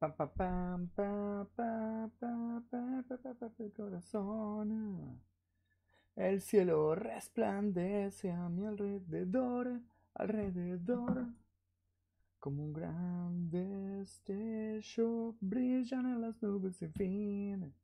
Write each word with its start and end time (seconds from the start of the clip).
Pa, 0.00 0.16
corazón. 3.76 5.20
El 6.16 6.40
cielo 6.40 6.94
resplandece 6.94 8.32
a 8.32 8.48
mi 8.48 8.64
alrededor, 8.64 9.82
alrededor. 10.14 11.26
Como 12.38 12.64
un 12.64 12.72
gran 12.72 13.50
destello 13.50 15.36
brillan 15.38 16.06
en 16.06 16.22
las 16.22 16.42
nubes 16.42 16.76
sin 16.76 16.94
fin. 16.94 17.74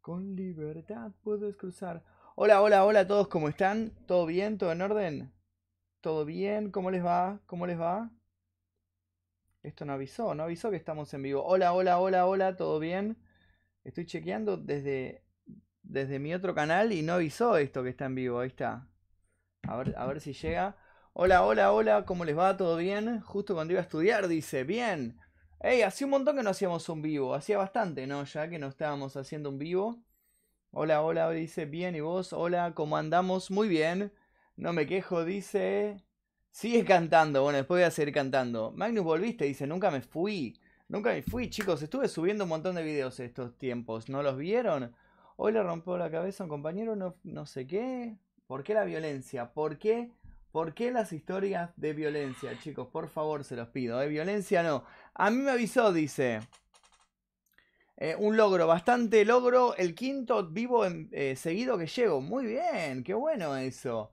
Con 0.00 0.34
libertad 0.34 1.12
puedes 1.22 1.56
cruzar. 1.56 2.02
Hola, 2.34 2.62
hola, 2.62 2.84
hola 2.84 3.00
a 3.00 3.06
todos, 3.06 3.28
¿cómo 3.28 3.48
están? 3.48 3.92
¿Todo 4.06 4.26
bien? 4.26 4.58
¿Todo 4.58 4.72
en 4.72 4.82
orden? 4.82 5.32
¿Todo 6.00 6.24
bien? 6.24 6.72
¿Cómo 6.72 6.90
les 6.90 7.04
va? 7.04 7.38
¿Cómo 7.46 7.68
les 7.68 7.78
va? 7.78 8.10
Esto 9.62 9.84
no 9.84 9.92
avisó, 9.92 10.34
no 10.34 10.44
avisó 10.44 10.70
que 10.70 10.76
estamos 10.76 11.12
en 11.12 11.22
vivo. 11.22 11.44
Hola, 11.44 11.74
hola, 11.74 11.98
hola, 11.98 12.26
hola, 12.26 12.56
¿todo 12.56 12.78
bien? 12.78 13.18
Estoy 13.84 14.06
chequeando 14.06 14.56
desde, 14.56 15.22
desde 15.82 16.18
mi 16.18 16.32
otro 16.32 16.54
canal 16.54 16.92
y 16.92 17.02
no 17.02 17.14
avisó 17.14 17.56
esto 17.58 17.82
que 17.82 17.90
está 17.90 18.06
en 18.06 18.14
vivo. 18.14 18.40
Ahí 18.40 18.48
está. 18.48 18.88
A 19.64 19.76
ver, 19.76 19.94
a 19.98 20.06
ver 20.06 20.20
si 20.20 20.32
llega. 20.32 20.76
Hola, 21.12 21.44
hola, 21.44 21.72
hola, 21.72 22.04
¿cómo 22.06 22.24
les 22.24 22.38
va? 22.38 22.56
¿Todo 22.56 22.76
bien? 22.78 23.20
Justo 23.20 23.54
cuando 23.54 23.72
iba 23.72 23.80
a 23.80 23.84
estudiar, 23.84 24.28
dice, 24.28 24.64
bien. 24.64 25.18
Ey, 25.60 25.82
hacía 25.82 26.06
un 26.06 26.12
montón 26.12 26.36
que 26.36 26.42
no 26.42 26.50
hacíamos 26.50 26.88
un 26.88 27.02
vivo. 27.02 27.34
Hacía 27.34 27.58
bastante, 27.58 28.06
¿no? 28.06 28.24
Ya 28.24 28.48
que 28.48 28.58
no 28.58 28.68
estábamos 28.68 29.16
haciendo 29.16 29.50
un 29.50 29.58
vivo. 29.58 30.02
Hola, 30.70 31.02
hola, 31.02 31.30
dice, 31.30 31.66
bien, 31.66 31.94
¿y 31.96 32.00
vos? 32.00 32.32
Hola, 32.32 32.72
¿cómo 32.74 32.96
andamos? 32.96 33.50
Muy 33.50 33.68
bien. 33.68 34.12
No 34.56 34.72
me 34.72 34.86
quejo, 34.86 35.24
dice. 35.24 36.02
Sigue 36.50 36.84
cantando, 36.84 37.42
bueno, 37.42 37.58
después 37.58 37.80
voy 37.80 37.86
a 37.86 37.90
seguir 37.90 38.12
cantando. 38.12 38.72
Magnus, 38.72 39.04
volviste, 39.04 39.44
dice, 39.44 39.66
nunca 39.66 39.90
me 39.90 40.00
fui. 40.00 40.58
Nunca 40.88 41.10
me 41.10 41.22
fui, 41.22 41.48
chicos. 41.48 41.82
Estuve 41.82 42.08
subiendo 42.08 42.44
un 42.44 42.50
montón 42.50 42.74
de 42.74 42.82
videos 42.82 43.20
estos 43.20 43.56
tiempos. 43.56 44.08
¿No 44.08 44.22
los 44.22 44.36
vieron? 44.36 44.92
Hoy 45.36 45.52
le 45.52 45.62
rompió 45.62 45.96
la 45.96 46.10
cabeza 46.10 46.42
a 46.42 46.46
un 46.46 46.50
compañero, 46.50 46.96
no, 46.96 47.16
no 47.22 47.46
sé 47.46 47.66
qué. 47.66 48.16
¿Por 48.46 48.64
qué 48.64 48.74
la 48.74 48.84
violencia? 48.84 49.52
¿Por 49.52 49.78
qué? 49.78 50.10
¿Por 50.50 50.74
qué 50.74 50.90
las 50.90 51.12
historias 51.12 51.70
de 51.76 51.92
violencia, 51.92 52.58
chicos? 52.58 52.88
Por 52.88 53.08
favor, 53.08 53.44
se 53.44 53.54
los 53.54 53.68
pido. 53.68 54.02
¿eh? 54.02 54.08
violencia 54.08 54.64
no. 54.64 54.84
A 55.14 55.30
mí 55.30 55.36
me 55.36 55.52
avisó, 55.52 55.92
dice. 55.92 56.40
Eh, 57.96 58.16
un 58.18 58.36
logro, 58.36 58.66
bastante 58.66 59.24
logro. 59.24 59.76
El 59.76 59.94
quinto 59.94 60.48
vivo 60.48 60.84
eh, 60.84 61.36
seguido 61.36 61.78
que 61.78 61.86
llego. 61.86 62.20
Muy 62.20 62.46
bien, 62.46 63.04
qué 63.04 63.14
bueno 63.14 63.56
eso. 63.56 64.10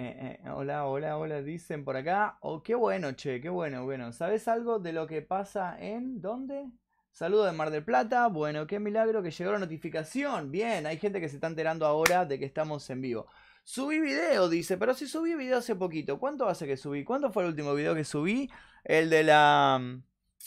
Eh, 0.00 0.38
eh, 0.44 0.50
hola, 0.50 0.86
hola, 0.86 1.18
hola, 1.18 1.42
dicen 1.42 1.84
por 1.84 1.96
acá. 1.96 2.38
Oh, 2.42 2.62
qué 2.62 2.76
bueno, 2.76 3.10
che, 3.14 3.40
qué 3.40 3.48
bueno, 3.48 3.82
bueno. 3.84 4.12
¿Sabes 4.12 4.46
algo 4.46 4.78
de 4.78 4.92
lo 4.92 5.08
que 5.08 5.22
pasa 5.22 5.76
en 5.80 6.20
dónde? 6.20 6.70
Saludo 7.10 7.44
de 7.44 7.50
Mar 7.50 7.72
del 7.72 7.82
Plata. 7.82 8.28
Bueno, 8.28 8.64
qué 8.68 8.78
milagro 8.78 9.24
que 9.24 9.32
llegó 9.32 9.50
la 9.50 9.58
notificación. 9.58 10.52
Bien, 10.52 10.86
hay 10.86 10.98
gente 10.98 11.20
que 11.20 11.28
se 11.28 11.34
está 11.34 11.48
enterando 11.48 11.84
ahora 11.84 12.24
de 12.26 12.38
que 12.38 12.44
estamos 12.44 12.88
en 12.90 13.00
vivo. 13.00 13.26
Subí 13.64 13.98
video, 13.98 14.48
dice, 14.48 14.76
pero 14.78 14.94
si 14.94 15.08
subí 15.08 15.34
video 15.34 15.58
hace 15.58 15.74
poquito. 15.74 16.20
¿Cuánto 16.20 16.48
hace 16.48 16.68
que 16.68 16.76
subí? 16.76 17.02
¿Cuánto 17.02 17.32
fue 17.32 17.42
el 17.42 17.48
último 17.48 17.74
video 17.74 17.96
que 17.96 18.04
subí? 18.04 18.48
El 18.84 19.10
de 19.10 19.24
la... 19.24 20.00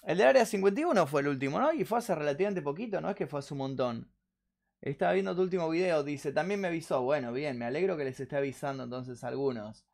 El 0.04 0.18
del 0.18 0.28
área 0.28 0.46
51 0.46 1.08
fue 1.08 1.20
el 1.20 1.28
último, 1.28 1.60
¿no? 1.60 1.74
Y 1.74 1.84
fue 1.84 1.98
hace 1.98 2.16
relativamente 2.16 2.62
poquito, 2.62 3.02
no 3.02 3.10
es 3.10 3.18
que 3.18 3.28
fue 3.28 3.40
hace 3.40 3.54
un 3.54 3.58
montón. 3.58 4.11
Estaba 4.82 5.14
viendo 5.14 5.36
tu 5.36 5.44
último 5.44 5.70
video, 5.70 6.04
dice, 6.04 6.32
también 6.34 6.60
me 6.60 6.68
avisó. 6.68 7.04
Bueno, 7.04 7.32
bien, 7.32 7.58
me 7.58 7.66
alegro 7.66 7.98
que 7.98 8.04
les 8.04 8.20
esté 8.20 8.36
avisando 8.38 8.84
entonces 8.84 9.24
algunos. 9.24 9.86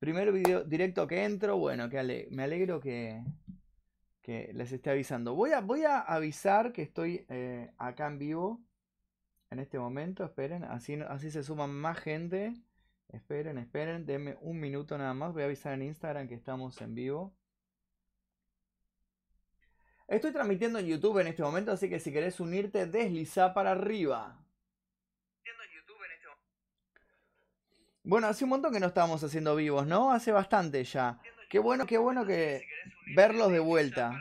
Primer 0.00 0.32
video 0.32 0.64
directo 0.64 1.06
que 1.06 1.24
entro, 1.24 1.58
bueno, 1.58 1.88
que 1.88 2.26
me 2.32 2.42
alegro 2.42 2.80
que, 2.80 3.22
que 4.20 4.50
les 4.52 4.72
esté 4.72 4.90
avisando. 4.90 5.36
Voy 5.36 5.52
a, 5.52 5.60
voy 5.60 5.84
a 5.84 6.00
avisar 6.00 6.72
que 6.72 6.82
estoy 6.82 7.24
eh, 7.28 7.70
acá 7.78 8.08
en 8.08 8.18
vivo 8.18 8.60
en 9.50 9.60
este 9.60 9.78
momento. 9.78 10.24
Esperen, 10.24 10.64
así, 10.64 10.94
así 11.08 11.30
se 11.30 11.44
suman 11.44 11.70
más 11.70 11.98
gente. 11.98 12.52
Esperen, 13.10 13.58
esperen, 13.58 14.06
denme 14.06 14.38
un 14.40 14.58
minuto 14.58 14.98
nada 14.98 15.14
más. 15.14 15.32
Voy 15.32 15.42
a 15.42 15.46
avisar 15.46 15.74
en 15.74 15.82
Instagram 15.82 16.26
que 16.26 16.34
estamos 16.34 16.80
en 16.80 16.96
vivo. 16.96 17.32
Estoy 20.12 20.30
transmitiendo 20.30 20.78
en 20.78 20.84
YouTube 20.84 21.20
en 21.20 21.28
este 21.28 21.42
momento, 21.42 21.72
así 21.72 21.88
que 21.88 21.98
si 21.98 22.12
querés 22.12 22.38
unirte, 22.38 22.84
desliza 22.84 23.54
para 23.54 23.70
arriba. 23.70 24.38
Bueno, 28.04 28.26
hace 28.26 28.44
un 28.44 28.50
montón 28.50 28.74
que 28.74 28.80
no 28.80 28.88
estábamos 28.88 29.24
haciendo 29.24 29.56
vivos, 29.56 29.86
¿no? 29.86 30.12
Hace 30.12 30.30
bastante 30.30 30.84
ya. 30.84 31.18
Qué 31.48 31.58
bueno, 31.58 31.86
qué 31.86 31.96
bueno 31.96 32.26
que 32.26 32.62
verlos 33.16 33.50
de 33.52 33.60
vuelta. 33.60 34.18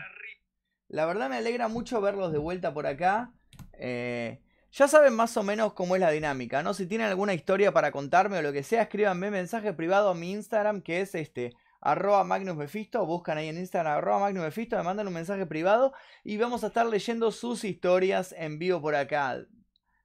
La 0.88 1.06
verdad 1.06 1.29
me 1.29 1.35
alegra 1.35 1.68
mucho 1.68 2.00
verlos 2.00 2.31
de 2.31 2.38
vuelta 2.38 2.73
por 2.73 2.88
acá. 2.88 3.34
Eh, 3.73 4.40
ya 4.72 4.88
saben 4.88 5.13
más 5.13 5.35
o 5.35 5.44
menos 5.44 5.73
cómo 5.73 5.96
es 5.96 6.00
la 6.00 6.12
dinámica, 6.12 6.63
¿no? 6.63 6.73
Si 6.73 6.88
tienen 6.88 7.08
alguna 7.08 7.34
historia 7.34 7.73
para 7.73 7.91
contarme 7.91 8.38
o 8.38 8.41
lo 8.41 8.53
que 8.53 8.63
sea, 8.63 8.84
escríbanme 8.84 9.29
mensaje 9.29 9.73
privado 9.73 10.12
a 10.12 10.16
mi 10.16 10.31
Instagram, 10.31 10.84
que 10.84 11.02
es 11.02 11.16
este, 11.16 11.53
arroba 11.81 12.24
Magnus 12.24 12.56
Mephisto, 12.56 13.06
buscan 13.06 13.40
ahí 13.40 13.50
en 13.50 13.58
Instagram 13.58 13.97
arroba 13.97 14.19
Magnus 14.19 14.44
Mephisto, 14.44 14.78
me 14.78 14.84
mandan 14.84 15.08
un 15.08 15.14
mensaje 15.14 15.46
privado 15.47 15.94
y 16.24 16.38
vamos 16.38 16.64
a 16.64 16.68
estar 16.68 16.86
leyendo 16.86 17.31
sus 17.31 17.64
historias 17.64 18.34
en 18.38 18.59
vivo 18.59 18.80
por 18.81 18.96
acá. 18.96 19.44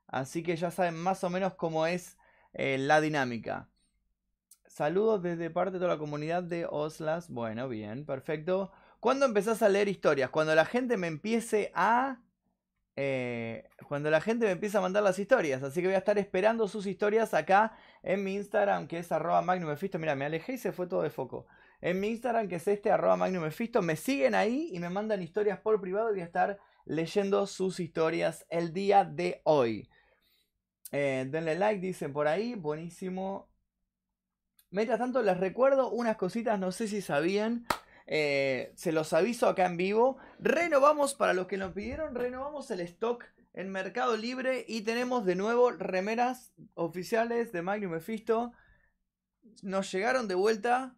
Así 0.06 0.42
que 0.42 0.56
ya 0.56 0.70
saben 0.70 0.97
más 0.97 1.22
o 1.25 1.31
menos 1.31 1.54
cómo 1.54 1.86
es 1.86 2.16
eh, 2.54 2.78
la 2.78 3.00
dinámica. 3.00 3.69
Saludos 4.66 5.22
desde 5.22 5.50
parte 5.50 5.72
de 5.75 5.78
toda 5.78 5.94
la 5.94 5.98
comunidad 5.98 6.42
de 6.42 6.66
Oslas. 6.66 7.28
Bueno, 7.31 7.69
bien, 7.69 8.06
perfecto. 8.06 8.72
¿Cuándo 9.00 9.26
empezás 9.26 9.62
a 9.62 9.69
leer 9.69 9.88
historias? 9.88 10.31
Cuando 10.31 10.54
la 10.54 10.65
gente 10.65 10.97
me 10.97 11.06
empiece 11.06 11.72
a... 11.75 12.20
Eh, 12.98 13.69
cuando 13.88 14.10
la 14.10 14.22
gente 14.22 14.47
me 14.47 14.53
empieza 14.53 14.78
a 14.78 14.81
mandar 14.81 15.03
las 15.03 15.19
historias. 15.19 15.62
Así 15.62 15.81
que 15.81 15.88
voy 15.88 15.94
a 15.94 15.98
estar 15.98 16.19
esperando 16.19 16.66
sus 16.69 16.86
historias 16.86 17.34
acá 17.34 17.76
en 18.03 18.25
mi 18.25 18.34
Instagram, 18.34 18.86
que 18.86 18.98
es 18.98 19.12
arroba. 19.12 19.42
Mira, 19.42 20.15
me 20.15 20.25
alejé 20.25 20.54
y 20.54 20.59
se 20.59 20.72
fue 20.72 20.86
todo 20.86 21.03
de 21.03 21.10
foco 21.10 21.47
en 21.86 22.00
mi 22.00 22.08
Instagram, 22.08 22.48
que 22.48 22.56
es 22.56 22.66
este, 22.66 22.91
arroba 22.91 23.16
Magnum 23.16 23.44
Mephisto. 23.44 23.80
Me 23.80 23.94
siguen 23.94 24.34
ahí 24.34 24.70
y 24.72 24.80
me 24.80 24.91
mandan 24.91 25.22
historias 25.22 25.60
por 25.60 25.80
privado 25.80 26.08
y 26.08 26.14
voy 26.14 26.22
a 26.22 26.24
estar 26.24 26.58
leyendo 26.84 27.47
sus 27.47 27.78
historias 27.78 28.44
el 28.50 28.72
día 28.72 29.04
de 29.04 29.41
hoy. 29.44 29.88
Eh, 30.91 31.28
denle 31.30 31.54
like, 31.54 31.80
dicen 31.80 32.12
por 32.12 32.26
ahí. 32.26 32.56
Buenísimo. 32.56 33.48
Mientras 34.70 34.98
tanto, 34.98 35.22
les 35.22 35.38
recuerdo 35.38 35.91
unas 35.91 36.16
cositas, 36.16 36.58
no 36.58 36.72
sé 36.72 36.88
si 36.88 37.00
sabían. 37.00 37.69
Eh, 38.08 38.72
se 38.74 38.91
los 38.91 39.12
aviso 39.12 39.48
acá 39.48 39.66
en 39.66 39.76
vivo. 39.76 40.18
Renovamos, 40.41 41.14
para 41.14 41.34
los 41.34 41.47
que 41.47 41.56
nos 41.56 41.72
pidieron, 41.72 42.16
renovamos 42.16 42.68
el 42.72 42.80
stock 42.80 43.24
en 43.54 43.70
Mercado 43.70 44.16
Libre 44.16 44.64
y 44.66 44.80
tenemos 44.80 45.24
de 45.24 45.36
nuevo 45.36 45.70
remeras 45.70 46.53
oficiales 46.74 47.53
de 47.53 47.62
Magnum 47.62 47.92
Mephisto. 47.92 48.54
Nos 49.62 49.92
llegaron 49.92 50.26
de 50.26 50.34
vuelta 50.34 50.97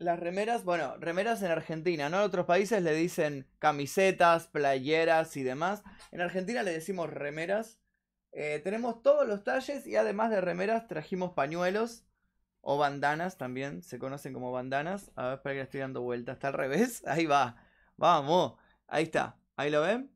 las 0.00 0.18
remeras, 0.18 0.64
bueno, 0.64 0.96
remeras 0.98 1.42
en 1.42 1.50
Argentina, 1.50 2.08
¿no? 2.08 2.16
En 2.16 2.22
otros 2.22 2.46
países 2.46 2.82
le 2.82 2.94
dicen 2.94 3.46
camisetas, 3.58 4.46
playeras 4.46 5.36
y 5.36 5.42
demás. 5.42 5.82
En 6.10 6.22
Argentina 6.22 6.62
le 6.62 6.72
decimos 6.72 7.10
remeras. 7.10 7.78
Eh, 8.32 8.60
tenemos 8.64 9.02
todos 9.02 9.28
los 9.28 9.44
talles 9.44 9.86
y 9.86 9.96
además 9.96 10.30
de 10.30 10.40
remeras 10.40 10.88
trajimos 10.88 11.32
pañuelos 11.32 12.06
o 12.62 12.78
bandanas 12.78 13.36
también, 13.36 13.82
se 13.82 13.98
conocen 13.98 14.32
como 14.32 14.52
bandanas. 14.52 15.10
A 15.16 15.24
ver, 15.24 15.34
espera 15.34 15.52
que 15.52 15.58
le 15.58 15.64
estoy 15.64 15.80
dando 15.80 16.00
vuelta, 16.00 16.32
está 16.32 16.48
al 16.48 16.54
revés. 16.54 17.02
Ahí 17.06 17.26
va, 17.26 17.56
vamos, 17.96 18.54
ahí 18.88 19.04
está, 19.04 19.38
ahí 19.56 19.70
lo 19.70 19.82
ven. 19.82 20.10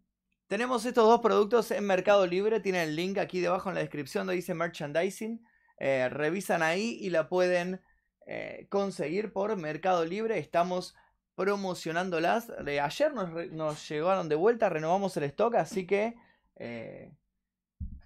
Tenemos 0.47 0.87
estos 0.87 1.06
dos 1.06 1.21
productos 1.21 1.71
en 1.71 1.84
Mercado 1.84 2.27
Libre, 2.27 2.61
tienen 2.61 2.89
el 2.89 2.97
link 2.97 3.19
aquí 3.19 3.41
debajo 3.41 3.69
en 3.69 3.75
la 3.75 3.83
descripción 3.83 4.27
donde 4.27 4.37
dice 4.37 4.55
merchandising. 4.55 5.44
Eh, 5.78 6.09
revisan 6.09 6.62
ahí 6.62 6.97
y 7.00 7.11
la 7.11 7.28
pueden 7.28 7.83
eh, 8.27 8.67
conseguir 8.71 9.33
por 9.33 9.57
Mercado 9.57 10.05
Libre. 10.05 10.39
Estamos 10.39 10.94
promocionándolas. 11.35 12.50
ayer 12.50 13.12
nos, 13.15 13.88
llegaron 13.88 14.29
de 14.29 14.35
vuelta, 14.35 14.69
renovamos 14.69 15.17
el 15.17 15.25
stock, 15.25 15.56
así 15.56 15.87
que 15.87 16.17
eh, 16.56 17.12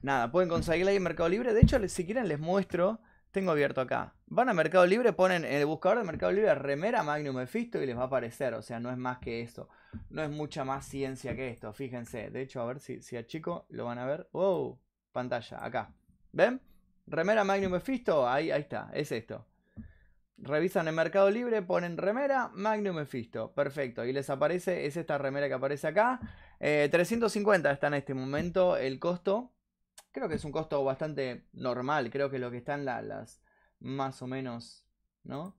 nada, 0.02 0.30
pueden 0.30 0.48
conseguirla 0.48 0.90
ahí 0.90 0.96
en 0.96 1.02
Mercado 1.02 1.28
Libre. 1.28 1.54
De 1.54 1.60
hecho, 1.60 1.86
si 1.88 2.04
quieren 2.04 2.28
les 2.28 2.38
muestro. 2.38 3.00
Tengo 3.30 3.50
abierto 3.50 3.82
acá. 3.82 4.14
Van 4.26 4.48
a 4.48 4.54
Mercado 4.54 4.86
Libre, 4.86 5.12
ponen 5.12 5.44
en 5.44 5.52
el 5.52 5.66
buscador 5.66 5.98
de 5.98 6.04
Mercado 6.04 6.32
Libre 6.32 6.54
remera 6.54 7.02
Magnum 7.02 7.36
Mephisto 7.36 7.80
y 7.80 7.86
les 7.86 7.96
va 7.96 8.02
a 8.02 8.06
aparecer. 8.06 8.54
O 8.54 8.62
sea, 8.62 8.80
no 8.80 8.90
es 8.90 8.96
más 8.96 9.18
que 9.18 9.42
eso. 9.42 9.68
No 10.08 10.22
es 10.22 10.30
mucha 10.30 10.64
más 10.64 10.86
ciencia 10.86 11.36
que 11.36 11.50
esto, 11.50 11.72
fíjense. 11.74 12.30
De 12.30 12.40
hecho, 12.40 12.62
a 12.62 12.66
ver 12.66 12.80
si, 12.80 13.02
si 13.02 13.16
a 13.18 13.26
chico 13.26 13.66
lo 13.68 13.84
van 13.84 13.98
a 13.98 14.06
ver. 14.06 14.28
¡Wow! 14.32 14.80
Pantalla, 15.12 15.62
acá. 15.62 15.94
¿Ven? 16.32 16.60
Remera 17.06 17.44
Magnum 17.44 17.72
Mephisto, 17.72 18.28
ahí, 18.28 18.50
ahí 18.50 18.62
está, 18.62 18.90
es 18.92 19.12
esto. 19.12 19.46
Revisan 20.40 20.86
en 20.86 20.94
Mercado 20.94 21.30
Libre, 21.30 21.62
ponen 21.62 21.96
remera 21.96 22.50
Magnum 22.54 22.96
Mephisto. 22.96 23.52
Perfecto. 23.52 24.04
Y 24.04 24.12
les 24.12 24.30
aparece, 24.30 24.86
es 24.86 24.96
esta 24.96 25.18
remera 25.18 25.48
que 25.48 25.54
aparece 25.54 25.88
acá. 25.88 26.20
350 26.58 27.68
eh, 27.68 27.72
está 27.72 27.88
en 27.88 27.94
este 27.94 28.14
momento 28.14 28.76
el 28.76 28.98
costo. 28.98 29.52
Creo 30.12 30.28
que 30.28 30.36
es 30.36 30.44
un 30.44 30.52
costo 30.52 30.82
bastante 30.84 31.48
normal. 31.52 32.10
Creo 32.10 32.30
que 32.30 32.38
lo 32.38 32.50
que 32.50 32.58
están 32.58 32.84
las 32.84 33.40
más 33.80 34.22
o 34.22 34.26
menos, 34.26 34.84
¿no? 35.24 35.56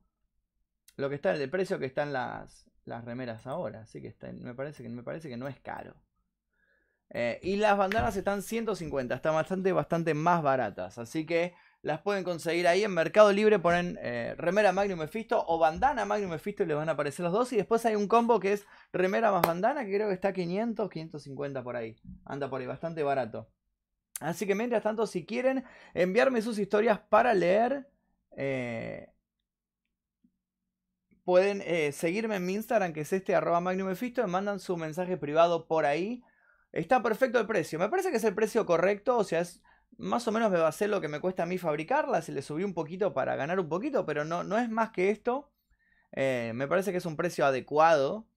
Lo 0.95 1.09
que 1.09 1.15
está, 1.15 1.33
el 1.33 1.49
precio 1.49 1.79
que 1.79 1.85
están 1.85 2.11
las, 2.11 2.69
las 2.85 3.05
remeras 3.05 3.47
ahora, 3.47 3.81
así 3.81 4.01
que 4.01 4.13
me, 4.33 4.53
parece 4.53 4.83
que 4.83 4.89
me 4.89 5.03
parece 5.03 5.29
que 5.29 5.37
no 5.37 5.47
es 5.47 5.59
caro. 5.59 5.95
Eh, 7.11 7.39
y 7.41 7.55
las 7.55 7.77
bandanas 7.77 8.15
están 8.17 8.41
150, 8.41 9.15
están 9.15 9.33
bastante, 9.33 9.71
bastante 9.71 10.13
más 10.13 10.43
baratas, 10.43 10.97
así 10.97 11.25
que 11.25 11.53
las 11.81 12.01
pueden 12.01 12.23
conseguir 12.23 12.67
ahí 12.67 12.83
en 12.83 12.93
Mercado 12.93 13.31
Libre, 13.31 13.57
ponen 13.59 13.97
eh, 14.01 14.35
remera 14.37 14.73
Magnum 14.73 14.99
Mephisto 14.99 15.43
o 15.47 15.57
bandana 15.57 16.03
Magnum 16.03 16.31
Mephisto 16.31 16.63
y 16.63 16.65
les 16.65 16.75
van 16.75 16.89
a 16.89 16.93
aparecer 16.93 17.23
los 17.23 17.31
dos. 17.31 17.53
Y 17.53 17.57
después 17.57 17.85
hay 17.85 17.95
un 17.95 18.07
combo 18.07 18.39
que 18.39 18.53
es 18.53 18.65
remera 18.91 19.31
más 19.31 19.41
bandana, 19.41 19.85
que 19.85 19.93
creo 19.93 20.09
que 20.09 20.13
está 20.13 20.33
500, 20.33 20.89
550 20.89 21.63
por 21.63 21.75
ahí. 21.77 21.95
Anda 22.25 22.49
por 22.49 22.59
ahí, 22.59 22.67
bastante 22.67 23.01
barato. 23.03 23.49
Así 24.19 24.45
que 24.45 24.55
mientras 24.55 24.83
tanto, 24.83 25.07
si 25.07 25.25
quieren 25.25 25.63
enviarme 25.93 26.41
sus 26.41 26.59
historias 26.59 26.99
para 26.99 27.33
leer, 27.33 27.87
eh, 28.35 29.13
pueden 31.23 31.61
eh, 31.65 31.93
seguirme 31.93 32.35
en 32.35 32.45
mi 32.45 32.55
Instagram, 32.55 32.91
que 32.91 33.01
es 33.01 33.13
este 33.13 33.35
arroba 33.35 33.61
Magnum 33.61 33.87
Mephisto, 33.87 34.21
me 34.23 34.27
mandan 34.27 34.59
su 34.59 34.75
mensaje 34.75 35.15
privado 35.15 35.67
por 35.67 35.85
ahí. 35.85 36.23
Está 36.73 37.01
perfecto 37.01 37.39
el 37.39 37.47
precio. 37.47 37.79
Me 37.79 37.87
parece 37.87 38.11
que 38.11 38.17
es 38.17 38.23
el 38.25 38.35
precio 38.35 38.65
correcto, 38.65 39.17
o 39.17 39.23
sea, 39.23 39.39
es 39.39 39.63
más 39.97 40.27
o 40.27 40.31
menos 40.31 40.51
me 40.51 40.57
va 40.57 40.65
a 40.65 40.69
hacer 40.69 40.89
lo 40.89 41.01
que 41.01 41.07
me 41.07 41.19
cuesta 41.19 41.43
a 41.43 41.45
mí 41.45 41.57
fabricarla. 41.57 42.21
Se 42.21 42.31
le 42.31 42.41
subí 42.41 42.63
un 42.63 42.73
poquito 42.73 43.13
para 43.13 43.35
ganar 43.35 43.59
un 43.59 43.69
poquito, 43.69 44.05
pero 44.05 44.25
no, 44.25 44.43
no 44.43 44.57
es 44.57 44.69
más 44.69 44.91
que 44.91 45.09
esto. 45.09 45.51
Eh, 46.11 46.51
me 46.55 46.67
parece 46.67 46.91
que 46.91 46.97
es 46.97 47.05
un 47.05 47.15
precio 47.15 47.45
adecuado. 47.45 48.27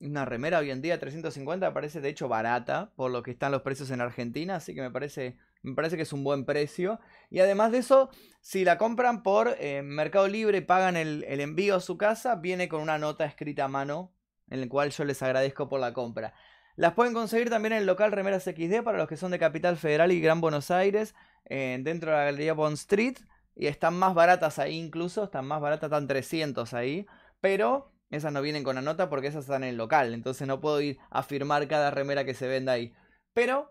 Una 0.00 0.24
remera 0.24 0.58
hoy 0.58 0.70
en 0.70 0.82
día 0.82 0.98
350 0.98 1.68
me 1.68 1.72
parece 1.72 2.00
de 2.00 2.08
hecho 2.08 2.26
barata 2.26 2.92
por 2.96 3.10
lo 3.12 3.22
que 3.22 3.30
están 3.30 3.52
los 3.52 3.62
precios 3.62 3.90
en 3.92 4.00
Argentina, 4.00 4.56
así 4.56 4.74
que 4.74 4.80
me 4.80 4.90
parece, 4.90 5.36
me 5.62 5.74
parece 5.74 5.96
que 5.96 6.02
es 6.02 6.12
un 6.12 6.24
buen 6.24 6.44
precio. 6.44 6.98
Y 7.30 7.38
además 7.38 7.70
de 7.70 7.78
eso, 7.78 8.10
si 8.40 8.64
la 8.64 8.78
compran 8.78 9.22
por 9.22 9.54
eh, 9.60 9.82
Mercado 9.82 10.26
Libre 10.26 10.60
pagan 10.62 10.96
el, 10.96 11.24
el 11.28 11.40
envío 11.40 11.76
a 11.76 11.80
su 11.80 11.96
casa, 11.98 12.34
viene 12.36 12.68
con 12.68 12.80
una 12.80 12.98
nota 12.98 13.24
escrita 13.26 13.64
a 13.64 13.68
mano, 13.68 14.12
en 14.50 14.60
la 14.62 14.68
cual 14.68 14.90
yo 14.90 15.04
les 15.04 15.22
agradezco 15.22 15.68
por 15.68 15.78
la 15.78 15.92
compra. 15.92 16.34
Las 16.76 16.94
pueden 16.94 17.12
conseguir 17.12 17.50
también 17.50 17.74
en 17.74 17.80
el 17.80 17.86
local 17.86 18.12
Remeras 18.12 18.44
XD 18.44 18.82
para 18.82 18.98
los 18.98 19.08
que 19.08 19.16
son 19.16 19.30
de 19.30 19.38
Capital 19.38 19.76
Federal 19.76 20.10
y 20.12 20.20
Gran 20.20 20.40
Buenos 20.40 20.70
Aires, 20.70 21.14
dentro 21.48 22.10
de 22.10 22.16
la 22.16 22.24
Galería 22.24 22.54
Bond 22.54 22.74
Street. 22.74 23.18
Y 23.54 23.66
están 23.66 23.98
más 23.98 24.14
baratas 24.14 24.58
ahí 24.58 24.78
incluso, 24.78 25.24
están 25.24 25.46
más 25.46 25.60
baratas, 25.60 25.88
están 25.88 26.08
300 26.08 26.72
ahí. 26.72 27.06
Pero 27.40 27.92
esas 28.10 28.32
no 28.32 28.40
vienen 28.40 28.64
con 28.64 28.76
la 28.76 28.82
nota 28.82 29.10
porque 29.10 29.26
esas 29.26 29.44
están 29.44 29.64
en 29.64 29.70
el 29.70 29.76
local. 29.76 30.14
Entonces 30.14 30.48
no 30.48 30.60
puedo 30.60 30.80
ir 30.80 30.98
a 31.10 31.22
firmar 31.22 31.68
cada 31.68 31.90
remera 31.90 32.24
que 32.24 32.34
se 32.34 32.48
venda 32.48 32.72
ahí. 32.72 32.94
Pero 33.34 33.70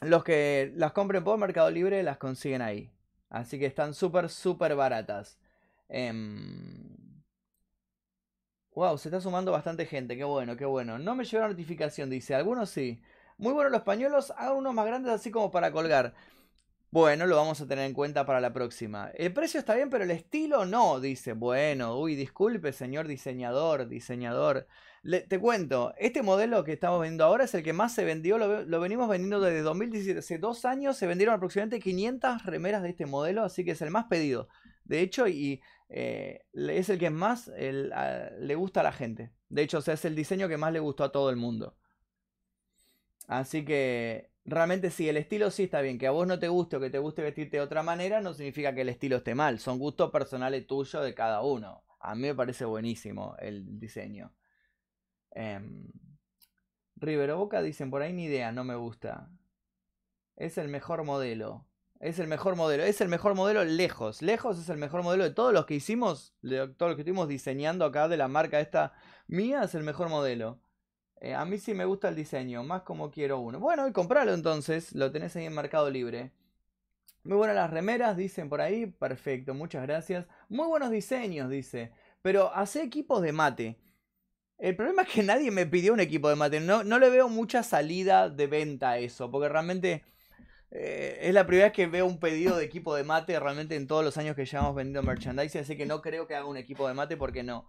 los 0.00 0.24
que 0.24 0.72
las 0.76 0.92
compren 0.92 1.24
por 1.24 1.38
Mercado 1.38 1.70
Libre 1.70 2.02
las 2.02 2.18
consiguen 2.18 2.62
ahí. 2.62 2.90
Así 3.28 3.58
que 3.58 3.66
están 3.66 3.92
súper, 3.92 4.30
súper 4.30 4.74
baratas. 4.76 5.38
Eh, 5.88 6.12
Wow, 8.76 8.98
se 8.98 9.08
está 9.08 9.22
sumando 9.22 9.52
bastante 9.52 9.86
gente, 9.86 10.18
qué 10.18 10.24
bueno, 10.24 10.54
qué 10.54 10.66
bueno. 10.66 10.98
No 10.98 11.14
me 11.14 11.24
llegó 11.24 11.40
la 11.40 11.48
notificación, 11.48 12.10
dice. 12.10 12.34
Algunos 12.34 12.68
sí. 12.68 13.00
Muy 13.38 13.54
bueno 13.54 13.70
los 13.70 13.80
pañuelos, 13.80 14.34
hago 14.36 14.58
unos 14.58 14.74
más 14.74 14.84
grandes 14.84 15.14
así 15.14 15.30
como 15.30 15.50
para 15.50 15.72
colgar. 15.72 16.12
Bueno, 16.90 17.26
lo 17.26 17.36
vamos 17.36 17.58
a 17.62 17.66
tener 17.66 17.86
en 17.86 17.94
cuenta 17.94 18.26
para 18.26 18.38
la 18.38 18.52
próxima. 18.52 19.10
El 19.14 19.32
precio 19.32 19.58
está 19.58 19.74
bien, 19.74 19.88
pero 19.88 20.04
el 20.04 20.10
estilo 20.10 20.66
no, 20.66 21.00
dice. 21.00 21.32
Bueno, 21.32 21.98
uy, 21.98 22.16
disculpe, 22.16 22.70
señor 22.74 23.08
diseñador, 23.08 23.88
diseñador. 23.88 24.66
te 25.02 25.38
cuento, 25.40 25.94
este 25.96 26.22
modelo 26.22 26.62
que 26.62 26.74
estamos 26.74 27.00
viendo 27.00 27.24
ahora 27.24 27.44
es 27.44 27.54
el 27.54 27.62
que 27.62 27.72
más 27.72 27.94
se 27.94 28.04
vendió, 28.04 28.36
lo, 28.36 28.62
lo, 28.62 28.80
venimos 28.80 29.08
vendiendo 29.08 29.40
desde 29.40 29.62
2017. 29.62 30.18
Hace 30.18 30.36
dos 30.36 30.66
años 30.66 30.98
se 30.98 31.06
vendieron 31.06 31.34
aproximadamente 31.34 31.82
500 31.82 32.44
remeras 32.44 32.82
de 32.82 32.90
este 32.90 33.06
modelo, 33.06 33.42
así 33.42 33.64
que 33.64 33.70
es 33.70 33.80
el 33.80 33.90
más 33.90 34.04
pedido. 34.04 34.48
De 34.84 35.00
hecho, 35.00 35.26
y 35.26 35.62
eh, 35.88 36.44
es 36.52 36.88
el 36.88 36.98
que 36.98 37.10
más 37.10 37.48
le 37.48 38.54
gusta 38.54 38.80
a 38.80 38.84
la 38.84 38.92
gente. 38.92 39.32
De 39.48 39.62
hecho, 39.62 39.78
es 39.78 40.04
el 40.04 40.14
diseño 40.14 40.48
que 40.48 40.56
más 40.56 40.72
le 40.72 40.80
gustó 40.80 41.04
a 41.04 41.12
todo 41.12 41.30
el 41.30 41.36
mundo. 41.36 41.76
Así 43.28 43.64
que 43.64 44.30
realmente 44.44 44.90
sí, 44.90 45.08
el 45.08 45.16
estilo 45.16 45.50
sí 45.50 45.64
está 45.64 45.80
bien. 45.80 45.98
Que 45.98 46.06
a 46.06 46.12
vos 46.12 46.26
no 46.26 46.38
te 46.38 46.48
guste 46.48 46.76
o 46.76 46.80
que 46.80 46.90
te 46.90 46.98
guste 46.98 47.22
vestirte 47.22 47.56
de 47.58 47.62
otra 47.62 47.82
manera 47.82 48.20
no 48.20 48.34
significa 48.34 48.74
que 48.74 48.82
el 48.82 48.88
estilo 48.88 49.16
esté 49.16 49.34
mal. 49.34 49.58
Son 49.58 49.78
gustos 49.78 50.10
personales 50.10 50.66
tuyos 50.66 51.04
de 51.04 51.14
cada 51.14 51.42
uno. 51.42 51.84
A 52.00 52.14
mí 52.14 52.22
me 52.22 52.34
parece 52.34 52.64
buenísimo 52.64 53.36
el 53.38 53.78
diseño. 53.78 54.32
Eh, 55.34 55.60
Rivero 56.96 57.36
Boca 57.38 57.62
dicen 57.62 57.90
por 57.90 58.02
ahí 58.02 58.12
ni 58.12 58.24
idea, 58.24 58.52
no 58.52 58.64
me 58.64 58.74
gusta. 58.74 59.30
Es 60.36 60.58
el 60.58 60.68
mejor 60.68 61.04
modelo. 61.04 61.65
Es 62.00 62.18
el 62.18 62.28
mejor 62.28 62.56
modelo. 62.56 62.84
Es 62.84 63.00
el 63.00 63.08
mejor 63.08 63.34
modelo 63.34 63.64
lejos. 63.64 64.22
Lejos 64.22 64.58
es 64.58 64.68
el 64.68 64.76
mejor 64.76 65.02
modelo 65.02 65.24
de 65.24 65.30
todos 65.30 65.52
los 65.52 65.66
que 65.66 65.74
hicimos. 65.74 66.34
De 66.42 66.68
todos 66.68 66.90
los 66.90 66.96
que 66.96 67.02
estuvimos 67.02 67.28
diseñando 67.28 67.84
acá 67.84 68.08
de 68.08 68.16
la 68.16 68.28
marca 68.28 68.60
esta 68.60 68.92
mía. 69.26 69.62
Es 69.64 69.74
el 69.74 69.82
mejor 69.82 70.08
modelo. 70.08 70.60
Eh, 71.20 71.34
a 71.34 71.44
mí 71.44 71.58
sí 71.58 71.74
me 71.74 71.84
gusta 71.84 72.08
el 72.08 72.16
diseño. 72.16 72.62
Más 72.62 72.82
como 72.82 73.10
quiero 73.10 73.40
uno. 73.40 73.58
Bueno, 73.60 73.88
y 73.88 73.92
compralo 73.92 74.34
entonces. 74.34 74.94
Lo 74.94 75.10
tenés 75.10 75.34
ahí 75.36 75.46
en 75.46 75.54
Mercado 75.54 75.90
Libre. 75.90 76.32
Muy 77.24 77.38
buenas 77.38 77.56
las 77.56 77.70
remeras, 77.70 78.16
dicen 78.16 78.48
por 78.48 78.60
ahí. 78.60 78.86
Perfecto, 78.86 79.52
muchas 79.52 79.82
gracias. 79.82 80.26
Muy 80.48 80.68
buenos 80.68 80.90
diseños, 80.90 81.50
dice. 81.50 81.92
Pero 82.22 82.54
hace 82.54 82.82
equipos 82.82 83.20
de 83.22 83.32
mate. 83.32 83.80
El 84.58 84.76
problema 84.76 85.02
es 85.02 85.08
que 85.08 85.22
nadie 85.22 85.50
me 85.50 85.66
pidió 85.66 85.92
un 85.92 86.00
equipo 86.00 86.28
de 86.28 86.36
mate. 86.36 86.60
No, 86.60 86.84
no 86.84 86.98
le 86.98 87.10
veo 87.10 87.28
mucha 87.28 87.62
salida 87.62 88.30
de 88.30 88.46
venta 88.46 88.90
a 88.90 88.98
eso. 88.98 89.30
Porque 89.30 89.48
realmente 89.48 90.04
eh, 90.70 91.18
es 91.22 91.34
la 91.34 91.46
primera 91.46 91.66
vez 91.66 91.72
que 91.72 91.86
veo 91.86 92.06
un 92.06 92.18
pedido 92.18 92.56
de 92.56 92.64
equipo 92.64 92.94
de 92.94 93.04
mate 93.04 93.38
realmente 93.38 93.76
en 93.76 93.86
todos 93.86 94.04
los 94.04 94.16
años 94.18 94.34
que 94.34 94.44
llevamos 94.44 94.74
vendiendo 94.74 95.02
merchandising, 95.02 95.60
así 95.60 95.76
que 95.76 95.86
no 95.86 96.02
creo 96.02 96.26
que 96.26 96.34
haga 96.34 96.46
un 96.46 96.56
equipo 96.56 96.88
de 96.88 96.94
mate 96.94 97.16
porque 97.16 97.42
no. 97.42 97.68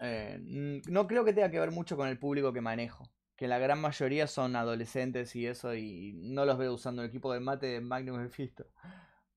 Eh, 0.00 0.38
no 0.40 1.06
creo 1.06 1.24
que 1.24 1.32
tenga 1.32 1.50
que 1.50 1.60
ver 1.60 1.70
mucho 1.70 1.96
con 1.96 2.08
el 2.08 2.18
público 2.18 2.52
que 2.52 2.60
manejo. 2.60 3.10
Que 3.36 3.46
la 3.46 3.58
gran 3.58 3.80
mayoría 3.80 4.26
son 4.26 4.56
adolescentes 4.56 5.36
y 5.36 5.46
eso, 5.46 5.74
y 5.74 6.12
no 6.14 6.44
los 6.44 6.58
veo 6.58 6.74
usando 6.74 7.02
el 7.02 7.08
equipo 7.08 7.32
de 7.32 7.40
mate 7.40 7.66
de 7.66 7.80
Magnum 7.80 8.18
Mephisto. 8.20 8.66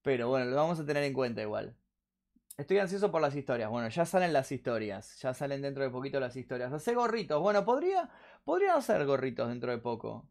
Pero 0.02 0.28
bueno, 0.28 0.46
lo 0.46 0.56
vamos 0.56 0.80
a 0.80 0.86
tener 0.86 1.04
en 1.04 1.12
cuenta 1.12 1.42
igual. 1.42 1.76
Estoy 2.58 2.78
ansioso 2.78 3.10
por 3.12 3.22
las 3.22 3.34
historias. 3.36 3.70
Bueno, 3.70 3.88
ya 3.88 4.04
salen 4.04 4.32
las 4.32 4.50
historias. 4.50 5.18
Ya 5.20 5.32
salen 5.34 5.62
dentro 5.62 5.84
de 5.84 5.90
poquito 5.90 6.20
las 6.20 6.36
historias. 6.36 6.72
Hace 6.72 6.94
gorritos. 6.94 7.40
Bueno, 7.40 7.64
podría, 7.64 8.10
podrían 8.44 8.76
hacer 8.76 9.06
gorritos 9.06 9.48
dentro 9.48 9.70
de 9.70 9.78
poco 9.78 10.28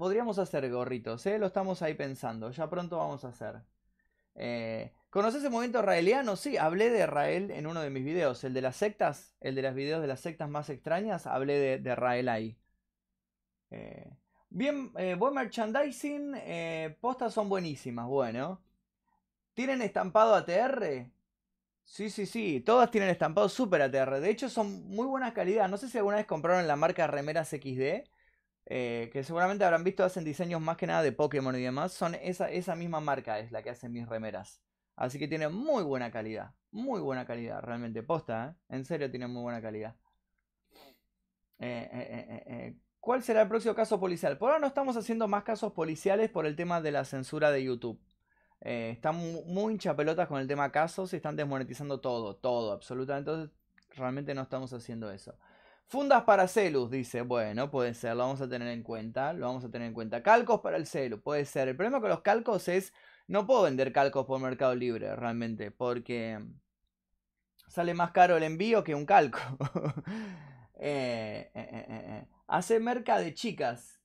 podríamos 0.00 0.38
hacer 0.38 0.70
gorritos, 0.70 1.26
¿eh? 1.26 1.38
Lo 1.38 1.46
estamos 1.46 1.82
ahí 1.82 1.92
pensando. 1.92 2.50
Ya 2.50 2.70
pronto 2.70 2.96
vamos 2.96 3.22
a 3.26 3.28
hacer. 3.28 3.60
Eh, 4.34 4.94
¿Conoces 5.10 5.44
el 5.44 5.50
movimiento 5.50 5.80
israeliano? 5.80 6.36
Sí, 6.36 6.56
hablé 6.56 6.88
de 6.88 7.00
Israel 7.00 7.50
en 7.50 7.66
uno 7.66 7.82
de 7.82 7.90
mis 7.90 8.02
videos. 8.02 8.42
El 8.44 8.54
de 8.54 8.62
las 8.62 8.76
sectas, 8.76 9.36
el 9.40 9.54
de 9.54 9.60
los 9.62 9.74
videos 9.74 10.00
de 10.00 10.08
las 10.08 10.20
sectas 10.20 10.48
más 10.48 10.70
extrañas, 10.70 11.26
hablé 11.26 11.58
de, 11.58 11.78
de 11.80 11.92
Israel 11.92 12.30
ahí. 12.30 12.58
Eh, 13.70 14.10
bien, 14.48 14.90
eh, 14.96 15.16
buen 15.16 15.34
merchandising. 15.34 16.34
postas 17.00 17.34
son 17.34 17.50
buenísimas, 17.50 18.06
bueno. 18.06 18.62
¿Tienen 19.52 19.82
estampado 19.82 20.34
ATR? 20.34 21.10
Sí, 21.84 22.10
sí, 22.10 22.26
sí. 22.26 22.60
Todas 22.60 22.90
tienen 22.90 23.10
estampado 23.10 23.50
super 23.50 23.82
ATR. 23.82 24.20
De 24.20 24.30
hecho, 24.30 24.48
son 24.48 24.86
muy 24.88 25.06
buena 25.06 25.34
calidad. 25.34 25.68
No 25.68 25.76
sé 25.76 25.90
si 25.90 25.98
alguna 25.98 26.16
vez 26.16 26.26
compraron 26.26 26.66
la 26.66 26.76
marca 26.76 27.06
Remeras 27.06 27.50
XD. 27.50 28.08
Eh, 28.66 29.10
que 29.12 29.24
seguramente 29.24 29.64
habrán 29.64 29.84
visto, 29.84 30.04
hacen 30.04 30.24
diseños 30.24 30.60
más 30.60 30.76
que 30.76 30.86
nada 30.86 31.02
de 31.02 31.12
Pokémon 31.12 31.56
y 31.56 31.62
demás, 31.62 31.92
son 31.92 32.14
esa, 32.16 32.50
esa 32.50 32.76
misma 32.76 33.00
marca 33.00 33.38
es 33.38 33.50
la 33.50 33.62
que 33.62 33.70
hace 33.70 33.88
mis 33.88 34.08
remeras. 34.08 34.62
Así 34.96 35.18
que 35.18 35.28
tiene 35.28 35.48
muy 35.48 35.82
buena 35.82 36.10
calidad, 36.10 36.54
muy 36.70 37.00
buena 37.00 37.26
calidad, 37.26 37.62
realmente, 37.62 38.02
posta, 38.02 38.50
¿eh? 38.50 38.76
en 38.76 38.84
serio 38.84 39.10
tiene 39.10 39.26
muy 39.26 39.42
buena 39.42 39.60
calidad. 39.60 39.96
Eh, 41.58 42.76
¿Cuál 43.00 43.22
será 43.22 43.42
el 43.42 43.48
próximo 43.48 43.74
caso 43.74 43.98
policial? 43.98 44.38
Por 44.38 44.50
ahora 44.50 44.60
no 44.60 44.66
estamos 44.66 44.96
haciendo 44.96 45.26
más 45.26 45.42
casos 45.42 45.72
policiales 45.72 46.30
por 46.30 46.46
el 46.46 46.54
tema 46.54 46.80
de 46.80 46.92
la 46.92 47.04
censura 47.04 47.50
de 47.50 47.64
YouTube. 47.64 48.00
están 48.60 49.16
muy 49.46 49.72
hinchapelotas 49.72 50.28
con 50.28 50.40
el 50.40 50.46
tema 50.46 50.70
casos 50.70 51.12
y 51.12 51.16
están 51.16 51.36
desmonetizando 51.36 52.00
todo, 52.00 52.36
todo, 52.36 52.72
absolutamente. 52.72 53.30
Entonces, 53.30 53.56
realmente 53.96 54.34
no 54.34 54.42
estamos 54.42 54.72
haciendo 54.72 55.10
eso. 55.10 55.34
Fundas 55.90 56.22
para 56.22 56.46
celus, 56.46 56.88
dice. 56.88 57.22
Bueno, 57.22 57.68
puede 57.68 57.94
ser, 57.94 58.14
lo 58.14 58.18
vamos 58.22 58.40
a 58.40 58.48
tener 58.48 58.68
en 58.68 58.84
cuenta. 58.84 59.32
Lo 59.32 59.46
vamos 59.46 59.64
a 59.64 59.70
tener 59.72 59.88
en 59.88 59.92
cuenta. 59.92 60.22
Calcos 60.22 60.60
para 60.60 60.76
el 60.76 60.86
celu, 60.86 61.20
puede 61.20 61.44
ser. 61.44 61.66
El 61.66 61.74
problema 61.74 62.00
con 62.00 62.10
los 62.10 62.20
calcos 62.20 62.68
es. 62.68 62.92
No 63.26 63.44
puedo 63.44 63.62
vender 63.62 63.92
calcos 63.92 64.24
por 64.24 64.40
Mercado 64.40 64.76
Libre, 64.76 65.16
realmente. 65.16 65.72
Porque 65.72 66.38
sale 67.66 67.92
más 67.94 68.12
caro 68.12 68.36
el 68.36 68.44
envío 68.44 68.84
que 68.84 68.94
un 68.94 69.04
calco. 69.04 69.40
Eh, 70.82 71.50
eh, 71.54 71.86
eh, 71.90 72.26
hace 72.46 72.80
merca 72.80 73.18
de 73.18 73.34
chicas. 73.34 74.00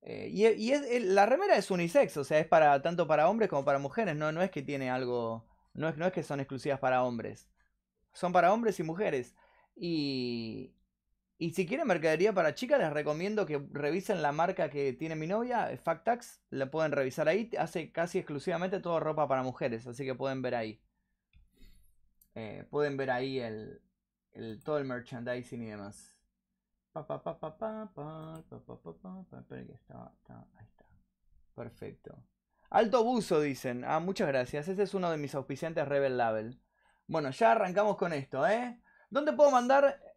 y, 0.00 0.70
la 1.00 1.26
remera 1.26 1.56
es 1.56 1.72
unisex, 1.72 2.16
o 2.18 2.22
sea, 2.22 2.38
es 2.38 2.46
para 2.46 2.80
tanto 2.82 3.08
para 3.08 3.28
hombres 3.28 3.50
como 3.50 3.64
para 3.64 3.80
mujeres. 3.80 4.14
No, 4.14 4.30
no 4.30 4.40
es 4.40 4.52
que 4.52 4.62
tiene 4.62 4.90
algo. 4.90 5.48
No 5.74 5.88
es, 5.88 5.96
no 5.96 6.06
es 6.06 6.12
que 6.12 6.22
son 6.22 6.38
exclusivas 6.38 6.78
para 6.78 7.02
hombres. 7.02 7.48
Son 8.12 8.32
para 8.32 8.52
hombres 8.52 8.78
y 8.78 8.84
mujeres. 8.84 9.34
Y, 9.74 10.72
y 11.42 11.54
si 11.54 11.66
quieren 11.66 11.86
mercadería 11.86 12.34
para 12.34 12.54
chicas, 12.54 12.78
les 12.78 12.92
recomiendo 12.92 13.46
que 13.46 13.66
revisen 13.72 14.20
la 14.20 14.30
marca 14.30 14.68
que 14.68 14.92
tiene 14.92 15.16
mi 15.16 15.26
novia, 15.26 15.74
Factax. 15.82 16.42
La 16.50 16.70
pueden 16.70 16.92
revisar 16.92 17.28
ahí. 17.28 17.50
Hace 17.58 17.90
casi 17.92 18.18
exclusivamente 18.18 18.78
toda 18.78 19.00
ropa 19.00 19.26
para 19.26 19.42
mujeres, 19.42 19.86
así 19.86 20.04
que 20.04 20.14
pueden 20.14 20.42
ver 20.42 20.54
ahí. 20.54 20.82
Eh, 22.34 22.66
pueden 22.68 22.98
ver 22.98 23.10
ahí 23.10 23.38
el, 23.38 23.80
todo 24.62 24.76
el 24.76 24.84
merchandising 24.84 25.62
y 25.62 25.70
demás. 25.70 26.14
Pa. 26.92 27.06
Perfecto. 31.54 32.22
Alto 32.68 33.02
buzo, 33.02 33.40
dicen. 33.40 33.82
Ah, 33.86 33.98
muchas 33.98 34.28
gracias. 34.28 34.68
Ese 34.68 34.82
es 34.82 34.92
uno 34.92 35.10
de 35.10 35.16
mis 35.16 35.34
auspiciantes 35.34 35.88
Rebel 35.88 36.18
Label. 36.18 36.60
Bueno, 37.06 37.30
ya 37.30 37.52
arrancamos 37.52 37.96
con 37.96 38.12
esto, 38.12 38.46
¿eh? 38.46 38.78
¿Dónde 39.08 39.32
puedo 39.32 39.50
mandar? 39.50 40.09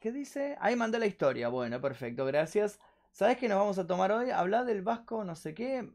¿Qué 0.00 0.12
dice? 0.12 0.56
Ahí 0.60 0.76
mandé 0.76 0.98
la 0.98 1.06
historia. 1.06 1.48
Bueno, 1.48 1.80
perfecto, 1.80 2.24
gracias. 2.24 2.78
¿Sabes 3.10 3.36
qué 3.36 3.48
nos 3.48 3.58
vamos 3.58 3.78
a 3.78 3.86
tomar 3.86 4.12
hoy? 4.12 4.30
Hablar 4.30 4.64
del 4.64 4.82
vasco, 4.82 5.24
no 5.24 5.34
sé 5.34 5.54
qué. 5.54 5.90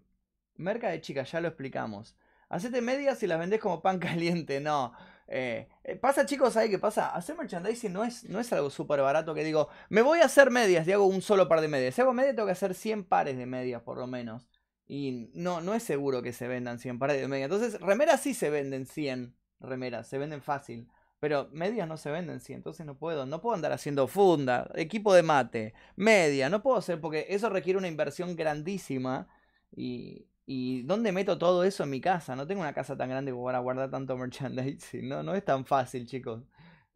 Merca 0.56 0.90
de 0.90 1.00
chicas, 1.00 1.32
ya 1.32 1.40
lo 1.40 1.48
explicamos. 1.48 2.18
Hacete 2.50 2.82
medias 2.82 3.24
y 3.24 3.28
las 3.28 3.40
vendés 3.40 3.62
como 3.62 3.82
pan 3.82 4.00
caliente. 4.00 4.60
No. 4.60 4.94
Eh, 5.28 5.70
eh, 5.86 5.96
pasa, 5.96 6.26
chicos, 6.26 6.54
¿sabes 6.54 6.70
qué 6.70 6.80
pasa? 6.80 7.16
Hacer 7.16 7.38
merchandising 7.38 7.94
no 7.94 8.04
es, 8.04 8.26
no 8.26 8.42
es 8.42 8.52
algo 8.52 8.70
súper 8.70 9.00
barato 9.02 9.34
que 9.34 9.44
digo, 9.46 9.70
me 9.88 10.02
voy 10.02 10.20
a 10.20 10.26
hacer 10.26 10.52
medias 10.52 10.86
y 10.86 10.92
hago 10.92 11.06
un 11.06 11.22
solo 11.22 11.48
par 11.48 11.62
de 11.62 11.70
medias. 11.70 11.96
Si 11.96 12.02
hago 12.02 12.14
medias, 12.14 12.36
tengo 12.36 12.48
que 12.48 12.52
hacer 12.52 12.74
100 12.74 13.06
pares 13.06 13.38
de 13.38 13.46
medias, 13.46 13.82
por 13.84 13.98
lo 13.98 14.06
menos. 14.06 14.50
Y 14.86 15.32
no, 15.34 15.62
no 15.62 15.76
es 15.76 15.84
seguro 15.84 16.22
que 16.22 16.34
se 16.34 16.50
vendan 16.50 16.78
100 16.78 17.00
pares 17.00 17.22
de 17.22 17.28
medias. 17.30 17.50
Entonces, 17.50 17.80
remeras 17.80 18.20
sí 18.20 18.34
se 18.34 18.50
venden 18.50 18.86
100 18.86 19.34
remeras, 19.62 20.08
se 20.10 20.18
venden 20.18 20.42
fácil. 20.42 20.90
Pero 21.24 21.48
medias 21.54 21.88
no 21.88 21.96
se 21.96 22.12
venden 22.12 22.42
100, 22.42 22.58
entonces 22.58 22.86
no 22.86 22.98
puedo. 22.98 23.26
No 23.26 23.40
puedo 23.40 23.56
andar 23.56 23.72
haciendo 23.72 24.08
funda, 24.08 24.70
equipo 24.76 25.14
de 25.14 25.24
mate, 25.24 25.74
media. 25.96 26.50
No 26.50 26.62
puedo 26.62 26.76
hacer 26.76 27.00
porque 27.00 27.28
eso 27.30 27.50
requiere 27.50 27.80
una 27.80 27.88
inversión 27.88 28.36
grandísima. 28.36 29.30
Y, 29.74 30.28
y 30.46 30.82
¿dónde 30.82 31.14
meto 31.14 31.38
todo 31.38 31.64
eso 31.64 31.86
en 31.86 31.92
mi 31.92 32.02
casa? 32.02 32.36
No 32.36 32.46
tengo 32.46 32.60
una 32.60 32.74
casa 32.74 32.98
tan 32.98 33.08
grande 33.08 33.34
para 33.34 33.60
guardar 33.60 33.90
tanto 33.90 34.18
merchandising. 34.18 35.08
No, 35.08 35.24
no 35.24 35.34
es 35.34 35.46
tan 35.46 35.64
fácil, 35.66 36.06
chicos. 36.06 36.44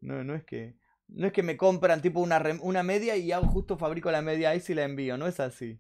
No, 0.02 0.26
no 0.26 0.36
es 0.36 0.44
que. 0.44 0.76
No 1.08 1.28
es 1.28 1.32
que 1.32 1.42
me 1.42 1.56
compran 1.56 2.02
tipo 2.02 2.20
una, 2.20 2.44
una 2.60 2.84
media 2.84 3.16
y 3.16 3.32
hago 3.32 3.48
justo 3.48 3.78
fabrico 3.78 4.12
la 4.12 4.22
media 4.22 4.50
ahí 4.50 4.62
y 4.68 4.74
la 4.74 4.84
envío. 4.84 5.18
No 5.18 5.28
es 5.28 5.40
así. 5.40 5.80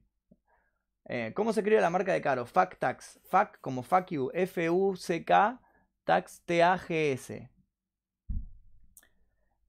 Eh, 1.04 1.34
¿Cómo 1.36 1.52
se 1.52 1.60
escribe 1.60 1.82
la 1.82 1.90
marca 1.90 2.14
de 2.14 2.22
Caro? 2.22 2.46
Fuck 2.46 2.78
Tax. 2.80 3.20
Fuck 3.26 3.60
como 3.60 3.84
fuck 3.84 4.06
you. 4.10 4.32
F-U-C-K. 4.34 5.60
Tax 6.06 6.44
T-A-G-S. 6.46 7.57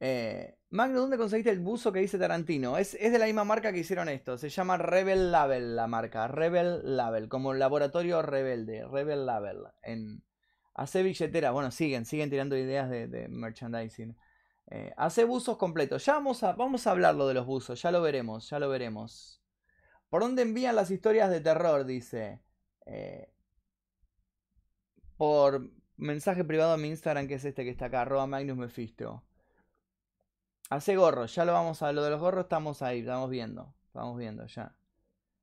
Eh, 0.01 0.59
Magno, 0.71 1.01
¿dónde 1.01 1.17
conseguiste 1.17 1.51
el 1.51 1.61
buzo 1.61 1.93
que 1.93 2.01
dice 2.01 2.19
Tarantino? 2.19 2.77
Es, 2.77 2.95
es, 2.95 3.11
de 3.13 3.19
la 3.19 3.27
misma 3.27 3.45
marca 3.45 3.73
que 3.73 3.79
hicieron 3.79 4.09
esto. 4.09 4.37
Se 4.37 4.51
llama 4.51 4.77
Rebel 4.77 5.33
Label 5.33 5.77
la 5.77 5.87
marca. 5.87 6.29
Rebel 6.29 6.97
Label. 6.97 7.29
Como 7.29 7.55
laboratorio 7.55 8.23
rebelde. 8.23 8.87
Rebel 8.87 9.27
Label. 9.27 9.69
Hace 10.75 11.03
billetera. 11.03 11.51
Bueno, 11.53 11.71
siguen, 11.71 12.05
siguen 12.05 12.31
tirando 12.31 12.57
ideas 12.57 12.91
de, 12.91 13.29
merchandising. 13.29 14.17
Eh, 14.71 14.93
hace 14.97 15.25
buzos 15.25 15.57
completos. 15.57 16.05
Ya 16.05 16.15
vamos 16.15 16.43
a, 16.43 16.53
vamos 16.53 16.87
a 16.87 16.91
hablarlo 16.91 17.27
de 17.27 17.35
los 17.35 17.47
buzos. 17.47 17.81
Ya 17.81 17.91
lo 17.91 18.03
veremos, 18.03 18.51
ya 18.51 18.59
lo 18.59 18.69
veremos. 18.69 19.43
¿Por 20.11 20.23
dónde 20.23 20.43
envían 20.43 20.77
las 20.77 20.91
historias 20.91 21.31
de 21.31 21.41
terror? 21.41 21.87
Dice. 21.87 22.43
Eh, 22.87 23.33
por 25.17 25.71
mensaje 25.97 26.45
privado 26.45 26.73
a 26.73 26.77
mi 26.77 26.89
Instagram, 26.89 27.27
que 27.27 27.35
es 27.35 27.45
este 27.45 27.65
que 27.65 27.71
está 27.71 27.87
acá, 27.87 28.03
arroba 28.03 28.27
Magnus 28.27 28.57
Mephisto. 28.57 29.25
Hace 30.71 30.97
gorros, 30.97 31.35
ya 31.35 31.45
lo 31.45 31.53
vamos 31.53 31.83
a. 31.83 31.93
Lo 31.93 32.03
de 32.03 32.11
los 32.11 32.21
gorros 32.21 32.45
estamos 32.45 32.83
ahí, 32.83 33.01
estamos 33.01 33.31
viendo. 33.31 33.75
Estamos 33.87 34.19
viendo 34.19 34.47
ya. 34.47 34.75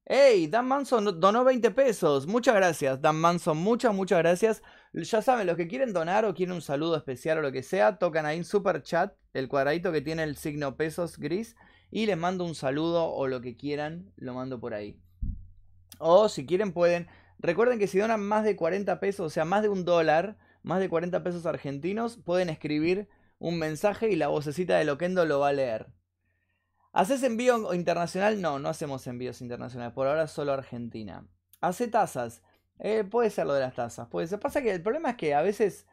¡Ey! 0.05 0.45
Dan 0.45 0.67
Manson 0.67 1.19
donó 1.19 1.43
20 1.43 1.71
pesos. 1.71 2.27
Muchas 2.27 2.53
gracias, 2.53 3.01
Dan 3.01 3.15
Manson. 3.15 3.57
Muchas, 3.57 3.95
muchas 3.95 4.19
gracias. 4.19 4.61
Ya 4.93 5.23
saben, 5.23 5.47
los 5.47 5.57
que 5.57 5.67
quieren 5.67 5.93
donar 5.93 6.25
o 6.25 6.35
quieren 6.35 6.53
un 6.53 6.61
saludo 6.61 6.95
especial 6.95 7.39
o 7.39 7.41
lo 7.41 7.51
que 7.51 7.63
sea, 7.63 7.97
tocan 7.97 8.27
ahí 8.27 8.37
en 8.37 8.43
super 8.43 8.83
chat 8.83 9.15
el 9.33 9.47
cuadradito 9.47 9.91
que 9.91 10.01
tiene 10.01 10.21
el 10.23 10.37
signo 10.37 10.77
pesos 10.77 11.17
gris 11.17 11.55
y 11.89 12.05
les 12.05 12.17
mando 12.17 12.45
un 12.45 12.53
saludo 12.53 13.11
o 13.11 13.27
lo 13.27 13.41
que 13.41 13.57
quieran, 13.57 14.11
lo 14.17 14.35
mando 14.35 14.59
por 14.59 14.75
ahí. 14.75 15.01
O 15.97 16.29
si 16.29 16.45
quieren 16.45 16.71
pueden, 16.71 17.07
recuerden 17.39 17.79
que 17.79 17.87
si 17.87 17.97
donan 17.97 18.21
más 18.21 18.43
de 18.43 18.55
40 18.55 18.99
pesos, 18.99 19.25
o 19.25 19.29
sea, 19.29 19.43
más 19.43 19.63
de 19.63 19.69
un 19.69 19.85
dólar, 19.85 20.37
más 20.61 20.79
de 20.79 20.87
40 20.87 21.23
pesos 21.23 21.47
argentinos, 21.47 22.17
pueden 22.17 22.49
escribir 22.49 23.09
un 23.39 23.59
mensaje 23.59 24.09
y 24.09 24.15
la 24.15 24.27
vocecita 24.27 24.77
de 24.77 24.85
Loquendo 24.85 25.25
lo 25.25 25.39
va 25.39 25.49
a 25.49 25.53
leer. 25.53 25.87
¿Haces 26.93 27.23
envío 27.23 27.73
internacional? 27.73 28.41
No, 28.41 28.59
no 28.59 28.69
hacemos 28.69 29.05
envíos 29.07 29.41
internacionales. 29.41 29.93
Por 29.93 30.07
ahora 30.07 30.27
solo 30.27 30.53
Argentina. 30.53 31.27
¿Hace 31.59 31.87
tasas? 31.87 32.41
Eh, 32.79 33.03
puede 33.03 33.29
ser 33.29 33.47
lo 33.47 33.53
de 33.53 33.61
las 33.61 33.75
tasas. 33.75 34.07
Puede 34.07 34.27
ser. 34.27 34.39
Pasa 34.39 34.61
que 34.61 34.71
el 34.71 34.81
problema 34.81 35.11
es 35.11 35.15
que 35.17 35.33
a 35.33 35.41
veces 35.41 35.85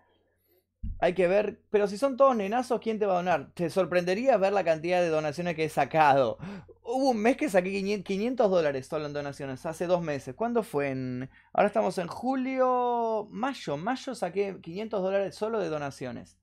hay 1.01 1.15
que 1.15 1.27
ver, 1.27 1.61
pero 1.71 1.89
si 1.89 1.99
son 1.99 2.17
todos 2.17 2.37
nenazos, 2.37 2.81
¿quién 2.81 2.99
te 2.99 3.07
va 3.07 3.15
a 3.15 3.17
donar? 3.17 3.53
Te 3.55 3.71
sorprendería 3.71 4.37
ver 4.37 4.53
la 4.53 4.65
cantidad 4.65 5.01
de 5.01 5.09
donaciones 5.09 5.57
que 5.57 5.65
he 5.65 5.69
sacado. 5.69 6.39
Hubo 6.83 7.11
un 7.11 7.19
mes 7.19 7.37
que 7.37 7.49
saqué 7.49 8.03
500 8.05 8.51
dólares 8.51 8.87
solo 8.87 9.07
en 9.07 9.13
donaciones, 9.13 9.67
hace 9.67 9.87
dos 9.87 10.03
meses. 10.03 10.35
¿Cuándo 10.35 10.63
fue? 10.63 10.91
En... 10.91 11.31
Ahora 11.53 11.69
estamos 11.69 11.99
en 11.99 12.07
julio, 12.07 13.27
mayo. 13.31 13.77
Mayo 13.77 14.15
saqué 14.15 14.59
500 14.61 15.03
dólares 15.03 15.35
solo 15.35 15.61
de 15.61 15.69
donaciones. 15.69 16.37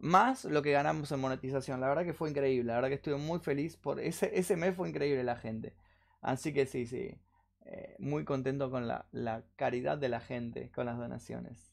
Más 0.00 0.46
lo 0.46 0.62
que 0.62 0.72
ganamos 0.72 1.12
en 1.12 1.20
monetización. 1.20 1.80
La 1.80 1.88
verdad 1.88 2.04
que 2.04 2.14
fue 2.14 2.30
increíble. 2.30 2.68
La 2.68 2.74
verdad 2.74 2.88
que 2.88 2.94
estuve 2.94 3.16
muy 3.16 3.38
feliz 3.38 3.76
por 3.76 4.00
ese, 4.00 4.30
ese 4.38 4.56
mes 4.56 4.74
fue 4.74 4.88
increíble 4.88 5.22
la 5.24 5.36
gente. 5.36 5.74
Así 6.22 6.52
que 6.52 6.66
sí, 6.66 6.86
sí. 6.86 7.18
Eh, 7.66 7.96
muy 7.98 8.24
contento 8.24 8.70
con 8.70 8.88
la, 8.88 9.06
la 9.12 9.44
caridad 9.56 9.98
de 9.98 10.08
la 10.08 10.20
gente, 10.20 10.70
con 10.72 10.86
las 10.86 10.98
donaciones. 10.98 11.70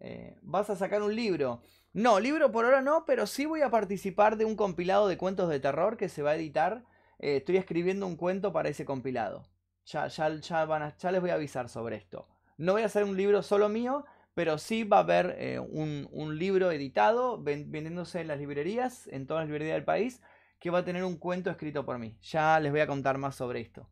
Eh, 0.00 0.36
¿Vas 0.42 0.70
a 0.70 0.76
sacar 0.76 1.02
un 1.02 1.14
libro? 1.14 1.62
No, 1.92 2.20
libro 2.20 2.50
por 2.50 2.64
ahora 2.64 2.82
no, 2.82 3.04
pero 3.04 3.26
sí 3.26 3.46
voy 3.46 3.62
a 3.62 3.70
participar 3.70 4.36
de 4.36 4.44
un 4.44 4.56
compilado 4.56 5.08
de 5.08 5.18
cuentos 5.18 5.48
de 5.48 5.60
terror 5.60 5.96
que 5.96 6.08
se 6.08 6.22
va 6.22 6.30
a 6.30 6.36
editar. 6.36 6.84
Eh, 7.18 7.36
estoy 7.36 7.58
escribiendo 7.58 8.06
un 8.06 8.16
cuento 8.16 8.52
para 8.52 8.68
ese 8.68 8.84
compilado. 8.84 9.46
Ya, 9.86 10.08
ya, 10.08 10.28
ya, 10.34 10.64
van 10.64 10.82
a, 10.82 10.96
ya 10.96 11.12
les 11.12 11.20
voy 11.20 11.30
a 11.30 11.34
avisar 11.34 11.68
sobre 11.68 11.96
esto. 11.96 12.28
No 12.56 12.72
voy 12.72 12.82
a 12.82 12.86
hacer 12.86 13.04
un 13.04 13.16
libro 13.16 13.42
solo 13.42 13.68
mío, 13.68 14.04
pero 14.40 14.56
sí 14.56 14.84
va 14.84 14.96
a 14.96 15.00
haber 15.00 15.36
eh, 15.38 15.58
un, 15.58 16.38
libro 16.38 16.70
editado 16.70 17.42
vendiéndose 17.42 18.22
en 18.22 18.28
las 18.28 18.38
librerías, 18.38 19.06
en 19.08 19.26
todas 19.26 19.42
las 19.42 19.48
librerías 19.48 19.74
del 19.74 19.84
país, 19.84 20.22
que 20.58 20.70
va 20.70 20.78
a 20.78 20.84
tener 20.86 21.04
un 21.04 21.18
cuento 21.18 21.50
escrito 21.50 21.84
por 21.84 21.98
mí. 21.98 22.16
Ya 22.22 22.58
les 22.58 22.72
voy 22.72 22.80
a 22.80 22.86
contar 22.86 23.18
más 23.18 23.36
sobre 23.36 23.60
esto 23.60 23.86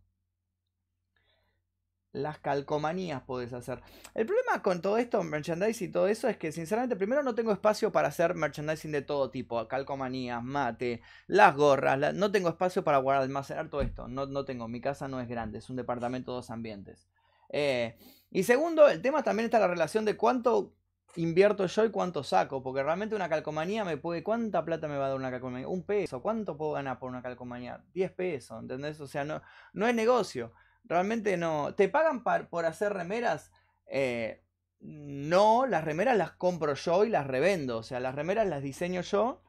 las 2.12 2.38
calcomanías 2.38 3.22
puedes 3.26 3.52
hacer. 3.52 3.82
El 4.14 4.24
problema 4.24 4.62
con 4.62 4.80
todo 4.80 4.96
esto, 4.96 5.22
merchandising 5.22 5.90
y 5.90 5.92
todo 5.92 6.08
eso, 6.08 6.26
es 6.28 6.38
que 6.38 6.50
sinceramente 6.50 6.96
primero 6.96 7.22
no 7.22 7.34
tengo 7.34 7.52
espacio 7.52 7.92
para 7.92 8.08
hacer 8.08 8.34
merchandising 8.34 8.90
de 8.90 9.02
todo 9.02 9.30
tipo, 9.30 9.68
calcomanías, 9.68 10.42
mate, 10.42 11.02
las 11.26 11.54
gorras, 11.54 12.14
no 12.14 12.32
tengo 12.32 12.48
espacio 12.48 12.82
para 12.82 12.96
guardar, 12.96 13.24
almacenar 13.24 13.68
todo 13.68 13.82
esto, 13.82 14.08
no, 14.08 14.24
no 14.24 14.46
tengo, 14.46 14.66
mi 14.66 14.80
casa 14.80 15.08
no 15.08 15.20
es 15.20 15.28
grande, 15.28 15.58
es 15.58 15.68
un 15.68 15.76
departamento 15.76 16.32
de 16.32 16.36
dos 16.36 16.50
ambientes. 16.50 17.06
Eh, 17.48 17.96
y 18.30 18.42
segundo, 18.42 18.88
el 18.88 19.00
tema 19.00 19.22
también 19.22 19.46
está 19.46 19.58
la 19.58 19.68
relación 19.68 20.04
de 20.04 20.16
cuánto 20.16 20.74
invierto 21.16 21.66
yo 21.66 21.84
y 21.84 21.90
cuánto 21.90 22.22
saco, 22.22 22.62
porque 22.62 22.82
realmente 22.82 23.14
una 23.14 23.28
calcomanía 23.28 23.84
me 23.84 23.96
puede, 23.96 24.22
¿cuánta 24.22 24.64
plata 24.64 24.88
me 24.88 24.98
va 24.98 25.06
a 25.06 25.08
dar 25.08 25.16
una 25.16 25.30
calcomanía? 25.30 25.68
Un 25.68 25.82
peso, 25.82 26.20
¿cuánto 26.22 26.56
puedo 26.56 26.72
ganar 26.72 26.98
por 26.98 27.08
una 27.10 27.22
calcomanía? 27.22 27.82
10 27.94 28.12
pesos, 28.12 28.60
¿entendés? 28.60 29.00
O 29.00 29.06
sea, 29.06 29.24
no, 29.24 29.42
no 29.72 29.86
es 29.88 29.94
negocio. 29.94 30.52
Realmente 30.84 31.36
no. 31.36 31.74
¿Te 31.74 31.88
pagan 31.88 32.22
por 32.22 32.66
hacer 32.66 32.92
remeras? 32.92 33.50
Eh, 33.86 34.42
no, 34.80 35.66
las 35.66 35.84
remeras 35.84 36.16
las 36.16 36.32
compro 36.32 36.74
yo 36.74 37.04
y 37.04 37.08
las 37.08 37.26
revendo. 37.26 37.78
O 37.78 37.82
sea, 37.82 38.00
las 38.00 38.14
remeras 38.14 38.46
las 38.46 38.62
diseño 38.62 39.00
yo. 39.02 39.42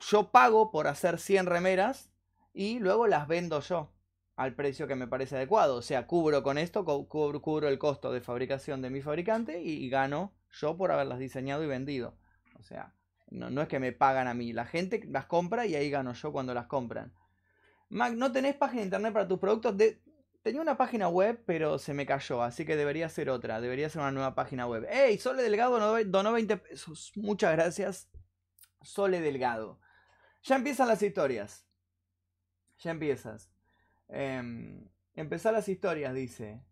Yo 0.00 0.30
pago 0.32 0.70
por 0.70 0.88
hacer 0.88 1.18
100 1.18 1.46
remeras 1.46 2.10
y 2.52 2.80
luego 2.80 3.06
las 3.06 3.28
vendo 3.28 3.60
yo 3.60 3.92
al 4.42 4.54
precio 4.54 4.86
que 4.86 4.94
me 4.94 5.06
parece 5.06 5.36
adecuado. 5.36 5.76
O 5.76 5.82
sea, 5.82 6.06
cubro 6.06 6.42
con 6.42 6.58
esto, 6.58 6.84
cubro, 6.84 7.68
el 7.68 7.78
costo 7.78 8.12
de 8.12 8.20
fabricación 8.20 8.82
de 8.82 8.90
mi 8.90 9.00
fabricante 9.00 9.62
y, 9.62 9.88
gano 9.88 10.34
yo 10.50 10.76
por 10.76 10.92
haberlas 10.92 11.18
diseñado 11.18 11.64
y 11.64 11.66
vendido. 11.66 12.16
O 12.58 12.62
sea, 12.62 12.94
no, 13.30 13.50
no, 13.50 13.62
es 13.62 13.68
que 13.68 13.78
me 13.78 13.92
pagan 13.92 14.28
a 14.28 14.34
mí. 14.34 14.52
La 14.52 14.66
gente 14.66 15.02
las 15.08 15.26
compra 15.26 15.66
y 15.66 15.74
ahí 15.74 15.90
gano 15.90 16.12
yo 16.12 16.32
cuando 16.32 16.54
las 16.54 16.66
compran. 16.66 17.12
Mac, 17.88 18.14
¿no 18.14 18.32
tenés 18.32 18.54
página 18.54 18.80
de 18.80 18.86
internet 18.86 19.12
para 19.12 19.28
tus 19.28 19.38
productos? 19.38 19.76
Tenía 20.42 20.60
una 20.60 20.76
página 20.76 21.08
web, 21.08 21.42
pero 21.46 21.78
se 21.78 21.94
me 21.94 22.04
cayó, 22.04 22.42
así 22.42 22.64
que 22.64 22.74
debería 22.74 23.08
ser 23.08 23.30
otra. 23.30 23.60
Debería 23.60 23.88
ser 23.88 24.00
una 24.00 24.10
nueva 24.10 24.34
página 24.34 24.66
web. 24.66 24.86
¡Ey! 24.90 25.18
Sole 25.18 25.42
Delgado 25.42 25.78
donó 26.06 26.32
20 26.32 26.56
pesos. 26.56 27.12
Muchas 27.16 27.52
gracias. 27.52 28.10
Sole 28.82 29.20
Delgado. 29.20 29.78
Ya 30.42 30.56
empiezan 30.56 30.88
las 30.88 31.02
historias. 31.02 31.64
Ya 32.78 32.90
empiezas. 32.90 33.51
Eh, 34.12 34.88
empezar 35.14 35.54
las 35.54 35.68
historias, 35.68 36.14
dice. 36.14 36.62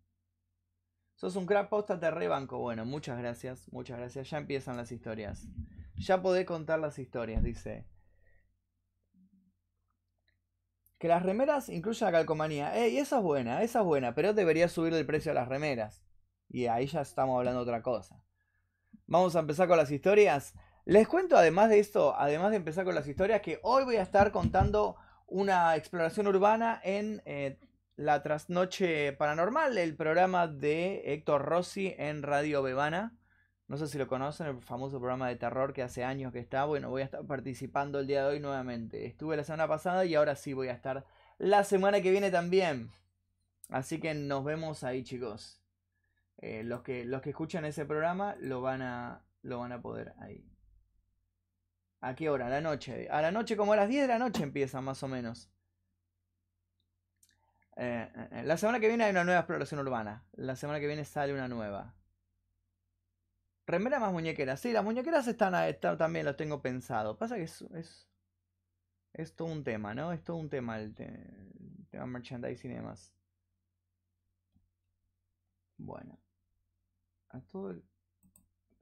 Sos 1.15 1.35
un 1.35 1.45
crack 1.45 1.69
posta, 1.69 1.99
te 1.99 2.09
rebanco. 2.09 2.59
Bueno, 2.59 2.85
muchas 2.85 3.17
gracias. 3.17 3.67
Muchas 3.71 3.97
gracias. 3.97 4.29
Ya 4.29 4.37
empiezan 4.37 4.77
las 4.77 4.91
historias. 4.91 5.47
Ya 5.95 6.21
podés 6.21 6.45
contar 6.45 6.79
las 6.79 6.97
historias, 6.97 7.43
dice. 7.43 7.85
Que 10.97 11.07
las 11.07 11.23
remeras 11.23 11.69
incluyan 11.69 12.11
la 12.11 12.19
calcomanía. 12.19 12.75
Ey, 12.75 12.97
esa 12.97 13.17
es 13.17 13.23
buena, 13.23 13.63
esa 13.63 13.79
es 13.79 13.85
buena, 13.85 14.13
pero 14.13 14.33
debería 14.33 14.67
subir 14.67 14.93
el 14.93 15.05
precio 15.05 15.31
de 15.31 15.35
las 15.35 15.47
remeras. 15.47 16.03
Y 16.47 16.67
ahí 16.67 16.85
ya 16.85 17.01
estamos 17.01 17.37
hablando 17.37 17.65
de 17.65 17.69
otra 17.69 17.81
cosa. 17.81 18.23
Vamos 19.07 19.35
a 19.35 19.39
empezar 19.39 19.67
con 19.67 19.77
las 19.77 19.89
historias. 19.89 20.53
Les 20.85 21.07
cuento 21.07 21.37
además 21.37 21.69
de 21.69 21.79
esto, 21.79 22.15
además 22.15 22.51
de 22.51 22.57
empezar 22.57 22.85
con 22.85 22.93
las 22.93 23.07
historias, 23.07 23.41
que 23.41 23.59
hoy 23.63 23.83
voy 23.83 23.95
a 23.95 24.03
estar 24.03 24.31
contando 24.31 24.95
una 25.31 25.77
exploración 25.77 26.27
urbana 26.27 26.79
en 26.83 27.21
eh, 27.25 27.57
La 27.95 28.21
Trasnoche 28.21 29.13
Paranormal, 29.13 29.77
el 29.77 29.95
programa 29.95 30.47
de 30.47 31.13
Héctor 31.13 31.45
Rossi 31.45 31.95
en 31.97 32.21
Radio 32.21 32.61
Bebana. 32.61 33.15
No 33.69 33.77
sé 33.77 33.87
si 33.87 33.97
lo 33.97 34.07
conocen, 34.07 34.47
el 34.47 34.61
famoso 34.61 34.99
programa 34.99 35.29
de 35.29 35.37
terror 35.37 35.71
que 35.71 35.83
hace 35.83 36.03
años 36.03 36.33
que 36.33 36.39
está. 36.39 36.65
Bueno, 36.65 36.89
voy 36.89 37.01
a 37.01 37.05
estar 37.05 37.25
participando 37.25 37.99
el 37.99 38.07
día 38.07 38.23
de 38.23 38.33
hoy 38.33 38.39
nuevamente. 38.41 39.05
Estuve 39.05 39.37
la 39.37 39.45
semana 39.45 39.69
pasada 39.69 40.03
y 40.03 40.15
ahora 40.15 40.35
sí 40.35 40.51
voy 40.51 40.67
a 40.67 40.73
estar 40.73 41.05
la 41.37 41.63
semana 41.63 42.01
que 42.01 42.11
viene 42.11 42.29
también. 42.29 42.91
Así 43.69 44.01
que 44.01 44.13
nos 44.13 44.43
vemos 44.43 44.83
ahí, 44.83 45.03
chicos. 45.03 45.61
Eh, 46.39 46.63
los, 46.65 46.81
que, 46.81 47.05
los 47.05 47.21
que 47.21 47.29
escuchan 47.29 47.63
ese 47.63 47.85
programa 47.85 48.35
lo 48.41 48.61
van 48.61 48.81
a, 48.81 49.23
lo 49.43 49.59
van 49.59 49.71
a 49.71 49.81
poder 49.81 50.13
ahí. 50.19 50.50
¿A 52.01 52.15
qué 52.15 52.29
hora? 52.29 52.47
A 52.47 52.49
la 52.49 52.61
noche. 52.61 53.07
A 53.09 53.21
la 53.21 53.31
noche, 53.31 53.55
como 53.55 53.73
a 53.73 53.75
las 53.75 53.87
10 53.89 54.01
de 54.03 54.07
la 54.07 54.19
noche 54.19 54.43
empieza, 54.43 54.81
más 54.81 55.01
o 55.03 55.07
menos. 55.07 55.49
Eh, 57.77 58.11
eh, 58.31 58.43
la 58.43 58.57
semana 58.57 58.79
que 58.79 58.87
viene 58.87 59.03
hay 59.03 59.11
una 59.11 59.23
nueva 59.23 59.39
exploración 59.41 59.79
urbana. 59.79 60.25
La 60.33 60.55
semana 60.55 60.79
que 60.79 60.87
viene 60.87 61.05
sale 61.05 61.33
una 61.33 61.47
nueva. 61.47 61.93
Remera 63.67 63.99
más 63.99 64.11
muñequeras. 64.11 64.59
Sí, 64.59 64.71
las 64.71 64.83
muñequeras 64.83 65.27
están, 65.27 65.53
también 65.97 66.25
los 66.25 66.35
tengo 66.35 66.61
pensado. 66.61 67.17
Pasa 67.17 67.35
que 67.35 67.43
es, 67.43 67.61
es, 67.73 68.07
es 69.13 69.35
todo 69.35 69.47
un 69.47 69.63
tema, 69.63 69.93
¿no? 69.93 70.11
Es 70.11 70.23
todo 70.23 70.37
un 70.37 70.49
tema 70.49 70.79
el, 70.79 70.95
tema 70.95 72.05
merchandising 72.07 72.71
y 72.71 72.75
demás. 72.75 73.13
Bueno. 75.77 76.19
A 77.29 77.39
todo 77.41 77.81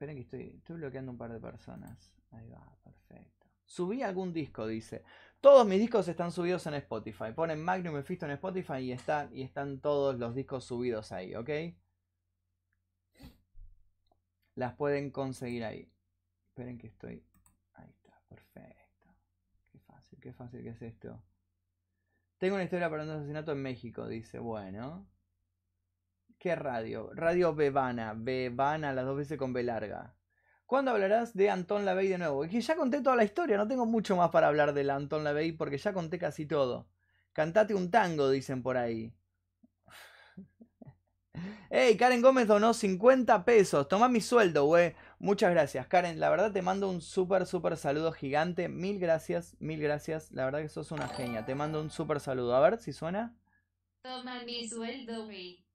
Esperen 0.00 0.16
que 0.16 0.22
estoy, 0.22 0.56
estoy 0.56 0.76
bloqueando 0.76 1.12
un 1.12 1.18
par 1.18 1.30
de 1.30 1.38
personas. 1.38 2.14
Ahí 2.30 2.48
va, 2.48 2.74
perfecto. 2.82 3.46
Subí 3.66 4.00
algún 4.00 4.32
disco, 4.32 4.66
dice. 4.66 5.04
Todos 5.42 5.66
mis 5.66 5.78
discos 5.78 6.08
están 6.08 6.32
subidos 6.32 6.66
en 6.68 6.72
Spotify. 6.72 7.32
Ponen 7.34 7.62
Magnum 7.62 7.96
Mephisto 7.96 8.24
en 8.24 8.32
Spotify 8.32 8.78
y 8.78 8.92
y 8.92 9.42
están 9.42 9.80
todos 9.80 10.18
los 10.18 10.34
discos 10.34 10.64
subidos 10.64 11.12
ahí, 11.12 11.34
¿ok? 11.34 11.50
las 14.54 14.74
pueden 14.74 15.10
conseguir 15.10 15.64
ahí. 15.64 15.92
Esperen 16.48 16.78
que 16.78 16.86
estoy. 16.86 17.22
Ahí 17.74 17.90
está, 17.90 18.18
perfecto. 18.26 19.06
Qué 19.70 19.80
fácil, 19.80 20.18
qué 20.18 20.32
fácil 20.32 20.62
que 20.62 20.70
es 20.70 20.80
esto. 20.80 21.22
Tengo 22.38 22.54
una 22.54 22.64
historia 22.64 22.88
para 22.88 23.02
un 23.02 23.10
asesinato 23.10 23.52
en 23.52 23.60
México, 23.60 24.08
dice. 24.08 24.38
Bueno. 24.38 25.06
¿Qué 26.40 26.56
radio? 26.56 27.10
Radio 27.12 27.54
Bebana. 27.54 28.14
Bebana, 28.16 28.94
las 28.94 29.04
dos 29.04 29.14
veces 29.14 29.36
con 29.36 29.52
B 29.52 29.62
larga. 29.62 30.16
¿Cuándo 30.64 30.90
hablarás 30.90 31.34
de 31.34 31.50
Anton 31.50 31.84
Lavey 31.84 32.08
de 32.08 32.16
nuevo? 32.16 32.44
Es 32.44 32.50
que 32.50 32.62
ya 32.62 32.76
conté 32.76 33.02
toda 33.02 33.14
la 33.14 33.24
historia, 33.24 33.58
no 33.58 33.68
tengo 33.68 33.84
mucho 33.84 34.16
más 34.16 34.30
para 34.30 34.46
hablar 34.48 34.72
del 34.72 34.88
Anton 34.88 35.22
Lavey 35.22 35.52
porque 35.52 35.76
ya 35.76 35.92
conté 35.92 36.18
casi 36.18 36.46
todo. 36.46 36.88
Cantate 37.34 37.74
un 37.74 37.90
tango, 37.90 38.30
dicen 38.30 38.62
por 38.62 38.78
ahí. 38.78 39.12
Hey, 41.72 41.96
Karen 41.96 42.20
Gómez 42.20 42.48
donó 42.48 42.74
50 42.74 43.44
pesos. 43.44 43.86
Toma 43.86 44.08
mi 44.08 44.20
sueldo, 44.20 44.64
güey. 44.64 44.94
Muchas 45.20 45.52
gracias, 45.52 45.86
Karen. 45.86 46.18
La 46.18 46.28
verdad 46.28 46.52
te 46.52 46.62
mando 46.62 46.90
un 46.90 47.00
súper, 47.00 47.46
súper 47.46 47.76
saludo 47.76 48.10
gigante. 48.12 48.68
Mil 48.68 48.98
gracias, 48.98 49.56
mil 49.60 49.80
gracias. 49.80 50.32
La 50.32 50.46
verdad 50.46 50.62
que 50.62 50.68
sos 50.68 50.90
una 50.90 51.08
genia. 51.08 51.44
Te 51.46 51.54
mando 51.54 51.80
un 51.80 51.90
súper 51.90 52.18
saludo. 52.18 52.56
A 52.56 52.60
ver 52.60 52.78
si 52.78 52.92
suena. 52.92 53.36
Toma 54.02 54.42
mi 54.44 54.68
sueldo, 54.68 55.26
güey. 55.26 55.69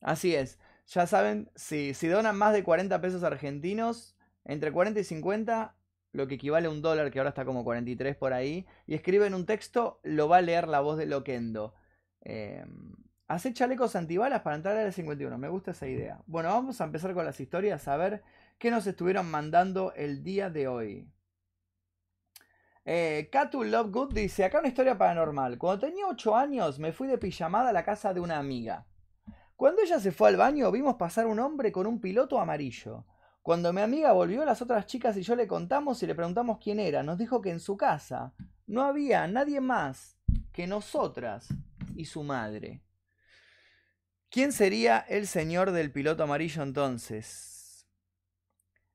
Así 0.00 0.34
es. 0.34 0.58
Ya 0.86 1.06
saben, 1.06 1.50
si, 1.54 1.94
si 1.94 2.08
donan 2.08 2.36
más 2.36 2.52
de 2.52 2.64
40 2.64 3.00
pesos 3.00 3.22
argentinos, 3.22 4.16
entre 4.44 4.72
40 4.72 5.00
y 5.00 5.04
50, 5.04 5.76
lo 6.12 6.26
que 6.26 6.34
equivale 6.36 6.68
a 6.68 6.70
un 6.70 6.82
dólar, 6.82 7.10
que 7.10 7.18
ahora 7.18 7.30
está 7.30 7.44
como 7.44 7.64
43 7.64 8.16
por 8.16 8.32
ahí, 8.32 8.66
y 8.86 8.94
escriben 8.94 9.34
un 9.34 9.46
texto, 9.46 10.00
lo 10.02 10.28
va 10.28 10.38
a 10.38 10.42
leer 10.42 10.68
la 10.68 10.80
voz 10.80 10.96
de 10.98 11.06
Loquendo. 11.06 11.74
Eh, 12.22 12.64
Hace 13.28 13.52
chalecos 13.52 13.94
antibalas 13.94 14.40
para 14.42 14.56
entrar 14.56 14.76
al 14.76 14.92
51. 14.92 15.38
Me 15.38 15.48
gusta 15.48 15.70
esa 15.72 15.86
idea. 15.86 16.20
Bueno, 16.26 16.48
vamos 16.48 16.80
a 16.80 16.84
empezar 16.84 17.14
con 17.14 17.26
las 17.26 17.38
historias 17.40 17.86
a 17.86 17.96
ver 17.96 18.22
qué 18.58 18.70
nos 18.70 18.86
estuvieron 18.86 19.30
mandando 19.30 19.92
el 19.94 20.24
día 20.24 20.50
de 20.50 20.66
hoy. 20.66 21.08
Eh, 22.84 23.28
Katu 23.30 23.62
Lovegood 23.62 24.12
dice, 24.14 24.44
acá 24.44 24.58
una 24.58 24.66
historia 24.66 24.98
paranormal. 24.98 25.58
Cuando 25.58 25.86
tenía 25.86 26.08
8 26.08 26.34
años 26.36 26.80
me 26.80 26.90
fui 26.92 27.06
de 27.06 27.16
pijamada 27.16 27.68
a 27.70 27.72
la 27.72 27.84
casa 27.84 28.12
de 28.12 28.18
una 28.20 28.38
amiga. 28.38 28.87
Cuando 29.58 29.82
ella 29.82 29.98
se 29.98 30.12
fue 30.12 30.28
al 30.28 30.36
baño 30.36 30.70
vimos 30.70 30.94
pasar 30.94 31.26
un 31.26 31.40
hombre 31.40 31.72
con 31.72 31.84
un 31.88 32.00
piloto 32.00 32.38
amarillo. 32.38 33.04
Cuando 33.42 33.72
mi 33.72 33.80
amiga 33.80 34.12
volvió, 34.12 34.44
las 34.44 34.62
otras 34.62 34.86
chicas 34.86 35.16
y 35.16 35.22
yo 35.22 35.34
le 35.34 35.48
contamos 35.48 36.00
y 36.00 36.06
le 36.06 36.14
preguntamos 36.14 36.58
quién 36.62 36.78
era. 36.78 37.02
Nos 37.02 37.18
dijo 37.18 37.42
que 37.42 37.50
en 37.50 37.58
su 37.58 37.76
casa 37.76 38.32
no 38.68 38.84
había 38.84 39.26
nadie 39.26 39.60
más 39.60 40.16
que 40.52 40.68
nosotras 40.68 41.48
y 41.96 42.04
su 42.04 42.22
madre. 42.22 42.84
¿Quién 44.30 44.52
sería 44.52 44.98
el 45.08 45.26
señor 45.26 45.72
del 45.72 45.90
piloto 45.90 46.22
amarillo 46.22 46.62
entonces? 46.62 47.84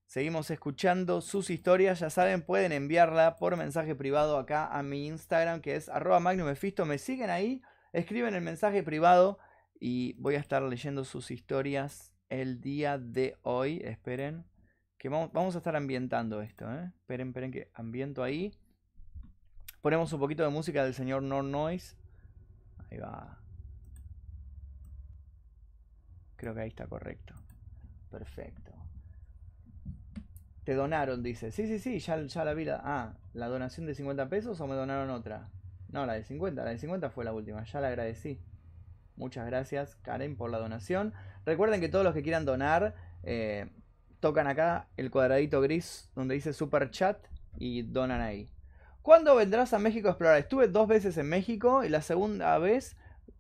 Seguimos 0.06 0.50
escuchando 0.50 1.20
sus 1.20 1.50
historias, 1.50 2.00
ya 2.00 2.10
saben, 2.10 2.42
pueden 2.42 2.72
enviarla 2.72 3.36
por 3.36 3.58
mensaje 3.58 3.96
privado 3.96 4.38
acá 4.38 4.68
a 4.68 4.82
mi 4.82 5.08
Instagram 5.08 5.60
que 5.60 5.76
es 5.76 5.90
arroba 5.90 6.22
magnumefisto. 6.22 6.86
Me 6.86 7.00
siguen 7.00 7.30
ahí, 7.30 7.62
escriben 7.92 8.34
el 8.34 8.42
mensaje 8.42 8.82
privado 8.82 9.40
y 9.86 10.14
voy 10.14 10.36
a 10.36 10.40
estar 10.40 10.64
leyendo 10.64 11.04
sus 11.04 11.30
historias 11.30 12.14
el 12.30 12.62
día 12.62 12.98
de 12.98 13.38
hoy. 13.42 13.82
Esperen, 13.84 14.46
que 14.98 15.10
vamos, 15.10 15.56
a 15.56 15.58
estar 15.58 15.76
ambientando 15.76 16.42
esto. 16.42 16.72
¿eh? 16.74 16.90
Esperen, 17.02 17.28
esperen 17.28 17.52
que 17.52 17.70
ambiento 17.74 18.24
ahí. 18.24 18.54
Ponemos 19.82 20.14
un 20.14 20.22
poquito 20.22 20.42
de 20.42 20.48
música 20.48 20.86
del 20.86 20.94
señor 20.94 21.22
No 21.22 21.44
Noise. 21.44 21.98
Ahí 22.90 22.98
va. 22.98 23.42
Creo 26.38 26.54
que 26.54 26.62
ahí 26.62 26.70
está 26.70 26.88
correcto. 26.88 27.34
Perfecto. 28.10 28.72
Te 30.64 30.76
donaron, 30.76 31.22
dice. 31.24 31.52
Sí, 31.52 31.68
sí, 31.68 31.78
sí, 31.78 32.00
ya, 32.00 32.22
ya 32.22 32.46
la 32.46 32.54
vi. 32.54 32.64
La... 32.64 32.80
Ah, 32.86 33.18
¿la 33.34 33.50
donación 33.50 33.86
de 33.86 33.96
50 33.96 34.30
pesos 34.30 34.62
o 34.62 34.66
me 34.66 34.76
donaron 34.76 35.10
otra? 35.10 35.50
No, 35.90 36.06
la 36.06 36.14
de 36.14 36.24
50. 36.24 36.64
La 36.64 36.70
de 36.70 36.78
50 36.78 37.10
fue 37.10 37.26
la 37.26 37.34
última. 37.34 37.66
Ya 37.66 37.82
la 37.82 37.90
agradecí. 37.90 38.40
Muchas 39.16 39.46
gracias, 39.46 39.96
Karen, 40.02 40.36
por 40.36 40.50
la 40.50 40.60
donación. 40.60 41.14
Recuerden 41.46 41.82
que 41.82 41.90
todos 41.90 42.04
los 42.04 42.14
que 42.14 42.24
quieran 42.24 42.46
donar, 42.46 42.96
eh, 43.24 43.70
tocan 44.20 44.48
acá 44.48 44.88
el 44.98 45.12
cuadradito 45.12 45.62
gris 45.62 46.10
donde 46.16 46.36
dice 46.36 46.54
Super 46.54 46.90
Chat 46.90 47.18
y 47.58 47.84
donan 47.84 48.22
ahí. 48.22 48.50
¿Cuándo 49.02 49.36
vendrás 49.36 49.74
a 49.74 49.80
México 49.80 50.08
a 50.08 50.12
explorar? 50.12 50.38
Estuve 50.38 50.70
dos 50.70 50.88
veces 50.88 51.18
en 51.18 51.28
México 51.28 51.84
y 51.84 51.90
la 51.90 52.02
segunda 52.02 52.58
vez 52.58 52.96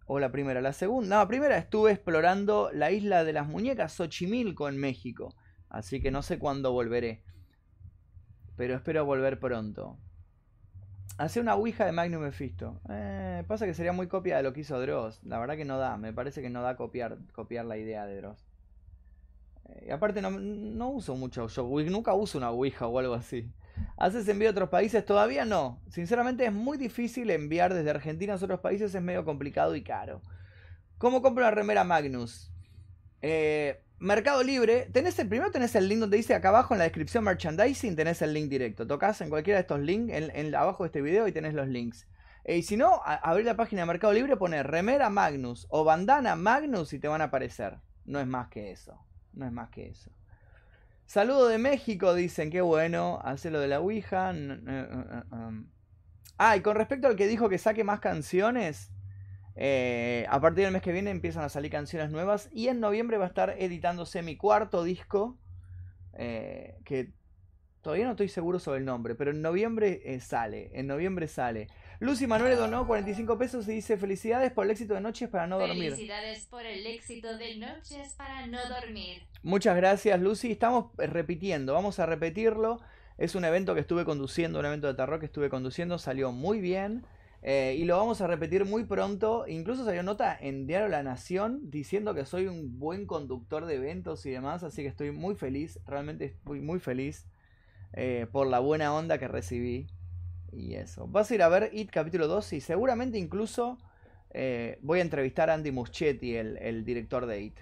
o 0.05 0.19
la 0.19 0.31
primera, 0.31 0.59
la 0.61 0.73
segunda. 0.73 1.15
No, 1.15 1.21
la 1.21 1.27
primera 1.27 1.57
estuve 1.57 1.91
explorando 1.91 2.69
la 2.73 2.91
isla 2.91 3.23
de 3.23 3.33
las 3.33 3.47
muñecas, 3.47 3.93
Xochimilco, 3.93 4.67
en 4.67 4.77
México. 4.77 5.33
Así 5.69 6.01
que 6.01 6.11
no 6.11 6.21
sé 6.21 6.37
cuándo 6.37 6.73
volveré. 6.73 7.23
Pero 8.57 8.75
espero 8.75 9.05
volver 9.05 9.39
pronto. 9.39 9.97
Hace 11.17 11.39
una 11.39 11.55
Ouija 11.55 11.85
de 11.85 11.91
Magnum 11.91 12.23
Mephisto. 12.23 12.81
Eh, 12.89 13.43
pasa 13.47 13.65
que 13.65 13.73
sería 13.73 13.93
muy 13.93 14.07
copia 14.07 14.37
de 14.37 14.43
lo 14.43 14.51
que 14.51 14.61
hizo 14.61 14.79
Dross. 14.79 15.23
La 15.23 15.37
verdad 15.37 15.55
que 15.55 15.65
no 15.65 15.77
da. 15.77 15.97
Me 15.97 16.11
parece 16.11 16.41
que 16.41 16.49
no 16.49 16.63
da 16.63 16.75
copiar, 16.75 17.17
copiar 17.33 17.65
la 17.65 17.77
idea 17.77 18.05
de 18.05 18.17
Dross. 18.17 18.47
Eh, 19.69 19.85
y 19.87 19.91
aparte 19.91 20.21
no, 20.21 20.31
no 20.31 20.89
uso 20.89 21.15
mucho. 21.15 21.47
Yo 21.47 21.63
nunca 21.89 22.13
uso 22.13 22.37
una 22.39 22.49
Ouija 22.49 22.87
o 22.87 22.97
algo 22.97 23.13
así. 23.13 23.51
¿Haces 23.97 24.27
envío 24.27 24.49
a 24.49 24.51
otros 24.51 24.69
países? 24.69 25.05
Todavía 25.05 25.45
no. 25.45 25.81
Sinceramente 25.89 26.45
es 26.45 26.53
muy 26.53 26.77
difícil 26.77 27.29
enviar 27.29 27.73
desde 27.73 27.89
Argentina 27.89 28.33
a 28.33 28.37
otros 28.37 28.59
países, 28.59 28.93
es 28.93 29.01
medio 29.01 29.23
complicado 29.25 29.75
y 29.75 29.83
caro. 29.83 30.21
¿Cómo 30.97 31.21
compro 31.21 31.43
una 31.43 31.51
remera 31.51 31.83
Magnus? 31.83 32.52
Eh, 33.23 33.81
Mercado 33.99 34.43
Libre, 34.43 34.89
tenés 34.91 35.17
el 35.17 35.29
primero 35.29 35.49
tenés 35.49 35.73
el 35.75 35.87
link 35.87 36.01
donde 36.01 36.17
dice 36.17 36.35
acá 36.35 36.49
abajo 36.49 36.73
en 36.73 36.79
la 36.79 36.83
descripción 36.83 37.23
merchandising, 37.23 37.95
tenés 37.95 38.21
el 38.21 38.33
link 38.33 38.49
directo. 38.49 38.85
Tocas 38.85 39.21
en 39.21 39.29
cualquiera 39.29 39.57
de 39.57 39.61
estos 39.61 39.79
links, 39.79 40.13
en, 40.13 40.53
abajo 40.53 40.83
de 40.83 40.87
este 40.87 41.01
video 41.01 41.25
y 41.25 41.31
tenés 41.31 41.53
los 41.53 41.69
links. 41.69 42.05
Eh, 42.43 42.57
y 42.57 42.63
si 42.63 42.75
no, 42.75 43.01
abrir 43.05 43.45
la 43.45 43.55
página 43.55 43.83
de 43.83 43.85
Mercado 43.85 44.11
Libre, 44.11 44.35
poner 44.35 44.67
remera 44.67 45.09
Magnus 45.09 45.67
o 45.69 45.85
bandana 45.85 46.35
Magnus 46.35 46.91
y 46.91 46.99
te 46.99 47.07
van 47.07 47.21
a 47.21 47.25
aparecer. 47.25 47.77
No 48.03 48.19
es 48.19 48.27
más 48.27 48.49
que 48.49 48.71
eso. 48.71 48.99
No 49.31 49.45
es 49.45 49.53
más 49.53 49.69
que 49.69 49.87
eso. 49.87 50.11
Saludo 51.05 51.47
de 51.47 51.57
México, 51.57 52.13
dicen, 52.13 52.51
qué 52.51 52.59
bueno, 52.59 53.21
hace 53.23 53.51
lo 53.51 53.61
de 53.61 53.69
la 53.69 53.79
Ouija. 53.79 54.33
Ah, 56.37 56.57
y 56.57 56.61
con 56.61 56.75
respecto 56.75 57.07
al 57.07 57.15
que 57.15 57.27
dijo 57.27 57.47
que 57.47 57.57
saque 57.57 57.85
más 57.85 58.01
canciones, 58.01 58.91
eh, 59.55 60.25
a 60.29 60.39
partir 60.39 60.63
del 60.63 60.73
mes 60.73 60.81
que 60.81 60.91
viene 60.91 61.11
empiezan 61.11 61.43
a 61.43 61.49
salir 61.49 61.71
canciones 61.71 62.09
nuevas 62.09 62.49
y 62.51 62.67
en 62.67 62.79
noviembre 62.79 63.17
va 63.17 63.25
a 63.25 63.27
estar 63.29 63.55
editándose 63.59 64.21
mi 64.21 64.35
cuarto 64.35 64.83
disco, 64.83 65.37
que 66.13 67.11
todavía 67.81 68.05
no 68.05 68.11
estoy 68.11 68.29
seguro 68.29 68.59
sobre 68.59 68.79
el 68.79 68.85
nombre, 68.85 69.15
pero 69.15 69.31
en 69.31 69.41
noviembre 69.41 70.19
sale, 70.19 70.69
en 70.73 70.87
noviembre 70.87 71.27
sale. 71.27 71.67
Lucy 72.03 72.27
Manuel 72.27 72.57
donó 72.57 72.85
45 72.85 73.37
pesos 73.37 73.67
y 73.69 73.75
dice 73.75 73.95
felicidades 73.97 74.51
por 74.51 74.65
el 74.65 74.71
éxito 74.71 74.93
de 74.93 74.99
Noches 74.99 75.29
para 75.29 75.47
no 75.47 75.57
dormir. 75.57 75.91
Felicidades 75.91 76.45
por 76.47 76.65
el 76.65 76.85
éxito 76.85 77.37
de 77.37 77.55
Noches 77.55 78.15
para 78.17 78.45
no 78.47 78.59
dormir. 78.67 79.23
Muchas 79.41 79.75
gracias 79.77 80.19
Lucy. 80.19 80.51
Estamos 80.51 80.87
repitiendo, 80.97 81.73
vamos 81.73 81.99
a 81.99 82.05
repetirlo. 82.05 82.81
Es 83.17 83.35
un 83.35 83.45
evento 83.45 83.73
que 83.73 83.79
estuve 83.79 84.03
conduciendo, 84.03 84.59
un 84.59 84.65
evento 84.65 84.87
de 84.87 84.95
terror 84.95 85.19
que 85.19 85.27
estuve 85.27 85.49
conduciendo, 85.49 85.97
salió 85.97 86.33
muy 86.33 86.59
bien. 86.59 87.05
Eh, 87.45 87.75
y 87.77 87.83
lo 87.83 87.97
vamos 87.97 88.21
a 88.21 88.27
repetir 88.27 88.63
muy 88.63 88.85
pronto. 88.85 89.45
Incluso 89.47 89.83
salió 89.83 90.01
nota 90.01 90.37
en 90.39 90.65
Diario 90.65 90.87
La 90.87 91.03
Nación 91.03 91.69
diciendo 91.69 92.15
que 92.15 92.25
soy 92.25 92.47
un 92.47 92.79
buen 92.79 93.05
conductor 93.05 93.65
de 93.65 93.75
eventos 93.75 94.25
y 94.25 94.31
demás. 94.31 94.63
Así 94.63 94.81
que 94.81 94.87
estoy 94.87 95.11
muy 95.11 95.35
feliz, 95.35 95.77
realmente 95.85 96.25
estoy 96.25 96.61
muy 96.61 96.79
feliz 96.79 97.25
eh, 97.91 98.27
por 98.31 98.47
la 98.47 98.59
buena 98.59 98.95
onda 98.95 99.17
que 99.17 99.27
recibí. 99.27 99.87
Y 100.53 100.75
eso. 100.75 101.05
Vas 101.07 101.31
a 101.31 101.35
ir 101.35 101.43
a 101.43 101.49
ver 101.49 101.69
It 101.73 101.89
capítulo 101.91 102.27
2 102.27 102.53
y 102.53 102.61
seguramente 102.61 103.17
incluso 103.17 103.77
eh, 104.29 104.79
voy 104.81 104.99
a 104.99 105.01
entrevistar 105.01 105.49
a 105.49 105.55
Andy 105.55 105.71
Muschietti, 105.71 106.37
el, 106.37 106.57
el 106.57 106.85
director 106.85 107.25
de 107.25 107.41
It. 107.41 107.59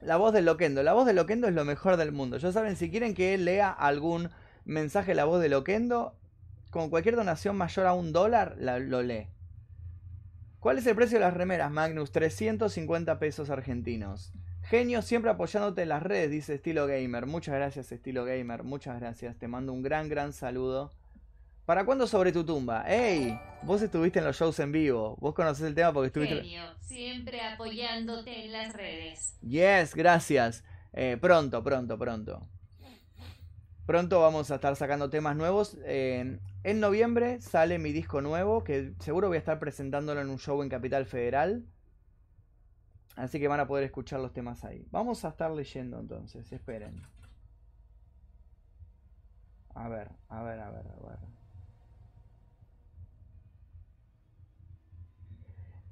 La 0.00 0.16
voz 0.16 0.32
de 0.32 0.42
Loquendo. 0.42 0.82
La 0.82 0.94
voz 0.94 1.06
de 1.06 1.12
Loquendo 1.12 1.46
es 1.46 1.54
lo 1.54 1.64
mejor 1.64 1.96
del 1.96 2.10
mundo. 2.10 2.38
Ya 2.38 2.50
saben, 2.50 2.74
si 2.74 2.90
quieren 2.90 3.14
que 3.14 3.38
lea 3.38 3.70
algún 3.70 4.30
mensaje 4.64 5.14
la 5.14 5.26
voz 5.26 5.40
de 5.40 5.48
Loquendo, 5.48 6.16
con 6.70 6.90
cualquier 6.90 7.16
donación 7.16 7.56
mayor 7.56 7.86
a 7.86 7.94
un 7.94 8.12
dólar, 8.12 8.56
la- 8.58 8.78
lo 8.78 9.02
lee. 9.02 9.28
¿Cuál 10.60 10.78
es 10.78 10.86
el 10.86 10.96
precio 10.96 11.18
de 11.18 11.24
las 11.24 11.34
remeras, 11.34 11.70
Magnus? 11.70 12.10
350 12.12 13.18
pesos 13.18 13.48
argentinos. 13.50 14.32
Genio, 14.62 15.02
siempre 15.02 15.30
apoyándote 15.30 15.82
en 15.82 15.88
las 15.88 16.02
redes, 16.02 16.30
dice 16.30 16.54
Estilo 16.56 16.86
Gamer. 16.86 17.26
Muchas 17.26 17.54
gracias, 17.54 17.90
Estilo 17.92 18.24
Gamer. 18.24 18.64
Muchas 18.64 18.98
gracias. 19.00 19.36
Te 19.38 19.48
mando 19.48 19.72
un 19.72 19.82
gran, 19.82 20.08
gran 20.08 20.32
saludo. 20.32 20.92
¿Para 21.64 21.84
cuándo 21.84 22.06
sobre 22.06 22.32
tu 22.32 22.44
tumba? 22.44 22.84
¡Ey! 22.90 23.38
Vos 23.62 23.82
estuviste 23.82 24.18
en 24.18 24.24
los 24.24 24.36
shows 24.36 24.58
en 24.58 24.72
vivo. 24.72 25.16
Vos 25.20 25.34
conocés 25.34 25.66
el 25.66 25.74
tema 25.74 25.92
porque 25.92 26.08
estuviste... 26.08 26.36
Genio, 26.36 26.62
siempre 26.80 27.40
apoyándote 27.40 28.46
en 28.46 28.52
las 28.52 28.72
redes. 28.72 29.36
Yes, 29.42 29.94
gracias. 29.94 30.64
Eh, 30.92 31.16
pronto, 31.20 31.62
pronto, 31.62 31.98
pronto. 31.98 32.46
Pronto 33.88 34.20
vamos 34.20 34.50
a 34.50 34.56
estar 34.56 34.76
sacando 34.76 35.08
temas 35.08 35.34
nuevos. 35.34 35.78
Eh, 35.86 36.38
en 36.62 36.78
noviembre 36.78 37.40
sale 37.40 37.78
mi 37.78 37.90
disco 37.90 38.20
nuevo, 38.20 38.62
que 38.62 38.92
seguro 38.98 39.28
voy 39.28 39.36
a 39.36 39.38
estar 39.38 39.58
presentándolo 39.58 40.20
en 40.20 40.28
un 40.28 40.38
show 40.38 40.62
en 40.62 40.68
Capital 40.68 41.06
Federal. 41.06 41.64
Así 43.16 43.40
que 43.40 43.48
van 43.48 43.60
a 43.60 43.66
poder 43.66 43.84
escuchar 43.84 44.20
los 44.20 44.34
temas 44.34 44.62
ahí. 44.62 44.86
Vamos 44.90 45.24
a 45.24 45.28
estar 45.28 45.50
leyendo 45.52 45.98
entonces, 45.98 46.52
esperen. 46.52 47.00
A 49.74 49.88
ver, 49.88 50.10
a 50.28 50.42
ver, 50.42 50.60
a 50.60 50.70
ver, 50.70 50.86
a 50.86 51.08
ver. 51.08 51.18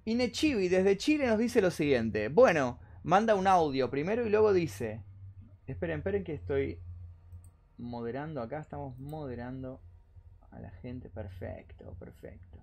Inechibi 0.05 0.69
desde 0.69 0.99
Chile 0.99 1.29
nos 1.29 1.39
dice 1.39 1.63
lo 1.63 1.71
siguiente. 1.71 2.29
Bueno, 2.29 2.79
manda 3.05 3.35
un 3.35 3.47
audio 3.47 3.89
primero 3.89 4.27
y 4.27 4.29
luego 4.29 4.53
dice. 4.53 5.03
Esperen, 5.67 6.01
esperen 6.01 6.25
que 6.25 6.35
estoy 6.35 6.79
moderando 7.79 8.41
acá. 8.41 8.61
Estamos 8.61 8.99
moderando 8.99 9.81
a 10.51 10.61
la 10.61 10.71
gente. 10.71 11.09
Perfecto, 11.09 11.95
perfecto. 11.99 12.59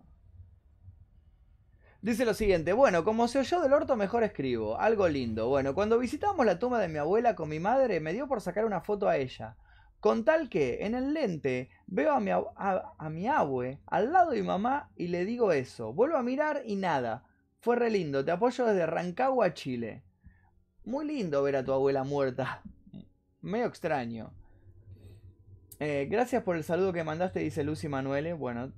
Dice 2.03 2.25
lo 2.25 2.33
siguiente, 2.33 2.73
bueno, 2.73 3.05
como 3.05 3.29
se 3.29 3.39
oyó 3.39 3.61
del 3.61 3.71
orto, 3.71 3.95
mejor 3.95 4.23
escribo. 4.23 4.77
Algo 4.77 5.07
lindo. 5.07 5.47
Bueno, 5.47 5.73
cuando 5.73 5.97
visitamos 5.97 6.45
la 6.45 6.59
tumba 6.59 6.79
de 6.79 6.89
mi 6.89 6.97
abuela 6.97 7.33
con 7.33 7.47
mi 7.47 7.61
madre, 7.61 8.01
me 8.01 8.11
dio 8.11 8.27
por 8.27 8.41
sacar 8.41 8.65
una 8.65 8.81
foto 8.81 9.07
a 9.07 9.15
ella. 9.15 9.55
Con 10.01 10.25
tal 10.25 10.49
que, 10.49 10.85
en 10.85 10.95
el 10.95 11.13
lente, 11.13 11.69
veo 11.87 12.11
a 12.11 12.19
mi, 12.19 12.31
a 12.31 13.09
mi 13.09 13.27
abue 13.29 13.79
al 13.85 14.11
lado 14.11 14.31
de 14.31 14.41
mi 14.41 14.45
mamá 14.45 14.89
y 14.97 15.07
le 15.07 15.23
digo 15.23 15.53
eso. 15.53 15.93
Vuelvo 15.93 16.17
a 16.17 16.23
mirar 16.23 16.63
y 16.65 16.75
nada. 16.75 17.23
Fue 17.61 17.77
re 17.77 17.89
lindo. 17.89 18.25
Te 18.25 18.31
apoyo 18.31 18.65
desde 18.65 18.85
Rancagua, 18.85 19.53
Chile. 19.53 20.03
Muy 20.83 21.05
lindo 21.05 21.41
ver 21.41 21.55
a 21.55 21.63
tu 21.63 21.71
abuela 21.71 22.03
muerta. 22.03 22.61
Medio 23.41 23.67
extraño. 23.67 24.33
Eh, 25.85 26.07
gracias 26.09 26.41
por 26.43 26.55
el 26.55 26.63
saludo 26.63 26.93
que 26.93 27.03
mandaste, 27.03 27.41
dice 27.41 27.61
Lucy 27.61 27.89
Manuele. 27.89 28.31
Bueno, 28.31 28.71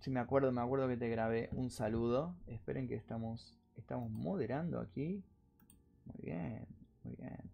si 0.00 0.10
me 0.10 0.20
acuerdo, 0.20 0.52
me 0.52 0.60
acuerdo 0.60 0.86
que 0.86 0.98
te 0.98 1.08
grabé 1.08 1.48
un 1.52 1.70
saludo. 1.70 2.36
Esperen 2.46 2.86
que 2.88 2.94
estamos, 2.94 3.58
estamos 3.74 4.10
moderando 4.10 4.78
aquí. 4.78 5.24
Muy 6.04 6.16
bien, 6.20 6.66
muy 7.04 7.16
bien. 7.16 7.50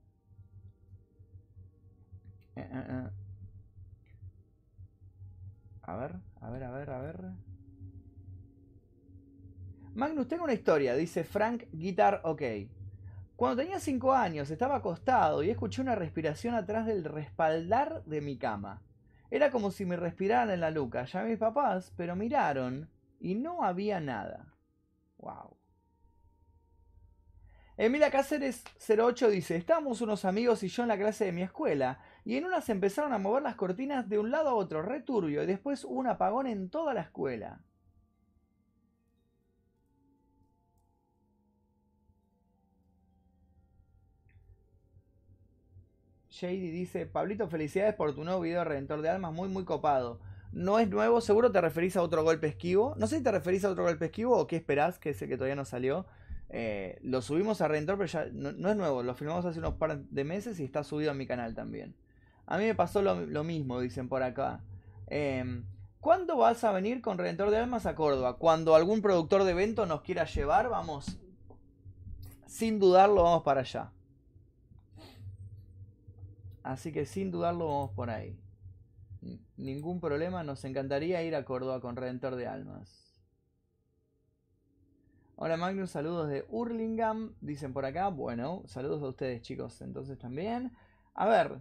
Eh, 2.57 2.69
eh. 2.73 3.09
A 5.83 5.97
ver, 5.97 6.17
a 6.41 6.51
ver, 6.51 6.65
a 6.65 6.71
ver, 6.73 6.91
a 6.91 6.99
ver. 6.99 7.21
Magnus, 9.95 10.27
tengo 10.27 10.43
una 10.43 10.55
historia, 10.55 10.97
dice 10.97 11.23
Frank 11.23 11.67
Guitar 11.71 12.21
OK. 12.25 12.43
Cuando 13.43 13.61
tenía 13.61 13.81
5 13.81 14.13
años 14.13 14.53
estaba 14.53 14.77
acostado 14.77 15.43
y 15.43 15.51
escuché 15.51 15.83
una 15.83 15.97
respiración 15.97 16.55
atrás 16.55 16.87
del 16.87 17.03
respaldar 17.03 18.05
de 18.05 18.21
mi 18.21 18.39
cama. 18.39 18.83
Era 19.33 19.51
como 19.51 19.73
si 19.73 19.85
me 19.85 19.97
respiraran 19.97 20.51
en 20.51 20.61
la 20.61 20.71
nuca. 20.71 21.07
Llamé 21.07 21.27
a 21.27 21.31
mis 21.31 21.41
papás, 21.41 21.93
pero 21.97 22.15
miraron 22.15 22.89
y 23.19 23.35
no 23.35 23.65
había 23.65 23.99
nada. 23.99 24.55
Wow. 25.19 25.57
Emilia 27.77 28.13
Cáceres 28.13 28.63
08 28.79 29.31
dice, 29.31 29.57
estábamos 29.57 30.01
unos 30.03 30.25
amigos 30.25 30.63
y 30.63 30.69
yo 30.69 30.85
en 30.85 30.91
la 30.91 30.97
clase 30.97 31.25
de 31.25 31.33
mi 31.33 31.43
escuela, 31.43 31.99
y 32.25 32.37
en 32.37 32.45
una 32.45 32.61
se 32.61 32.71
empezaron 32.71 33.13
a 33.13 33.19
mover 33.19 33.43
las 33.43 33.57
cortinas 33.57 34.09
de 34.09 34.21
un 34.21 34.31
lado 34.31 34.51
a 34.51 34.55
otro, 34.55 34.83
returbio, 34.83 35.43
y 35.43 35.47
después 35.47 35.83
un 35.83 36.07
apagón 36.07 36.47
en 36.47 36.71
toda 36.71 36.95
la 36.95 37.01
escuela. 37.01 37.61
Shady 46.43 46.73
dice, 46.73 47.07
Pablito, 47.07 47.47
felicidades 47.47 47.95
por 47.95 48.17
tu 48.17 48.25
nuevo 48.25 48.41
video 48.41 48.59
de 48.59 48.65
Redentor 48.65 49.01
de 49.01 49.09
Almas, 49.09 49.33
muy 49.33 49.49
muy 49.49 49.65
copado. 49.65 50.19
No 50.51 50.81
es 50.81 50.91
nuevo, 50.91 51.21
seguro 51.21 51.53
te 51.53 51.61
referís 51.61 51.97
a 51.97 52.03
otro 52.03 52.25
golpe 52.25 52.49
esquivo. 52.49 52.95
No 52.99 53.07
sé 53.07 53.19
si 53.19 53.23
te 53.23 53.31
referís 53.31 53.65
a 53.65 53.71
otro 53.71 53.85
golpe 53.85 54.07
esquivo 54.07 54.37
o 54.37 54.49
qué 54.49 54.57
esperás, 54.57 54.99
que 54.99 55.11
es 55.11 55.23
el 55.23 55.29
que 55.29 55.37
todavía 55.37 55.55
no 55.55 55.65
salió. 55.65 56.05
Eh, 56.49 56.99
lo 57.03 57.23
subimos 57.23 57.61
a 57.61 57.69
Redentor, 57.69 57.97
pero 57.97 58.09
ya 58.09 58.27
no, 58.33 58.69
es 58.69 58.77
nuevo, 58.77 59.05
lo 59.05 59.15
filmamos 59.15 59.45
hace 59.45 59.61
unos 59.61 59.75
par 59.75 60.01
de 60.01 60.25
meses 60.25 60.59
y 60.59 60.65
está 60.65 60.83
subido 60.83 61.13
a 61.13 61.15
mi 61.15 61.29
canal 61.29 61.55
también. 61.55 61.95
A 62.47 62.59
mí 62.59 62.65
me 62.65 62.75
pasó 62.75 63.03
lo, 63.03 63.45
mismo, 63.45 63.79
dicen 63.79 64.09
por 64.09 64.25
acá. 64.25 64.65
Eh, 65.07 65.63
¿Cuándo 66.01 66.39
vas 66.39 66.65
a 66.65 66.73
venir 66.73 67.03
con 67.03 67.19
Redentor 67.19 67.51
de 67.51 67.59
Almas 67.59 67.87
a 67.87 67.95
Córdoba? 67.95 68.37
Cuando 68.37 68.75
algún 68.75 69.01
productor 69.01 69.45
de 69.45 69.53
evento 69.53 69.87
nos 69.87 70.03
quiera 70.03 70.25
llevar, 70.25 70.69
vamos. 70.69 71.19
Sin 72.47 72.81
dudarlo, 72.81 73.23
vamos 73.23 73.45
para 73.45 73.61
allá. 73.61 73.93
Así 76.63 76.93
que 76.93 77.07
sin 77.07 77.31
dudarlo, 77.31 77.67
vamos 77.67 77.91
por 77.91 78.11
ahí. 78.11 78.39
Ningún 79.57 80.01
problema, 80.01 80.43
nos 80.43 80.65
encantaría 80.65 81.23
ir 81.23 81.35
a 81.35 81.45
Córdoba 81.45 81.81
con 81.81 81.97
Redentor 81.97 82.37
de 82.37 82.47
Almas. 82.47 83.03
Hola 85.37 85.57
Magnus, 85.57 85.91
saludos 85.91 86.29
de 86.29 86.45
Hurlingham, 86.49 87.35
dicen 87.41 87.73
por 87.73 87.85
acá. 87.85 88.09
Bueno, 88.09 88.63
saludos 88.67 89.03
a 89.03 89.09
ustedes 89.09 89.43
chicos, 89.43 89.81
entonces 89.81 90.19
también. 90.19 90.73
A 91.15 91.27
ver, 91.27 91.61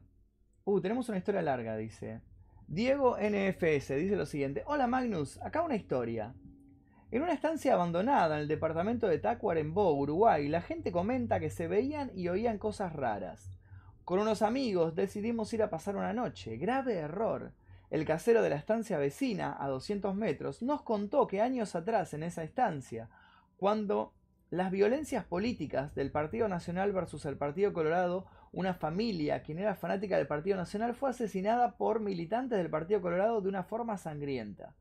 uh, 0.65 0.81
tenemos 0.81 1.09
una 1.09 1.17
historia 1.17 1.41
larga, 1.41 1.75
dice. 1.77 2.21
Diego 2.67 3.17
NFS 3.17 3.95
dice 3.95 4.15
lo 4.15 4.25
siguiente. 4.25 4.63
Hola 4.67 4.87
Magnus, 4.87 5.41
acá 5.41 5.63
una 5.63 5.75
historia. 5.75 6.33
En 7.11 7.23
una 7.23 7.33
estancia 7.33 7.73
abandonada 7.73 8.35
en 8.35 8.41
el 8.41 8.47
departamento 8.47 9.07
de 9.07 9.17
Tacuarembó, 9.17 9.93
Uruguay, 9.93 10.47
la 10.47 10.61
gente 10.61 10.91
comenta 10.91 11.39
que 11.39 11.49
se 11.49 11.67
veían 11.67 12.11
y 12.15 12.27
oían 12.29 12.57
cosas 12.57 12.93
raras. 12.93 13.60
Con 14.11 14.19
unos 14.19 14.41
amigos 14.41 14.93
decidimos 14.93 15.53
ir 15.53 15.63
a 15.63 15.69
pasar 15.69 15.95
una 15.95 16.11
noche. 16.11 16.57
Grave 16.57 16.95
error. 16.95 17.53
El 17.89 18.03
casero 18.03 18.41
de 18.41 18.49
la 18.49 18.57
estancia 18.57 18.97
vecina, 18.97 19.55
a 19.57 19.69
200 19.69 20.15
metros, 20.15 20.61
nos 20.61 20.81
contó 20.81 21.27
que 21.27 21.39
años 21.39 21.75
atrás 21.75 22.13
en 22.13 22.23
esa 22.23 22.43
estancia, 22.43 23.07
cuando 23.55 24.11
las 24.49 24.69
violencias 24.69 25.23
políticas 25.23 25.95
del 25.95 26.11
Partido 26.11 26.49
Nacional 26.49 26.91
versus 26.91 27.25
el 27.25 27.37
Partido 27.37 27.71
Colorado, 27.71 28.25
una 28.51 28.73
familia, 28.73 29.43
quien 29.43 29.59
era 29.59 29.75
fanática 29.75 30.17
del 30.17 30.27
Partido 30.27 30.57
Nacional, 30.57 30.93
fue 30.93 31.11
asesinada 31.11 31.77
por 31.77 32.01
militantes 32.01 32.57
del 32.57 32.69
Partido 32.69 32.99
Colorado 32.99 33.39
de 33.39 33.47
una 33.47 33.63
forma 33.63 33.97
sangrienta. 33.97 34.75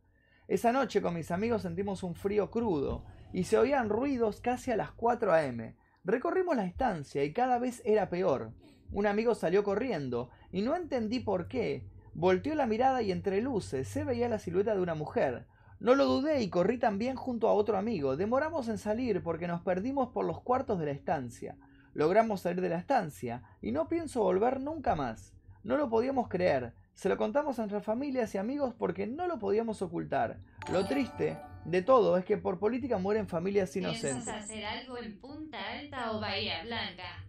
Esa 0.49 0.73
noche 0.73 1.01
con 1.01 1.15
mis 1.15 1.31
amigos 1.31 1.63
sentimos 1.63 2.03
un 2.03 2.17
frío 2.17 2.51
crudo 2.51 3.05
y 3.33 3.45
se 3.45 3.59
oían 3.59 3.91
ruidos 3.91 4.41
casi 4.41 4.73
a 4.73 4.77
las 4.77 4.91
4 4.91 5.33
a.m. 5.33 5.77
Recorrimos 6.03 6.57
la 6.57 6.65
estancia 6.65 7.23
y 7.23 7.33
cada 7.33 7.61
vez 7.61 7.81
era 7.85 8.09
peor. 8.09 8.51
Un 8.93 9.07
amigo 9.07 9.35
salió 9.35 9.63
corriendo 9.63 10.31
y 10.53 10.63
no 10.63 10.75
entendí 10.75 11.21
por 11.21 11.49
qué. 11.49 11.85
Volteó 12.13 12.55
la 12.55 12.67
mirada 12.67 13.03
y 13.03 13.13
entre 13.13 13.41
luces 13.41 13.87
se 13.89 14.05
veía 14.05 14.29
la 14.29 14.39
silueta 14.39 14.75
de 14.75 14.81
una 14.81 14.95
mujer. 14.95 15.47
No 15.79 15.95
lo 15.95 16.05
dudé 16.07 16.43
y 16.43 16.51
corrí 16.51 16.79
también 16.79 17.17
junto 17.17 17.49
a 17.49 17.53
otro 17.53 17.79
amigo. 17.79 18.17
Demoramos 18.17 18.69
en 18.69 18.79
salir 18.79 19.23
porque 19.23 19.47
nos 19.47 19.63
perdimos 19.63 20.11
por 20.11 20.25
los 20.25 20.41
cuartos 20.41 20.79
de 20.79 20.87
la 20.87 20.93
estancia. 20.93 21.57
Logramos 21.95 22.43
salir 22.43 22.61
de 22.61 22.69
la 22.69 22.79
estancia 22.79 23.43
y 23.63 23.73
no 23.73 23.89
pienso 23.89 24.23
volver 24.23 24.61
nunca 24.61 24.95
más. 24.95 25.33
No 25.63 25.77
lo 25.77 25.89
podíamos 25.89 26.29
creer. 26.29 26.75
Se 26.95 27.09
lo 27.09 27.17
contamos 27.17 27.59
a 27.59 27.63
nuestras 27.63 27.85
familias 27.85 28.35
y 28.35 28.39
amigos 28.39 28.75
porque 28.77 29.07
no 29.07 29.27
lo 29.27 29.39
podíamos 29.39 29.81
ocultar. 29.81 30.39
Lo 30.71 30.85
triste 30.87 31.39
de 31.65 31.83
todo 31.83 32.17
es 32.19 32.25
que 32.25 32.37
por 32.37 32.59
política 32.59 32.99
mueren 32.99 33.29
familias 33.29 33.71
¿Piensas 33.71 34.03
inocentes. 34.03 34.29
hacer 34.35 34.65
algo 34.65 34.99
en 34.99 35.19
Punta 35.19 35.59
Alta 35.79 36.13
o 36.13 36.21
Bahía 36.21 36.63
Blanca? 36.65 37.25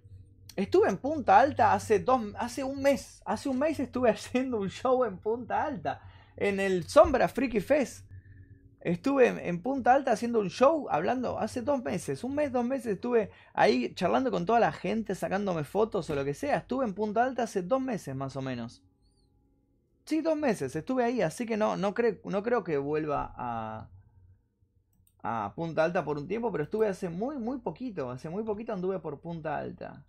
Estuve 0.55 0.89
en 0.89 0.97
Punta 0.97 1.39
Alta 1.39 1.73
hace 1.73 1.99
dos, 1.99 2.21
hace 2.37 2.63
un 2.63 2.81
mes. 2.81 3.21
Hace 3.25 3.49
un 3.49 3.59
mes 3.59 3.79
estuve 3.79 4.09
haciendo 4.11 4.57
un 4.57 4.69
show 4.69 5.03
en 5.05 5.17
Punta 5.17 5.63
Alta. 5.63 6.01
En 6.37 6.59
el 6.59 6.87
Sombra 6.87 7.27
Freaky 7.27 7.61
Fest. 7.61 8.05
Estuve 8.81 9.27
en, 9.27 9.61
Punta 9.61 9.93
Alta 9.93 10.11
haciendo 10.11 10.39
un 10.39 10.49
show, 10.49 10.87
hablando 10.89 11.37
hace 11.37 11.61
dos 11.61 11.83
meses, 11.83 12.23
un 12.23 12.33
mes, 12.33 12.51
dos 12.51 12.65
meses 12.65 12.93
estuve 12.93 13.29
ahí 13.53 13.93
charlando 13.93 14.31
con 14.31 14.47
toda 14.47 14.59
la 14.59 14.71
gente, 14.71 15.13
sacándome 15.13 15.63
fotos 15.63 16.09
o 16.09 16.15
lo 16.15 16.25
que 16.25 16.33
sea. 16.33 16.57
Estuve 16.57 16.85
en 16.85 16.95
Punta 16.95 17.23
Alta 17.23 17.43
hace 17.43 17.61
dos 17.61 17.79
meses 17.79 18.15
más 18.15 18.35
o 18.35 18.41
menos. 18.41 18.81
Sí, 20.05 20.21
dos 20.21 20.35
meses, 20.35 20.75
estuve 20.75 21.03
ahí, 21.03 21.21
así 21.21 21.45
que 21.45 21.57
no, 21.57 21.77
no, 21.77 21.93
creo, 21.93 22.17
no 22.25 22.41
creo 22.41 22.63
que 22.63 22.79
vuelva 22.79 23.35
a, 23.37 23.87
a 25.21 25.53
Punta 25.55 25.83
Alta 25.83 26.03
por 26.03 26.17
un 26.17 26.27
tiempo, 26.27 26.51
pero 26.51 26.63
estuve 26.63 26.87
hace 26.87 27.07
muy, 27.07 27.37
muy 27.37 27.59
poquito, 27.59 28.09
hace 28.09 28.29
muy 28.29 28.43
poquito 28.43 28.73
anduve 28.73 28.97
por 28.97 29.21
Punta 29.21 29.57
Alta. 29.59 30.03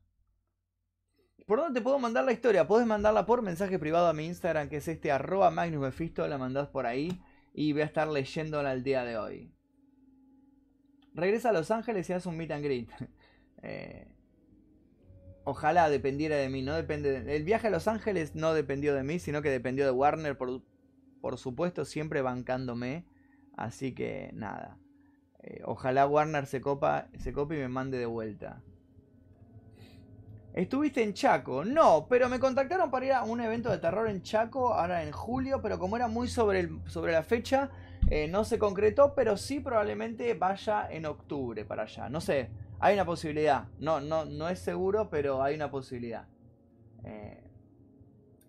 ¿Por 1.47 1.59
dónde 1.59 1.81
te 1.81 1.85
puedo 1.85 1.99
mandar 1.99 2.25
la 2.25 2.33
historia? 2.33 2.67
Puedes 2.67 2.87
mandarla 2.87 3.27
por 3.27 3.43
mensaje 3.43 3.79
privado 3.79 4.07
a 4.07 4.13
mi 4.13 4.27
Instagram, 4.27 4.69
que 4.69 4.77
es 4.77 4.89
este 4.89 5.11
arroba 5.11 5.51
Magnus 5.51 5.95
la 6.17 6.39
mandás 6.39 6.69
por 6.69 6.87
ahí 6.87 7.21
y 7.53 7.73
voy 7.73 7.83
a 7.83 7.87
estar 7.87 8.09
leyéndola 8.09 8.73
el 8.73 8.83
día 8.83 9.05
de 9.05 9.17
hoy. 9.17 9.53
Regresa 11.15 11.51
a 11.51 11.53
Los 11.53 11.71
Ángeles 11.71 12.09
y 12.09 12.13
hace 12.13 12.29
un 12.29 12.37
meet 12.37 12.51
and 12.51 12.65
greet. 12.65 12.91
Eh, 13.65 14.09
ojalá 15.45 15.89
dependiera 15.89 16.35
de 16.35 16.49
mí, 16.49 16.63
no 16.63 16.75
depende 16.75 17.37
El 17.37 17.45
viaje 17.45 17.69
a 17.69 17.71
Los 17.71 17.87
Ángeles 17.87 18.35
no 18.35 18.55
dependió 18.55 18.93
de 18.93 19.05
mí, 19.05 19.21
sino 19.21 19.41
que 19.41 19.51
dependió 19.51 19.85
de 19.85 19.93
Warner, 19.93 20.37
por, 20.37 20.65
por 21.21 21.39
supuesto, 21.39 21.85
siempre 21.85 22.23
bancándome. 22.23 23.07
Así 23.57 23.95
que 23.95 24.33
nada. 24.35 24.81
Eh, 25.45 25.61
ojalá 25.65 26.09
Warner 26.09 26.47
se 26.47 26.61
copa, 26.61 27.09
se 27.19 27.33
cope 27.33 27.55
y 27.55 27.61
me 27.61 27.69
mande 27.69 27.99
de 27.99 28.07
vuelta. 28.07 28.65
¿Estuviste 30.55 31.03
en 31.03 31.15
Chaco? 31.15 31.65
No, 31.65 32.07
pero 32.11 32.29
me 32.29 32.39
contactaron 32.39 32.91
para 32.91 33.07
ir 33.07 33.13
a 33.13 33.23
un 33.25 33.41
evento 33.41 33.71
de 33.71 33.79
terror 33.79 34.07
en 34.07 34.21
Chaco 34.21 34.75
ahora 34.75 35.03
en 35.03 35.11
julio, 35.11 35.63
pero 35.63 35.79
como 35.79 35.97
era 35.97 36.09
muy 36.09 36.29
sobre, 36.29 36.69
sobre 36.89 37.13
la 37.13 37.23
fecha, 37.23 37.71
eh, 38.11 38.29
no 38.29 38.45
se 38.45 38.59
concretó, 38.59 39.15
pero 39.15 39.39
sí 39.39 39.61
probablemente 39.61 40.35
vaya 40.35 40.91
en 40.91 41.07
octubre 41.07 41.65
para 41.65 41.85
allá. 41.85 42.11
No 42.11 42.21
sé, 42.21 42.51
hay 42.81 42.93
una 42.93 43.07
posibilidad. 43.07 43.65
No, 43.79 44.03
no, 44.03 44.27
no 44.27 44.51
es 44.51 44.59
seguro, 44.59 45.09
pero 45.09 45.43
hay 45.43 45.55
una 45.55 45.71
posibilidad. 45.71 46.29
Eh, 47.03 47.51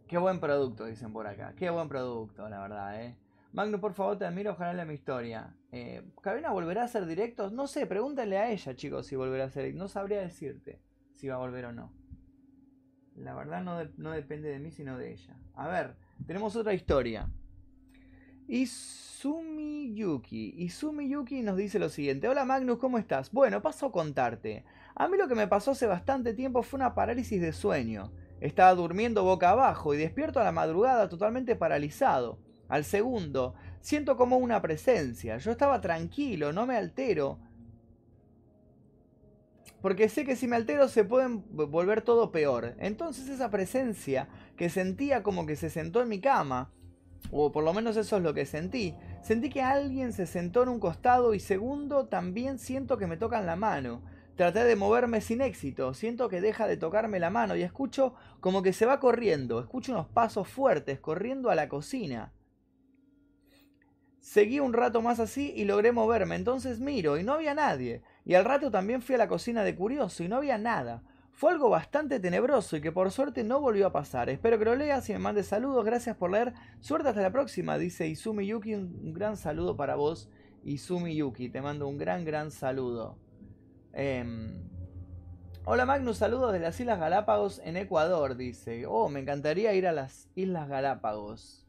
qué 0.06 0.18
buen 0.18 0.42
producto, 0.42 0.84
dicen 0.84 1.14
por 1.14 1.26
acá. 1.26 1.54
Qué 1.56 1.70
buen 1.70 1.88
producto, 1.88 2.50
la 2.50 2.60
verdad, 2.60 3.02
eh. 3.02 3.16
Magno, 3.54 3.80
por 3.80 3.94
favor, 3.94 4.18
te 4.18 4.26
admiro, 4.26 4.52
ojalá 4.52 4.74
la 4.74 4.84
mi 4.84 4.96
historia. 4.96 5.56
Eh, 5.72 6.04
¿Cabina 6.22 6.52
volverá 6.52 6.82
a 6.82 6.86
hacer 6.86 7.06
directos? 7.06 7.54
No 7.54 7.66
sé, 7.66 7.86
pregúntale 7.86 8.38
a 8.38 8.52
ella, 8.52 8.76
chicos, 8.76 9.08
si 9.08 9.16
volverá 9.16 9.46
a 9.46 9.48
hacer. 9.48 9.74
No 9.74 9.88
sabría 9.88 10.20
decirte 10.20 10.82
si 11.16 11.28
va 11.28 11.36
a 11.36 11.40
volver 11.40 11.66
o 11.66 11.72
no. 11.72 11.92
La 13.16 13.36
verdad 13.36 13.62
no, 13.98 14.12
depende 14.12 14.50
de 14.50 14.60
mí, 14.60 14.72
sino 14.72 14.98
de 14.98 15.14
ella. 15.14 15.36
A 15.56 15.68
ver, 15.68 15.96
tenemos 16.26 16.56
otra 16.56 16.74
historia. 16.74 17.30
Izumi 18.48 19.94
Yuki. 19.94 20.56
Izumi 20.58 21.10
Yuki 21.10 21.44
nos 21.44 21.58
dice 21.58 21.80
lo 21.80 21.90
siguiente. 21.90 22.28
Hola 22.28 22.44
Magnus, 22.44 22.80
¿cómo 22.80 22.98
estás? 22.98 23.32
Bueno, 23.32 23.62
paso 23.62 23.88
a 23.88 23.92
contarte. 23.92 24.66
A 24.96 25.08
mí 25.08 25.18
lo 25.18 25.28
que 25.28 25.36
me 25.36 25.48
pasó 25.48 25.72
hace 25.72 25.86
bastante 25.86 26.34
tiempo 26.34 26.64
fue 26.64 26.80
una 26.80 26.96
parálisis 26.96 27.40
de 27.40 27.54
sueño. 27.54 28.12
Estaba 28.42 28.74
durmiendo 28.76 29.24
boca 29.24 29.52
abajo 29.52 29.94
y 29.94 29.98
despierto 29.98 30.40
a 30.40 30.44
la 30.44 30.52
madrugada 30.52 31.08
totalmente 31.08 31.56
paralizado. 31.56 32.40
Al 32.68 32.84
segundo, 32.84 33.54
siento 33.80 34.18
como 34.18 34.38
una 34.38 34.62
presencia. 34.62 35.38
Yo 35.38 35.52
estaba 35.52 35.80
tranquilo, 35.80 36.52
no 36.52 36.66
me 36.66 36.76
altero 36.76 37.40
porque 39.82 40.10
sé 40.10 40.26
que 40.26 40.36
si 40.36 40.48
me 40.48 40.56
altero 40.56 40.88
se 40.88 41.04
pueden 41.04 41.44
volver 41.50 42.02
todo 42.02 42.32
peor. 42.32 42.76
Entonces 42.80 43.28
esa 43.30 43.50
presencia 43.50 44.30
que 44.56 44.70
sentía 44.70 45.24
como 45.24 45.46
que 45.46 45.56
se 45.56 45.70
sentó 45.70 46.02
en 46.02 46.10
mi 46.10 46.20
cama, 46.20 46.72
o 47.32 47.52
por 47.52 47.64
lo 47.64 47.74
menos 47.74 47.98
eso 47.98 48.18
es 48.18 48.24
lo 48.24 48.34
que 48.34 48.46
sentí, 48.46 48.96
sentí 49.22 49.50
que 49.50 49.62
alguien 49.62 50.14
se 50.14 50.26
sentó 50.26 50.64
en 50.64 50.70
un 50.70 50.80
costado 50.80 51.34
y 51.34 51.40
segundo 51.40 52.06
también 52.06 52.60
siento 52.60 52.98
que 52.98 53.08
me 53.08 53.18
tocan 53.18 53.46
la 53.46 53.56
mano. 53.56 54.04
Traté 54.36 54.64
de 54.64 54.76
moverme 54.76 55.22
sin 55.22 55.42
éxito, 55.42 55.94
siento 55.94 56.28
que 56.28 56.42
deja 56.42 56.68
de 56.68 56.78
tocarme 56.78 57.20
la 57.20 57.30
mano 57.30 57.56
y 57.56 57.62
escucho 57.62 58.16
como 58.40 58.64
que 58.64 58.74
se 58.74 58.86
va 58.86 59.00
corriendo, 59.00 59.60
escucho 59.60 59.92
unos 59.92 60.08
pasos 60.08 60.48
fuertes 60.48 61.00
corriendo 61.00 61.50
a 61.52 61.56
la 61.56 61.70
cocina. 61.70 62.34
Seguí 64.20 64.60
un 64.60 64.74
rato 64.74 65.02
más 65.02 65.20
así 65.20 65.54
y 65.56 65.66
logré 65.66 65.92
moverme, 65.92 66.36
entonces 66.36 66.80
miro 66.80 67.18
y 67.18 67.24
no 67.24 67.34
había 67.34 67.54
nadie. 67.54 68.02
Y 68.26 68.36
al 68.36 68.46
rato 68.46 68.72
también 68.72 69.02
fui 69.02 69.16
a 69.16 69.18
la 69.18 69.28
cocina 69.28 69.64
de 69.64 69.76
curioso 69.76 70.24
y 70.24 70.28
no 70.28 70.38
había 70.38 70.58
nada. 70.58 71.04
Fue 71.34 71.52
algo 71.52 71.70
bastante 71.70 72.20
tenebroso 72.20 72.78
y 72.78 72.82
que 72.82 72.92
por 72.92 73.12
suerte 73.12 73.44
no 73.44 73.60
volvió 73.60 73.88
a 73.88 73.92
pasar. 73.92 74.30
Espero 74.30 74.60
que 74.60 74.66
lo 74.66 74.76
leas 74.76 75.10
y 75.10 75.14
me 75.14 75.20
mandes 75.20 75.48
saludos. 75.48 75.84
Gracias 75.84 76.16
por 76.16 76.32
leer. 76.32 76.54
Suerte 76.80 77.10
hasta 77.10 77.22
la 77.22 77.32
próxima, 77.32 77.78
dice 77.78 78.08
Izumi 78.08 78.46
Yuki. 78.46 78.76
Un 78.76 79.14
gran 79.14 79.36
saludo 79.36 79.76
para 79.76 79.96
vos, 79.96 80.30
Izumi 80.64 81.16
Yuki. 81.16 81.50
Te 81.50 81.62
mando 81.62 81.88
un 81.88 81.98
gran, 81.98 82.24
gran 82.24 82.52
saludo. 82.52 83.18
Em, 83.94 84.70
hola 85.66 85.86
Magnus, 85.86 86.18
saludos 86.18 86.54
de 86.54 86.60
las 86.60 86.80
Islas 86.80 87.00
Galápagos 87.00 87.60
en 87.66 87.78
Ecuador, 87.78 88.38
dice. 88.38 88.86
Oh, 88.86 89.10
me 89.10 89.20
encantaría 89.20 89.74
ir 89.74 89.88
a 89.88 89.92
las 89.92 90.30
Islas 90.36 90.70
Galápagos. 90.70 91.68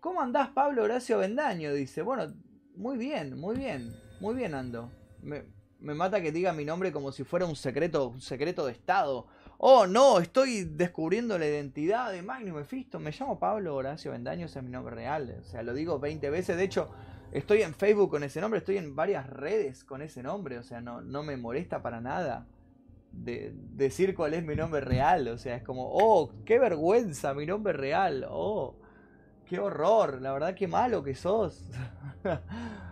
¿Cómo 0.00 0.20
andás, 0.20 0.50
Pablo 0.50 0.82
Horacio 0.82 1.18
Bendaño? 1.18 1.72
Dice. 1.72 2.02
Bueno, 2.02 2.34
muy 2.74 2.98
bien, 2.98 3.38
muy 3.38 3.56
bien. 3.56 3.94
Muy 4.20 4.34
bien 4.34 4.54
ando. 4.54 4.90
Me, 5.22 5.44
me 5.82 5.94
mata 5.94 6.22
que 6.22 6.32
diga 6.32 6.52
mi 6.52 6.64
nombre 6.64 6.92
como 6.92 7.12
si 7.12 7.24
fuera 7.24 7.44
un 7.44 7.56
secreto, 7.56 8.08
un 8.08 8.20
secreto 8.20 8.64
de 8.66 8.72
Estado. 8.72 9.26
Oh, 9.58 9.86
no, 9.86 10.18
estoy 10.18 10.64
descubriendo 10.64 11.38
la 11.38 11.46
identidad 11.46 12.12
de 12.12 12.22
Magnum 12.22 12.56
Mephisto. 12.56 12.98
Me 12.98 13.10
llamo 13.10 13.38
Pablo 13.38 13.74
Horacio 13.74 14.12
Bendaño, 14.12 14.46
ese 14.46 14.60
es 14.60 14.64
mi 14.64 14.70
nombre 14.70 14.94
real. 14.94 15.36
O 15.40 15.44
sea, 15.44 15.62
lo 15.62 15.74
digo 15.74 15.98
20 15.98 16.30
veces. 16.30 16.56
De 16.56 16.64
hecho, 16.64 16.90
estoy 17.32 17.62
en 17.62 17.74
Facebook 17.74 18.10
con 18.10 18.22
ese 18.22 18.40
nombre, 18.40 18.58
estoy 18.58 18.78
en 18.78 18.94
varias 18.94 19.28
redes 19.28 19.84
con 19.84 20.02
ese 20.02 20.22
nombre. 20.22 20.58
O 20.58 20.62
sea, 20.62 20.80
no, 20.80 21.00
no 21.00 21.22
me 21.22 21.36
molesta 21.36 21.82
para 21.82 22.00
nada 22.00 22.46
de 23.12 23.52
decir 23.54 24.14
cuál 24.14 24.34
es 24.34 24.44
mi 24.44 24.54
nombre 24.54 24.80
real. 24.80 25.28
O 25.28 25.38
sea, 25.38 25.56
es 25.56 25.62
como, 25.62 25.88
oh, 25.92 26.32
qué 26.44 26.58
vergüenza, 26.58 27.34
mi 27.34 27.46
nombre 27.46 27.72
real. 27.72 28.26
Oh, 28.28 28.76
qué 29.46 29.58
horror. 29.58 30.22
La 30.22 30.32
verdad, 30.32 30.54
qué 30.54 30.68
malo 30.68 31.02
que 31.02 31.14
sos. 31.14 31.70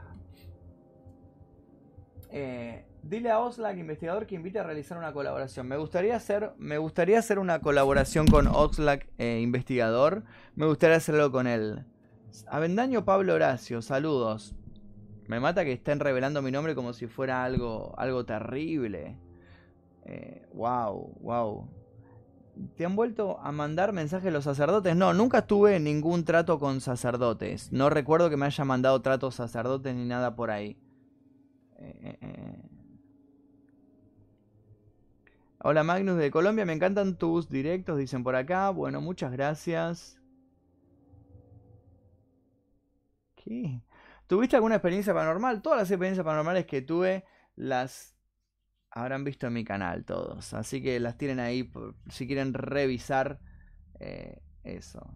Eh, 2.33 2.85
dile 3.03 3.31
a 3.31 3.41
Oxlack, 3.41 3.77
investigador, 3.77 4.27
que 4.27 4.37
invite 4.37 4.59
a 4.59 4.63
realizar 4.63 4.97
una 4.97 5.13
colaboración. 5.13 5.67
Me 5.67 5.77
gustaría 5.77 6.17
hacer, 6.17 6.53
me 6.59 6.79
gustaría 6.79 7.19
hacer 7.19 7.39
una 7.39 7.61
colaboración 7.61 8.27
con 8.27 8.47
Oxlack, 8.47 9.09
eh, 9.19 9.41
investigador. 9.41 10.23
Me 10.55 10.67
gustaría 10.67 10.97
hacerlo 10.97 11.33
con 11.33 11.47
él. 11.47 11.85
Avendaño 12.47 13.05
Pablo 13.05 13.35
Horacio, 13.35 13.83
saludos. 13.83 14.55
Me 15.27 15.41
mata 15.41 15.65
que 15.65 15.73
estén 15.73 16.01
revelando 16.01 16.43
mi 16.43 16.51
nombre 16.51 16.75
como 16.75 16.93
si 16.93 17.07
fuera 17.07 17.45
algo, 17.45 17.95
algo 17.99 18.25
terrible. 18.25 19.17
wow, 20.53 21.09
eh, 21.09 21.19
wow. 21.21 21.69
¿Te 22.77 22.85
han 22.85 22.95
vuelto 22.95 23.39
a 23.41 23.53
mandar 23.53 23.93
mensajes 23.93 24.33
los 24.33 24.45
sacerdotes? 24.45 24.95
No, 24.95 25.15
nunca 25.15 25.47
tuve 25.47 25.81
ningún 25.81 26.25
trato 26.25 26.59
con 26.59 26.81
sacerdotes. 26.81 27.73
No 27.73 27.91
recuerdo 27.91 28.29
que 28.29 28.37
me 28.37 28.47
haya 28.47 28.65
mandado 28.65 29.01
tratos 29.03 29.37
sacerdotes 29.37 29.95
ni 29.95 30.05
nada 30.05 30.37
por 30.37 30.51
ahí. 30.51 30.77
Eh, 31.81 32.19
eh. 32.21 32.63
Hola 35.63 35.83
Magnus 35.83 36.19
de 36.19 36.31
Colombia, 36.31 36.65
me 36.65 36.73
encantan 36.73 37.17
tus 37.19 37.49
directos, 37.49 37.99
dicen 37.99 38.23
por 38.23 38.37
acá. 38.37 38.71
Bueno, 38.71 39.01
muchas 39.01 39.33
gracias. 39.33 40.19
¿Qué? 43.35 43.83
¿Tuviste 44.27 44.57
alguna 44.57 44.77
experiencia 44.77 45.13
paranormal? 45.13 45.63
Todas 45.63 45.79
las 45.81 45.91
experiencias 45.91 46.25
paranormales 46.25 46.67
que 46.67 46.83
tuve 46.83 47.25
las 47.57 48.15
habrán 48.91 49.25
visto 49.25 49.47
en 49.47 49.55
mi 49.55 49.65
canal 49.65 50.05
todos. 50.05 50.55
Así 50.55 50.83
que 50.83 51.01
las 51.01 51.17
tienen 51.17 51.41
ahí 51.41 51.71
si 52.11 52.27
quieren 52.27 52.55
revisar 52.55 53.41
eh, 53.99 54.41
eso. 54.65 55.15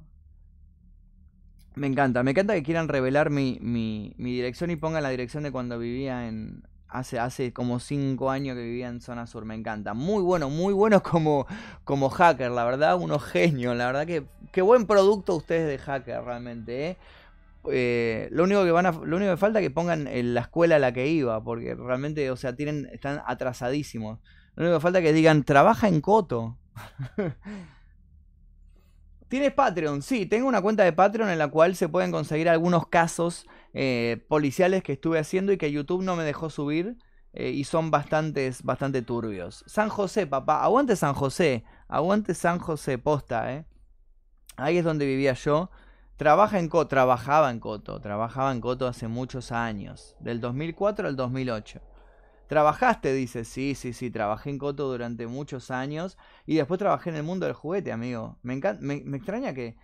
Me 1.76 1.88
encanta, 1.88 2.22
me 2.22 2.30
encanta 2.30 2.54
que 2.54 2.62
quieran 2.62 2.88
revelar 2.88 3.30
mi, 3.30 3.58
mi, 3.60 4.14
dirección 4.16 4.70
y 4.70 4.76
pongan 4.76 5.02
la 5.02 5.08
dirección 5.08 5.42
de 5.42 5.52
cuando 5.52 5.78
vivía 5.78 6.28
en... 6.28 6.62
Hace, 6.86 7.18
hace 7.18 7.52
como 7.52 7.80
5 7.80 8.30
años 8.30 8.54
que 8.54 8.62
vivía 8.62 8.86
en 8.86 9.00
zona 9.00 9.26
sur, 9.26 9.44
me 9.44 9.56
encanta. 9.56 9.94
Muy 9.94 10.22
bueno, 10.22 10.48
muy 10.48 10.72
bueno 10.72 11.02
como, 11.02 11.44
como 11.82 12.08
hacker, 12.08 12.52
la 12.52 12.64
verdad, 12.64 12.96
unos 12.96 13.24
genios. 13.24 13.76
La 13.76 13.86
verdad 13.86 14.06
que 14.06 14.24
qué 14.52 14.62
buen 14.62 14.86
producto 14.86 15.34
ustedes 15.34 15.66
de 15.66 15.78
hacker 15.78 16.22
realmente. 16.22 16.90
¿eh? 16.90 16.96
Eh, 17.72 18.28
lo 18.30 18.44
único 18.44 18.64
que 18.64 18.70
van 18.70 18.86
a, 18.86 18.92
lo 18.92 19.16
único 19.16 19.32
que 19.32 19.36
falta 19.36 19.58
es 19.58 19.64
que 19.64 19.70
pongan 19.72 20.06
en 20.06 20.34
la 20.34 20.42
escuela 20.42 20.76
a 20.76 20.78
la 20.78 20.92
que 20.92 21.08
iba, 21.08 21.42
porque 21.42 21.74
realmente, 21.74 22.30
o 22.30 22.36
sea, 22.36 22.54
tienen, 22.54 22.88
están 22.92 23.22
atrasadísimos. 23.26 24.20
Lo 24.54 24.62
único 24.62 24.78
que 24.78 24.82
falta 24.82 25.00
es 25.00 25.04
que 25.04 25.12
digan, 25.12 25.42
trabaja 25.42 25.88
en 25.88 26.00
Coto. 26.00 26.56
¿Tienes 29.28 29.52
Patreon? 29.52 30.02
Sí, 30.02 30.26
tengo 30.26 30.46
una 30.46 30.62
cuenta 30.62 30.84
de 30.84 30.92
Patreon 30.92 31.28
en 31.30 31.38
la 31.38 31.48
cual 31.48 31.74
se 31.76 31.88
pueden 31.88 32.12
conseguir 32.12 32.48
algunos 32.48 32.86
casos 32.86 33.46
eh, 33.72 34.24
policiales 34.28 34.82
que 34.82 34.92
estuve 34.92 35.18
haciendo 35.18 35.52
y 35.52 35.58
que 35.58 35.72
YouTube 35.72 36.02
no 36.02 36.16
me 36.16 36.24
dejó 36.24 36.50
subir. 36.50 36.96
eh, 37.32 37.50
y 37.50 37.64
son 37.64 37.90
bastantes, 37.90 38.62
bastante 38.62 39.02
turbios. 39.02 39.64
San 39.66 39.88
José, 39.88 40.26
papá, 40.26 40.62
aguante 40.62 40.94
San 40.96 41.14
José, 41.14 41.64
aguante 41.88 42.32
San 42.34 42.60
José, 42.60 42.96
posta, 42.98 43.52
¿eh? 43.52 43.66
Ahí 44.56 44.78
es 44.78 44.84
donde 44.84 45.04
vivía 45.06 45.32
yo. 45.34 45.70
Trabaja 46.16 46.60
en 46.60 46.68
Coto, 46.68 46.88
trabajaba 46.88 47.50
en 47.50 47.58
Coto, 47.58 48.00
trabajaba 48.00 48.52
en 48.52 48.60
Coto 48.60 48.86
hace 48.86 49.08
muchos 49.08 49.50
años, 49.50 50.16
del 50.20 50.40
2004 50.40 51.08
al 51.08 51.16
2008. 51.16 51.80
¿Trabajaste? 52.48 53.12
Dice, 53.12 53.44
sí, 53.44 53.74
sí, 53.74 53.92
sí, 53.92 54.10
trabajé 54.10 54.50
en 54.50 54.58
Coto 54.58 54.88
durante 54.88 55.26
muchos 55.26 55.70
años 55.70 56.18
y 56.46 56.56
después 56.56 56.78
trabajé 56.78 57.10
en 57.10 57.16
el 57.16 57.22
mundo 57.22 57.46
del 57.46 57.54
juguete, 57.54 57.92
amigo. 57.92 58.38
Me, 58.42 58.60
me, 58.80 59.02
me 59.04 59.16
extraña 59.16 59.54
que... 59.54 59.76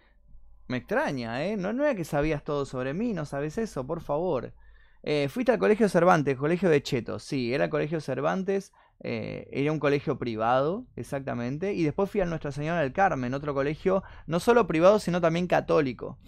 Me 0.68 0.76
extraña, 0.76 1.44
¿eh? 1.44 1.56
No, 1.56 1.72
no 1.72 1.84
era 1.84 1.96
que 1.96 2.04
sabías 2.04 2.44
todo 2.44 2.64
sobre 2.64 2.94
mí, 2.94 3.12
no 3.12 3.24
sabes 3.24 3.58
eso, 3.58 3.86
por 3.86 4.00
favor. 4.00 4.54
Eh, 5.02 5.28
fuiste 5.30 5.52
al 5.52 5.58
colegio 5.58 5.88
Cervantes, 5.88 6.36
colegio 6.36 6.68
de 6.68 6.82
Chetos. 6.82 7.22
Sí, 7.22 7.54
era 7.54 7.64
el 7.64 7.70
colegio 7.70 8.00
Cervantes, 8.00 8.72
eh, 9.02 9.48
era 9.50 9.72
un 9.72 9.78
colegio 9.78 10.18
privado, 10.18 10.86
exactamente. 10.96 11.72
Y 11.72 11.84
después 11.84 12.10
fui 12.10 12.20
a 12.20 12.26
Nuestra 12.26 12.52
Señora 12.52 12.80
del 12.80 12.92
Carmen, 12.92 13.34
otro 13.34 13.54
colegio 13.54 14.02
no 14.26 14.40
solo 14.40 14.66
privado, 14.66 14.98
sino 14.98 15.20
también 15.20 15.46
católico. 15.46 16.18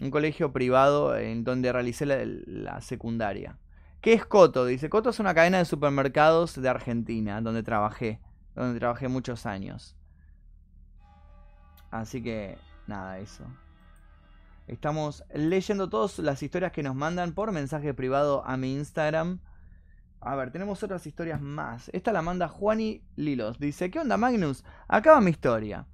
Un 0.00 0.10
colegio 0.10 0.52
privado 0.52 1.16
en 1.16 1.44
donde 1.44 1.72
realicé 1.72 2.06
la, 2.06 2.80
secundaria. 2.80 3.58
¿Qué 4.06 4.12
es 4.12 4.24
Coto? 4.24 4.64
Dice, 4.64 4.88
Coto 4.88 5.10
es 5.10 5.18
una 5.18 5.34
cadena 5.34 5.58
de 5.58 5.64
supermercados 5.64 6.54
de 6.54 6.68
Argentina, 6.68 7.40
donde 7.40 7.64
trabajé, 7.64 8.20
donde 8.54 8.78
trabajé 8.78 9.08
muchos 9.08 9.46
años. 9.46 9.96
Así 11.90 12.22
que, 12.22 12.56
nada, 12.86 13.18
eso. 13.18 13.42
Estamos 14.68 15.24
leyendo 15.34 15.88
todas 15.88 16.20
las 16.20 16.40
historias 16.40 16.70
que 16.70 16.84
nos 16.84 16.94
mandan 16.94 17.32
por 17.32 17.50
mensaje 17.50 17.94
privado 17.94 18.44
a 18.46 18.56
mi 18.56 18.74
Instagram. 18.74 19.40
A 20.20 20.36
ver, 20.36 20.52
tenemos 20.52 20.84
otras 20.84 21.04
historias 21.04 21.40
más. 21.40 21.90
Esta 21.92 22.12
la 22.12 22.22
manda 22.22 22.46
Juani 22.46 23.02
Lilos. 23.16 23.58
Dice, 23.58 23.90
¿qué 23.90 23.98
onda 23.98 24.16
Magnus? 24.16 24.62
Acaba 24.86 25.20
mi 25.20 25.32
historia. 25.32 25.84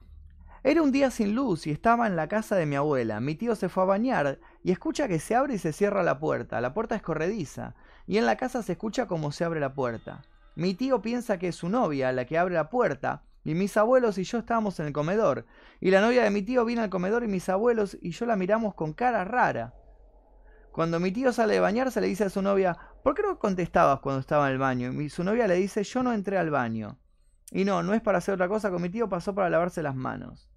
Era 0.65 0.81
un 0.81 0.93
día 0.93 1.11
sin 1.11 1.35
luz 1.35 1.67
y 1.67 1.73
estaba 1.73 2.07
en 2.07 2.15
la 2.15 2.29
casa 2.29 2.55
de 2.55 2.67
mi 2.67 2.77
abuela. 2.77 3.19
Mi 3.19 3.35
tío 3.35 3.57
se 3.57 3.69
fue 3.69 3.83
a 3.83 3.87
bañar 3.87 4.39
y 4.63 4.71
escucha 4.71 5.09
que 5.09 5.19
se 5.19 5.35
abre 5.35 5.55
y 5.55 5.59
se 5.59 5.73
cierra 5.73 6.05
la 6.05 6.21
puerta. 6.21 6.61
La 6.61 6.73
puerta 6.73 6.95
es 6.95 7.03
corrediza 7.03 7.75
y 8.07 8.19
en 8.19 8.27
la 8.27 8.37
casa 8.37 8.63
se 8.63 8.73
escucha 8.73 9.09
cómo 9.09 9.33
se 9.33 9.43
abre 9.43 9.59
la 9.59 9.75
puerta. 9.75 10.23
Mi 10.55 10.75
tío 10.75 11.03
piensa 11.03 11.37
que 11.39 11.49
es 11.49 11.57
su 11.57 11.69
novia 11.69 12.13
la 12.13 12.27
que 12.27 12.39
abre 12.39 12.55
la 12.55 12.71
puerta 12.71 13.25
y 13.43 13.55
mis 13.55 13.77
abuelos 13.77 14.19
y 14.19 14.23
yo 14.23 14.39
estábamos 14.39 14.79
en 14.79 14.87
el 14.87 14.93
comedor. 14.93 15.47
Y 15.81 15.91
la 15.91 16.01
novia 16.01 16.23
de 16.23 16.31
mi 16.31 16.43
tío 16.43 16.65
viene 16.65 16.83
al 16.83 16.91
comedor 16.91 17.25
y 17.25 17.29
mis 17.29 17.49
abuelos 17.49 17.99
y 18.01 18.13
yo 18.13 18.25
la 18.27 18.37
miramos 18.37 18.75
con 18.77 18.93
cara 18.93 19.25
rara. 19.25 19.75
Cuando 20.71 21.01
mi 21.01 21.11
tío 21.11 21.33
sale 21.33 21.55
de 21.55 21.61
bañarse 21.61 22.01
le 22.01 22.07
dice 22.07 22.23
a 22.23 22.31
su 22.31 22.41
novia, 22.41 22.79
¿por 23.03 23.17
qué 23.17 23.23
no 23.23 23.37
contestabas 23.41 23.99
cuando 23.99 24.21
estaba 24.21 24.47
en 24.47 24.53
el 24.53 24.59
baño? 24.59 24.93
Y 24.93 25.09
su 25.09 25.25
novia 25.25 25.49
le 25.49 25.57
dice, 25.57 25.83
yo 25.83 26.05
no 26.05 26.13
entré 26.13 26.39
al 26.39 26.51
baño. 26.51 27.01
Y 27.51 27.65
no, 27.65 27.83
no 27.83 27.95
es 27.95 28.01
para 28.01 28.19
hacer 28.19 28.35
otra 28.35 28.47
cosa, 28.47 28.71
con 28.71 28.81
mi 28.81 28.91
tío 28.91 29.09
pasó 29.09 29.35
para 29.35 29.51
lavarse 29.51 29.83
las 29.83 29.97
manos. 29.97 30.52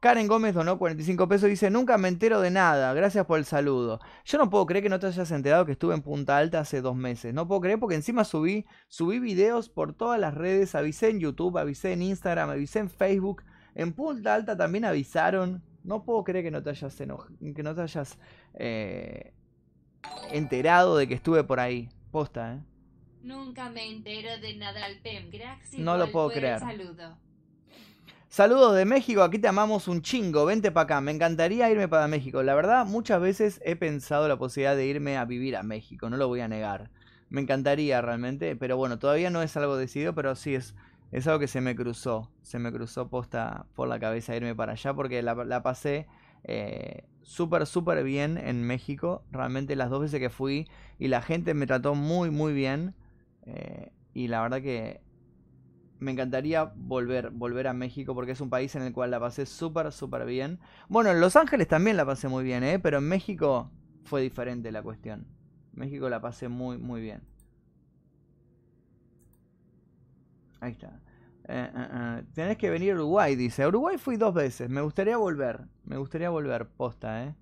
Karen 0.00 0.28
Gómez 0.28 0.54
donó 0.54 0.78
45 0.78 1.28
pesos 1.28 1.46
y 1.46 1.50
dice, 1.50 1.70
nunca 1.70 1.98
me 1.98 2.08
entero 2.08 2.40
de 2.40 2.50
nada, 2.50 2.94
gracias 2.94 3.26
por 3.26 3.38
el 3.38 3.44
saludo. 3.44 4.00
Yo 4.24 4.38
no 4.38 4.48
puedo 4.48 4.64
creer 4.64 4.82
que 4.82 4.88
no 4.88 4.98
te 4.98 5.06
hayas 5.06 5.30
enterado 5.30 5.66
que 5.66 5.72
estuve 5.72 5.94
en 5.94 6.00
Punta 6.00 6.38
Alta 6.38 6.60
hace 6.60 6.80
dos 6.80 6.96
meses. 6.96 7.34
No 7.34 7.46
puedo 7.46 7.60
creer 7.60 7.78
porque 7.78 7.96
encima 7.96 8.24
subí, 8.24 8.64
subí 8.88 9.18
videos 9.18 9.68
por 9.68 9.92
todas 9.92 10.18
las 10.18 10.32
redes, 10.32 10.74
avisé 10.74 11.10
en 11.10 11.20
YouTube, 11.20 11.58
avisé 11.58 11.92
en 11.92 12.00
Instagram, 12.00 12.48
avisé 12.48 12.78
en 12.78 12.88
Facebook. 12.88 13.42
En 13.74 13.92
Punta 13.92 14.34
Alta 14.34 14.56
también 14.56 14.86
avisaron. 14.86 15.62
No 15.84 16.02
puedo 16.02 16.24
creer 16.24 16.46
que 16.46 16.50
no 16.50 16.62
te 16.62 16.70
hayas, 16.70 16.96
que 16.96 17.62
no 17.62 17.74
te 17.74 17.80
hayas 17.82 18.18
eh, 18.54 19.34
enterado 20.30 20.96
de 20.96 21.08
que 21.08 21.14
estuve 21.14 21.44
por 21.44 21.60
ahí. 21.60 21.90
Posta, 22.10 22.54
¿eh? 22.54 22.60
Nunca 23.22 23.68
me 23.68 23.86
entero 23.86 24.38
de 24.40 24.56
nada 24.56 24.86
al 24.86 24.98
No 25.76 25.98
lo 25.98 26.10
puedo 26.10 26.30
creer. 26.30 26.58
Saludos 28.32 28.76
de 28.76 28.84
México, 28.84 29.24
aquí 29.24 29.40
te 29.40 29.48
amamos 29.48 29.88
un 29.88 30.02
chingo, 30.02 30.44
vente 30.44 30.70
para 30.70 30.84
acá, 30.84 31.00
me 31.00 31.10
encantaría 31.10 31.68
irme 31.68 31.88
para 31.88 32.06
México. 32.06 32.44
La 32.44 32.54
verdad, 32.54 32.86
muchas 32.86 33.20
veces 33.20 33.60
he 33.64 33.74
pensado 33.74 34.28
la 34.28 34.38
posibilidad 34.38 34.76
de 34.76 34.86
irme 34.86 35.18
a 35.18 35.24
vivir 35.24 35.56
a 35.56 35.64
México, 35.64 36.08
no 36.08 36.16
lo 36.16 36.28
voy 36.28 36.38
a 36.38 36.46
negar. 36.46 36.92
Me 37.28 37.40
encantaría 37.40 38.00
realmente, 38.00 38.54
pero 38.54 38.76
bueno, 38.76 39.00
todavía 39.00 39.30
no 39.30 39.42
es 39.42 39.56
algo 39.56 39.76
decidido, 39.76 40.14
pero 40.14 40.36
sí 40.36 40.54
es, 40.54 40.76
es 41.10 41.26
algo 41.26 41.40
que 41.40 41.48
se 41.48 41.60
me 41.60 41.74
cruzó, 41.74 42.30
se 42.40 42.60
me 42.60 42.70
cruzó 42.70 43.08
posta 43.08 43.66
por 43.74 43.88
la 43.88 43.98
cabeza 43.98 44.36
irme 44.36 44.54
para 44.54 44.74
allá 44.74 44.94
porque 44.94 45.22
la, 45.22 45.62
pasé 45.64 46.06
eh, 46.44 47.02
súper, 47.22 47.66
súper 47.66 48.04
bien 48.04 48.38
en 48.38 48.62
México, 48.62 49.24
realmente 49.32 49.74
las 49.74 49.90
dos 49.90 50.02
veces 50.02 50.20
que 50.20 50.30
fui 50.30 50.68
y 51.00 51.08
la 51.08 51.20
gente 51.20 51.52
me 51.52 51.66
trató 51.66 51.96
muy, 51.96 52.30
muy 52.30 52.52
bien. 52.52 52.94
Eh, 53.44 53.90
y 54.14 54.28
la 54.28 54.40
verdad 54.40 54.62
que 54.62 55.00
me 56.00 56.12
encantaría 56.12 56.72
volver, 56.74 57.30
volver 57.30 57.68
a 57.68 57.74
México 57.74 58.14
porque 58.14 58.32
es 58.32 58.40
un 58.40 58.50
país 58.50 58.74
en 58.74 58.82
el 58.82 58.92
cual 58.92 59.10
la 59.10 59.20
pasé 59.20 59.46
súper, 59.46 59.92
súper 59.92 60.24
bien. 60.24 60.58
Bueno, 60.88 61.10
en 61.10 61.20
Los 61.20 61.36
Ángeles 61.36 61.68
también 61.68 61.96
la 61.96 62.06
pasé 62.06 62.26
muy 62.28 62.42
bien, 62.42 62.64
¿eh? 62.64 62.78
pero 62.78 62.98
en 62.98 63.04
México 63.04 63.70
fue 64.04 64.22
diferente 64.22 64.72
la 64.72 64.82
cuestión. 64.82 65.26
México 65.72 66.08
la 66.08 66.20
pasé 66.20 66.48
muy, 66.48 66.78
muy 66.78 67.02
bien. 67.02 67.22
Ahí 70.60 70.72
está. 70.72 71.00
Eh, 71.48 71.70
eh, 71.74 71.88
eh. 71.92 72.24
Tenés 72.34 72.56
que 72.56 72.70
venir 72.70 72.92
a 72.92 72.94
Uruguay, 72.94 73.36
dice. 73.36 73.62
A 73.62 73.68
Uruguay 73.68 73.98
fui 73.98 74.16
dos 74.16 74.34
veces. 74.34 74.68
Me 74.68 74.80
gustaría 74.80 75.16
volver. 75.16 75.60
Me 75.84 75.96
gustaría 75.96 76.30
volver, 76.30 76.66
posta, 76.66 77.24
¿eh? 77.24 77.34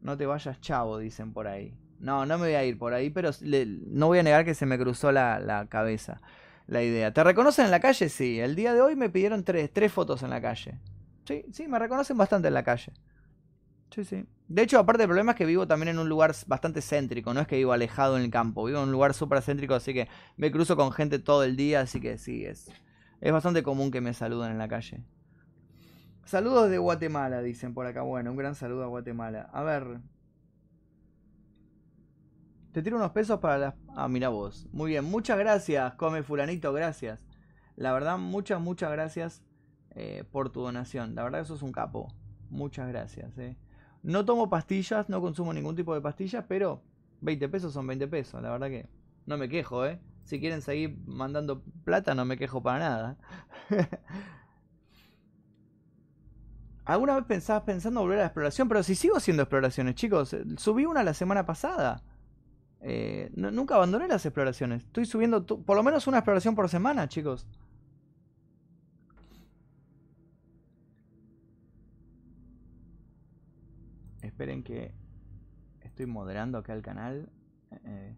No 0.00 0.16
te 0.16 0.26
vayas 0.26 0.60
chavo, 0.60 0.98
dicen 0.98 1.32
por 1.32 1.46
ahí. 1.46 1.74
No, 1.98 2.26
no 2.26 2.38
me 2.38 2.46
voy 2.46 2.54
a 2.54 2.64
ir 2.64 2.78
por 2.78 2.94
ahí, 2.94 3.10
pero 3.10 3.30
no 3.42 4.06
voy 4.06 4.18
a 4.20 4.22
negar 4.22 4.44
que 4.44 4.54
se 4.54 4.66
me 4.66 4.78
cruzó 4.78 5.10
la, 5.10 5.40
la 5.40 5.66
cabeza 5.66 6.20
la 6.68 6.82
idea. 6.82 7.12
¿Te 7.12 7.24
reconocen 7.24 7.64
en 7.64 7.70
la 7.72 7.80
calle? 7.80 8.08
Sí. 8.08 8.38
El 8.38 8.54
día 8.54 8.72
de 8.72 8.80
hoy 8.80 8.94
me 8.94 9.10
pidieron 9.10 9.42
tres, 9.42 9.72
tres 9.72 9.90
fotos 9.90 10.22
en 10.22 10.30
la 10.30 10.40
calle. 10.40 10.78
Sí, 11.24 11.44
sí, 11.50 11.66
me 11.66 11.78
reconocen 11.78 12.16
bastante 12.16 12.48
en 12.48 12.54
la 12.54 12.62
calle. 12.62 12.92
Sí, 13.90 14.04
sí. 14.04 14.26
De 14.46 14.62
hecho, 14.62 14.78
aparte 14.78 15.02
el 15.02 15.08
problema 15.08 15.32
es 15.32 15.38
que 15.38 15.46
vivo 15.46 15.66
también 15.66 15.88
en 15.88 15.98
un 15.98 16.08
lugar 16.08 16.34
bastante 16.46 16.80
céntrico, 16.80 17.34
no 17.34 17.40
es 17.40 17.46
que 17.46 17.56
vivo 17.56 17.72
alejado 17.72 18.16
en 18.16 18.24
el 18.24 18.30
campo, 18.30 18.64
vivo 18.64 18.78
en 18.78 18.84
un 18.84 18.92
lugar 18.92 19.14
súper 19.14 19.42
céntrico, 19.42 19.74
así 19.74 19.92
que 19.92 20.08
me 20.36 20.50
cruzo 20.50 20.76
con 20.76 20.92
gente 20.92 21.18
todo 21.18 21.42
el 21.42 21.56
día, 21.56 21.80
así 21.80 22.00
que 22.00 22.18
sí, 22.18 22.44
es, 22.44 22.70
es 23.20 23.32
bastante 23.32 23.62
común 23.62 23.90
que 23.90 24.00
me 24.00 24.14
saluden 24.14 24.52
en 24.52 24.58
la 24.58 24.68
calle. 24.68 25.02
Saludos 26.24 26.68
de 26.68 26.76
Guatemala, 26.76 27.40
dicen 27.40 27.72
por 27.72 27.86
acá. 27.86 28.02
Bueno, 28.02 28.30
un 28.30 28.36
gran 28.36 28.54
saludo 28.54 28.84
a 28.84 28.88
Guatemala. 28.88 29.48
A 29.52 29.62
ver, 29.62 30.00
te 32.72 32.82
tiro 32.82 32.96
unos 32.96 33.12
pesos 33.12 33.40
para 33.40 33.58
las... 33.58 33.74
Ah, 33.96 34.08
mira 34.08 34.28
vos. 34.28 34.66
Muy 34.72 34.90
bien, 34.90 35.04
muchas 35.04 35.38
gracias, 35.38 35.94
come 35.94 36.22
fulanito, 36.22 36.72
gracias. 36.72 37.24
La 37.76 37.92
verdad, 37.92 38.18
muchas, 38.18 38.60
muchas 38.60 38.90
gracias 38.90 39.42
eh, 39.94 40.24
por 40.30 40.50
tu 40.50 40.60
donación. 40.62 41.14
La 41.14 41.22
verdad, 41.22 41.40
eso 41.40 41.54
es 41.54 41.62
un 41.62 41.72
capo. 41.72 42.12
Muchas 42.50 42.88
gracias. 42.88 43.36
Eh. 43.38 43.56
No 44.02 44.24
tomo 44.24 44.50
pastillas, 44.50 45.08
no 45.08 45.20
consumo 45.20 45.52
ningún 45.52 45.76
tipo 45.76 45.94
de 45.94 46.00
pastillas, 46.00 46.44
pero 46.48 46.82
20 47.20 47.48
pesos 47.48 47.72
son 47.72 47.86
20 47.86 48.08
pesos. 48.08 48.42
La 48.42 48.50
verdad 48.50 48.68
que 48.68 48.88
no 49.26 49.36
me 49.36 49.48
quejo, 49.48 49.86
¿eh? 49.86 50.00
Si 50.24 50.40
quieren 50.40 50.60
seguir 50.62 50.98
mandando 51.06 51.62
plata, 51.84 52.14
no 52.14 52.24
me 52.24 52.36
quejo 52.36 52.62
para 52.62 52.78
nada. 52.78 53.16
¿Alguna 56.84 57.16
vez 57.16 57.24
pensabas 57.26 57.64
pensando 57.64 58.00
volver 58.00 58.18
a 58.18 58.22
la 58.22 58.26
exploración? 58.26 58.68
Pero 58.68 58.82
si 58.82 58.94
sigo 58.94 59.16
haciendo 59.16 59.42
exploraciones, 59.42 59.94
chicos. 59.94 60.34
Subí 60.56 60.86
una 60.86 61.02
la 61.02 61.14
semana 61.14 61.44
pasada. 61.44 62.02
Eh, 62.80 63.30
nunca 63.34 63.74
abandoné 63.74 64.08
las 64.08 64.24
exploraciones. 64.24 64.84
Estoy 64.84 65.06
subiendo 65.06 65.44
por 65.44 65.76
lo 65.76 65.82
menos 65.82 66.06
una 66.06 66.18
exploración 66.18 66.54
por 66.54 66.68
semana, 66.68 67.08
chicos. 67.08 67.46
Esperen 74.22 74.62
que 74.62 74.92
estoy 75.80 76.06
moderando 76.06 76.58
acá 76.58 76.74
el 76.74 76.82
canal. 76.82 77.28
Eh, 77.84 78.16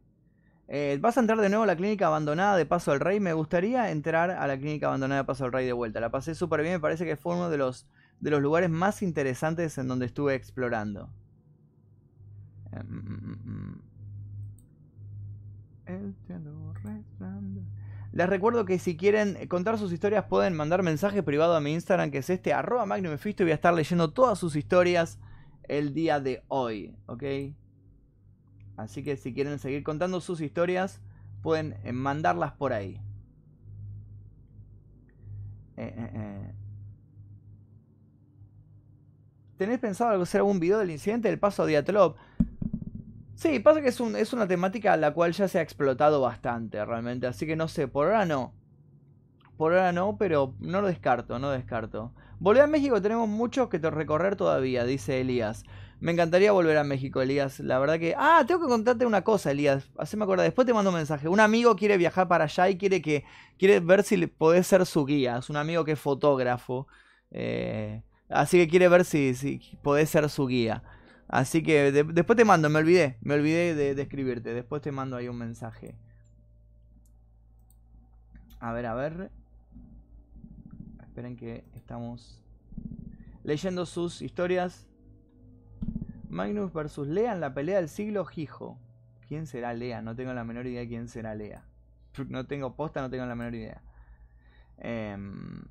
eh, 0.69 0.99
¿Vas 1.01 1.17
a 1.17 1.21
entrar 1.21 1.41
de 1.41 1.49
nuevo 1.49 1.65
a 1.65 1.67
la 1.67 1.77
clínica 1.77 2.07
abandonada 2.07 2.57
de 2.57 2.67
Paso 2.67 2.93
del 2.93 3.01
Rey? 3.01 3.21
Me 3.21 3.33
gustaría 3.33 3.91
entrar 3.91 4.31
a 4.31 4.47
la 4.47 4.59
clínica 4.59 4.87
abandonada 4.89 5.23
de 5.23 5.27
Paso 5.27 5.45
del 5.45 5.53
Rey 5.53 5.67
de 5.67 5.73
vuelta. 5.73 6.01
La 6.01 6.11
pasé 6.11 6.35
súper 6.35 6.63
bien, 6.63 6.75
me 6.75 6.81
parece 6.81 7.05
que 7.05 7.17
fue 7.17 7.35
uno 7.35 7.51
de 7.51 7.59
los, 7.59 7.87
de 8.21 8.31
los 8.31 8.41
lugares 8.41 8.71
más 8.71 9.03
interesantes 9.03 9.79
en 9.79 9.89
donde 9.89 10.07
estuve 10.07 10.35
explorando. 10.35 11.11
Mm, 12.73 12.97
mm, 12.97 13.39
mm, 13.45 13.90
les 18.13 18.29
recuerdo 18.29 18.65
que 18.65 18.79
si 18.79 18.97
quieren 18.97 19.47
contar 19.49 19.79
sus 19.79 19.93
historias 19.93 20.25
pueden 20.25 20.55
mandar 20.55 20.83
mensaje 20.83 21.23
privado 21.23 21.55
a 21.55 21.61
mi 21.61 21.73
Instagram 21.73 22.11
que 22.11 22.19
es 22.19 22.31
este 22.31 22.53
arroba 22.53 22.87
Magnum 22.87 23.17
y 23.25 23.43
voy 23.43 23.51
a 23.53 23.55
estar 23.55 23.73
leyendo 23.73 24.13
todas 24.13 24.39
sus 24.39 24.57
historias 24.57 25.19
el 25.69 25.95
día 25.95 26.19
de 26.19 26.43
hoy, 26.49 26.97
¿ok? 27.07 27.23
Así 28.77 29.05
que 29.05 29.17
si 29.17 29.33
quieren 29.33 29.59
seguir 29.59 29.85
contando 29.85 30.21
sus 30.21 30.41
historias 30.41 31.01
pueden 31.43 31.77
eh, 31.85 31.93
mandarlas 31.93 32.53
por 32.53 32.73
ahí. 32.73 33.01
Eh, 35.77 35.95
eh, 35.97 36.55
¿Tenés 39.57 39.79
pensado 39.79 40.21
hacer 40.21 40.41
algún 40.41 40.59
video 40.59 40.79
del 40.79 40.91
incidente 40.91 41.29
del 41.29 41.39
paso 41.39 41.63
a 41.63 41.67
Diatlop? 41.67 42.17
Sí, 43.41 43.59
pasa 43.59 43.81
que 43.81 43.89
es, 43.89 44.01
un, 44.01 44.17
es 44.17 44.35
una 44.35 44.47
temática 44.47 44.93
a 44.93 44.99
la 44.99 45.15
cual 45.15 45.33
ya 45.33 45.49
se 45.49 45.59
ha 45.59 45.63
explotado 45.63 46.21
bastante 46.21 46.85
realmente, 46.85 47.27
así 47.27 47.47
que 47.47 47.57
no 47.57 47.69
sé, 47.69 47.89
por 47.89 48.09
ahora 48.09 48.27
no. 48.27 48.53
Por 49.57 49.73
ahora 49.73 49.93
no, 49.93 50.19
pero 50.19 50.55
no 50.61 50.83
lo 50.83 50.89
descarto, 50.89 51.39
no 51.39 51.51
descarto. 51.51 52.13
Volver 52.39 52.65
a 52.65 52.67
México 52.67 53.01
tenemos 53.01 53.31
mucho 53.31 53.71
que 53.71 53.79
recorrer 53.79 54.37
todavía, 54.37 54.85
dice 54.85 55.23
Elías. 55.23 55.65
Me 56.01 56.13
encantaría 56.13 56.53
volver 56.53 56.77
a 56.77 56.85
México, 56.85 57.23
Elías. 57.23 57.61
La 57.61 57.79
verdad 57.79 57.99
que. 57.99 58.15
Ah, 58.15 58.45
tengo 58.47 58.61
que 58.61 58.69
contarte 58.69 59.07
una 59.07 59.25
cosa, 59.25 59.53
Elías. 59.53 59.89
me 60.17 60.25
acordar. 60.25 60.45
Después 60.45 60.67
te 60.67 60.75
mando 60.75 60.91
un 60.91 60.97
mensaje. 60.97 61.27
Un 61.29 61.41
amigo 61.41 61.77
quiere 61.77 61.97
viajar 61.97 62.29
para 62.29 62.45
allá 62.45 62.69
y 62.69 62.77
quiere 62.77 63.01
que. 63.01 63.25
Quiere 63.59 63.81
ver 63.81 64.03
si 64.03 64.27
podés 64.27 64.67
ser 64.67 64.85
su 64.85 65.07
guía. 65.07 65.39
Es 65.39 65.49
un 65.49 65.57
amigo 65.57 65.85
que 65.85 65.93
es 65.93 66.01
fotógrafo. 66.01 66.89
Eh, 67.31 68.03
así 68.29 68.59
que 68.59 68.69
quiere 68.69 68.89
ver 68.89 69.05
si, 69.07 69.35
si 69.35 69.61
podés 69.83 70.11
ser 70.11 70.29
su 70.29 70.47
guía. 70.47 70.83
Así 71.31 71.63
que 71.63 71.93
después 71.93 72.37
te 72.37 72.45
mando, 72.45 72.69
me 72.71 72.81
olvidé. 72.81 73.17
Me 73.21 73.35
olvidé 73.35 73.77
de, 73.77 74.03
escribirte. 74.03 74.53
Después 74.53 74.83
te 74.83 74.91
mando 74.91 75.17
ahí 75.17 75.29
un 75.29 75.39
mensaje. 75.39 75.95
A 78.59 78.73
ver, 78.73 78.87
a 78.87 78.95
ver. 78.95 79.31
Esperen 81.03 81.37
que 81.37 81.65
estamos 81.75 82.43
leyendo 83.45 83.87
sus 83.87 84.23
historias. 84.23 84.89
Magnus 86.29 86.73
versus 86.73 87.07
Lea 87.07 87.33
en 87.33 87.41
la 87.41 87.55
pelea 87.55 87.77
del 87.77 87.89
siglo 87.89 88.27
Hijo. 88.35 88.77
¿Quién 89.29 89.47
será 89.47 89.73
Lea? 89.73 90.03
No 90.03 90.17
tengo 90.17 90.35
la 90.35 90.43
menor 90.43 90.67
idea 90.67 90.81
de 90.81 90.89
quién 90.89 91.07
será 91.09 91.35
Lea. 91.37 91.65
No 92.29 92.45
tengo 92.47 92.75
posta, 92.75 93.03
no 93.03 93.09
tengo 93.09 93.25
la 93.25 93.37
menor 93.37 93.55
idea. 93.55 93.81
Em, 94.79 95.63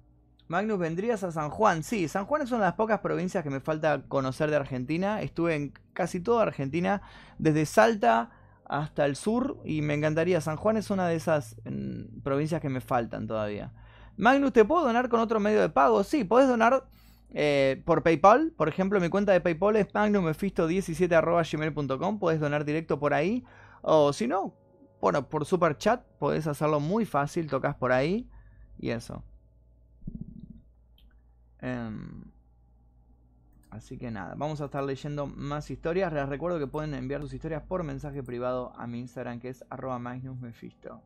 Magnus, 0.50 0.80
¿vendrías 0.80 1.24
a 1.24 1.32
San 1.32 1.50
Juan? 1.52 1.84
Sí, 1.84 2.08
San 2.08 2.26
Juan 2.26 2.42
es 2.42 2.50
una 2.50 2.62
de 2.62 2.66
las 2.66 2.74
pocas 2.74 3.02
provincias 3.02 3.44
que 3.44 3.52
me 3.52 3.60
falta 3.60 4.02
conocer 4.08 4.50
de 4.50 4.56
Argentina. 4.56 5.22
Estuve 5.22 5.54
en 5.54 5.74
casi 5.94 6.22
toda 6.22 6.42
Argentina, 6.42 7.04
desde 7.38 7.68
Salta 7.68 8.32
hasta 8.66 9.06
el 9.06 9.16
sur, 9.16 9.60
y 9.64 9.84
me 9.84 9.94
encantaría. 9.94 10.42
San 10.42 10.58
Juan 10.58 10.78
es 10.78 10.90
una 10.90 11.08
de 11.08 11.18
esas 11.18 11.56
mm, 11.66 12.22
provincias 12.24 12.62
que 12.62 12.70
me 12.70 12.82
faltan 12.82 13.28
todavía. 13.28 13.74
Magnus, 14.18 14.52
¿te 14.52 14.66
puedo 14.66 14.84
donar 14.84 15.08
con 15.08 15.20
otro 15.20 15.40
medio 15.40 15.62
de 15.62 15.70
pago? 15.70 16.04
Sí, 16.04 16.24
podés 16.24 16.48
donar 16.48 16.84
eh, 17.32 17.84
por 17.86 18.02
PayPal. 18.02 18.52
Por 18.58 18.70
ejemplo, 18.70 19.00
mi 19.00 19.10
cuenta 19.10 19.34
de 19.34 19.42
PayPal 19.42 19.76
es 19.76 19.94
magnumefisto17.gmail.com. 19.94 22.18
Puedes 22.18 22.40
donar 22.40 22.66
directo 22.66 23.00
por 23.00 23.14
ahí. 23.14 23.46
O 23.84 24.14
si 24.14 24.28
no, 24.28 24.56
bueno, 25.00 25.30
por 25.30 25.46
super 25.46 25.78
chat 25.78 26.04
podés 26.18 26.48
hacerlo 26.48 26.80
muy 26.80 27.06
fácil. 27.06 27.52
Tocas 27.52 27.76
por 27.76 27.92
ahí 27.92 28.28
y 28.80 28.90
eso. 28.90 29.24
Em, 31.62 32.24
así 33.70 33.98
que 33.98 34.12
nada, 34.12 34.36
vamos 34.38 34.62
a 34.62 34.66
estar 34.66 34.84
leyendo 34.84 35.28
más 35.28 35.70
historias. 35.70 36.14
Les 36.14 36.28
recuerdo 36.28 36.60
que 36.60 36.68
pueden 36.68 36.94
enviar 36.94 37.22
sus 37.22 37.34
historias 37.34 37.64
por 37.64 37.84
mensaje 37.84 38.24
privado 38.24 38.74
a 38.78 38.88
mi 38.88 39.00
Instagram 39.00 39.40
que 39.40 39.50
es 39.50 39.64
arroba 39.70 40.00
magnusmefisto. 40.00 41.02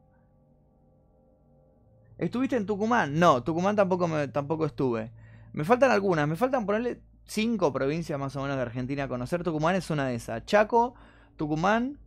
¿Estuviste 2.17 2.55
en 2.55 2.65
Tucumán? 2.65 3.19
No, 3.19 3.43
Tucumán 3.43 3.75
tampoco, 3.75 4.07
tampoco 4.29 4.65
estuve. 4.65 5.11
Me 5.53 5.63
faltan 5.63 5.91
algunas, 5.91 6.27
me 6.27 6.35
faltan 6.35 6.65
ponerle 6.65 7.01
cinco 7.25 7.73
provincias 7.73 8.19
más 8.19 8.35
o 8.35 8.41
menos 8.41 8.55
de 8.57 8.61
Argentina 8.61 9.03
a 9.03 9.07
conocer. 9.07 9.43
Tucumán 9.43 9.75
es 9.75 9.89
una 9.89 10.07
de 10.07 10.15
esas. 10.15 10.45
Chaco, 10.45 10.93
Tucumán, 11.35 11.99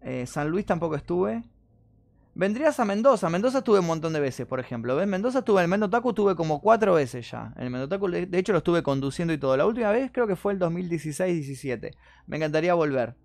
eh, 0.00 0.26
San 0.26 0.48
Luis 0.48 0.66
tampoco 0.66 0.96
estuve. 0.96 1.44
Vendrías 2.34 2.80
a 2.80 2.84
Mendoza. 2.84 3.28
Mendoza 3.28 3.58
estuve 3.58 3.80
un 3.80 3.86
montón 3.86 4.12
de 4.14 4.20
veces, 4.20 4.46
por 4.46 4.58
ejemplo. 4.58 4.96
¿Ves? 4.96 5.06
Mendoza 5.06 5.40
estuve 5.40 5.60
en 5.60 5.64
el 5.64 5.68
Mendotacu, 5.68 6.10
estuve 6.10 6.34
como 6.34 6.60
cuatro 6.60 6.94
veces 6.94 7.30
ya. 7.30 7.52
En 7.56 7.64
el 7.64 7.70
Mendotacu, 7.70 8.08
de 8.08 8.38
hecho, 8.38 8.52
lo 8.52 8.58
estuve 8.58 8.82
conduciendo 8.82 9.34
y 9.34 9.38
todo. 9.38 9.56
La 9.56 9.66
última 9.66 9.90
vez 9.90 10.10
creo 10.12 10.26
que 10.26 10.36
fue 10.36 10.54
el 10.54 10.58
2016-17. 10.58 11.94
Me 12.26 12.36
encantaría 12.38 12.72
volver. 12.74 13.16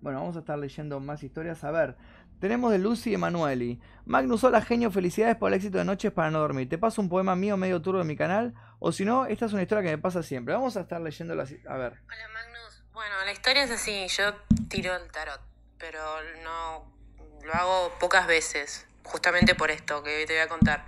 Bueno, 0.00 0.20
vamos 0.20 0.36
a 0.36 0.38
estar 0.38 0.58
leyendo 0.58 0.98
más 0.98 1.22
historias. 1.22 1.62
A 1.62 1.70
ver, 1.70 1.96
tenemos 2.40 2.72
de 2.72 2.78
Lucy 2.78 3.12
Emanueli. 3.12 3.78
Magnus, 4.06 4.42
hola 4.44 4.62
genio, 4.62 4.90
felicidades 4.90 5.36
por 5.36 5.50
el 5.50 5.56
éxito 5.56 5.76
de 5.76 5.84
Noches 5.84 6.10
para 6.10 6.30
no 6.30 6.38
dormir. 6.38 6.70
Te 6.70 6.78
paso 6.78 7.02
un 7.02 7.10
poema 7.10 7.36
mío 7.36 7.58
medio 7.58 7.82
turbo 7.82 7.98
de 7.98 8.06
mi 8.06 8.16
canal, 8.16 8.54
o 8.78 8.92
si 8.92 9.04
no, 9.04 9.26
esta 9.26 9.44
es 9.44 9.52
una 9.52 9.60
historia 9.60 9.84
que 9.84 9.94
me 9.94 10.02
pasa 10.02 10.22
siempre. 10.22 10.54
Vamos 10.54 10.74
a 10.78 10.80
estar 10.80 11.02
leyendo 11.02 11.34
las... 11.34 11.52
A 11.68 11.76
ver. 11.76 11.92
Hola 11.92 12.28
Magnus. 12.32 12.82
Bueno, 12.94 13.14
la 13.26 13.32
historia 13.32 13.64
es 13.64 13.70
así, 13.70 14.06
yo 14.08 14.32
tiro 14.68 14.96
el 14.96 15.10
tarot, 15.12 15.40
pero 15.76 16.00
no... 16.42 16.99
Lo 17.42 17.54
hago 17.54 17.98
pocas 17.98 18.26
veces, 18.26 18.86
justamente 19.04 19.54
por 19.54 19.70
esto 19.70 20.02
que 20.02 20.26
te 20.26 20.34
voy 20.34 20.42
a 20.42 20.48
contar. 20.48 20.86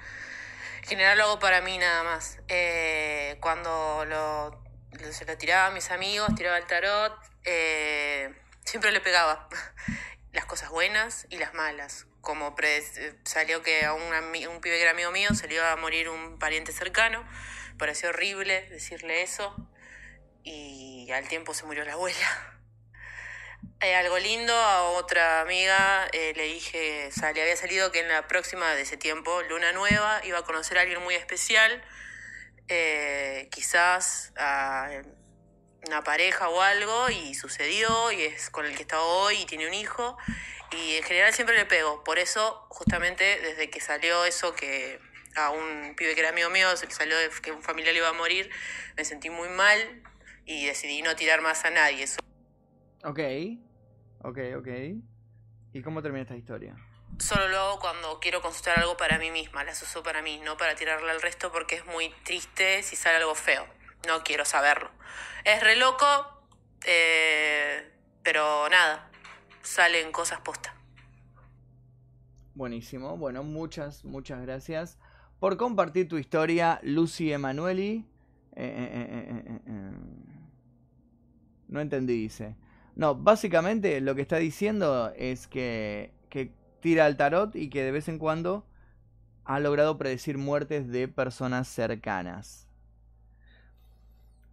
En 0.78 0.84
general 0.84 1.18
lo 1.18 1.24
hago 1.24 1.38
para 1.38 1.60
mí 1.60 1.78
nada 1.78 2.02
más. 2.02 2.38
Eh, 2.48 3.36
cuando 3.40 4.04
lo, 4.04 4.62
se 5.12 5.24
lo 5.24 5.38
tiraba 5.38 5.68
a 5.68 5.70
mis 5.70 5.90
amigos, 5.90 6.34
tiraba 6.34 6.58
el 6.58 6.66
tarot, 6.66 7.16
eh, 7.44 8.34
siempre 8.64 8.92
le 8.92 9.00
pegaba 9.00 9.48
las 10.32 10.44
cosas 10.44 10.70
buenas 10.70 11.26
y 11.30 11.38
las 11.38 11.54
malas. 11.54 12.06
Como 12.20 12.54
salió 13.24 13.62
que 13.62 13.84
a 13.84 13.94
un, 13.94 14.02
un 14.02 14.60
pibe 14.60 14.78
que 14.78 14.88
amigo 14.88 15.10
mío 15.10 15.34
se 15.34 15.48
le 15.48 15.54
iba 15.54 15.72
a 15.72 15.76
morir 15.76 16.08
un 16.08 16.38
pariente 16.38 16.72
cercano, 16.72 17.24
pareció 17.78 18.10
horrible 18.10 18.68
decirle 18.68 19.22
eso 19.22 19.56
y 20.44 21.10
al 21.12 21.28
tiempo 21.28 21.54
se 21.54 21.64
murió 21.64 21.84
la 21.84 21.94
abuela. 21.94 22.18
Hay 23.82 23.90
algo 23.94 24.16
lindo, 24.16 24.54
a 24.54 24.90
otra 24.90 25.40
amiga 25.40 26.06
eh, 26.12 26.34
le 26.36 26.44
dije, 26.44 27.10
sale, 27.10 27.42
había 27.42 27.56
salido 27.56 27.90
que 27.90 27.98
en 27.98 28.06
la 28.06 28.28
próxima 28.28 28.76
de 28.76 28.82
ese 28.82 28.96
tiempo, 28.96 29.42
luna 29.42 29.72
nueva, 29.72 30.20
iba 30.24 30.38
a 30.38 30.44
conocer 30.44 30.78
a 30.78 30.82
alguien 30.82 31.02
muy 31.02 31.16
especial, 31.16 31.82
eh, 32.68 33.48
quizás 33.50 34.32
a 34.36 34.88
una 35.84 36.04
pareja 36.04 36.48
o 36.48 36.60
algo 36.60 37.10
y 37.10 37.34
sucedió 37.34 38.12
y 38.12 38.22
es 38.22 38.50
con 38.50 38.66
el 38.66 38.76
que 38.76 38.82
está 38.82 39.00
hoy 39.02 39.38
y 39.38 39.46
tiene 39.46 39.66
un 39.66 39.74
hijo 39.74 40.16
y 40.70 40.98
en 40.98 41.02
general 41.02 41.34
siempre 41.34 41.56
le 41.56 41.66
pego. 41.66 42.04
Por 42.04 42.20
eso, 42.20 42.64
justamente 42.68 43.40
desde 43.40 43.68
que 43.68 43.80
salió 43.80 44.24
eso 44.24 44.54
que 44.54 45.00
a 45.34 45.50
un 45.50 45.96
pibe 45.96 46.14
que 46.14 46.20
era 46.20 46.28
amigo 46.28 46.50
mío, 46.50 46.68
salió 46.76 47.18
de 47.18 47.30
que 47.42 47.50
un 47.50 47.64
familiar 47.64 47.96
iba 47.96 48.10
a 48.10 48.12
morir, 48.12 48.48
me 48.96 49.04
sentí 49.04 49.28
muy 49.28 49.48
mal 49.48 50.04
y 50.44 50.66
decidí 50.66 51.02
no 51.02 51.16
tirar 51.16 51.40
más 51.40 51.64
a 51.64 51.70
nadie. 51.70 52.06
Ok, 53.02 53.18
ok, 54.24 54.38
ok. 54.58 54.68
¿Y 55.72 55.82
cómo 55.82 56.02
termina 56.02 56.22
esta 56.22 56.36
historia? 56.36 56.76
Solo 57.18 57.48
lo 57.48 57.58
hago 57.58 57.80
cuando 57.80 58.20
quiero 58.20 58.40
consultar 58.40 58.78
algo 58.78 58.96
para 58.96 59.18
mí 59.18 59.30
misma, 59.30 59.64
las 59.64 59.82
uso 59.82 60.02
para 60.02 60.22
mí, 60.22 60.40
no 60.44 60.56
para 60.56 60.74
tirarle 60.74 61.10
al 61.10 61.20
resto 61.20 61.52
porque 61.52 61.76
es 61.76 61.86
muy 61.86 62.10
triste 62.24 62.82
si 62.82 62.96
sale 62.96 63.16
algo 63.18 63.34
feo 63.34 63.66
no 64.06 64.22
quiero 64.24 64.44
saberlo. 64.44 64.90
Es 65.44 65.62
re 65.62 65.76
loco, 65.76 66.06
eh, 66.86 67.90
pero 68.22 68.68
nada, 68.68 69.10
salen 69.62 70.12
cosas 70.12 70.40
posta. 70.40 70.74
Buenísimo, 72.54 73.16
bueno, 73.16 73.42
muchas, 73.42 74.04
muchas 74.04 74.42
gracias 74.42 74.98
por 75.40 75.56
compartir 75.56 76.08
tu 76.08 76.18
historia, 76.18 76.80
Lucy 76.82 77.32
Emanueli. 77.32 78.06
Eh, 78.54 79.60
eh, 79.66 79.92
no 81.68 81.80
entendí, 81.80 82.14
dice. 82.14 82.54
No, 82.94 83.14
básicamente 83.14 84.00
lo 84.00 84.14
que 84.14 84.22
está 84.22 84.36
diciendo 84.36 85.12
es 85.16 85.46
que, 85.46 86.12
que 86.28 86.52
tira 86.80 87.06
el 87.06 87.16
tarot 87.16 87.56
y 87.56 87.70
que 87.70 87.82
de 87.82 87.90
vez 87.90 88.08
en 88.08 88.18
cuando 88.18 88.66
ha 89.44 89.60
logrado 89.60 89.98
predecir 89.98 90.38
muertes 90.38 90.88
de 90.88 91.08
personas 91.08 91.68
cercanas. 91.68 92.68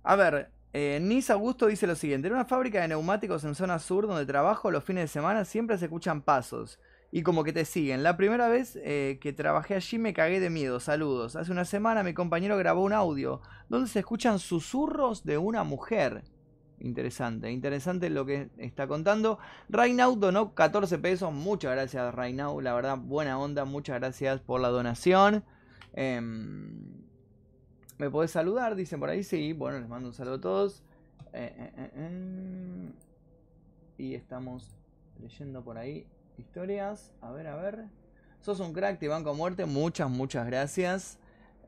A 0.04 0.16
ver, 0.16 0.52
eh, 0.74 1.00
Nis 1.02 1.30
Augusto 1.30 1.68
dice 1.68 1.88
lo 1.88 1.96
siguiente: 1.96 2.28
En 2.28 2.34
una 2.34 2.46
fábrica 2.46 2.82
de 2.82 2.88
neumáticos 2.88 3.44
en 3.44 3.56
zona 3.56 3.80
sur 3.80 4.08
donde 4.08 4.26
trabajo 4.26 4.72
los 4.72 4.84
fines 4.84 5.04
de 5.04 5.08
semana 5.08 5.46
siempre 5.46 5.78
se 5.78 5.86
escuchan 5.86 6.22
pasos 6.22 6.80
y 7.12 7.24
como 7.24 7.44
que 7.44 7.54
te 7.54 7.66
siguen. 7.66 8.04
La 8.04 8.18
primera 8.18 8.48
vez 8.48 8.78
eh, 8.84 9.20
que 9.22 9.34
trabajé 9.34 9.76
allí 9.76 9.98
me 9.98 10.14
cagué 10.14 10.40
de 10.40 10.50
miedo. 10.50 10.80
Saludos. 10.80 11.36
Hace 11.36 11.52
una 11.52 11.66
semana 11.66 12.04
mi 12.04 12.14
compañero 12.14 12.58
grabó 12.58 12.84
un 12.84 12.94
audio 12.94 13.42
donde 13.68 13.90
se 13.90 14.00
escuchan 14.00 14.40
susurros 14.40 15.24
de 15.24 15.38
una 15.38 15.64
mujer. 15.64 16.24
Interesante, 16.82 17.52
interesante 17.52 18.10
lo 18.10 18.26
que 18.26 18.50
está 18.58 18.88
contando. 18.88 19.38
Rainau 19.68 20.16
donó 20.16 20.54
14 20.54 20.98
pesos. 20.98 21.34
Muchas 21.34 21.72
gracias, 21.72 22.14
Rainau. 22.14 22.62
La 22.62 22.74
verdad, 22.74 22.98
buena 22.98 23.38
onda. 23.38 23.66
Muchas 23.66 24.00
gracias 24.00 24.40
por 24.40 24.62
la 24.62 24.70
donación. 24.70 25.44
Eh, 25.94 26.22
¿Me 28.00 28.10
podés 28.10 28.32
saludar? 28.32 28.78
Dicen 28.78 29.02
por 29.02 29.10
ahí, 29.10 29.24
sí. 29.24 29.52
Bueno, 29.52 29.78
les 29.78 29.90
mando 29.90 30.08
un 30.08 30.14
saludo 30.14 30.36
a 30.36 30.42
todos. 30.42 30.84
Eh, 31.34 31.54
eh, 31.58 31.92
eh, 31.96 32.92
y 33.98 34.16
estamos 34.16 34.74
leyendo 35.22 35.62
por 35.62 35.78
ahí 35.78 36.08
historias. 36.38 37.12
A 37.20 37.32
ver, 37.32 37.48
a 37.48 37.58
ver. 37.58 37.88
Sos 38.40 38.62
un 38.62 38.72
crack, 38.72 39.00
te 39.00 39.10
banco 39.10 39.34
muerte. 39.34 39.66
Muchas, 39.66 40.10
muchas 40.10 40.46
gracias. 40.46 41.19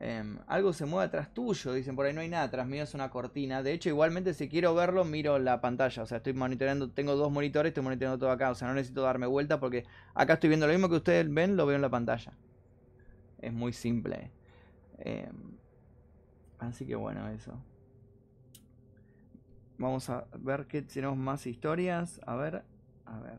Em, 0.04 0.38
algo 0.48 0.72
se 0.72 0.84
mueve 0.84 1.06
atrás 1.06 1.32
tuyo. 1.32 1.72
Dicen 1.72 1.94
por 1.96 2.06
ahí 2.06 2.12
no 2.12 2.20
hay 2.20 2.28
nada. 2.28 2.44
Atrás 2.44 2.66
mío 2.66 2.82
es 2.82 2.92
una 2.94 3.08
cortina. 3.10 3.62
De 3.62 3.72
hecho, 3.72 3.88
igualmente 3.88 4.34
si 4.34 4.48
quiero 4.48 4.74
verlo, 4.74 5.04
miro 5.04 5.38
la 5.38 5.60
pantalla. 5.60 6.02
O 6.02 6.06
sea, 6.06 6.18
estoy 6.18 6.34
monitoreando. 6.34 6.90
Tengo 6.90 7.14
dos 7.16 7.30
monitores, 7.30 7.70
estoy 7.70 7.84
monitoreando 7.84 8.18
todo 8.18 8.30
acá. 8.30 8.50
O 8.50 8.54
sea, 8.54 8.68
no 8.68 8.74
necesito 8.74 9.02
darme 9.02 9.26
vuelta 9.26 9.60
porque 9.60 9.84
acá 10.14 10.34
estoy 10.34 10.48
viendo 10.48 10.66
lo 10.66 10.72
mismo 10.72 10.88
que 10.88 10.96
ustedes 10.96 11.32
ven, 11.32 11.56
lo 11.56 11.66
veo 11.66 11.76
en 11.76 11.82
la 11.82 11.90
pantalla. 11.90 12.32
Es 13.38 13.52
muy 13.52 13.72
simple. 13.72 14.30
Eh, 14.98 15.28
Así 16.62 16.86
que 16.86 16.94
bueno, 16.94 17.28
eso. 17.28 17.52
Vamos 19.78 20.08
a 20.10 20.26
ver 20.38 20.66
qué 20.66 20.82
tenemos 20.82 21.16
más 21.16 21.46
historias. 21.46 22.20
A 22.24 22.36
ver, 22.36 22.62
a 23.04 23.18
ver. 23.18 23.38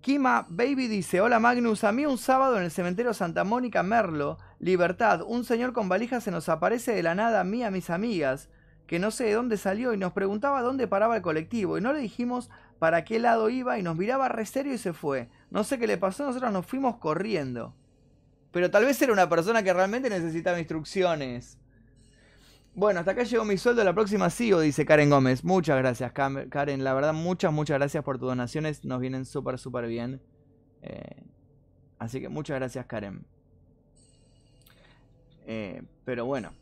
Kima 0.00 0.46
Baby 0.48 0.86
dice, 0.86 1.20
hola 1.20 1.40
Magnus, 1.40 1.82
a 1.82 1.90
mí 1.90 2.06
un 2.06 2.18
sábado 2.18 2.56
en 2.56 2.64
el 2.64 2.70
cementerio 2.70 3.12
Santa 3.12 3.42
Mónica 3.42 3.82
Merlo, 3.82 4.38
Libertad, 4.60 5.22
un 5.26 5.44
señor 5.44 5.72
con 5.72 5.88
valijas 5.88 6.24
se 6.24 6.30
nos 6.30 6.48
aparece 6.48 6.92
de 6.92 7.02
la 7.02 7.14
nada 7.14 7.40
a 7.40 7.44
mí, 7.44 7.62
a 7.62 7.70
mis 7.70 7.90
amigas, 7.90 8.48
que 8.88 8.98
no 8.98 9.10
sé 9.10 9.24
de 9.24 9.34
dónde 9.34 9.56
salió 9.56 9.94
y 9.94 9.98
nos 9.98 10.12
preguntaba 10.12 10.62
dónde 10.62 10.88
paraba 10.88 11.16
el 11.16 11.22
colectivo 11.22 11.78
y 11.78 11.80
no 11.80 11.92
le 11.92 12.00
dijimos 12.00 12.50
para 12.78 13.04
qué 13.04 13.18
lado 13.18 13.50
iba 13.50 13.78
y 13.78 13.82
nos 13.82 13.96
miraba 13.96 14.28
re 14.28 14.46
serio 14.46 14.72
y 14.72 14.78
se 14.78 14.92
fue. 14.92 15.28
No 15.50 15.62
sé 15.62 15.78
qué 15.78 15.86
le 15.86 15.98
pasó, 15.98 16.24
nosotros 16.24 16.52
nos 16.52 16.66
fuimos 16.66 16.96
corriendo. 16.96 17.74
Pero 18.50 18.70
tal 18.70 18.84
vez 18.84 19.00
era 19.02 19.12
una 19.12 19.28
persona 19.28 19.62
que 19.62 19.72
realmente 19.72 20.10
necesitaba 20.10 20.58
instrucciones. 20.58 21.58
Bueno, 22.74 23.00
hasta 23.00 23.12
acá 23.12 23.24
llegó 23.24 23.44
mi 23.44 23.58
sueldo, 23.58 23.84
la 23.84 23.92
próxima 23.92 24.30
sigo, 24.30 24.60
dice 24.60 24.86
Karen 24.86 25.10
Gómez. 25.10 25.44
Muchas 25.44 25.76
gracias, 25.78 26.12
Karen. 26.12 26.84
La 26.84 26.94
verdad, 26.94 27.12
muchas, 27.12 27.52
muchas 27.52 27.78
gracias 27.78 28.02
por 28.04 28.18
tus 28.18 28.28
donaciones. 28.28 28.84
Nos 28.84 29.00
vienen 29.00 29.26
súper, 29.26 29.58
súper 29.58 29.86
bien. 29.86 30.22
Eh, 30.82 31.24
así 31.98 32.20
que 32.20 32.28
muchas 32.28 32.56
gracias, 32.56 32.86
Karen. 32.86 33.26
Eh, 35.50 35.82
pero 36.04 36.26
bueno, 36.26 36.52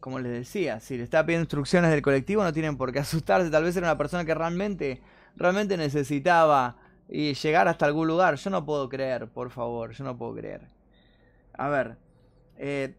como 0.00 0.18
les 0.18 0.32
decía, 0.32 0.80
si 0.80 0.96
le 0.96 1.04
está 1.04 1.24
pidiendo 1.24 1.44
instrucciones 1.44 1.92
del 1.92 2.02
colectivo, 2.02 2.42
no 2.42 2.52
tienen 2.52 2.76
por 2.76 2.92
qué 2.92 2.98
asustarse. 3.00 3.50
Tal 3.50 3.62
vez 3.62 3.76
era 3.76 3.86
una 3.86 3.96
persona 3.96 4.24
que 4.24 4.34
realmente, 4.34 5.00
realmente 5.36 5.76
necesitaba 5.76 6.76
y 7.08 7.34
llegar 7.34 7.68
hasta 7.68 7.86
algún 7.86 8.08
lugar. 8.08 8.34
Yo 8.34 8.50
no 8.50 8.66
puedo 8.66 8.88
creer, 8.88 9.28
por 9.28 9.50
favor, 9.50 9.92
yo 9.92 10.02
no 10.02 10.18
puedo 10.18 10.34
creer. 10.34 10.62
A 11.56 11.68
ver, 11.68 11.98
eh, 12.58 12.96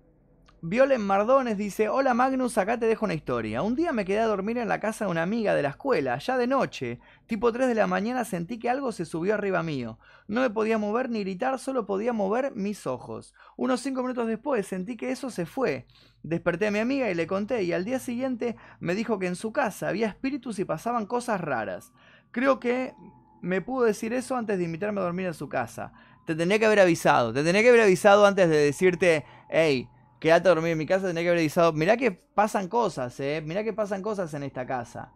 Violen 0.61 1.01
Mardones 1.01 1.55
dice, 1.55 1.87
hola 1.87 2.15
Magnus, 2.15 2.57
acá 2.57 2.79
te 2.79 2.87
dejo 2.87 3.05
una 3.05 3.13
historia. 3.13 3.61
Un 3.61 3.75
día 3.75 3.93
me 3.93 4.05
quedé 4.05 4.21
a 4.21 4.25
dormir 4.25 4.57
en 4.57 4.67
la 4.67 4.79
casa 4.79 5.05
de 5.05 5.11
una 5.11 5.21
amiga 5.21 5.53
de 5.53 5.61
la 5.61 5.69
escuela, 5.69 6.17
ya 6.17 6.35
de 6.35 6.47
noche. 6.47 6.99
Tipo 7.27 7.51
3 7.51 7.67
de 7.67 7.75
la 7.75 7.85
mañana 7.85 8.25
sentí 8.25 8.57
que 8.57 8.67
algo 8.67 8.91
se 8.91 9.05
subió 9.05 9.35
arriba 9.35 9.61
mío. 9.61 9.99
No 10.27 10.41
me 10.41 10.49
podía 10.49 10.79
mover 10.79 11.11
ni 11.11 11.19
gritar, 11.19 11.59
solo 11.59 11.85
podía 11.85 12.11
mover 12.11 12.55
mis 12.55 12.87
ojos. 12.87 13.35
Unos 13.55 13.81
5 13.81 14.01
minutos 14.01 14.27
después 14.27 14.65
sentí 14.65 14.97
que 14.97 15.11
eso 15.11 15.29
se 15.29 15.45
fue. 15.45 15.85
Desperté 16.23 16.67
a 16.67 16.71
mi 16.71 16.79
amiga 16.79 17.11
y 17.11 17.13
le 17.13 17.27
conté 17.27 17.61
y 17.61 17.71
al 17.71 17.85
día 17.85 17.99
siguiente 17.99 18.55
me 18.79 18.95
dijo 18.95 19.19
que 19.19 19.27
en 19.27 19.35
su 19.35 19.53
casa 19.53 19.89
había 19.89 20.07
espíritus 20.07 20.57
y 20.57 20.65
pasaban 20.65 21.05
cosas 21.05 21.39
raras. 21.39 21.93
Creo 22.31 22.59
que 22.59 22.95
me 23.43 23.61
pudo 23.61 23.85
decir 23.85 24.11
eso 24.11 24.35
antes 24.35 24.57
de 24.57 24.63
invitarme 24.63 25.01
a 25.01 25.03
dormir 25.03 25.27
en 25.27 25.35
su 25.35 25.49
casa. 25.49 25.93
Te 26.25 26.33
tenía 26.33 26.57
que 26.57 26.65
haber 26.65 26.79
avisado, 26.79 27.31
te 27.31 27.43
tenía 27.43 27.61
que 27.61 27.69
haber 27.69 27.81
avisado 27.81 28.25
antes 28.25 28.49
de 28.49 28.57
decirte, 28.57 29.23
hey, 29.49 29.87
quédate 30.19 30.47
a 30.47 30.53
dormir 30.53 30.71
en 30.71 30.77
mi 30.77 30.85
casa, 30.85 31.07
tenía 31.07 31.23
que 31.23 31.29
haber 31.29 31.39
avisado, 31.39 31.73
mirá 31.73 31.97
que 31.97 32.11
pasan 32.11 32.67
cosas, 32.67 33.19
eh, 33.19 33.41
mirá 33.45 33.63
que 33.63 33.73
pasan 33.73 34.01
cosas 34.01 34.33
en 34.33 34.43
esta 34.43 34.65
casa. 34.65 35.11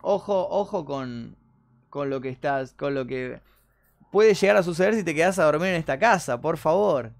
Ojo, 0.00 0.48
ojo 0.50 0.84
con, 0.84 1.36
con 1.90 2.10
lo 2.10 2.20
que 2.20 2.28
estás, 2.28 2.74
con 2.74 2.94
lo 2.94 3.06
que 3.06 3.40
puede 4.10 4.34
llegar 4.34 4.56
a 4.56 4.62
suceder 4.62 4.94
si 4.94 5.02
te 5.02 5.14
quedas 5.14 5.38
a 5.38 5.44
dormir 5.44 5.68
en 5.68 5.76
esta 5.76 5.98
casa, 5.98 6.40
por 6.40 6.56
favor. 6.56 7.12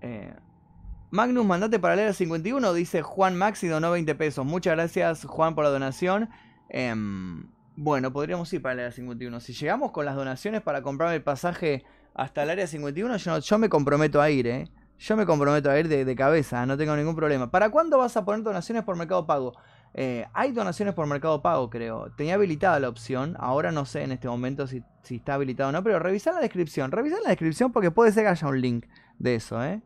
Eh, 0.00 0.34
Magnus, 1.10 1.46
mandate 1.46 1.78
para 1.78 1.96
leer 1.96 2.12
51, 2.12 2.74
dice 2.74 3.02
Juan 3.02 3.36
Maxi, 3.36 3.66
donó 3.66 3.90
20 3.90 4.14
pesos. 4.14 4.44
Muchas 4.44 4.74
gracias, 4.74 5.24
Juan, 5.24 5.54
por 5.54 5.64
la 5.64 5.70
donación. 5.70 6.28
Em, 6.68 7.50
bueno, 7.76 8.12
podríamos 8.12 8.52
ir 8.52 8.60
para 8.60 8.74
el 8.74 8.80
área 8.80 8.92
51. 8.92 9.40
Si 9.40 9.54
llegamos 9.54 9.90
con 9.92 10.04
las 10.04 10.16
donaciones 10.16 10.60
para 10.60 10.82
comprarme 10.82 11.16
el 11.16 11.22
pasaje 11.22 11.84
hasta 12.18 12.42
el 12.42 12.50
área 12.50 12.66
51, 12.66 13.16
yo, 13.16 13.38
yo 13.38 13.58
me 13.58 13.68
comprometo 13.68 14.20
a 14.20 14.28
ir, 14.28 14.48
¿eh? 14.48 14.68
Yo 14.98 15.16
me 15.16 15.24
comprometo 15.24 15.70
a 15.70 15.78
ir 15.78 15.86
de, 15.86 16.16
cabeza, 16.16 16.66
no 16.66 16.76
tengo 16.76 16.96
ningún 16.96 17.14
problema. 17.14 17.48
¿Para 17.48 17.70
cuándo 17.70 17.96
vas 17.98 18.16
a 18.16 18.24
poner 18.24 18.42
donaciones 18.42 18.82
por 18.82 18.96
Mercado 18.96 19.24
Pago? 19.24 19.54
Eh, 19.94 20.26
hay 20.34 20.50
donaciones 20.50 20.94
por 20.94 21.06
Mercado 21.06 21.40
Pago, 21.40 21.70
creo. 21.70 22.10
Tenía 22.16 22.34
habilitada 22.34 22.80
la 22.80 22.88
opción. 22.88 23.36
Ahora 23.38 23.70
no 23.70 23.84
sé 23.84 24.02
en 24.02 24.10
este 24.10 24.26
momento 24.26 24.66
si, 24.66 24.82
si 25.02 25.16
está 25.16 25.34
habilitado 25.34 25.68
o 25.68 25.72
no. 25.72 25.84
Pero 25.84 26.00
revisa 26.00 26.32
la 26.32 26.40
descripción. 26.40 26.90
Revisa 26.90 27.18
la 27.22 27.28
descripción 27.28 27.70
porque 27.70 27.92
puede 27.92 28.10
ser 28.10 28.24
que 28.24 28.30
haya 28.30 28.48
un 28.48 28.60
link 28.60 28.86
de 29.20 29.36
eso, 29.36 29.64
¿eh? 29.64 29.80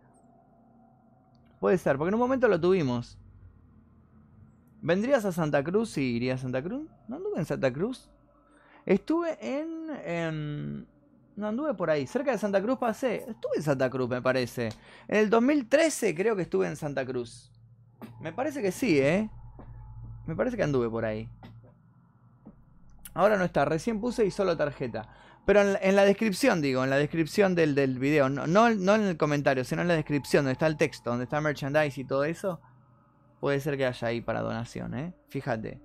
Puede 1.60 1.76
ser, 1.76 1.98
porque 1.98 2.08
en 2.08 2.14
un 2.14 2.20
momento 2.20 2.48
lo 2.48 2.58
tuvimos. 2.58 3.18
¿Vendrías 4.80 5.26
a 5.26 5.32
Santa 5.32 5.62
Cruz 5.62 5.98
y 5.98 6.16
irías 6.16 6.40
a 6.40 6.42
Santa 6.44 6.62
Cruz? 6.62 6.88
¿No 7.06 7.16
anduve 7.16 7.38
en 7.38 7.44
Santa 7.44 7.70
Cruz? 7.70 8.10
Estuve 8.86 9.38
en, 9.40 10.86
No 11.36 11.48
anduve 11.48 11.74
por 11.74 11.90
ahí. 11.90 12.06
Cerca 12.06 12.30
de 12.30 12.38
Santa 12.38 12.60
Cruz 12.62 12.78
pasé. 12.78 13.24
Estuve 13.28 13.56
en 13.56 13.62
Santa 13.62 13.88
Cruz, 13.88 14.08
me 14.08 14.20
parece. 14.20 14.68
En 15.08 15.16
el 15.18 15.30
2013 15.30 16.14
creo 16.14 16.36
que 16.36 16.42
estuve 16.42 16.66
en 16.66 16.76
Santa 16.76 17.04
Cruz. 17.06 17.50
Me 18.20 18.32
parece 18.32 18.60
que 18.60 18.72
sí, 18.72 18.98
¿eh? 18.98 19.30
Me 20.26 20.36
parece 20.36 20.56
que 20.56 20.62
anduve 20.62 20.88
por 20.88 21.04
ahí. 21.04 21.28
Ahora 23.14 23.36
no 23.36 23.44
está. 23.44 23.64
Recién 23.64 24.00
puse 24.00 24.24
y 24.26 24.30
solo 24.30 24.56
tarjeta. 24.56 25.08
Pero 25.44 25.60
en, 25.60 25.96
la 25.96 26.04
descripción, 26.04 26.60
digo, 26.60 26.84
en 26.84 26.90
la 26.90 26.96
descripción 26.96 27.54
del, 27.54 27.74
del 27.74 27.98
video. 27.98 28.28
No, 28.28 28.46
no, 28.46 28.70
no 28.70 28.94
en 28.94 29.02
el 29.02 29.16
comentario, 29.16 29.64
sino 29.64 29.82
en 29.82 29.88
la 29.88 29.94
descripción, 29.94 30.44
donde 30.44 30.52
está 30.52 30.66
el 30.66 30.76
texto, 30.76 31.10
donde 31.10 31.24
está 31.24 31.40
merchandise 31.40 32.00
y 32.00 32.04
todo 32.04 32.24
eso 32.24 32.60
Puede 33.42 33.58
ser 33.58 33.76
que 33.76 33.84
haya 33.84 34.06
ahí 34.06 34.20
para 34.20 34.40
donación, 34.40 34.94
¿eh? 34.94 35.12
Fíjate. 35.26 35.80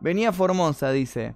Venía 0.00 0.34
Formosa, 0.34 0.90
dice. 0.90 1.34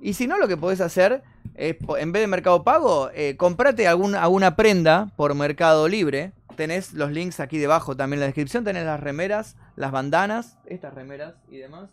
Y 0.00 0.14
si 0.14 0.26
no, 0.26 0.38
lo 0.38 0.48
que 0.48 0.56
podés 0.56 0.80
hacer 0.80 1.22
es, 1.54 1.76
en 1.98 2.12
vez 2.12 2.22
de 2.22 2.26
Mercado 2.26 2.62
Pago, 2.64 3.10
eh, 3.14 3.36
comprate 3.36 3.88
alguna 3.88 4.56
prenda 4.56 5.12
por 5.16 5.34
Mercado 5.34 5.88
Libre. 5.88 6.32
Tenés 6.56 6.94
los 6.94 7.10
links 7.10 7.40
aquí 7.40 7.58
debajo 7.58 7.96
también 7.96 8.18
en 8.18 8.20
la 8.20 8.26
descripción. 8.26 8.64
Tenés 8.64 8.84
las 8.84 9.00
remeras, 9.00 9.56
las 9.76 9.92
bandanas, 9.92 10.58
estas 10.66 10.94
remeras 10.94 11.34
y 11.50 11.58
demás. 11.58 11.90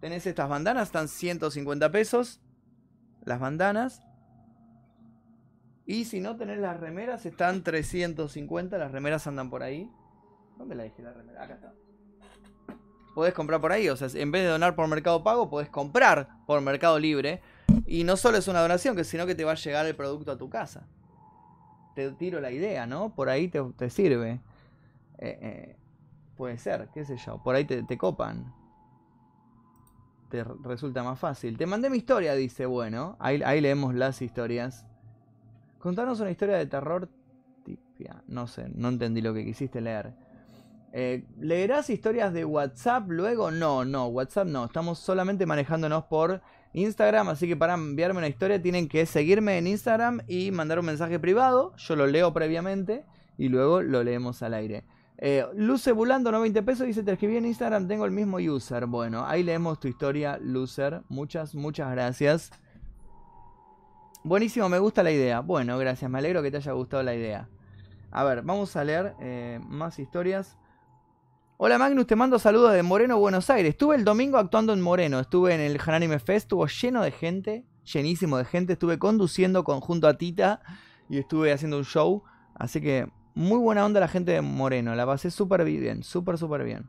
Tenés 0.00 0.26
estas 0.26 0.48
bandanas, 0.48 0.88
están 0.88 1.08
150 1.08 1.90
pesos. 1.90 2.40
Las 3.24 3.38
bandanas. 3.38 4.02
Y 5.86 6.04
si 6.04 6.20
no 6.20 6.36
tenés 6.36 6.58
las 6.58 6.78
remeras, 6.80 7.26
están 7.26 7.62
350. 7.62 8.78
Las 8.78 8.92
remeras 8.92 9.26
andan 9.26 9.50
por 9.50 9.62
ahí. 9.62 9.90
¿Dónde 10.56 10.74
la 10.74 10.84
dejé 10.84 11.02
la 11.02 11.12
remera? 11.12 11.42
Acá 11.42 11.54
está 11.54 11.72
podés 13.14 13.34
comprar 13.34 13.60
por 13.60 13.72
ahí. 13.72 13.88
O 13.88 13.96
sea, 13.96 14.08
en 14.14 14.30
vez 14.30 14.42
de 14.42 14.48
donar 14.48 14.74
por 14.74 14.86
Mercado 14.88 15.22
Pago, 15.22 15.50
podés 15.50 15.68
comprar 15.68 16.28
por 16.46 16.60
Mercado 16.60 16.98
Libre. 16.98 17.40
Y 17.86 18.04
no 18.04 18.16
solo 18.16 18.38
es 18.38 18.48
una 18.48 18.60
donación, 18.60 19.02
sino 19.04 19.26
que 19.26 19.34
te 19.34 19.44
va 19.44 19.52
a 19.52 19.56
llegar 19.56 19.86
el 19.86 19.96
producto 19.96 20.32
a 20.32 20.38
tu 20.38 20.48
casa. 20.48 20.86
Te 21.94 22.10
tiro 22.12 22.40
la 22.40 22.52
idea, 22.52 22.86
¿no? 22.86 23.14
Por 23.14 23.28
ahí 23.28 23.48
te, 23.48 23.90
sirve. 23.90 24.40
Eh, 25.18 25.38
eh, 25.42 25.76
puede 26.36 26.58
ser, 26.58 26.88
qué 26.94 27.04
sé 27.04 27.16
yo. 27.16 27.42
Por 27.42 27.54
ahí 27.54 27.64
te, 27.64 27.98
copan. 27.98 28.54
Te 30.30 30.44
resulta 30.44 31.02
más 31.02 31.18
fácil. 31.18 31.56
Te 31.58 31.66
mandé 31.66 31.90
mi 31.90 31.98
historia, 31.98 32.34
dice. 32.34 32.66
Bueno, 32.66 33.16
ahí, 33.18 33.42
ahí 33.44 33.60
leemos 33.60 33.94
las 33.94 34.22
historias. 34.22 34.86
Contanos 35.78 36.20
una 36.20 36.30
historia 36.30 36.56
de 36.56 36.66
terror. 36.66 37.08
Tipia. 37.64 38.22
No 38.26 38.46
sé, 38.46 38.68
no 38.74 38.88
entendí 38.88 39.20
lo 39.20 39.34
que 39.34 39.44
quisiste 39.44 39.80
leer. 39.80 40.14
Eh, 40.92 41.24
¿Leerás 41.38 41.88
historias 41.88 42.32
de 42.32 42.44
WhatsApp 42.44 43.08
luego? 43.08 43.50
No, 43.50 43.84
no, 43.84 44.06
WhatsApp 44.06 44.48
no. 44.48 44.64
Estamos 44.64 44.98
solamente 44.98 45.46
manejándonos 45.46 46.04
por 46.04 46.42
Instagram, 46.72 47.28
así 47.28 47.46
que 47.48 47.56
para 47.56 47.74
enviarme 47.74 48.18
una 48.18 48.28
historia 48.28 48.60
tienen 48.60 48.88
que 48.88 49.06
seguirme 49.06 49.58
en 49.58 49.66
Instagram 49.66 50.22
y 50.26 50.50
mandar 50.50 50.78
un 50.78 50.86
mensaje 50.86 51.18
privado. 51.18 51.74
Yo 51.76 51.96
lo 51.96 52.06
leo 52.06 52.32
previamente 52.32 53.04
y 53.38 53.48
luego 53.48 53.82
lo 53.82 54.02
leemos 54.02 54.42
al 54.42 54.54
aire. 54.54 54.84
Eh, 55.18 55.46
Luce 55.54 55.92
Bulando, 55.92 56.32
90 56.32 56.62
pesos, 56.62 56.86
dice, 56.86 57.02
te 57.02 57.12
escribí 57.12 57.36
en 57.36 57.46
Instagram, 57.46 57.86
tengo 57.86 58.04
el 58.04 58.10
mismo 58.10 58.38
user. 58.38 58.86
Bueno, 58.86 59.26
ahí 59.26 59.42
leemos 59.42 59.78
tu 59.78 59.86
historia, 59.86 60.38
Lucer. 60.38 61.02
Muchas, 61.08 61.54
muchas 61.54 61.90
gracias. 61.90 62.50
Buenísimo, 64.24 64.68
me 64.68 64.78
gusta 64.78 65.02
la 65.02 65.10
idea. 65.10 65.40
Bueno, 65.40 65.78
gracias, 65.78 66.10
me 66.10 66.18
alegro 66.18 66.42
que 66.42 66.50
te 66.50 66.56
haya 66.56 66.72
gustado 66.72 67.02
la 67.02 67.14
idea. 67.14 67.48
A 68.10 68.24
ver, 68.24 68.42
vamos 68.42 68.74
a 68.76 68.84
leer 68.84 69.14
eh, 69.20 69.60
más 69.68 69.98
historias. 69.98 70.56
Hola 71.62 71.76
Magnus, 71.76 72.06
te 72.06 72.16
mando 72.16 72.38
saludos 72.38 72.72
de 72.72 72.82
Moreno, 72.82 73.18
Buenos 73.18 73.50
Aires. 73.50 73.72
Estuve 73.72 73.94
el 73.94 74.02
domingo 74.02 74.38
actuando 74.38 74.72
en 74.72 74.80
Moreno, 74.80 75.20
estuve 75.20 75.54
en 75.54 75.60
el 75.60 75.78
Hananime 75.78 76.18
Fest, 76.18 76.44
estuvo 76.44 76.66
lleno 76.66 77.02
de 77.02 77.10
gente, 77.10 77.66
llenísimo 77.84 78.38
de 78.38 78.46
gente. 78.46 78.72
Estuve 78.72 78.98
conduciendo 78.98 79.62
junto 79.62 80.08
a 80.08 80.16
Tita 80.16 80.62
y 81.10 81.18
estuve 81.18 81.52
haciendo 81.52 81.76
un 81.76 81.84
show. 81.84 82.22
Así 82.54 82.80
que 82.80 83.12
muy 83.34 83.58
buena 83.58 83.84
onda 83.84 84.00
la 84.00 84.08
gente 84.08 84.32
de 84.32 84.40
Moreno, 84.40 84.94
la 84.94 85.04
pasé 85.04 85.30
súper 85.30 85.62
bien, 85.66 86.02
súper, 86.02 86.38
súper 86.38 86.64
bien. 86.64 86.88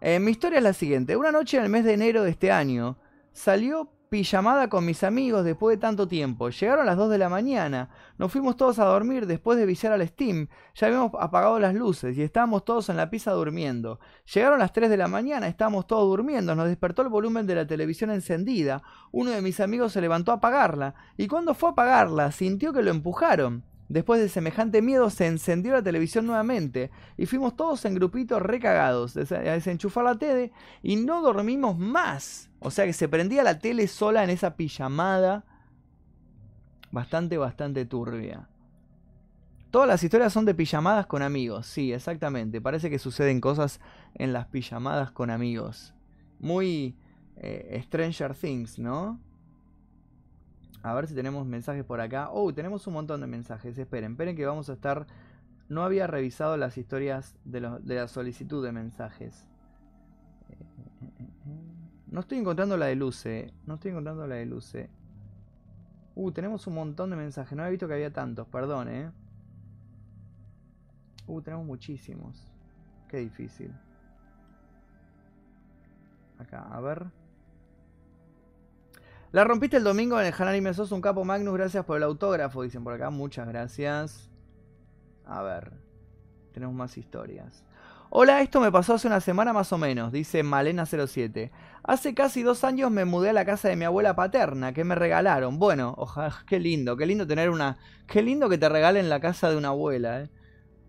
Eh, 0.00 0.20
mi 0.20 0.30
historia 0.30 0.56
es 0.56 0.64
la 0.64 0.72
siguiente. 0.72 1.14
Una 1.18 1.30
noche 1.30 1.58
en 1.58 1.64
el 1.64 1.68
mes 1.68 1.84
de 1.84 1.92
enero 1.92 2.22
de 2.22 2.30
este 2.30 2.50
año 2.50 2.96
salió 3.34 3.92
pijamada 4.10 4.68
con 4.68 4.84
mis 4.84 5.04
amigos 5.04 5.44
después 5.44 5.76
de 5.76 5.80
tanto 5.80 6.08
tiempo. 6.08 6.50
Llegaron 6.50 6.84
las 6.84 6.96
2 6.96 7.10
de 7.10 7.18
la 7.18 7.28
mañana. 7.28 7.90
Nos 8.18 8.32
fuimos 8.32 8.56
todos 8.56 8.80
a 8.80 8.84
dormir 8.84 9.26
después 9.26 9.56
de 9.56 9.66
viciar 9.66 9.92
al 9.92 10.06
Steam. 10.06 10.48
Ya 10.74 10.88
habíamos 10.88 11.12
apagado 11.18 11.60
las 11.60 11.74
luces 11.74 12.18
y 12.18 12.22
estábamos 12.22 12.64
todos 12.64 12.88
en 12.88 12.96
la 12.96 13.08
pieza 13.08 13.30
durmiendo. 13.30 14.00
Llegaron 14.34 14.58
las 14.58 14.72
3 14.72 14.90
de 14.90 14.96
la 14.96 15.06
mañana, 15.06 15.46
estábamos 15.46 15.86
todos 15.86 16.08
durmiendo. 16.08 16.56
Nos 16.56 16.66
despertó 16.66 17.02
el 17.02 17.08
volumen 17.08 17.46
de 17.46 17.54
la 17.54 17.66
televisión 17.68 18.10
encendida. 18.10 18.82
Uno 19.12 19.30
de 19.30 19.42
mis 19.42 19.60
amigos 19.60 19.92
se 19.92 20.00
levantó 20.00 20.32
a 20.32 20.36
apagarla. 20.36 20.96
Y 21.16 21.28
cuando 21.28 21.54
fue 21.54 21.68
a 21.68 21.72
apagarla, 21.72 22.32
sintió 22.32 22.72
que 22.72 22.82
lo 22.82 22.90
empujaron. 22.90 23.69
Después 23.90 24.20
de 24.20 24.28
semejante 24.28 24.82
miedo 24.82 25.10
se 25.10 25.26
encendió 25.26 25.72
la 25.72 25.82
televisión 25.82 26.24
nuevamente 26.24 26.92
y 27.16 27.26
fuimos 27.26 27.56
todos 27.56 27.84
en 27.84 27.96
grupitos 27.96 28.40
recagados 28.40 29.16
a 29.16 29.20
desenchufar 29.20 30.04
la 30.04 30.16
tele 30.16 30.52
y 30.80 30.94
no 30.94 31.20
dormimos 31.20 31.76
más. 31.76 32.50
O 32.60 32.70
sea 32.70 32.86
que 32.86 32.92
se 32.92 33.08
prendía 33.08 33.42
la 33.42 33.58
tele 33.58 33.88
sola 33.88 34.22
en 34.22 34.30
esa 34.30 34.54
pijamada 34.54 35.44
bastante, 36.92 37.36
bastante 37.36 37.84
turbia. 37.84 38.48
Todas 39.72 39.88
las 39.88 40.04
historias 40.04 40.32
son 40.32 40.44
de 40.44 40.54
pijamadas 40.54 41.06
con 41.06 41.22
amigos, 41.22 41.66
sí, 41.66 41.92
exactamente. 41.92 42.60
Parece 42.60 42.90
que 42.90 43.00
suceden 43.00 43.40
cosas 43.40 43.80
en 44.14 44.32
las 44.32 44.46
pijamadas 44.46 45.10
con 45.10 45.30
amigos. 45.30 45.94
Muy 46.38 46.96
eh, 47.38 47.82
Stranger 47.86 48.36
Things, 48.36 48.78
¿no? 48.78 49.18
A 50.82 50.94
ver 50.94 51.06
si 51.06 51.14
tenemos 51.14 51.46
mensajes 51.46 51.84
por 51.84 52.00
acá. 52.00 52.30
Oh, 52.30 52.52
tenemos 52.54 52.86
un 52.86 52.94
montón 52.94 53.20
de 53.20 53.26
mensajes. 53.26 53.76
Esperen, 53.76 54.12
esperen 54.12 54.36
que 54.36 54.46
vamos 54.46 54.70
a 54.70 54.72
estar... 54.72 55.06
No 55.68 55.84
había 55.84 56.08
revisado 56.08 56.56
las 56.56 56.76
historias 56.78 57.36
de, 57.44 57.60
la 57.60 58.08
solicitud 58.08 58.64
de 58.64 58.72
mensajes. 58.72 59.46
No 62.08 62.20
estoy 62.20 62.38
encontrando 62.38 62.76
la 62.76 62.86
de 62.86 62.96
Luce. 62.96 63.52
No 63.66 63.74
estoy 63.74 63.92
encontrando 63.92 64.26
la 64.26 64.34
de 64.34 64.46
Luce. 64.46 64.90
Uh, 66.16 66.32
tenemos 66.32 66.66
un 66.66 66.74
montón 66.74 67.10
de 67.10 67.16
mensajes. 67.16 67.56
No 67.56 67.62
había 67.62 67.70
visto 67.70 67.86
que 67.86 67.94
había 67.94 68.12
tantos. 68.12 68.48
Perdón, 68.48 68.88
eh. 68.88 69.12
Uh, 71.28 71.40
tenemos 71.40 71.64
muchísimos. 71.64 72.50
Qué 73.06 73.18
difícil. 73.18 73.72
Acá, 76.38 76.62
a 76.62 76.80
ver. 76.80 77.19
La 79.32 79.44
rompiste 79.44 79.76
el 79.76 79.84
domingo 79.84 80.20
en 80.20 80.26
el 80.26 80.34
Hanari 80.36 80.74
sos 80.74 80.90
un 80.90 81.00
capo 81.00 81.24
Magnus, 81.24 81.54
gracias 81.54 81.84
por 81.84 81.96
el 81.96 82.02
autógrafo, 82.02 82.62
dicen 82.62 82.82
por 82.82 82.94
acá, 82.94 83.10
muchas 83.10 83.46
gracias. 83.46 84.28
A 85.24 85.42
ver, 85.42 85.72
tenemos 86.52 86.74
más 86.74 86.98
historias. 86.98 87.64
Hola, 88.10 88.40
esto 88.40 88.60
me 88.60 88.72
pasó 88.72 88.94
hace 88.94 89.06
una 89.06 89.20
semana 89.20 89.52
más 89.52 89.72
o 89.72 89.78
menos, 89.78 90.10
dice 90.10 90.42
Malena07. 90.42 91.52
Hace 91.84 92.12
casi 92.12 92.42
dos 92.42 92.64
años 92.64 92.90
me 92.90 93.04
mudé 93.04 93.30
a 93.30 93.32
la 93.32 93.44
casa 93.44 93.68
de 93.68 93.76
mi 93.76 93.84
abuela 93.84 94.16
paterna, 94.16 94.72
que 94.72 94.82
me 94.82 94.96
regalaron. 94.96 95.60
Bueno, 95.60 95.94
ojalá, 95.96 96.34
qué 96.48 96.58
lindo, 96.58 96.96
qué 96.96 97.06
lindo 97.06 97.24
tener 97.24 97.50
una... 97.50 97.78
Qué 98.08 98.22
lindo 98.22 98.48
que 98.48 98.58
te 98.58 98.68
regalen 98.68 99.08
la 99.08 99.20
casa 99.20 99.48
de 99.48 99.56
una 99.56 99.68
abuela, 99.68 100.22
eh. 100.22 100.30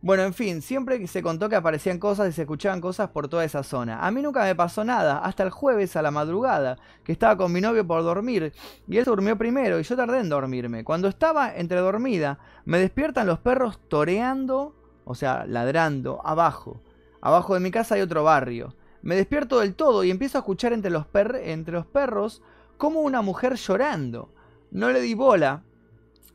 Bueno, 0.04 0.24
en 0.24 0.34
fin, 0.34 0.64
siempre 0.64 1.06
se 1.06 1.22
contó 1.22 1.48
que 1.48 1.56
aparecían 1.56 2.00
cosas 2.00 2.30
y 2.30 2.32
se 2.32 2.42
escuchaban 2.42 2.82
cosas 2.82 3.12
por 3.12 3.28
toda 3.28 3.46
esa 3.46 3.62
zona. 3.62 4.00
A 4.00 4.10
mí 4.10 4.24
nunca 4.24 4.44
me 4.44 4.56
pasó 4.56 4.84
nada, 4.84 5.20
hasta 5.20 5.44
el 5.44 5.52
jueves 5.52 5.96
a 5.96 6.02
la 6.02 6.10
madrugada, 6.10 6.80
que 7.04 7.12
estaba 7.12 7.38
con 7.38 7.52
mi 7.52 7.62
novio 7.62 7.86
por 7.86 8.02
dormir, 8.02 8.52
y 8.88 8.98
él 8.98 9.06
durmió 9.06 9.38
primero 9.38 9.80
y 9.80 9.84
yo 9.84 9.96
tardé 9.96 10.18
en 10.18 10.30
dormirme. 10.30 10.84
Cuando 10.84 11.08
estaba 11.08 11.56
entre 11.56 11.78
dormida, 11.82 12.40
me 12.66 12.80
despiertan 12.80 13.28
los 13.28 13.38
perros 13.38 13.80
toreando, 13.90 14.76
o 15.06 15.14
sea, 15.14 15.46
ladrando, 15.46 16.20
abajo. 16.26 16.82
Abajo 17.22 17.54
de 17.54 17.60
mi 17.60 17.70
casa 17.70 17.94
hay 17.94 18.02
otro 18.02 18.24
barrio. 18.24 18.74
Me 19.04 19.16
despierto 19.16 19.60
del 19.60 19.76
todo 19.76 20.04
y 20.04 20.10
empiezo 20.10 20.40
a 20.40 20.42
escuchar 20.42 20.74
entre 20.74 20.90
los, 20.90 21.06
entre 21.14 21.76
los 21.76 21.86
perros 21.86 22.42
como 22.78 23.02
una 23.02 23.22
mujer 23.22 23.54
llorando. 23.54 24.34
No 24.72 24.90
le 24.90 25.00
di 25.00 25.14
bola, 25.14 25.62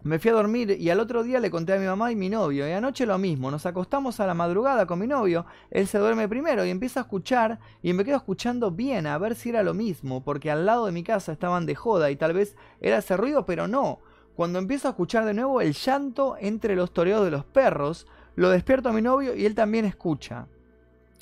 me 0.06 0.20
fui 0.20 0.30
a 0.30 0.34
dormir 0.34 0.76
y 0.78 0.88
al 0.90 1.00
otro 1.00 1.24
día 1.24 1.40
le 1.40 1.50
conté 1.50 1.72
a 1.72 1.78
mi 1.78 1.86
mamá 1.86 2.12
y 2.12 2.16
mi 2.16 2.28
novio. 2.28 2.68
Y 2.68 2.72
anoche 2.72 3.06
lo 3.06 3.18
mismo, 3.18 3.50
nos 3.50 3.66
acostamos 3.66 4.20
a 4.20 4.26
la 4.26 4.34
madrugada 4.34 4.86
con 4.86 5.00
mi 5.00 5.06
novio. 5.06 5.46
Él 5.70 5.88
se 5.88 5.98
duerme 5.98 6.28
primero 6.28 6.64
y 6.64 6.70
empieza 6.70 7.00
a 7.00 7.02
escuchar 7.02 7.58
y 7.82 7.92
me 7.92 8.04
quedo 8.04 8.16
escuchando 8.16 8.70
bien 8.70 9.06
a 9.06 9.18
ver 9.18 9.34
si 9.34 9.48
era 9.48 9.62
lo 9.62 9.74
mismo, 9.74 10.22
porque 10.22 10.50
al 10.50 10.64
lado 10.64 10.86
de 10.86 10.92
mi 10.92 11.02
casa 11.02 11.32
estaban 11.32 11.66
de 11.66 11.74
joda 11.74 12.10
y 12.10 12.16
tal 12.16 12.34
vez 12.34 12.56
era 12.80 12.98
ese 12.98 13.16
ruido, 13.16 13.46
pero 13.46 13.66
no. 13.66 13.98
Cuando 14.36 14.58
empiezo 14.58 14.86
a 14.86 14.92
escuchar 14.92 15.24
de 15.24 15.34
nuevo 15.34 15.60
el 15.60 15.72
llanto 15.72 16.36
entre 16.38 16.76
los 16.76 16.92
toreos 16.92 17.24
de 17.24 17.30
los 17.32 17.44
perros, 17.44 18.06
lo 18.36 18.50
despierto 18.50 18.90
a 18.90 18.92
mi 18.92 19.02
novio 19.02 19.34
y 19.34 19.44
él 19.44 19.54
también 19.54 19.86
escucha. 19.86 20.46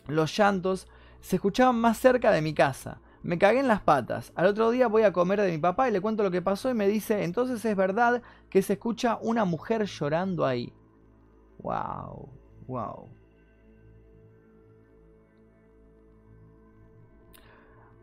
Los 0.08 0.36
llantos 0.36 0.88
se 1.20 1.36
escuchaban 1.36 1.76
más 1.76 1.98
cerca 1.98 2.32
de 2.32 2.42
mi 2.42 2.52
casa. 2.52 3.00
Me 3.24 3.38
cagué 3.38 3.60
en 3.60 3.68
las 3.68 3.80
patas. 3.80 4.32
Al 4.34 4.44
otro 4.44 4.70
día 4.70 4.86
voy 4.86 5.02
a 5.02 5.14
comer 5.14 5.40
de 5.40 5.50
mi 5.50 5.56
papá 5.56 5.88
y 5.88 5.92
le 5.92 6.02
cuento 6.02 6.22
lo 6.22 6.30
que 6.30 6.42
pasó 6.42 6.68
y 6.68 6.74
me 6.74 6.86
dice, 6.86 7.24
entonces 7.24 7.64
es 7.64 7.74
verdad 7.74 8.20
que 8.50 8.60
se 8.60 8.74
escucha 8.74 9.18
una 9.22 9.46
mujer 9.46 9.86
llorando 9.86 10.44
ahí. 10.44 10.74
Wow, 11.60 12.28
wow. 12.66 13.08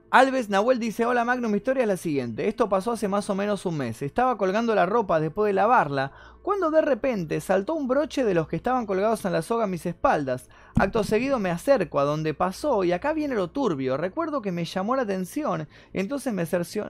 Alves 0.09 0.49
Nahuel 0.49 0.79
dice, 0.79 1.05
hola 1.05 1.23
Magnum, 1.23 1.51
mi 1.51 1.57
historia 1.57 1.83
es 1.83 1.87
la 1.87 1.97
siguiente. 1.97 2.47
Esto 2.47 2.67
pasó 2.67 2.91
hace 2.91 3.07
más 3.07 3.29
o 3.29 3.35
menos 3.35 3.65
un 3.67 3.77
mes. 3.77 4.01
Estaba 4.01 4.39
colgando 4.39 4.73
la 4.73 4.87
ropa 4.87 5.19
después 5.19 5.49
de 5.49 5.53
lavarla, 5.53 6.11
cuando 6.41 6.71
de 6.71 6.81
repente 6.81 7.39
saltó 7.41 7.73
un 7.73 7.87
broche 7.87 8.23
de 8.23 8.33
los 8.33 8.47
que 8.47 8.55
estaban 8.55 8.85
colgados 8.85 9.25
en 9.25 9.33
la 9.33 9.41
soga 9.41 9.65
a 9.65 9.67
mis 9.67 9.85
espaldas. 9.85 10.49
Acto 10.75 11.03
seguido 11.03 11.39
me 11.39 11.51
acerco 11.51 11.99
a 11.99 12.03
donde 12.03 12.33
pasó 12.33 12.83
y 12.83 12.91
acá 12.91 13.13
viene 13.13 13.35
lo 13.35 13.49
turbio. 13.49 13.97
Recuerdo 13.97 14.41
que 14.41 14.51
me 14.51 14.65
llamó 14.65 14.95
la 14.95 15.03
atención, 15.03 15.67
entonces 15.93 16.33
me, 16.33 16.45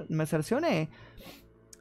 me 0.10 0.26
cercioné 0.26 0.89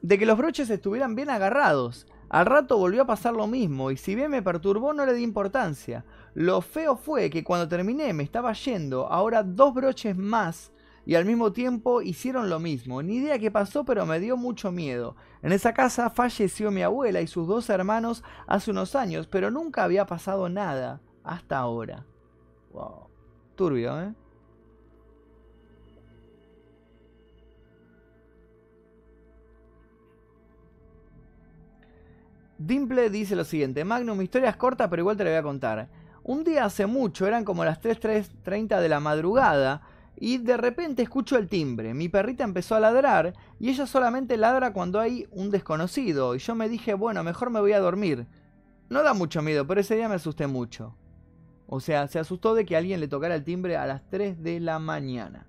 de 0.01 0.17
que 0.17 0.25
los 0.25 0.37
broches 0.37 0.69
estuvieran 0.69 1.15
bien 1.15 1.29
agarrados. 1.29 2.07
Al 2.29 2.45
rato 2.45 2.77
volvió 2.77 3.01
a 3.01 3.07
pasar 3.07 3.33
lo 3.33 3.45
mismo 3.45 3.91
y 3.91 3.97
si 3.97 4.15
bien 4.15 4.31
me 4.31 4.41
perturbó 4.41 4.93
no 4.93 5.05
le 5.05 5.13
di 5.13 5.23
importancia. 5.23 6.05
Lo 6.33 6.61
feo 6.61 6.95
fue 6.95 7.29
que 7.29 7.43
cuando 7.43 7.67
terminé 7.67 8.13
me 8.13 8.23
estaba 8.23 8.53
yendo 8.53 9.07
ahora 9.07 9.43
dos 9.43 9.73
broches 9.73 10.15
más 10.15 10.70
y 11.05 11.15
al 11.15 11.25
mismo 11.25 11.51
tiempo 11.51 12.01
hicieron 12.01 12.49
lo 12.49 12.59
mismo. 12.59 13.01
Ni 13.01 13.15
idea 13.15 13.39
qué 13.39 13.51
pasó, 13.51 13.83
pero 13.83 14.05
me 14.05 14.19
dio 14.19 14.37
mucho 14.37 14.71
miedo. 14.71 15.15
En 15.41 15.51
esa 15.51 15.73
casa 15.73 16.09
falleció 16.09 16.71
mi 16.71 16.83
abuela 16.83 17.21
y 17.21 17.27
sus 17.27 17.47
dos 17.47 17.69
hermanos 17.69 18.23
hace 18.47 18.71
unos 18.71 18.95
años, 18.95 19.27
pero 19.27 19.51
nunca 19.51 19.83
había 19.83 20.05
pasado 20.05 20.49
nada 20.49 21.01
hasta 21.23 21.57
ahora. 21.57 22.05
Wow. 22.71 23.07
Turbio, 23.55 24.01
¿eh? 24.01 24.13
Dimple 32.63 33.09
dice 33.09 33.35
lo 33.35 33.43
siguiente, 33.43 33.83
Magnum, 33.83 34.19
mi 34.19 34.25
historia 34.25 34.49
es 34.49 34.55
corta, 34.55 34.87
pero 34.87 35.01
igual 35.01 35.17
te 35.17 35.23
la 35.23 35.31
voy 35.31 35.39
a 35.39 35.43
contar. 35.43 35.89
Un 36.23 36.43
día 36.43 36.65
hace 36.65 36.85
mucho, 36.85 37.25
eran 37.25 37.43
como 37.43 37.65
las 37.65 37.81
3.30 37.81 38.79
de 38.79 38.89
la 38.89 38.99
madrugada, 38.99 39.81
y 40.23 40.37
de 40.37 40.55
repente 40.55 41.01
escucho 41.01 41.35
el 41.35 41.49
timbre. 41.49 41.95
Mi 41.95 42.07
perrita 42.07 42.43
empezó 42.43 42.75
a 42.75 42.79
ladrar 42.79 43.33
y 43.59 43.69
ella 43.69 43.87
solamente 43.87 44.37
ladra 44.37 44.71
cuando 44.71 44.99
hay 44.99 45.27
un 45.31 45.49
desconocido. 45.49 46.35
Y 46.35 46.37
yo 46.37 46.53
me 46.53 46.69
dije, 46.69 46.93
bueno, 46.93 47.23
mejor 47.23 47.49
me 47.49 47.59
voy 47.59 47.73
a 47.73 47.79
dormir. 47.79 48.27
No 48.87 49.01
da 49.01 49.15
mucho 49.15 49.41
miedo, 49.41 49.65
pero 49.65 49.81
ese 49.81 49.95
día 49.95 50.07
me 50.07 50.15
asusté 50.15 50.45
mucho. 50.45 50.95
O 51.65 51.79
sea, 51.79 52.07
se 52.07 52.19
asustó 52.19 52.53
de 52.53 52.67
que 52.67 52.77
alguien 52.77 52.99
le 52.99 53.07
tocara 53.07 53.33
el 53.33 53.43
timbre 53.43 53.77
a 53.77 53.87
las 53.87 54.07
3 54.11 54.43
de 54.43 54.59
la 54.59 54.77
mañana. 54.77 55.47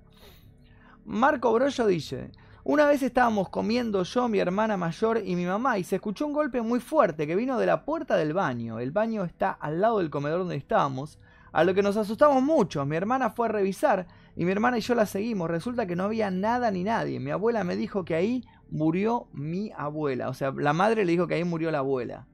Marco 1.05 1.53
Brollo 1.53 1.87
dice, 1.87 2.33
una 2.65 2.87
vez 2.87 3.03
estábamos 3.03 3.51
comiendo 3.51 4.03
yo, 4.05 4.27
mi 4.29 4.39
hermana 4.39 4.79
mayor 4.79 5.21
y 5.23 5.37
mi 5.37 5.45
mamá 5.45 5.77
y 5.77 5.85
se 5.85 5.97
escuchó 5.97 6.27
un 6.27 6.33
golpe 6.33 6.63
muy 6.63 6.81
fuerte 6.81 7.27
que 7.27 7.37
vino 7.37 7.59
de 7.59 7.67
la 7.67 7.85
puerta 7.85 8.17
del 8.17 8.33
baño. 8.33 8.79
El 8.79 8.91
baño 8.91 9.25
está 9.25 9.51
al 9.51 9.83
lado 9.83 9.99
del 9.99 10.09
comedor 10.09 10.39
donde 10.39 10.57
estábamos. 10.57 11.19
A 11.53 11.65
lo 11.65 11.75
que 11.75 11.83
nos 11.83 11.99
asustamos 11.99 12.43
mucho. 12.43 12.87
Mi 12.87 12.97
hermana 12.97 13.29
fue 13.29 13.47
a 13.47 13.53
revisar 13.53 14.07
y 14.35 14.45
mi 14.45 14.53
hermana 14.53 14.79
y 14.79 14.81
yo 14.81 14.95
la 14.95 15.07
seguimos. 15.07 15.51
Resulta 15.51 15.87
que 15.87 15.97
no 15.97 16.05
había 16.05 16.31
nada 16.31 16.71
ni 16.71 16.85
nadie. 16.85 17.21
Mi 17.21 17.31
abuela 17.31 17.65
me 17.65 17.77
dijo 17.77 18.05
que 18.05 18.15
ahí 18.15 18.45
murió 18.71 19.29
mi 19.33 19.71
abuela. 19.77 20.29
O 20.29 20.35
sea, 20.35 20.53
la 20.53 20.73
madre 20.73 21.05
le 21.05 21.13
dijo 21.13 21.27
que 21.27 21.35
ahí 21.35 21.45
murió 21.45 21.71
la 21.71 21.79
abuela. 21.79 22.27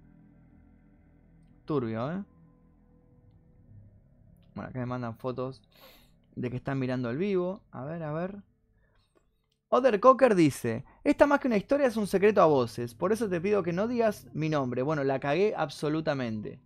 Turbio, 1.65 2.13
¿eh? 2.13 2.25
Bueno, 4.55 4.71
acá 4.71 4.79
me 4.79 4.87
mandan 4.87 5.17
fotos 5.17 5.63
de 6.35 6.51
que 6.51 6.57
están 6.57 6.79
mirando 6.79 7.09
al 7.09 7.17
vivo. 7.17 7.63
A 7.73 7.85
ver, 7.85 8.03
a 8.03 8.13
ver. 8.13 8.43
Other 9.71 10.01
Cocker 10.01 10.35
dice, 10.35 10.85
esta 11.05 11.27
más 11.27 11.41
que 11.41 11.49
una 11.49 11.59
historia 11.59 11.87
es 11.87 11.97
un 11.99 12.07
secreto 12.07 12.41
a 12.41 12.47
voces, 12.47 12.95
por 12.95 13.13
eso 13.13 13.29
te 13.29 13.39
pido 13.39 13.63
que 13.63 13.75
no 13.75 13.87
digas 13.87 14.27
mi 14.33 14.49
nombre. 14.49 14.81
Bueno, 14.81 15.05
la 15.05 15.21
cagué 15.21 15.53
absolutamente. 15.55 16.59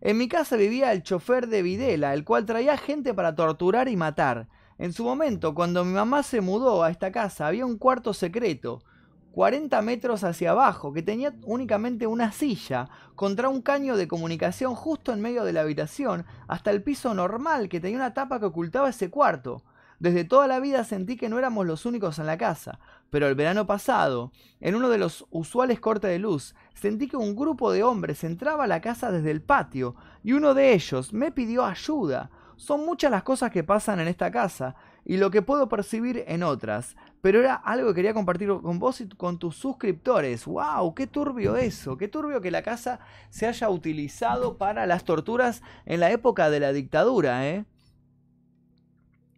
En 0.00 0.18
mi 0.18 0.28
casa 0.28 0.56
vivía 0.56 0.92
el 0.92 1.02
chofer 1.02 1.48
de 1.48 1.62
Videla, 1.62 2.14
el 2.14 2.24
cual 2.24 2.46
traía 2.46 2.76
gente 2.76 3.12
para 3.12 3.34
torturar 3.34 3.88
y 3.88 3.96
matar. 3.96 4.46
En 4.76 4.92
su 4.92 5.04
momento, 5.04 5.54
cuando 5.54 5.84
mi 5.84 5.92
mamá 5.92 6.22
se 6.22 6.40
mudó 6.40 6.82
a 6.82 6.90
esta 6.90 7.12
casa, 7.12 7.46
había 7.46 7.64
un 7.64 7.78
cuarto 7.78 8.12
secreto, 8.12 8.82
40 9.30 9.82
metros 9.82 10.24
hacia 10.24 10.50
abajo, 10.50 10.92
que 10.92 11.02
tenía 11.02 11.34
únicamente 11.44 12.06
una 12.06 12.32
silla, 12.32 12.88
contra 13.14 13.48
un 13.48 13.62
caño 13.62 13.96
de 13.96 14.08
comunicación 14.08 14.74
justo 14.74 15.12
en 15.12 15.20
medio 15.20 15.44
de 15.44 15.52
la 15.52 15.60
habitación, 15.60 16.26
hasta 16.48 16.72
el 16.72 16.82
piso 16.82 17.14
normal, 17.14 17.68
que 17.68 17.80
tenía 17.80 17.98
una 17.98 18.14
tapa 18.14 18.40
que 18.40 18.46
ocultaba 18.46 18.88
ese 18.88 19.10
cuarto. 19.10 19.62
Desde 20.00 20.24
toda 20.24 20.48
la 20.48 20.58
vida 20.58 20.82
sentí 20.82 21.16
que 21.16 21.28
no 21.28 21.38
éramos 21.38 21.66
los 21.66 21.86
únicos 21.86 22.18
en 22.18 22.26
la 22.26 22.36
casa, 22.36 22.80
pero 23.10 23.28
el 23.28 23.36
verano 23.36 23.66
pasado, 23.66 24.32
en 24.60 24.74
uno 24.74 24.88
de 24.88 24.98
los 24.98 25.24
usuales 25.30 25.78
cortes 25.78 26.10
de 26.10 26.18
luz, 26.18 26.54
sentí 26.74 27.06
que 27.06 27.16
un 27.16 27.36
grupo 27.36 27.70
de 27.70 27.84
hombres 27.84 28.24
entraba 28.24 28.64
a 28.64 28.68
la 28.68 28.80
casa 28.80 29.12
desde 29.12 29.30
el 29.30 29.40
patio, 29.40 29.94
y 30.24 30.32
uno 30.32 30.52
de 30.52 30.74
ellos 30.74 31.12
me 31.12 31.30
pidió 31.30 31.64
ayuda. 31.64 32.30
Son 32.56 32.84
muchas 32.84 33.10
las 33.10 33.22
cosas 33.22 33.50
que 33.50 33.64
pasan 33.64 34.00
en 34.00 34.08
esta 34.08 34.30
casa 34.30 34.74
y 35.04 35.16
lo 35.16 35.30
que 35.30 35.42
puedo 35.42 35.68
percibir 35.68 36.24
en 36.26 36.42
otras. 36.42 36.96
Pero 37.20 37.40
era 37.40 37.54
algo 37.54 37.88
que 37.88 37.96
quería 37.96 38.14
compartir 38.14 38.48
con 38.48 38.78
vos 38.78 39.00
y 39.00 39.08
con 39.08 39.38
tus 39.38 39.56
suscriptores. 39.56 40.44
¡Wow! 40.46 40.94
¡Qué 40.94 41.06
turbio 41.06 41.56
eso! 41.56 41.96
¡Qué 41.96 42.08
turbio 42.08 42.40
que 42.40 42.50
la 42.50 42.62
casa 42.62 43.00
se 43.30 43.46
haya 43.46 43.68
utilizado 43.68 44.58
para 44.58 44.86
las 44.86 45.04
torturas 45.04 45.62
en 45.86 46.00
la 46.00 46.10
época 46.10 46.50
de 46.50 46.60
la 46.60 46.72
dictadura, 46.72 47.48
eh! 47.48 47.64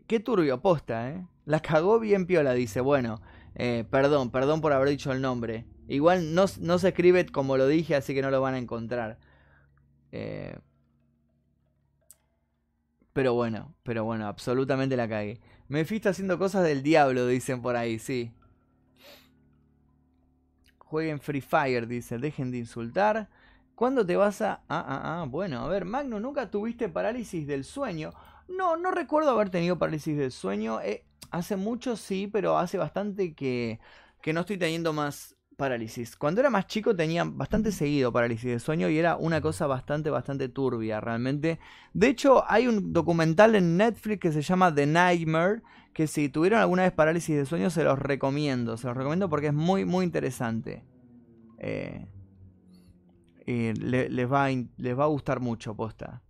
¡Qué 0.06 0.20
turbio, 0.20 0.60
posta, 0.60 1.10
eh! 1.10 1.26
La 1.44 1.60
cagó 1.60 1.98
bien 2.00 2.26
piola, 2.26 2.52
dice. 2.54 2.80
Bueno, 2.80 3.20
eh, 3.54 3.84
perdón, 3.90 4.30
perdón 4.30 4.60
por 4.60 4.72
haber 4.72 4.88
dicho 4.88 5.12
el 5.12 5.22
nombre. 5.22 5.64
Igual 5.88 6.34
no, 6.34 6.46
no, 6.60 6.78
se 6.78 6.88
escribe 6.88 7.24
como 7.26 7.56
lo 7.56 7.66
dije, 7.68 7.94
así 7.94 8.14
que 8.14 8.22
no 8.22 8.30
lo 8.30 8.40
van 8.40 8.54
a 8.54 8.58
encontrar. 8.58 9.18
Eh, 10.12 10.58
pero 13.16 13.32
bueno, 13.32 13.74
pero 13.82 14.04
bueno, 14.04 14.26
absolutamente 14.26 14.94
la 14.94 15.08
cagué. 15.08 15.40
Mephisto 15.68 16.10
haciendo 16.10 16.38
cosas 16.38 16.64
del 16.64 16.82
diablo, 16.82 17.26
dicen 17.26 17.62
por 17.62 17.74
ahí, 17.74 17.98
sí. 17.98 18.30
Jueguen 20.76 21.18
Free 21.18 21.40
Fire, 21.40 21.86
dice. 21.86 22.18
Dejen 22.18 22.50
de 22.50 22.58
insultar. 22.58 23.30
¿Cuándo 23.74 24.04
te 24.04 24.16
vas 24.16 24.42
a.? 24.42 24.60
Ah, 24.68 24.84
ah, 24.86 25.22
ah. 25.22 25.26
Bueno, 25.26 25.60
a 25.60 25.68
ver, 25.68 25.86
Magno, 25.86 26.20
¿nunca 26.20 26.50
tuviste 26.50 26.90
parálisis 26.90 27.46
del 27.46 27.64
sueño? 27.64 28.12
No, 28.48 28.76
no 28.76 28.90
recuerdo 28.90 29.30
haber 29.30 29.48
tenido 29.48 29.78
parálisis 29.78 30.18
del 30.18 30.30
sueño. 30.30 30.82
Eh, 30.82 31.06
hace 31.30 31.56
mucho 31.56 31.96
sí, 31.96 32.28
pero 32.30 32.58
hace 32.58 32.76
bastante 32.76 33.34
que, 33.34 33.80
que 34.20 34.34
no 34.34 34.40
estoy 34.40 34.58
teniendo 34.58 34.92
más 34.92 35.35
parálisis. 35.56 36.16
Cuando 36.16 36.40
era 36.40 36.50
más 36.50 36.66
chico 36.66 36.94
tenía 36.94 37.24
bastante 37.24 37.72
seguido 37.72 38.12
parálisis 38.12 38.50
de 38.50 38.60
sueño 38.60 38.88
y 38.88 38.98
era 38.98 39.16
una 39.16 39.40
cosa 39.40 39.66
bastante, 39.66 40.10
bastante 40.10 40.48
turbia 40.48 41.00
realmente. 41.00 41.58
De 41.92 42.08
hecho, 42.08 42.44
hay 42.46 42.68
un 42.68 42.92
documental 42.92 43.54
en 43.54 43.76
Netflix 43.76 44.20
que 44.20 44.32
se 44.32 44.42
llama 44.42 44.74
The 44.74 44.86
Nightmare, 44.86 45.62
que 45.92 46.06
si 46.06 46.28
tuvieron 46.28 46.60
alguna 46.60 46.82
vez 46.82 46.92
parálisis 46.92 47.36
de 47.36 47.46
sueño 47.46 47.70
se 47.70 47.84
los 47.84 47.98
recomiendo. 47.98 48.76
Se 48.76 48.86
los 48.86 48.96
recomiendo 48.96 49.28
porque 49.28 49.48
es 49.48 49.54
muy, 49.54 49.84
muy 49.84 50.04
interesante. 50.04 50.84
Eh, 51.58 52.06
les, 53.46 54.30
va 54.30 54.48
les 54.50 54.98
va 54.98 55.04
a 55.04 55.08
gustar 55.08 55.40
mucho, 55.40 55.74
posta. 55.74 56.22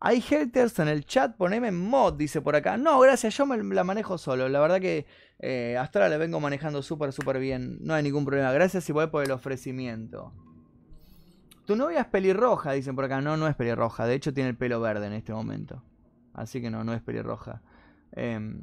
Hay 0.00 0.20
haters 0.20 0.78
en 0.78 0.88
el 0.88 1.04
chat, 1.04 1.36
poneme 1.36 1.72
mod, 1.72 2.14
dice 2.14 2.40
por 2.40 2.54
acá. 2.54 2.76
No, 2.76 3.00
gracias, 3.00 3.36
yo 3.36 3.46
me 3.46 3.56
la 3.74 3.82
manejo 3.82 4.16
solo. 4.16 4.48
La 4.48 4.60
verdad 4.60 4.80
que 4.80 5.06
eh, 5.40 5.76
hasta 5.76 5.98
ahora 5.98 6.10
la 6.10 6.18
vengo 6.18 6.38
manejando 6.38 6.82
súper, 6.82 7.12
súper 7.12 7.40
bien. 7.40 7.78
No 7.80 7.94
hay 7.94 8.04
ningún 8.04 8.24
problema. 8.24 8.52
Gracias 8.52 8.88
igual 8.88 9.10
por 9.10 9.24
el 9.24 9.32
ofrecimiento. 9.32 10.32
Tu 11.66 11.74
novia 11.74 12.00
es 12.00 12.06
pelirroja, 12.06 12.72
dicen 12.72 12.94
por 12.94 13.06
acá. 13.06 13.20
No, 13.20 13.36
no 13.36 13.48
es 13.48 13.56
pelirroja. 13.56 14.06
De 14.06 14.14
hecho, 14.14 14.32
tiene 14.32 14.50
el 14.50 14.56
pelo 14.56 14.80
verde 14.80 15.06
en 15.06 15.14
este 15.14 15.32
momento. 15.32 15.82
Así 16.32 16.62
que 16.62 16.70
no, 16.70 16.84
no 16.84 16.94
es 16.94 17.02
pelirroja. 17.02 17.60
Em, 18.12 18.60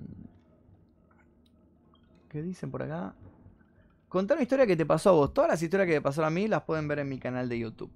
¿Qué 2.29 2.41
dicen 2.41 2.71
por 2.71 2.81
acá? 2.81 3.13
Contar 4.07 4.37
una 4.37 4.43
historia 4.43 4.65
que 4.65 4.77
te 4.77 4.85
pasó 4.85 5.09
a 5.09 5.13
vos. 5.13 5.33
Todas 5.33 5.49
las 5.49 5.61
historias 5.61 5.87
que 5.87 5.95
te 5.95 6.01
pasaron 6.01 6.27
a 6.27 6.31
mí 6.31 6.47
las 6.47 6.63
pueden 6.63 6.87
ver 6.87 6.99
en 6.99 7.09
mi 7.09 7.19
canal 7.19 7.49
de 7.49 7.59
YouTube. 7.59 7.91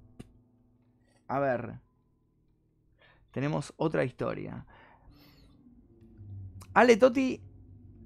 A 1.30 1.40
ver. 1.40 1.80
Tenemos 3.32 3.74
otra 3.78 4.04
historia. 4.04 4.66
Ale 6.74 6.98
Toti 6.98 7.42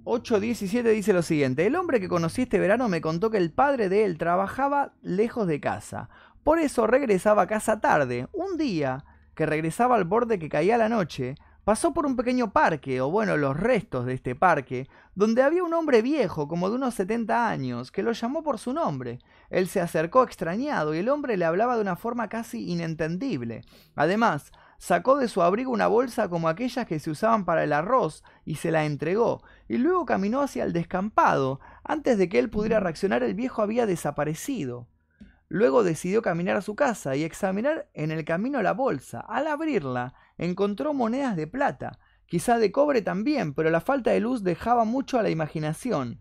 8.17 0.04 0.82
dice 0.92 1.12
lo 1.12 1.22
siguiente. 1.22 1.66
El 1.66 1.76
hombre 1.76 2.00
que 2.00 2.08
conocí 2.08 2.42
este 2.42 2.58
verano 2.58 2.88
me 2.88 3.00
contó 3.00 3.30
que 3.30 3.38
el 3.38 3.50
padre 3.50 3.88
de 3.88 4.04
él 4.04 4.18
trabajaba 4.18 4.92
lejos 5.02 5.46
de 5.46 5.60
casa. 5.60 6.10
Por 6.42 6.58
eso 6.58 6.86
regresaba 6.86 7.42
a 7.42 7.46
casa 7.46 7.80
tarde. 7.80 8.28
Un 8.32 8.58
día 8.58 9.04
que 9.34 9.46
regresaba 9.46 9.96
al 9.96 10.04
borde 10.04 10.38
que 10.38 10.48
caía 10.48 10.76
la 10.76 10.88
noche, 10.88 11.36
pasó 11.64 11.94
por 11.94 12.06
un 12.06 12.16
pequeño 12.16 12.52
parque, 12.52 13.00
o 13.00 13.10
bueno, 13.10 13.36
los 13.36 13.56
restos 13.56 14.04
de 14.06 14.14
este 14.14 14.34
parque, 14.34 14.86
donde 15.14 15.42
había 15.42 15.64
un 15.64 15.72
hombre 15.72 16.02
viejo, 16.02 16.46
como 16.46 16.68
de 16.68 16.76
unos 16.76 16.94
70 16.94 17.48
años, 17.48 17.90
que 17.90 18.02
lo 18.02 18.12
llamó 18.12 18.42
por 18.42 18.58
su 18.58 18.72
nombre. 18.72 19.18
Él 19.50 19.68
se 19.68 19.80
acercó 19.80 20.22
extrañado 20.22 20.94
y 20.94 20.98
el 20.98 21.08
hombre 21.08 21.36
le 21.36 21.46
hablaba 21.46 21.76
de 21.76 21.82
una 21.82 21.96
forma 21.96 22.28
casi 22.28 22.70
inentendible. 22.70 23.62
Además, 23.96 24.52
sacó 24.78 25.18
de 25.18 25.28
su 25.28 25.42
abrigo 25.42 25.70
una 25.70 25.86
bolsa 25.86 26.28
como 26.28 26.48
aquellas 26.48 26.86
que 26.86 26.98
se 26.98 27.10
usaban 27.10 27.44
para 27.44 27.64
el 27.64 27.72
arroz 27.72 28.22
y 28.44 28.56
se 28.56 28.70
la 28.70 28.84
entregó, 28.84 29.42
y 29.68 29.78
luego 29.78 30.04
caminó 30.04 30.40
hacia 30.40 30.64
el 30.64 30.72
descampado. 30.72 31.60
Antes 31.82 32.18
de 32.18 32.28
que 32.28 32.38
él 32.38 32.50
pudiera 32.50 32.80
reaccionar, 32.80 33.22
el 33.22 33.34
viejo 33.34 33.62
había 33.62 33.86
desaparecido. 33.86 34.88
Luego 35.48 35.84
decidió 35.84 36.22
caminar 36.22 36.56
a 36.56 36.62
su 36.62 36.74
casa 36.74 37.16
y 37.16 37.22
examinar 37.22 37.88
en 37.94 38.10
el 38.10 38.24
camino 38.24 38.62
la 38.62 38.72
bolsa. 38.72 39.20
Al 39.20 39.46
abrirla, 39.46 40.14
encontró 40.38 40.94
monedas 40.94 41.36
de 41.36 41.46
plata, 41.46 41.98
quizá 42.26 42.58
de 42.58 42.72
cobre 42.72 43.02
también, 43.02 43.54
pero 43.54 43.70
la 43.70 43.80
falta 43.80 44.10
de 44.10 44.20
luz 44.20 44.42
dejaba 44.42 44.84
mucho 44.84 45.18
a 45.18 45.22
la 45.22 45.30
imaginación. 45.30 46.20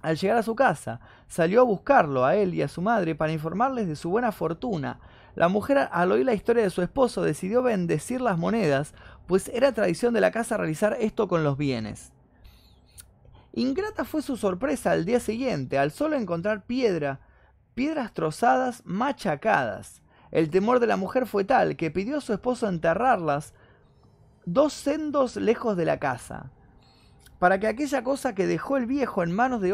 Al 0.00 0.16
llegar 0.16 0.38
a 0.38 0.42
su 0.42 0.54
casa, 0.54 1.00
salió 1.28 1.60
a 1.60 1.64
buscarlo 1.64 2.24
a 2.24 2.34
él 2.34 2.54
y 2.54 2.62
a 2.62 2.68
su 2.68 2.80
madre 2.80 3.14
para 3.14 3.32
informarles 3.32 3.86
de 3.86 3.96
su 3.96 4.08
buena 4.08 4.32
fortuna, 4.32 4.98
la 5.40 5.48
mujer, 5.48 5.88
al 5.90 6.12
oír 6.12 6.26
la 6.26 6.34
historia 6.34 6.62
de 6.62 6.68
su 6.68 6.82
esposo, 6.82 7.22
decidió 7.22 7.62
bendecir 7.62 8.20
las 8.20 8.36
monedas, 8.36 8.92
pues 9.26 9.48
era 9.54 9.72
tradición 9.72 10.12
de 10.12 10.20
la 10.20 10.32
casa 10.32 10.58
realizar 10.58 10.98
esto 11.00 11.28
con 11.28 11.44
los 11.44 11.56
bienes. 11.56 12.12
Ingrata 13.54 14.04
fue 14.04 14.20
su 14.20 14.36
sorpresa 14.36 14.90
al 14.90 15.06
día 15.06 15.18
siguiente, 15.18 15.78
al 15.78 15.92
solo 15.92 16.16
encontrar 16.16 16.66
piedra, 16.66 17.20
piedras 17.72 18.12
trozadas, 18.12 18.82
machacadas. 18.84 20.02
El 20.30 20.50
temor 20.50 20.78
de 20.78 20.88
la 20.88 20.98
mujer 20.98 21.26
fue 21.26 21.44
tal 21.44 21.74
que 21.74 21.90
pidió 21.90 22.18
a 22.18 22.20
su 22.20 22.34
esposo 22.34 22.68
enterrarlas 22.68 23.54
dos 24.44 24.74
sendos 24.74 25.36
lejos 25.36 25.74
de 25.74 25.86
la 25.86 25.98
casa, 25.98 26.50
para 27.38 27.58
que 27.58 27.66
aquella 27.66 28.04
cosa 28.04 28.34
que 28.34 28.46
dejó 28.46 28.76
el 28.76 28.84
viejo 28.84 29.22
en 29.22 29.32
manos 29.32 29.62
del 29.62 29.72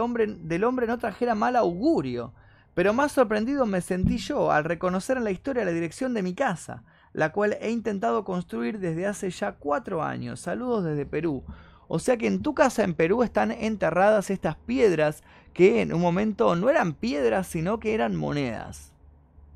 hombre 0.65 0.87
no 0.87 0.99
trajera 0.99 1.35
mal 1.35 1.57
augurio. 1.57 2.35
Pero 2.77 2.93
más 2.93 3.13
sorprendido 3.13 3.65
me 3.65 3.81
sentí 3.81 4.19
yo 4.19 4.53
al 4.53 4.65
reconocer 4.65 5.17
en 5.17 5.25
la 5.25 5.31
historia 5.31 5.65
la 5.65 5.71
dirección 5.71 6.13
de 6.13 6.23
mi 6.23 6.35
casa, 6.35 6.83
la 7.15 7.33
cual 7.33 7.57
he 7.63 7.71
intentado 7.71 8.23
construir 8.23 8.81
desde 8.81 9.07
hace 9.07 9.31
ya 9.31 9.53
cuatro 9.53 10.03
años. 10.03 10.41
Saludos 10.41 10.85
desde 10.85 11.07
Perú. 11.07 11.43
O 11.89 11.99
sea 11.99 12.19
que 12.19 12.27
en 12.27 12.43
tu 12.43 12.55
casa 12.55 12.85
en 12.85 12.93
Perú 12.93 13.23
están 13.23 13.51
enterradas 13.51 14.29
estas 14.29 14.57
piedras 14.57 15.23
que 15.55 15.81
en 15.81 15.95
un 15.95 16.03
momento 16.03 16.55
no 16.55 16.69
eran 16.69 16.93
piedras, 16.93 17.47
sino 17.47 17.81
que 17.81 17.95
eran 17.95 18.15
monedas. 18.15 18.93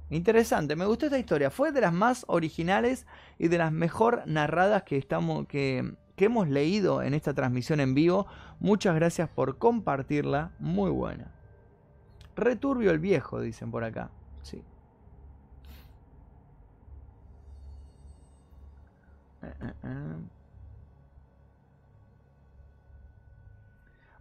Interesante, 0.09 0.75
me 0.75 0.87
gustó 0.87 1.05
esta 1.05 1.19
historia. 1.19 1.51
Fue 1.51 1.73
de 1.73 1.83
las 1.83 1.93
más 1.93 2.25
originales 2.27 3.07
y 3.39 3.49
de 3.49 3.59
las 3.59 3.71
mejor 3.71 4.23
narradas 4.25 4.85
que, 4.85 4.97
estamos, 4.97 5.47
que, 5.47 5.93
que 6.17 6.25
hemos 6.25 6.49
leído 6.49 7.03
en 7.03 7.13
esta 7.13 7.35
transmisión 7.35 7.81
en 7.81 7.93
vivo. 7.93 8.27
Muchas 8.61 8.95
gracias 8.95 9.29
por 9.29 9.59
compartirla. 9.59 10.53
Muy 10.59 10.91
buena. 10.91 11.35
Returbio 12.37 12.91
el 12.91 12.99
viejo, 12.99 13.41
dicen 13.41 13.71
por 13.71 13.85
acá. 13.85 14.11
Sí. 14.43 14.63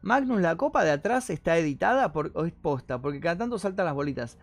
Magnus, 0.02 0.42
la 0.42 0.56
copa 0.56 0.84
de 0.84 0.92
atrás 0.92 1.30
está 1.30 1.58
editada 1.58 2.12
por, 2.14 2.32
o 2.34 2.46
es 2.46 2.54
posta, 2.54 3.00
porque 3.00 3.20
cada 3.20 3.38
tanto 3.38 3.60
saltan 3.60 3.86
las 3.86 3.96
bolitas. 3.96 4.38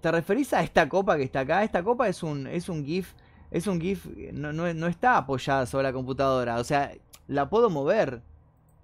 ¿Te 0.00 0.10
referís 0.10 0.52
a 0.54 0.62
esta 0.62 0.88
copa 0.88 1.16
que 1.16 1.24
está 1.24 1.40
acá? 1.40 1.64
Esta 1.64 1.82
copa 1.82 2.08
es 2.08 2.22
un, 2.22 2.46
es 2.46 2.68
un 2.68 2.84
GIF, 2.84 3.14
es 3.50 3.66
un 3.66 3.80
GIF, 3.80 4.06
no, 4.32 4.52
no, 4.52 4.86
está 4.86 5.16
apoyada 5.16 5.66
sobre 5.66 5.84
la 5.84 5.92
computadora, 5.92 6.58
o 6.58 6.64
sea, 6.64 6.92
la 7.26 7.50
puedo 7.50 7.70
mover. 7.70 8.22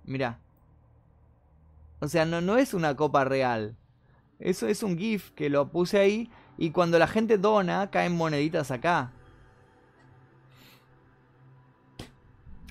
Mira. 0.05 0.41
O 2.01 2.09
sea, 2.09 2.27
no, 2.27 2.41
no 2.41 2.59
es 2.59 2.75
una 2.75 2.95
copa 2.97 3.25
real. 3.25 3.77
Eso 4.39 4.67
es 4.69 4.83
un 4.83 4.99
GIF 4.99 5.31
que 5.31 5.49
lo 5.49 5.71
puse 5.71 5.99
ahí 5.99 6.31
y 6.59 6.71
cuando 6.71 6.99
la 6.99 7.07
gente 7.07 7.39
dona 7.39 7.91
caen 7.91 8.17
moneditas 8.17 8.71
acá. 8.71 9.13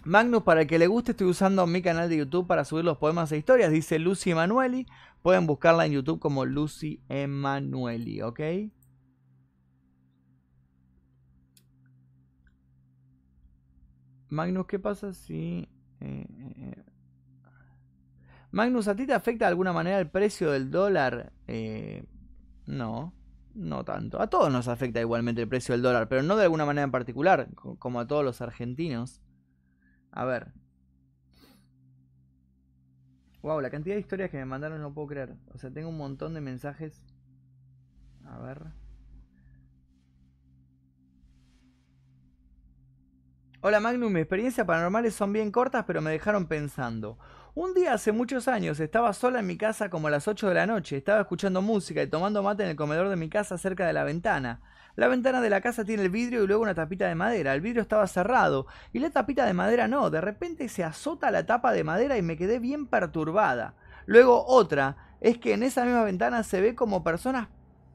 Magnus, 0.04 0.44
para 0.44 0.62
el 0.62 0.68
que 0.68 0.78
le 0.78 0.86
guste, 0.86 1.12
estoy 1.12 1.28
usando 1.28 1.66
mi 1.66 1.82
canal 1.82 2.08
de 2.10 2.18
YouTube 2.18 2.46
para 2.46 2.64
subir 2.64 2.86
los 2.86 3.00
poemas 3.00 3.32
e 3.32 3.38
historias. 3.38 3.72
Dice 3.72 3.98
Lucy 3.98 4.32
Emanueli. 4.32 4.86
Pueden 5.24 5.48
buscarla 5.48 5.88
en 5.88 5.94
YouTube 5.94 6.20
como 6.20 6.46
Lucy 6.46 7.02
Emanueli, 7.10 8.22
¿ok? 8.22 8.40
Magnus, 14.30 14.68
¿qué 14.68 14.78
pasa 14.78 15.12
si... 15.14 15.68
Eh, 16.02 16.28
eh, 16.30 16.54
eh, 16.58 16.84
Magnus, 18.56 18.88
¿a 18.88 18.96
ti 18.96 19.06
te 19.06 19.14
afecta 19.14 19.44
de 19.44 19.50
alguna 19.50 19.74
manera 19.74 20.00
el 20.00 20.10
precio 20.10 20.50
del 20.50 20.72
dólar? 20.72 21.34
Eh, 21.46 22.06
no, 22.66 23.14
no 23.54 23.84
tanto. 23.84 24.22
A 24.22 24.28
todos 24.28 24.50
nos 24.50 24.70
afecta 24.70 25.02
igualmente 25.02 25.42
el 25.42 25.50
precio 25.50 25.74
del 25.74 25.82
dólar, 25.82 26.08
pero 26.08 26.24
no 26.24 26.38
de 26.38 26.44
alguna 26.44 26.64
manera 26.66 26.86
en 26.86 26.92
particular, 26.92 27.50
como 27.54 28.00
a 28.00 28.08
todos 28.08 28.24
los 28.24 28.40
argentinos. 28.40 29.20
A 30.10 30.24
ver. 30.24 30.54
Wow, 33.42 33.60
la 33.60 33.70
cantidad 33.70 33.96
de 33.96 34.00
historias 34.00 34.30
que 34.30 34.38
me 34.38 34.46
mandaron 34.46 34.82
no 34.82 34.94
puedo 34.94 35.10
creer. 35.10 35.36
O 35.54 35.58
sea, 35.58 35.70
tengo 35.70 35.90
un 35.90 35.98
montón 35.98 36.34
de 36.34 36.40
mensajes. 36.40 37.04
A 38.24 38.40
ver. 38.40 38.68
Hola 43.60 43.82
Magnum, 43.82 44.14
mis 44.14 44.22
experiencias 44.22 44.66
paranormales 44.66 45.14
son 45.14 45.34
bien 45.34 45.52
cortas, 45.52 45.84
pero 45.86 46.02
me 46.02 46.12
dejaron 46.12 46.46
pensando. 46.48 47.18
Un 47.58 47.74
día 47.74 47.94
hace 47.94 48.12
muchos 48.12 48.50
años 48.50 48.82
estaba 48.82 49.14
sola 49.14 49.40
en 49.40 49.48
mi 49.48 49.58
casa 49.58 49.90
como 49.90 50.10
a 50.10 50.12
las 50.12 50.28
8 50.28 50.50
de 50.50 50.56
la 50.56 50.68
noche, 50.68 50.98
estaba 50.98 51.22
escuchando 51.22 51.62
música 51.62 52.04
y 52.04 52.08
tomando 52.10 52.44
mate 52.44 52.64
en 52.64 52.70
el 52.72 52.76
comedor 52.76 53.08
de 53.08 53.16
mi 53.16 53.30
casa 53.30 53.58
cerca 53.58 53.88
de 53.88 53.94
la 53.94 54.04
ventana. 54.04 54.60
La 54.98 55.08
ventana 55.08 55.40
de 55.40 55.50
la 55.50 55.62
casa 55.62 55.86
tiene 55.86 56.04
el 56.04 56.10
vidrio 56.10 56.44
y 56.44 56.48
luego 56.48 56.64
una 56.64 56.76
tapita 56.76 57.08
de 57.08 57.16
madera. 57.16 57.54
El 57.54 57.62
vidrio 57.62 57.82
estaba 57.82 58.08
cerrado 58.08 58.68
y 58.92 59.00
la 59.00 59.10
tapita 59.10 59.46
de 59.46 59.54
madera 59.54 59.88
no. 59.88 60.10
De 60.10 60.20
repente 60.20 60.68
se 60.68 60.84
azota 60.84 61.32
la 61.32 61.46
tapa 61.46 61.72
de 61.72 61.86
madera 61.86 62.18
y 62.18 62.22
me 62.22 62.36
quedé 62.36 62.60
bien 62.60 62.88
perturbada. 62.88 63.76
Luego 64.06 64.46
otra 64.46 65.16
es 65.22 65.38
que 65.38 65.54
en 65.54 65.64
esa 65.64 65.86
misma 65.86 66.04
ventana 66.04 66.44
se 66.44 66.60
ve 66.60 66.76
como 66.76 67.06
personas 67.06 67.48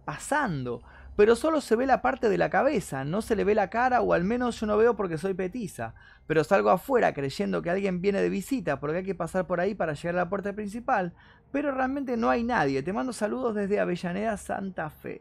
pasando 0.07 0.83
pero 1.21 1.37
solo 1.37 1.61
se 1.61 1.77
ve 1.77 1.85
la 1.85 2.01
parte 2.01 2.31
de 2.31 2.39
la 2.39 2.49
cabeza, 2.49 3.05
no 3.05 3.21
se 3.21 3.37
le 3.37 3.45
ve 3.45 3.55
la 3.55 3.69
cara 3.69 4.01
o 4.01 4.15
al 4.15 4.25
menos 4.25 4.59
yo 4.59 4.67
no 4.67 4.79
veo 4.79 4.97
porque 4.97 5.19
soy 5.19 5.35
petiza, 5.35 5.95
pero 6.27 6.45
salgo 6.45 6.71
afuera 6.71 7.13
creyendo 7.13 7.61
que 7.61 7.69
alguien 7.69 8.01
viene 8.01 8.23
de 8.23 8.31
visita 8.31 8.81
porque 8.81 8.97
hay 8.97 9.05
que 9.05 9.15
pasar 9.15 9.47
por 9.47 9.61
ahí 9.61 9.75
para 9.75 9.93
llegar 9.93 10.15
a 10.15 10.25
la 10.25 10.31
puerta 10.31 10.55
principal, 10.55 11.13
pero 11.53 11.73
realmente 11.73 12.17
no 12.17 12.31
hay 12.31 12.43
nadie. 12.43 12.83
Te 12.83 12.95
mando 12.95 13.13
saludos 13.13 13.55
desde 13.55 13.81
Avellaneda, 13.81 14.39
Santa 14.39 14.89
Fe. 14.89 15.21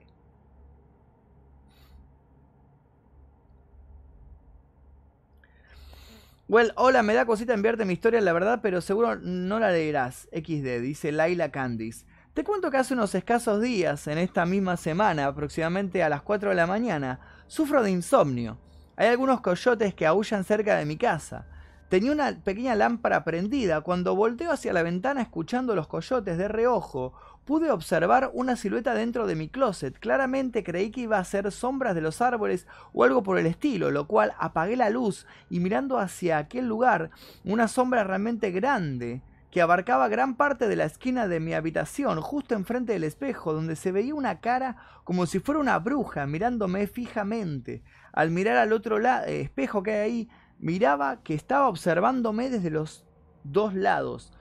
Well, 6.47 6.71
hola, 6.77 7.03
me 7.03 7.13
da 7.13 7.25
cosita 7.25 7.53
enviarte 7.53 7.83
mi 7.83 7.91
historia, 7.91 8.21
la 8.21 8.31
verdad, 8.31 8.61
pero 8.63 8.79
seguro 8.79 9.17
no 9.17 9.59
la 9.59 9.69
leerás. 9.69 10.29
XD, 10.31 10.79
dice 10.79 11.11
Laila 11.11 11.51
Candice. 11.51 12.05
Te 12.39 12.45
cuento 12.45 12.71
que 12.71 12.77
hace 12.77 12.93
unos 12.93 13.13
escasos 13.15 13.61
días, 13.61 14.07
en 14.07 14.17
esta 14.17 14.45
misma 14.45 14.77
semana, 14.77 15.25
aproximadamente 15.25 16.03
a 16.03 16.07
las 16.07 16.21
4 16.21 16.51
de 16.51 16.55
la 16.55 16.67
mañana, 16.67 17.19
sufro 17.47 17.83
de 17.83 17.91
insomnio. 17.91 18.57
Hay 18.95 19.09
algunos 19.09 19.41
coyotes 19.41 19.93
que 19.93 20.05
aullan 20.05 20.45
cerca 20.45 20.77
de 20.77 20.85
mi 20.85 20.95
casa. 20.95 21.47
Tenía 21.89 22.13
una 22.13 22.31
pequeña 22.41 22.75
lámpara 22.75 23.25
prendida. 23.25 23.81
Cuando 23.81 24.15
volteo 24.15 24.53
hacia 24.53 24.71
la 24.71 24.83
ventana 24.83 25.21
escuchando 25.21 25.75
los 25.75 25.87
coyotes 25.87 26.37
de 26.37 26.47
reojo, 26.47 27.11
pude 27.43 27.71
observar 27.71 28.31
una 28.33 28.55
silueta 28.55 28.93
dentro 28.93 29.27
de 29.27 29.35
mi 29.35 29.49
closet. 29.49 29.99
Claramente 29.99 30.63
creí 30.63 30.91
que 30.91 31.01
iba 31.01 31.19
a 31.19 31.25
ser 31.25 31.51
sombras 31.51 31.93
de 31.93 31.99
los 31.99 32.21
árboles 32.21 32.67
o 32.93 33.03
algo 33.03 33.21
por 33.21 33.37
el 33.37 33.47
estilo, 33.47 33.91
lo 33.91 34.07
cual 34.07 34.33
apagué 34.39 34.77
la 34.77 34.89
luz 34.89 35.27
y 35.49 35.59
mirando 35.59 35.97
hacia 35.97 36.37
aquel 36.37 36.69
lugar, 36.69 37.09
una 37.43 37.67
sombra 37.67 38.05
realmente 38.05 38.51
grande 38.51 39.21
que 39.51 39.61
abarcaba 39.61 40.07
gran 40.07 40.35
parte 40.35 40.67
de 40.67 40.75
la 40.75 40.85
esquina 40.85 41.27
de 41.27 41.39
mi 41.39 41.53
habitación, 41.53 42.21
justo 42.21 42.55
enfrente 42.55 42.93
del 42.93 43.03
espejo, 43.03 43.53
donde 43.53 43.75
se 43.75 43.91
veía 43.91 44.13
una 44.13 44.39
cara 44.41 44.77
como 45.03 45.25
si 45.25 45.39
fuera 45.39 45.59
una 45.59 45.79
bruja 45.79 46.27
mirándome 46.27 46.85
fijamente. 46.87 47.83
Al 48.13 48.29
mirar 48.29 48.57
al 48.57 48.73
otro 48.73 48.99
lado, 48.99 49.25
eh, 49.25 49.41
espejo 49.41 49.81
que 49.81 49.91
hay 49.91 49.99
ahí, 49.99 50.29
miraba 50.59 51.23
que 51.23 51.33
estaba 51.33 51.67
observándome 51.67 52.49
desde 52.49 52.69
los 52.69 53.05
dos 53.43 53.73
lados. 53.73 54.31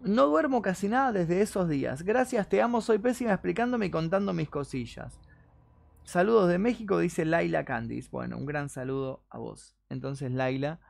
No 0.00 0.26
duermo 0.26 0.60
casi 0.62 0.88
nada 0.88 1.12
desde 1.12 1.40
esos 1.40 1.68
días. 1.68 2.02
Gracias, 2.02 2.48
te 2.48 2.60
amo, 2.60 2.80
soy 2.80 2.98
pésima 2.98 3.32
explicándome 3.32 3.86
y 3.86 3.90
contando 3.90 4.32
mis 4.32 4.50
cosillas. 4.50 5.20
Saludos 6.04 6.48
de 6.48 6.58
México, 6.58 6.98
dice 6.98 7.24
Laila 7.24 7.64
Candice. 7.64 8.08
Bueno, 8.10 8.36
un 8.36 8.44
gran 8.44 8.68
saludo 8.68 9.24
a 9.30 9.38
vos. 9.38 9.76
Entonces, 9.88 10.32
Laila, 10.32 10.80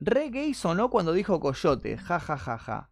Re 0.00 0.30
gay 0.30 0.52
sonó 0.54 0.90
cuando 0.90 1.12
dijo 1.12 1.40
coyote, 1.40 1.96
ja 1.96 2.20
ja 2.20 2.36
ja 2.36 2.58
ja. 2.58 2.90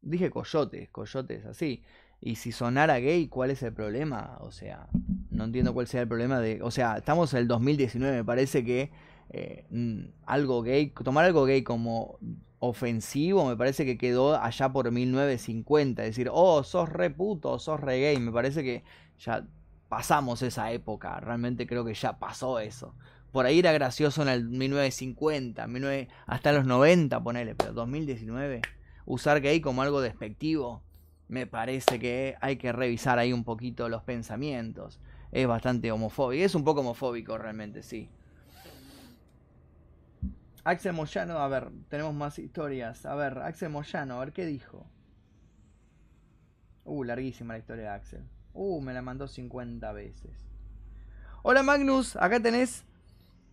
Dije 0.00 0.30
coyotes, 0.30 0.88
coyotes 0.90 1.44
así. 1.46 1.82
Y 2.20 2.36
si 2.36 2.52
sonara 2.52 2.98
gay, 3.00 3.28
¿cuál 3.28 3.50
es 3.50 3.62
el 3.62 3.72
problema? 3.72 4.38
O 4.40 4.52
sea, 4.52 4.88
no 5.30 5.44
entiendo 5.44 5.74
cuál 5.74 5.86
sea 5.88 6.02
el 6.02 6.08
problema 6.08 6.40
de... 6.40 6.62
O 6.62 6.70
sea, 6.70 6.98
estamos 6.98 7.34
en 7.34 7.40
el 7.40 7.48
2019, 7.48 8.16
me 8.16 8.24
parece 8.24 8.64
que 8.64 8.90
eh, 9.30 9.66
mm, 9.70 10.22
algo 10.26 10.62
gay, 10.62 10.90
tomar 10.90 11.24
algo 11.24 11.44
gay 11.44 11.62
como 11.62 12.18
ofensivo, 12.60 13.46
me 13.48 13.56
parece 13.56 13.84
que 13.84 13.98
quedó 13.98 14.40
allá 14.40 14.72
por 14.72 14.90
1950. 14.90 16.02
Decir, 16.02 16.28
oh, 16.32 16.62
sos 16.62 16.88
re 16.88 17.10
puto, 17.10 17.58
sos 17.58 17.80
re 17.80 18.00
gay, 18.00 18.18
me 18.20 18.32
parece 18.32 18.62
que 18.62 18.84
ya 19.18 19.46
pasamos 19.88 20.42
esa 20.42 20.72
época, 20.72 21.20
realmente 21.20 21.66
creo 21.66 21.84
que 21.84 21.94
ya 21.94 22.18
pasó 22.18 22.58
eso 22.60 22.94
por 23.36 23.44
ahí 23.44 23.58
era 23.58 23.70
gracioso 23.72 24.22
en 24.22 24.28
el 24.28 24.48
1950, 24.48 25.68
hasta 26.24 26.52
los 26.52 26.64
90, 26.64 27.22
ponele, 27.22 27.54
pero 27.54 27.74
2019, 27.74 28.62
usar 29.04 29.42
gay 29.42 29.60
como 29.60 29.82
algo 29.82 30.00
despectivo, 30.00 30.82
me 31.28 31.46
parece 31.46 31.98
que 31.98 32.36
hay 32.40 32.56
que 32.56 32.72
revisar 32.72 33.18
ahí 33.18 33.34
un 33.34 33.44
poquito 33.44 33.90
los 33.90 34.02
pensamientos. 34.04 35.02
Es 35.32 35.46
bastante 35.46 35.92
homofóbico, 35.92 36.42
es 36.42 36.54
un 36.54 36.64
poco 36.64 36.80
homofóbico 36.80 37.36
realmente, 37.36 37.82
sí. 37.82 38.08
Axel 40.64 40.94
Moyano, 40.94 41.38
a 41.38 41.48
ver, 41.48 41.68
tenemos 41.90 42.14
más 42.14 42.38
historias. 42.38 43.04
A 43.04 43.16
ver, 43.16 43.40
Axel 43.40 43.68
Moyano, 43.68 44.16
a 44.16 44.20
ver 44.20 44.32
qué 44.32 44.46
dijo. 44.46 44.86
Uh, 46.84 47.04
larguísima 47.04 47.52
la 47.52 47.58
historia 47.58 47.82
de 47.82 47.90
Axel. 47.90 48.24
Uh, 48.54 48.80
me 48.80 48.94
la 48.94 49.02
mandó 49.02 49.28
50 49.28 49.92
veces. 49.92 50.48
Hola 51.42 51.62
Magnus, 51.62 52.16
acá 52.16 52.40
tenés 52.40 52.86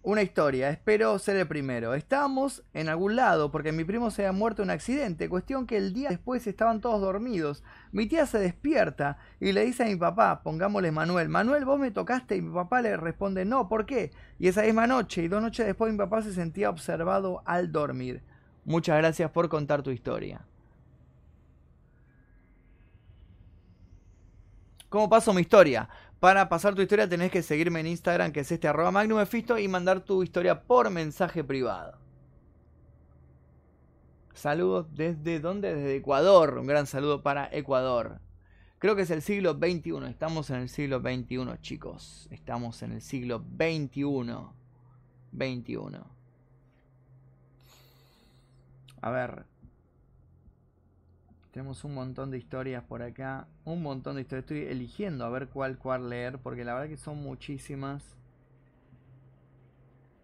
una 0.03 0.21
historia, 0.21 0.69
espero 0.69 1.17
ser 1.17 1.37
el 1.37 1.47
primero. 1.47 1.93
Estábamos 1.93 2.61
en 2.73 2.89
algún 2.89 3.15
lado 3.15 3.51
porque 3.51 3.71
mi 3.71 3.85
primo 3.85 4.11
se 4.11 4.23
había 4.25 4.37
muerto 4.37 4.61
en 4.61 4.67
un 4.67 4.71
accidente, 4.71 5.29
cuestión 5.29 5.65
que 5.65 5.77
el 5.77 5.93
día 5.93 6.09
después 6.09 6.45
estaban 6.45 6.81
todos 6.81 6.99
dormidos. 6.99 7.63
Mi 7.93 8.05
tía 8.05 8.25
se 8.25 8.37
despierta 8.37 9.17
y 9.39 9.53
le 9.53 9.63
dice 9.63 9.83
a 9.83 9.87
mi 9.87 9.95
papá, 9.95 10.43
pongámosle 10.43 10.91
Manuel, 10.91 11.29
Manuel, 11.29 11.63
vos 11.63 11.79
me 11.79 11.89
tocaste 11.89 12.35
y 12.35 12.41
mi 12.41 12.53
papá 12.53 12.81
le 12.81 12.97
responde, 12.97 13.45
no, 13.45 13.69
¿por 13.69 13.85
qué? 13.85 14.11
Y 14.39 14.49
esa 14.49 14.63
misma 14.63 14.87
noche 14.87 15.23
y 15.23 15.29
dos 15.29 15.41
noches 15.41 15.65
después 15.65 15.91
mi 15.93 15.97
papá 15.97 16.21
se 16.21 16.33
sentía 16.33 16.69
observado 16.69 17.41
al 17.45 17.71
dormir. 17.71 18.21
Muchas 18.65 18.97
gracias 18.97 19.31
por 19.31 19.47
contar 19.47 19.83
tu 19.83 19.91
historia. 19.91 20.41
¿Cómo 24.93 25.09
pasó 25.09 25.33
mi 25.33 25.41
historia? 25.41 25.89
Para 26.23 26.47
pasar 26.47 26.73
tu 26.73 26.81
historia 26.81 27.09
tenés 27.09 27.31
que 27.31 27.43
seguirme 27.43 27.81
en 27.81 27.87
Instagram, 27.87 28.31
que 28.31 28.39
es 28.39 28.51
este 28.53 28.69
arroba 28.69 28.91
magnumefisto, 28.91 29.59
y 29.59 29.67
mandar 29.67 30.05
tu 30.05 30.23
historia 30.23 30.63
por 30.63 30.89
mensaje 30.89 31.43
privado. 31.43 31.97
Saludos 34.33 34.87
desde 34.95 35.41
dónde? 35.41 35.75
Desde 35.75 35.97
Ecuador. 35.97 36.59
Un 36.59 36.65
gran 36.65 36.87
saludo 36.87 37.23
para 37.23 37.49
Ecuador. 37.51 38.21
Creo 38.79 38.95
que 38.95 39.01
es 39.01 39.11
el 39.11 39.21
siglo 39.21 39.55
XXI. 39.55 40.05
Estamos 40.07 40.49
en 40.49 40.61
el 40.61 40.69
siglo 40.69 41.01
XXI, 41.01 41.59
chicos. 41.59 42.29
Estamos 42.31 42.81
en 42.83 42.93
el 42.93 43.01
siglo 43.01 43.43
XXI. 43.57 44.47
21. 45.33 46.07
A 49.01 49.09
ver, 49.11 49.45
tenemos 51.53 51.83
un 51.83 51.93
montón 51.93 52.31
de 52.31 52.39
historias 52.39 52.83
por 52.83 53.03
acá. 53.03 53.47
Un 53.63 53.83
montón 53.83 54.15
de 54.15 54.21
historias. 54.21 54.43
Estoy 54.43 54.61
eligiendo 54.65 55.23
a 55.23 55.29
ver 55.29 55.47
cuál 55.49 55.77
cuál 55.77 56.09
leer. 56.09 56.39
Porque 56.39 56.65
la 56.65 56.73
verdad 56.73 56.89
que 56.89 56.97
son 56.97 57.21
muchísimas. 57.21 58.17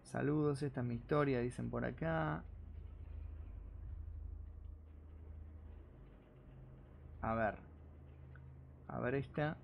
Saludos, 0.02 0.60
esta 0.62 0.80
es 0.80 0.86
mi 0.86 0.96
historia, 0.96 1.38
dicen 1.38 1.70
por 1.70 1.84
acá. 1.84 2.42
A 7.22 7.34
ver. 7.34 7.54
A 8.88 8.98
ver 8.98 9.14
esta. 9.14 9.56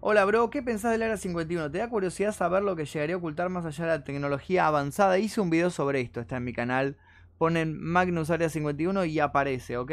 Hola 0.00 0.24
bro, 0.24 0.48
¿qué 0.48 0.62
pensás 0.62 0.92
del 0.92 1.02
Área 1.02 1.18
51? 1.18 1.70
¿Te 1.70 1.76
da 1.76 1.90
curiosidad 1.90 2.32
saber 2.32 2.62
lo 2.62 2.74
que 2.74 2.86
llegaría 2.86 3.16
a 3.16 3.18
ocultar 3.18 3.50
más 3.50 3.66
allá 3.66 3.84
de 3.84 3.98
la 3.98 4.04
tecnología 4.04 4.66
avanzada? 4.66 5.18
Hice 5.18 5.42
un 5.42 5.50
video 5.50 5.68
sobre 5.68 6.00
esto, 6.00 6.20
está 6.20 6.38
en 6.38 6.44
mi 6.44 6.54
canal. 6.54 6.96
Ponen 7.36 7.78
Magnus 7.78 8.30
Área 8.30 8.48
51 8.48 9.04
y 9.04 9.20
aparece, 9.20 9.76
¿ok? 9.76 9.92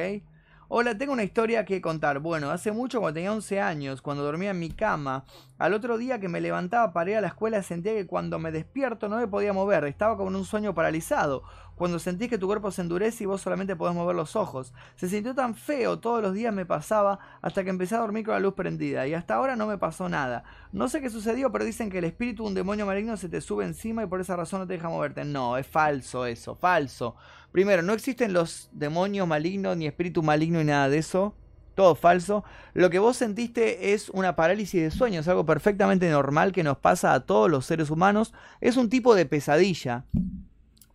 Hola, 0.70 0.98
tengo 0.98 1.14
una 1.14 1.24
historia 1.24 1.64
que 1.64 1.80
contar. 1.80 2.20
Bueno, 2.20 2.52
hace 2.52 2.74
mucho, 2.74 3.00
cuando 3.00 3.14
tenía 3.14 3.32
11 3.32 3.62
años, 3.62 4.02
cuando 4.02 4.26
dormía 4.26 4.50
en 4.50 4.60
mi 4.60 4.70
cama, 4.70 5.24
al 5.58 5.74
otro 5.74 5.98
día 5.98 6.20
que 6.20 6.28
me 6.28 6.42
levantaba 6.42 6.92
para 6.92 7.10
ir 7.10 7.16
a 7.16 7.22
la 7.22 7.28
escuela 7.28 7.64
sentía 7.64 7.94
que 7.94 8.06
cuando 8.06 8.38
me 8.38 8.52
despierto 8.52 9.08
no 9.08 9.16
me 9.16 9.30
podía 9.30 9.54
mover, 9.54 9.86
estaba 9.86 10.18
como 10.18 10.30
en 10.30 10.36
un 10.36 10.44
sueño 10.44 10.76
paralizado. 10.76 11.44
Cuando 11.78 12.00
sentís 12.00 12.28
que 12.28 12.40
tu 12.40 12.48
cuerpo 12.48 12.72
se 12.72 12.82
endurece 12.82 13.24
y 13.24 13.28
vos 13.28 13.42
solamente 13.42 13.76
podés 13.76 13.96
mover 13.96 14.16
los 14.16 14.36
ojos. 14.36 14.74
Se 14.96 15.08
sintió 15.08 15.36
tan 15.36 15.54
feo, 15.54 16.00
todos 16.00 16.24
los 16.24 16.34
días 16.34 16.52
me 16.52 16.66
pasaba 16.66 17.20
hasta 17.42 17.64
que 17.64 17.70
empecé 17.70 17.94
a 17.94 18.00
dormir 18.00 18.26
con 18.26 18.34
la 18.34 18.40
luz 18.40 18.56
prendida 18.56 19.06
y 19.06 19.14
hasta 19.14 19.36
ahora 19.36 19.56
no 19.56 19.68
me 19.68 19.78
pasó 19.78 20.10
nada. 20.10 20.44
No 20.72 20.90
sé 20.90 21.02
qué 21.02 21.12
sucedió, 21.12 21.52
pero 21.52 21.66
dicen 21.66 21.92
que 21.92 22.00
el 22.00 22.06
espíritu 22.06 22.44
de 22.44 22.50
un 22.50 22.56
demonio 22.56 22.88
maligno 22.88 23.16
se 23.16 23.30
te 23.30 23.42
sube 23.42 23.64
encima 23.64 24.04
y 24.04 24.08
por 24.08 24.20
esa 24.20 24.36
razón 24.36 24.62
no 24.62 24.68
te 24.68 24.74
deja 24.74 24.90
moverte. 24.90 25.24
No, 25.24 25.56
es 25.56 25.68
falso 25.68 26.26
eso, 26.26 26.56
falso. 26.56 27.16
Primero, 27.52 27.84
no 27.84 27.94
existen 27.94 28.34
los 28.34 28.70
demonios 28.72 29.28
malignos 29.28 29.78
ni 29.78 29.86
espíritu 29.86 30.24
maligno 30.24 30.60
y 30.60 30.66
nada 30.66 30.90
de 30.90 30.98
eso 30.98 31.36
todo 31.78 31.94
falso. 31.94 32.44
Lo 32.74 32.90
que 32.90 32.98
vos 32.98 33.18
sentiste 33.18 33.94
es 33.94 34.10
una 34.10 34.36
parálisis 34.36 34.82
de 34.82 34.90
sueño, 34.90 35.20
es 35.20 35.28
algo 35.28 35.46
perfectamente 35.46 36.10
normal 36.10 36.52
que 36.52 36.64
nos 36.64 36.80
pasa 36.80 37.14
a 37.14 37.20
todos 37.20 37.52
los 37.52 37.68
seres 37.68 37.92
humanos. 37.92 38.34
Es 38.62 38.78
un 38.78 38.90
tipo 38.90 39.14
de 39.14 39.28
pesadilla 39.28 40.06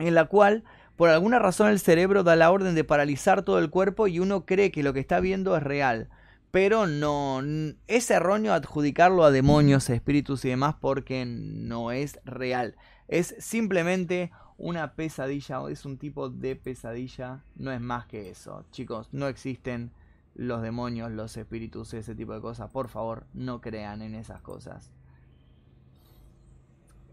en 0.03 0.15
la 0.15 0.27
cual 0.27 0.65
por 0.97 1.09
alguna 1.09 1.39
razón 1.39 1.69
el 1.69 1.81
cerebro 1.81 2.23
da 2.23 2.37
la 2.37 2.51
orden 2.51 2.75
de 2.75 2.85
paralizar 2.85 3.43
todo 3.43 3.59
el 3.59 3.71
cuerpo 3.71 4.07
y 4.07 4.21
uno 4.21 4.45
cree 4.45 4.71
que 4.71 4.83
lo 4.83 4.93
que 4.93 5.01
está 5.01 5.21
viendo 5.21 5.57
es 5.57 5.63
real. 5.63 6.09
pero 6.51 6.87
no 6.87 7.41
es 7.87 8.11
erróneo 8.11 8.53
adjudicarlo 8.53 9.25
a 9.25 9.31
demonios, 9.31 9.89
espíritus 9.89 10.45
y 10.45 10.51
demás 10.51 10.75
porque 10.79 11.25
no 11.25 11.93
es 11.93 12.21
real. 12.27 12.77
Es 13.09 13.35
simplemente 13.39 14.31
una 14.59 14.93
pesadilla, 14.93 15.63
es 15.71 15.87
un 15.87 15.97
tipo 15.97 16.29
de 16.29 16.55
pesadilla, 16.55 17.43
no 17.57 17.73
es 17.73 17.81
más 17.81 18.07
que 18.07 18.31
eso. 18.31 18.67
Chicos, 18.71 19.09
no 19.13 19.29
existen 19.29 19.93
los 20.35 20.63
demonios, 20.63 21.11
los 21.11 21.37
espíritus, 21.37 21.95
ese 21.95 22.15
tipo 22.15 22.35
de 22.35 22.41
cosas. 22.41 22.71
Por 22.71 22.89
favor, 22.89 23.27
no 23.33 23.61
crean 23.61 24.03
en 24.03 24.15
esas 24.15 24.41
cosas. 24.43 24.91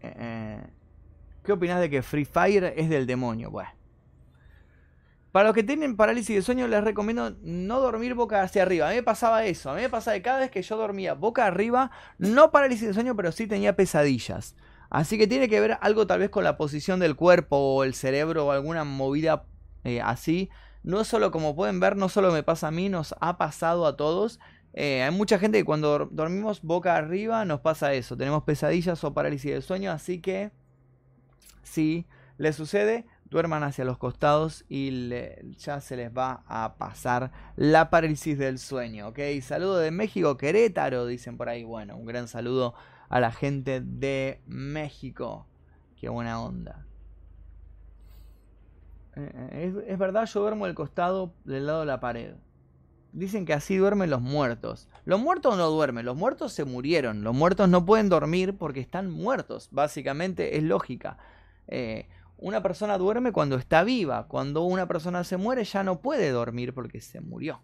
Eh, 0.02 0.14
eh, 0.16 0.66
¿Qué 1.44 1.52
opinas 1.52 1.80
de 1.80 1.90
que 1.90 2.02
Free 2.02 2.24
Fire 2.24 2.74
es 2.76 2.88
del 2.88 3.06
demonio? 3.06 3.50
Bueno. 3.50 3.70
Para 5.32 5.46
los 5.46 5.54
que 5.54 5.62
tienen 5.62 5.96
parálisis 5.96 6.34
de 6.34 6.42
sueño 6.42 6.66
les 6.66 6.82
recomiendo 6.82 7.36
no 7.42 7.80
dormir 7.80 8.14
boca 8.14 8.42
hacia 8.42 8.62
arriba. 8.62 8.88
A 8.88 8.90
mí 8.90 8.96
me 8.96 9.02
pasaba 9.04 9.44
eso. 9.44 9.70
A 9.70 9.76
mí 9.76 9.82
me 9.82 9.88
pasaba 9.88 10.16
que 10.16 10.22
cada 10.22 10.40
vez 10.40 10.50
que 10.50 10.62
yo 10.62 10.76
dormía 10.76 11.14
boca 11.14 11.46
arriba, 11.46 11.92
no 12.18 12.50
parálisis 12.50 12.88
de 12.88 12.94
sueño, 12.94 13.14
pero 13.14 13.30
sí 13.30 13.46
tenía 13.46 13.76
pesadillas. 13.76 14.56
Así 14.90 15.18
que 15.18 15.28
tiene 15.28 15.48
que 15.48 15.60
ver 15.60 15.78
algo 15.82 16.06
tal 16.08 16.18
vez 16.18 16.30
con 16.30 16.42
la 16.42 16.56
posición 16.56 16.98
del 16.98 17.14
cuerpo 17.14 17.56
o 17.56 17.84
el 17.84 17.94
cerebro 17.94 18.46
o 18.46 18.50
alguna 18.50 18.82
movida 18.82 19.44
eh, 19.84 20.00
así. 20.00 20.50
No 20.82 21.04
solo 21.04 21.30
como 21.30 21.54
pueden 21.54 21.78
ver, 21.78 21.96
no 21.96 22.08
solo 22.08 22.32
me 22.32 22.42
pasa 22.42 22.68
a 22.68 22.70
mí, 22.72 22.88
nos 22.88 23.14
ha 23.20 23.38
pasado 23.38 23.86
a 23.86 23.96
todos. 23.96 24.40
Eh, 24.72 25.02
hay 25.04 25.10
mucha 25.12 25.38
gente 25.38 25.58
que 25.58 25.64
cuando 25.64 26.08
dormimos 26.10 26.62
boca 26.62 26.96
arriba 26.96 27.44
nos 27.44 27.60
pasa 27.60 27.92
eso. 27.92 28.16
Tenemos 28.16 28.42
pesadillas 28.42 29.04
o 29.04 29.14
parálisis 29.14 29.52
de 29.52 29.62
sueño. 29.62 29.92
Así 29.92 30.20
que 30.20 30.50
si 31.70 32.06
les 32.36 32.56
sucede, 32.56 33.06
duerman 33.30 33.62
hacia 33.62 33.84
los 33.84 33.96
costados 33.96 34.64
y 34.68 35.08
ya 35.56 35.80
se 35.80 35.96
les 35.96 36.10
va 36.10 36.42
a 36.46 36.76
pasar 36.78 37.30
la 37.56 37.90
parálisis 37.90 38.36
del 38.38 38.58
sueño, 38.58 39.08
¿ok? 39.08 39.20
Saludo 39.40 39.78
de 39.78 39.90
México, 39.90 40.36
Querétaro, 40.36 41.06
dicen 41.06 41.36
por 41.36 41.48
ahí. 41.48 41.62
Bueno, 41.62 41.96
un 41.96 42.06
gran 42.06 42.26
saludo 42.28 42.74
a 43.08 43.20
la 43.20 43.30
gente 43.30 43.80
de 43.80 44.40
México. 44.46 45.46
Qué 45.96 46.08
buena 46.08 46.42
onda. 46.42 46.86
Eh, 49.16 49.32
eh, 49.32 49.74
es, 49.76 49.92
es, 49.92 49.98
verdad, 49.98 50.26
yo 50.26 50.40
duermo 50.40 50.64
al 50.64 50.74
costado 50.74 51.32
del 51.44 51.66
lado 51.66 51.80
de 51.80 51.86
la 51.86 52.00
pared. 52.00 52.34
Dicen 53.12 53.44
que 53.44 53.52
así 53.52 53.76
duermen 53.76 54.10
los 54.10 54.20
muertos. 54.20 54.88
Los 55.04 55.20
muertos 55.20 55.56
no 55.56 55.68
duermen, 55.68 56.04
los 56.04 56.16
muertos 56.16 56.52
se 56.52 56.64
murieron. 56.64 57.22
Los 57.22 57.34
muertos 57.34 57.68
no 57.68 57.84
pueden 57.84 58.08
dormir 58.08 58.56
porque 58.56 58.80
están 58.80 59.10
muertos. 59.10 59.68
Básicamente 59.70 60.56
es 60.56 60.62
lógica. 60.64 61.18
Eh, 61.70 62.08
una 62.36 62.62
persona 62.62 62.98
duerme 62.98 63.32
cuando 63.32 63.56
está 63.56 63.84
viva. 63.84 64.26
Cuando 64.28 64.64
una 64.64 64.86
persona 64.86 65.24
se 65.24 65.36
muere 65.36 65.64
ya 65.64 65.82
no 65.82 66.00
puede 66.00 66.30
dormir 66.30 66.74
porque 66.74 67.00
se 67.00 67.20
murió. 67.20 67.62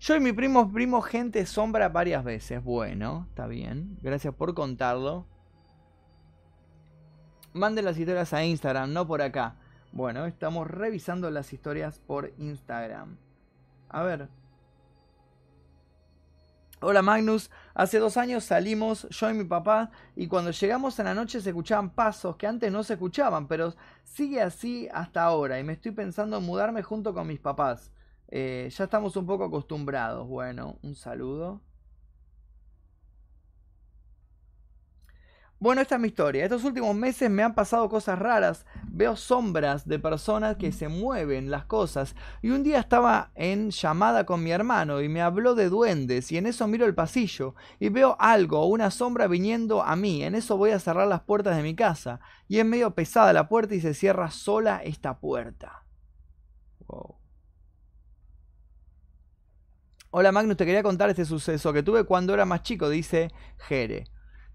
Yo 0.00 0.14
y 0.14 0.20
mi 0.20 0.32
primo 0.32 0.66
vimos 0.66 1.06
gente 1.06 1.44
sombra 1.46 1.88
varias 1.88 2.22
veces. 2.22 2.62
Bueno, 2.62 3.26
está 3.30 3.46
bien. 3.48 3.98
Gracias 4.00 4.34
por 4.34 4.54
contarlo. 4.54 5.26
Manden 7.52 7.84
las 7.84 7.98
historias 7.98 8.32
a 8.32 8.44
Instagram, 8.44 8.92
no 8.92 9.06
por 9.06 9.22
acá. 9.22 9.56
Bueno, 9.90 10.26
estamos 10.26 10.68
revisando 10.68 11.30
las 11.30 11.52
historias 11.52 11.98
por 11.98 12.32
Instagram. 12.38 13.16
A 13.88 14.02
ver. 14.02 14.28
Hola 16.80 17.02
Magnus, 17.02 17.50
hace 17.74 17.98
dos 17.98 18.16
años 18.16 18.44
salimos 18.44 19.08
yo 19.10 19.28
y 19.28 19.34
mi 19.34 19.42
papá 19.42 19.90
y 20.14 20.28
cuando 20.28 20.52
llegamos 20.52 20.96
en 21.00 21.06
la 21.06 21.14
noche 21.14 21.40
se 21.40 21.48
escuchaban 21.48 21.90
pasos 21.90 22.36
que 22.36 22.46
antes 22.46 22.70
no 22.70 22.84
se 22.84 22.92
escuchaban, 22.92 23.48
pero 23.48 23.74
sigue 24.04 24.40
así 24.40 24.88
hasta 24.92 25.24
ahora 25.24 25.58
y 25.58 25.64
me 25.64 25.72
estoy 25.72 25.90
pensando 25.90 26.36
en 26.38 26.44
mudarme 26.44 26.84
junto 26.84 27.12
con 27.12 27.26
mis 27.26 27.40
papás. 27.40 27.90
Eh, 28.28 28.70
ya 28.70 28.84
estamos 28.84 29.16
un 29.16 29.26
poco 29.26 29.44
acostumbrados. 29.46 30.28
Bueno, 30.28 30.78
un 30.82 30.94
saludo. 30.94 31.60
Bueno, 35.60 35.80
esta 35.80 35.96
es 35.96 36.00
mi 36.00 36.06
historia. 36.06 36.44
Estos 36.44 36.62
últimos 36.62 36.94
meses 36.94 37.28
me 37.28 37.42
han 37.42 37.56
pasado 37.56 37.88
cosas 37.88 38.16
raras. 38.16 38.64
Veo 38.86 39.16
sombras 39.16 39.88
de 39.88 39.98
personas 39.98 40.56
que 40.56 40.70
se 40.70 40.86
mueven 40.86 41.50
las 41.50 41.64
cosas. 41.64 42.14
Y 42.42 42.50
un 42.50 42.62
día 42.62 42.78
estaba 42.78 43.32
en 43.34 43.70
llamada 43.70 44.24
con 44.24 44.44
mi 44.44 44.52
hermano 44.52 45.00
y 45.00 45.08
me 45.08 45.20
habló 45.20 45.56
de 45.56 45.68
duendes. 45.68 46.30
Y 46.30 46.38
en 46.38 46.46
eso 46.46 46.68
miro 46.68 46.86
el 46.86 46.94
pasillo 46.94 47.56
y 47.80 47.88
veo 47.88 48.16
algo, 48.20 48.66
una 48.66 48.92
sombra 48.92 49.26
viniendo 49.26 49.82
a 49.82 49.96
mí. 49.96 50.22
En 50.22 50.36
eso 50.36 50.56
voy 50.56 50.70
a 50.70 50.78
cerrar 50.78 51.08
las 51.08 51.22
puertas 51.22 51.56
de 51.56 51.64
mi 51.64 51.74
casa. 51.74 52.20
Y 52.46 52.60
es 52.60 52.64
medio 52.64 52.94
pesada 52.94 53.32
la 53.32 53.48
puerta 53.48 53.74
y 53.74 53.80
se 53.80 53.94
cierra 53.94 54.30
sola 54.30 54.80
esta 54.84 55.18
puerta. 55.18 55.82
Hola 60.10 60.30
Magnus, 60.30 60.56
te 60.56 60.64
quería 60.64 60.84
contar 60.84 61.10
este 61.10 61.24
suceso 61.24 61.72
que 61.72 61.82
tuve 61.82 62.04
cuando 62.04 62.32
era 62.32 62.44
más 62.44 62.62
chico, 62.62 62.88
dice 62.88 63.32
Jere. 63.58 64.04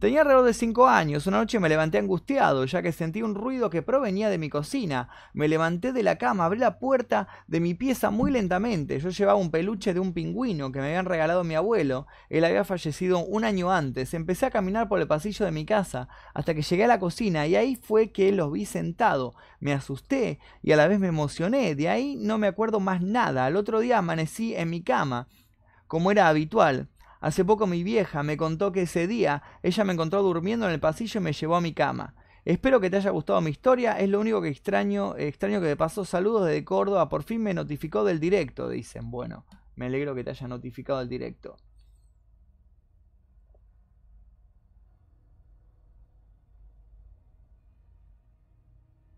Tenía 0.04 0.20
alrededor 0.20 0.44
de 0.44 0.54
5 0.54 0.86
años. 0.90 1.28
Una 1.28 1.38
noche 1.38 1.62
me 1.62 1.70
levanté 1.70 1.98
angustiado, 1.98 2.66
ya 2.66 2.82
que 2.82 2.92
sentí 2.92 3.22
un 3.22 3.36
ruido 3.36 3.70
que 3.70 3.82
provenía 3.82 4.28
de 4.28 4.38
mi 4.38 4.50
cocina. 4.50 5.08
Me 5.32 5.48
levanté 5.48 5.94
de 5.94 6.04
la 6.04 6.18
cama, 6.18 6.44
abrí 6.44 6.60
la 6.60 6.78
puerta 6.78 7.30
de 7.48 7.62
mi 7.62 7.74
pieza 7.74 8.10
muy 8.10 8.30
lentamente. 8.30 9.00
Yo 9.00 9.12
llevaba 9.12 9.40
un 9.40 9.50
peluche 9.50 9.94
de 9.94 10.02
un 10.02 10.12
pingüino 10.12 10.74
que 10.74 10.82
me 10.82 10.88
habían 10.88 11.06
regalado 11.06 11.46
mi 11.46 11.56
abuelo. 11.56 12.06
Él 12.28 12.44
había 12.44 12.66
fallecido 12.66 13.20
un 13.20 13.46
año 13.46 13.72
antes. 13.72 14.14
Empecé 14.14 14.46
a 14.46 14.52
caminar 14.52 14.90
por 14.90 15.00
el 15.00 15.08
pasillo 15.08 15.46
de 15.46 15.54
mi 15.54 15.66
casa 15.66 16.10
hasta 16.34 16.54
que 16.54 16.64
llegué 16.64 16.84
a 16.84 16.88
la 16.88 17.00
cocina 17.00 17.48
y 17.48 17.56
ahí 17.56 17.78
fue 17.78 18.12
que 18.12 18.34
los 18.34 18.52
vi 18.52 18.66
sentado. 18.66 19.36
Me 19.62 19.72
asusté 19.72 20.38
y 20.62 20.74
a 20.74 20.76
la 20.76 20.90
vez 20.90 21.00
me 21.00 21.08
emocioné. 21.08 21.76
De 21.76 21.88
ahí 21.88 22.18
no 22.18 22.38
me 22.38 22.48
acuerdo 22.48 22.82
más 22.82 23.02
nada. 23.02 23.46
Al 23.46 23.56
otro 23.56 23.80
día 23.80 24.00
amanecí 24.00 24.54
en 24.54 24.70
mi 24.70 24.84
cama, 24.84 25.30
como 25.88 26.12
era 26.12 26.28
habitual. 26.28 26.90
Hace 27.24 27.46
poco 27.46 27.68
mi 27.68 27.84
vieja 27.84 28.22
me 28.22 28.36
contó 28.36 28.74
que 28.74 28.82
ese 28.82 29.08
día 29.08 29.44
ella 29.62 29.86
me 29.86 29.94
encontró 29.94 30.22
durmiendo 30.22 30.66
en 30.66 30.74
el 30.74 30.82
pasillo 30.82 31.22
y 31.22 31.24
me 31.24 31.32
llevó 31.32 31.56
a 31.56 31.62
mi 31.62 31.72
cama. 31.72 32.16
Espero 32.44 32.82
que 32.82 32.90
te 32.90 32.98
haya 32.98 33.12
gustado 33.12 33.40
mi 33.40 33.50
historia, 33.50 33.98
es 33.98 34.10
lo 34.10 34.20
único 34.20 34.42
que 34.42 34.50
extraño, 34.50 35.16
extraño 35.16 35.62
que 35.62 35.68
me 35.68 35.78
pasó. 35.78 36.04
Saludos 36.04 36.48
desde 36.48 36.66
Córdoba, 36.66 37.08
por 37.08 37.24
fin 37.24 37.42
me 37.42 37.54
notificó 37.54 38.04
del 38.04 38.20
directo, 38.20 38.68
dicen. 38.68 39.10
Bueno, 39.10 39.46
me 39.78 39.86
alegro 39.86 40.14
que 40.14 40.26
te 40.26 40.32
haya 40.32 40.50
notificado 40.50 41.00
el 41.00 41.08
directo. 41.08 41.56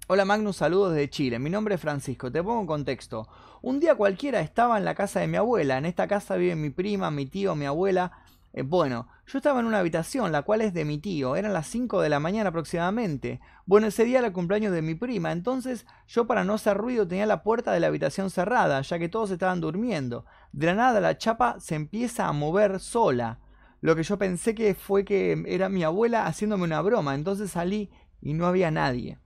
Hola 0.07 0.23
Magnus, 0.23 0.57
saludos 0.57 0.93
desde 0.93 1.09
Chile. 1.09 1.39
Mi 1.39 1.49
nombre 1.49 1.73
es 1.73 1.81
Francisco. 1.81 2.31
Te 2.31 2.43
pongo 2.43 2.61
en 2.61 2.67
contexto. 2.67 3.27
Un 3.63 3.79
día 3.79 3.95
cualquiera 3.95 4.39
estaba 4.39 4.77
en 4.77 4.85
la 4.85 4.93
casa 4.93 5.19
de 5.19 5.25
mi 5.25 5.35
abuela. 5.35 5.79
En 5.79 5.85
esta 5.85 6.07
casa 6.07 6.35
viven 6.35 6.61
mi 6.61 6.69
prima, 6.69 7.09
mi 7.09 7.25
tío, 7.25 7.55
mi 7.55 7.65
abuela. 7.65 8.11
Eh, 8.53 8.61
bueno, 8.61 9.07
yo 9.25 9.39
estaba 9.39 9.61
en 9.61 9.65
una 9.65 9.79
habitación, 9.79 10.31
la 10.31 10.43
cual 10.43 10.61
es 10.61 10.75
de 10.75 10.85
mi 10.85 10.99
tío. 10.99 11.35
Eran 11.35 11.53
las 11.53 11.65
5 11.69 12.01
de 12.01 12.09
la 12.09 12.19
mañana 12.19 12.49
aproximadamente. 12.49 13.39
Bueno, 13.65 13.87
ese 13.87 14.05
día 14.05 14.19
era 14.19 14.27
el 14.27 14.33
cumpleaños 14.33 14.73
de 14.73 14.83
mi 14.83 14.93
prima. 14.93 15.31
Entonces 15.31 15.87
yo 16.05 16.27
para 16.27 16.43
no 16.43 16.53
hacer 16.53 16.77
ruido 16.77 17.07
tenía 17.07 17.25
la 17.25 17.41
puerta 17.41 17.71
de 17.71 17.79
la 17.79 17.87
habitación 17.87 18.29
cerrada, 18.29 18.81
ya 18.81 18.99
que 18.99 19.09
todos 19.09 19.31
estaban 19.31 19.59
durmiendo. 19.59 20.25
De 20.51 20.67
la 20.67 20.75
nada 20.75 20.99
la 20.99 21.17
chapa 21.17 21.59
se 21.59 21.73
empieza 21.73 22.27
a 22.27 22.31
mover 22.31 22.79
sola. 22.79 23.39
Lo 23.81 23.95
que 23.95 24.03
yo 24.03 24.19
pensé 24.19 24.53
que 24.53 24.75
fue 24.75 25.03
que 25.03 25.43
era 25.47 25.67
mi 25.67 25.83
abuela 25.83 26.27
haciéndome 26.27 26.65
una 26.65 26.81
broma. 26.81 27.15
Entonces 27.15 27.49
salí 27.49 27.89
y 28.21 28.33
no 28.35 28.45
había 28.45 28.69
nadie. 28.69 29.17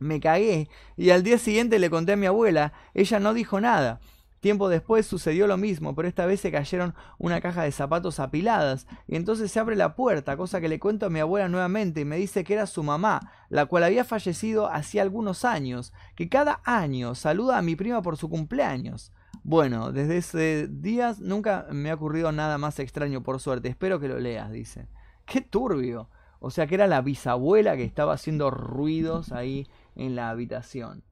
Me 0.00 0.18
cagué 0.18 0.68
y 0.96 1.10
al 1.10 1.22
día 1.22 1.38
siguiente 1.38 1.78
le 1.78 1.90
conté 1.90 2.12
a 2.12 2.16
mi 2.16 2.26
abuela. 2.26 2.72
Ella 2.94 3.20
no 3.20 3.32
dijo 3.32 3.60
nada. 3.60 4.00
Tiempo 4.40 4.70
después 4.70 5.06
sucedió 5.06 5.46
lo 5.46 5.58
mismo, 5.58 5.94
pero 5.94 6.08
esta 6.08 6.24
vez 6.24 6.40
se 6.40 6.50
cayeron 6.50 6.94
una 7.18 7.42
caja 7.42 7.62
de 7.62 7.72
zapatos 7.72 8.20
apiladas, 8.20 8.86
y 9.06 9.16
entonces 9.16 9.52
se 9.52 9.60
abre 9.60 9.76
la 9.76 9.94
puerta, 9.94 10.38
cosa 10.38 10.62
que 10.62 10.68
le 10.70 10.80
cuento 10.80 11.04
a 11.04 11.10
mi 11.10 11.20
abuela 11.20 11.50
nuevamente, 11.50 12.00
y 12.00 12.04
me 12.06 12.16
dice 12.16 12.42
que 12.42 12.54
era 12.54 12.64
su 12.64 12.82
mamá, 12.82 13.20
la 13.50 13.66
cual 13.66 13.84
había 13.84 14.02
fallecido 14.02 14.72
hacía 14.72 15.02
algunos 15.02 15.44
años, 15.44 15.92
que 16.16 16.30
cada 16.30 16.62
año 16.64 17.14
saluda 17.14 17.58
a 17.58 17.62
mi 17.62 17.76
prima 17.76 18.00
por 18.00 18.16
su 18.16 18.30
cumpleaños. 18.30 19.12
Bueno, 19.42 19.92
desde 19.92 20.16
ese 20.16 20.68
día 20.70 21.14
nunca 21.18 21.66
me 21.70 21.90
ha 21.90 21.94
ocurrido 21.94 22.32
nada 22.32 22.56
más 22.56 22.78
extraño, 22.78 23.22
por 23.22 23.40
suerte. 23.40 23.68
Espero 23.68 24.00
que 24.00 24.08
lo 24.08 24.18
leas, 24.18 24.50
dice. 24.50 24.86
Qué 25.26 25.40
turbio. 25.42 26.08
O 26.40 26.50
sea 26.50 26.66
que 26.66 26.74
era 26.74 26.86
la 26.86 27.02
bisabuela 27.02 27.76
que 27.76 27.84
estaba 27.84 28.14
haciendo 28.14 28.50
ruidos 28.50 29.32
ahí 29.32 29.66
en 30.00 30.16
la 30.16 30.30
habitación. 30.30 31.04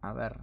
A 0.00 0.12
ver. 0.12 0.38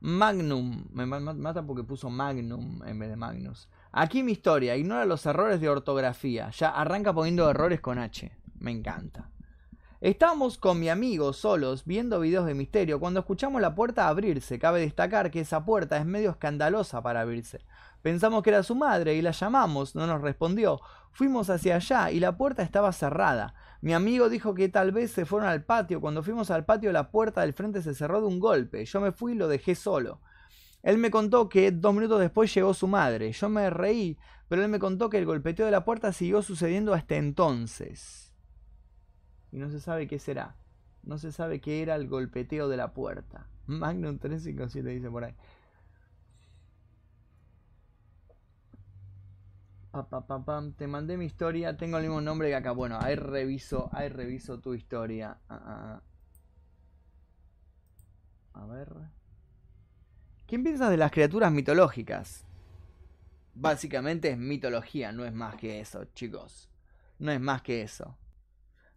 Magnum. 0.00 0.88
Me 0.90 1.06
mata 1.06 1.62
porque 1.62 1.84
puso 1.84 2.10
Magnum 2.10 2.82
en 2.84 2.98
vez 2.98 3.08
de 3.08 3.16
Magnus. 3.16 3.68
Aquí 3.92 4.24
mi 4.24 4.32
historia. 4.32 4.76
Ignora 4.76 5.04
los 5.04 5.24
errores 5.26 5.60
de 5.60 5.68
ortografía. 5.68 6.50
Ya 6.50 6.70
arranca 6.70 7.14
poniendo 7.14 7.48
errores 7.48 7.80
con 7.80 7.98
H. 7.98 8.36
Me 8.58 8.72
encanta. 8.72 9.30
Estábamos 10.00 10.58
con 10.58 10.80
mi 10.80 10.88
amigo 10.88 11.32
solos 11.32 11.84
viendo 11.84 12.20
videos 12.20 12.46
de 12.46 12.54
misterio 12.54 12.98
cuando 12.98 13.20
escuchamos 13.20 13.62
la 13.62 13.76
puerta 13.76 14.08
abrirse. 14.08 14.58
Cabe 14.58 14.80
destacar 14.80 15.30
que 15.30 15.40
esa 15.40 15.64
puerta 15.64 15.96
es 15.98 16.04
medio 16.04 16.30
escandalosa 16.30 17.00
para 17.00 17.20
abrirse. 17.20 17.64
Pensamos 18.06 18.44
que 18.44 18.50
era 18.50 18.62
su 18.62 18.76
madre 18.76 19.16
y 19.16 19.20
la 19.20 19.32
llamamos, 19.32 19.96
no 19.96 20.06
nos 20.06 20.22
respondió. 20.22 20.80
Fuimos 21.10 21.50
hacia 21.50 21.74
allá 21.74 22.12
y 22.12 22.20
la 22.20 22.36
puerta 22.36 22.62
estaba 22.62 22.92
cerrada. 22.92 23.54
Mi 23.80 23.94
amigo 23.94 24.28
dijo 24.28 24.54
que 24.54 24.68
tal 24.68 24.92
vez 24.92 25.10
se 25.10 25.26
fueron 25.26 25.48
al 25.48 25.64
patio. 25.64 26.00
Cuando 26.00 26.22
fuimos 26.22 26.52
al 26.52 26.64
patio 26.64 26.92
la 26.92 27.10
puerta 27.10 27.40
del 27.40 27.52
frente 27.52 27.82
se 27.82 27.94
cerró 27.94 28.20
de 28.20 28.28
un 28.28 28.38
golpe. 28.38 28.84
Yo 28.84 29.00
me 29.00 29.10
fui 29.10 29.32
y 29.32 29.34
lo 29.34 29.48
dejé 29.48 29.74
solo. 29.74 30.20
Él 30.84 30.98
me 30.98 31.10
contó 31.10 31.48
que 31.48 31.72
dos 31.72 31.92
minutos 31.94 32.20
después 32.20 32.54
llegó 32.54 32.74
su 32.74 32.86
madre. 32.86 33.32
Yo 33.32 33.48
me 33.48 33.70
reí, 33.70 34.16
pero 34.46 34.62
él 34.62 34.68
me 34.68 34.78
contó 34.78 35.10
que 35.10 35.18
el 35.18 35.26
golpeteo 35.26 35.66
de 35.66 35.72
la 35.72 35.84
puerta 35.84 36.12
siguió 36.12 36.42
sucediendo 36.42 36.94
hasta 36.94 37.16
entonces. 37.16 38.32
Y 39.50 39.58
no 39.58 39.68
se 39.68 39.80
sabe 39.80 40.06
qué 40.06 40.20
será. 40.20 40.54
No 41.02 41.18
se 41.18 41.32
sabe 41.32 41.60
qué 41.60 41.82
era 41.82 41.96
el 41.96 42.06
golpeteo 42.06 42.68
de 42.68 42.76
la 42.76 42.94
puerta. 42.94 43.48
Magnum 43.66 44.18
357 44.18 44.88
dice 44.90 45.10
por 45.10 45.24
ahí. 45.24 45.34
Te 50.76 50.86
mandé 50.86 51.16
mi 51.16 51.24
historia, 51.24 51.76
tengo 51.76 51.96
el 51.96 52.04
mismo 52.04 52.20
nombre 52.20 52.48
que 52.48 52.54
acá. 52.54 52.72
Bueno, 52.72 52.98
ahí 53.00 53.14
reviso, 53.14 53.88
ahí 53.92 54.08
reviso 54.08 54.60
tu 54.60 54.74
historia. 54.74 55.38
Ah, 55.48 55.60
ah, 55.64 56.00
ah. 58.54 58.62
A 58.62 58.66
ver. 58.66 58.92
¿Quién 60.46 60.62
piensas 60.62 60.90
de 60.90 60.96
las 60.96 61.10
criaturas 61.10 61.50
mitológicas? 61.50 62.44
Básicamente 63.54 64.30
es 64.30 64.38
mitología, 64.38 65.12
no 65.12 65.24
es 65.24 65.32
más 65.32 65.56
que 65.56 65.80
eso, 65.80 66.04
chicos. 66.14 66.70
No 67.18 67.32
es 67.32 67.40
más 67.40 67.62
que 67.62 67.82
eso. 67.82 68.16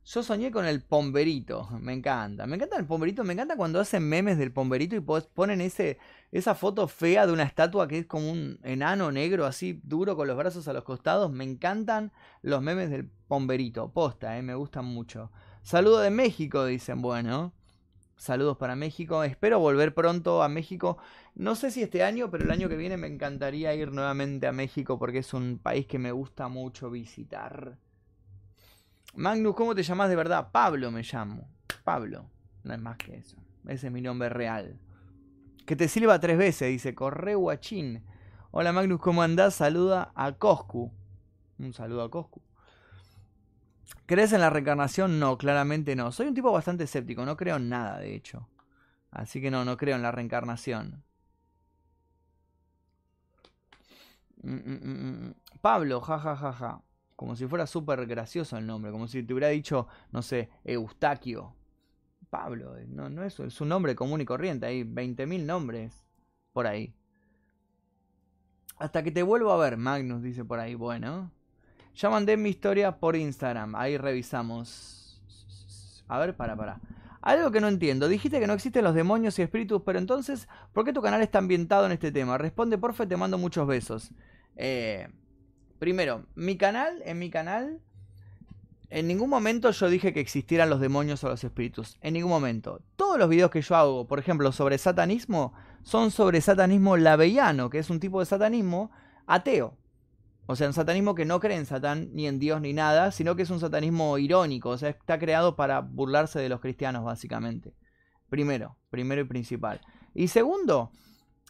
Yo 0.06 0.24
soñé 0.24 0.52
con 0.52 0.66
el 0.66 0.82
pomberito, 0.82 1.70
me 1.80 1.93
encanta. 1.93 2.45
Me 2.45 2.56
encanta 2.56 2.78
el 2.78 2.86
pomberito, 2.86 3.24
me 3.24 3.34
encanta 3.34 3.56
cuando 3.56 3.80
hacen 3.80 4.08
memes 4.08 4.38
del 4.38 4.52
pomberito 4.52 4.95
y 4.95 5.02
ponen 5.02 5.62
ese, 5.62 5.97
esa 6.32 6.53
foto 6.53 6.88
fea 6.88 7.25
de 7.25 7.34
una 7.34 7.43
estatua 7.43 7.88
que 7.88 7.99
es 7.99 8.05
como 8.05 8.32
un 8.32 8.59
enano 8.63 9.11
negro 9.11 9.45
así 9.45 9.82
duro 9.84 10.15
con 10.15 10.27
los 10.27 10.38
brazos 10.38 10.67
a 10.67 10.73
los 10.73 10.84
costados. 10.84 11.32
Me 11.32 11.43
encantan 11.43 12.11
los 12.41 12.61
memes 12.61 12.89
del 12.91 13.09
pomberito, 13.27 13.91
posta, 13.91 14.38
eh, 14.38 14.41
me 14.41 14.53
gustan 14.53 14.86
mucho. 14.86 15.32
Saludo 15.63 15.99
de 15.99 16.11
México, 16.11 16.65
dicen, 16.65 17.01
bueno. 17.01 17.53
Saludos 18.15 18.57
para 18.57 18.75
México. 18.75 19.23
Espero 19.23 19.59
volver 19.59 19.93
pronto 19.93 20.43
a 20.43 20.49
México. 20.49 20.97
No 21.36 21.55
sé 21.55 21.71
si 21.71 21.82
este 21.82 22.03
año, 22.03 22.30
pero 22.30 22.43
el 22.43 22.51
año 22.51 22.67
que 22.67 22.75
viene 22.75 22.97
me 22.97 23.07
encantaría 23.07 23.73
ir 23.73 23.93
nuevamente 23.93 24.45
a 24.45 24.51
México 24.51 24.99
porque 24.99 25.19
es 25.19 25.34
un 25.34 25.57
país 25.57 25.88
que 25.88 25.99
me 25.99 26.11
gusta 26.11 26.49
mucho 26.49 26.91
visitar. 26.91 27.77
Magnus, 29.15 29.55
¿cómo 29.55 29.73
te 29.73 29.84
llamas 29.84 30.09
de 30.09 30.17
verdad? 30.17 30.49
Pablo 30.51 30.91
me 30.91 31.01
llamo. 31.01 31.47
Pablo. 31.86 32.30
No 32.63 32.73
es 32.73 32.82
más 32.82 32.97
que 32.97 33.15
eso. 33.15 33.38
Ese 33.65 33.88
es 33.88 33.93
mi 33.93 34.01
nombre 34.01 34.27
real. 34.27 34.77
Que 35.70 35.76
te 35.76 35.88
sirva 35.88 36.20
tres 36.20 36.36
veces, 36.36 36.67
dice 36.70 36.95
Corre 36.95 37.36
Guachín. 37.36 38.03
Hola 38.49 38.74
Magnus, 38.74 38.99
¿cómo 38.99 39.22
andás? 39.22 39.53
Saluda 39.53 40.11
a 40.15 40.32
Coscu. 40.32 40.91
Un 41.59 41.74
saludo 41.74 42.01
a 42.01 42.09
Coscu. 42.09 42.41
¿Crees 44.07 44.34
en 44.34 44.41
la 44.41 44.49
reencarnación? 44.49 45.20
No, 45.20 45.38
claramente 45.38 45.95
no. 45.95 46.11
Soy 46.11 46.26
un 46.26 46.34
tipo 46.34 46.51
bastante 46.51 46.86
escéptico, 46.86 47.24
no 47.24 47.38
creo 47.38 47.57
en 47.57 47.70
nada, 47.70 47.99
de 47.99 48.15
hecho. 48.15 48.49
Así 49.11 49.41
que 49.41 49.51
no, 49.51 49.63
no 49.63 49.78
creo 49.78 49.95
en 49.95 50.01
la 50.01 50.11
reencarnación. 50.11 51.03
Mm, 54.41 54.55
mm, 54.55 55.28
mm, 55.28 55.36
Pablo, 55.61 56.01
jajajaja. 56.01 56.82
Como 57.15 57.36
si 57.36 57.45
fuera 57.45 57.67
súper 57.67 58.07
gracioso 58.07 58.57
el 58.57 58.65
nombre, 58.65 58.91
como 58.91 59.07
si 59.07 59.22
te 59.22 59.34
hubiera 59.34 59.49
dicho, 59.49 59.88
no 60.11 60.24
sé, 60.24 60.49
Eustaquio. 60.63 61.59
Pablo, 62.30 62.77
eh, 62.77 62.86
no, 62.88 63.09
no 63.09 63.23
es, 63.23 63.39
es 63.39 63.61
un 63.61 63.69
nombre 63.69 63.95
común 63.95 64.21
y 64.21 64.25
corriente, 64.25 64.65
hay 64.65 64.84
20.000 64.84 65.45
nombres 65.45 66.05
por 66.53 66.67
ahí. 66.67 66.93
Hasta 68.77 69.03
que 69.03 69.11
te 69.11 69.23
vuelvo 69.23 69.51
a 69.51 69.57
ver, 69.57 69.77
Magnus 69.77 70.23
dice 70.23 70.45
por 70.45 70.59
ahí, 70.59 70.75
bueno. 70.75 71.32
Ya 71.95 72.09
mandé 72.09 72.38
mi 72.38 72.49
historia 72.49 72.97
por 72.97 73.17
Instagram. 73.17 73.75
Ahí 73.75 73.97
revisamos. 73.97 75.21
A 76.07 76.17
ver, 76.17 76.36
para, 76.36 76.55
para. 76.55 76.80
Algo 77.21 77.51
que 77.51 77.59
no 77.59 77.67
entiendo. 77.67 78.07
Dijiste 78.07 78.39
que 78.39 78.47
no 78.47 78.53
existen 78.53 78.86
los 78.86 78.95
demonios 78.95 79.38
y 79.38 79.41
espíritus, 79.41 79.82
pero 79.86 79.99
entonces, 79.99 80.47
¿por 80.71 80.86
qué 80.86 80.93
tu 80.93 81.01
canal 81.01 81.21
está 81.21 81.39
ambientado 81.39 81.86
en 81.86 81.91
este 81.91 82.13
tema? 82.13 82.38
Responde, 82.38 82.77
porfa, 82.77 83.05
te 83.05 83.17
mando 83.17 83.38
muchos 83.38 83.67
besos. 83.67 84.11
Eh, 84.55 85.09
primero, 85.77 86.25
mi 86.36 86.57
canal, 86.57 87.01
en 87.03 87.19
mi 87.19 87.30
canal, 87.30 87.82
en 88.90 89.08
ningún 89.08 89.30
momento 89.30 89.72
yo 89.72 89.90
dije 89.90 90.14
que 90.14 90.20
existieran 90.20 90.70
los 90.70 90.80
demonios 90.80 91.24
o 91.24 91.30
los 91.30 91.44
espíritus. 91.44 91.98
En 92.02 92.14
ningún 92.14 92.32
momento. 92.32 92.82
Todos 92.96 93.20
los 93.20 93.30
videos 93.30 93.52
que 93.52 93.62
yo 93.62 93.76
hago, 93.76 94.08
por 94.08 94.20
ejemplo, 94.20 94.52
sobre 94.52 94.78
satanismo, 94.78 95.54
son 95.84 96.12
sobre 96.12 96.42
satanismo 96.42 96.98
laveiano, 96.98 97.70
que 97.70 97.80
es 97.80 97.90
un 97.90 98.00
tipo 98.00 98.20
de 98.20 98.26
satanismo 98.26 98.92
ateo. 99.28 99.78
O 100.48 100.56
sea, 100.56 100.66
un 100.66 100.74
satanismo 100.74 101.14
que 101.14 101.26
no 101.26 101.40
cree 101.40 101.58
en 101.58 101.68
Satán, 101.68 102.10
ni 102.14 102.28
en 102.28 102.40
Dios, 102.40 102.60
ni 102.60 102.74
nada, 102.74 103.12
sino 103.12 103.36
que 103.36 103.44
es 103.44 103.52
un 103.52 103.60
satanismo 103.60 104.18
irónico, 104.18 104.70
o 104.70 104.78
sea, 104.80 104.90
está 104.90 105.20
creado 105.20 105.56
para 105.56 105.82
burlarse 105.82 106.40
de 106.40 106.50
los 106.50 106.60
cristianos, 106.60 107.06
básicamente. 107.06 107.76
Primero, 108.30 108.76
primero 108.90 109.22
y 109.22 109.26
principal. 109.26 109.80
Y 110.16 110.30
segundo, 110.30 110.92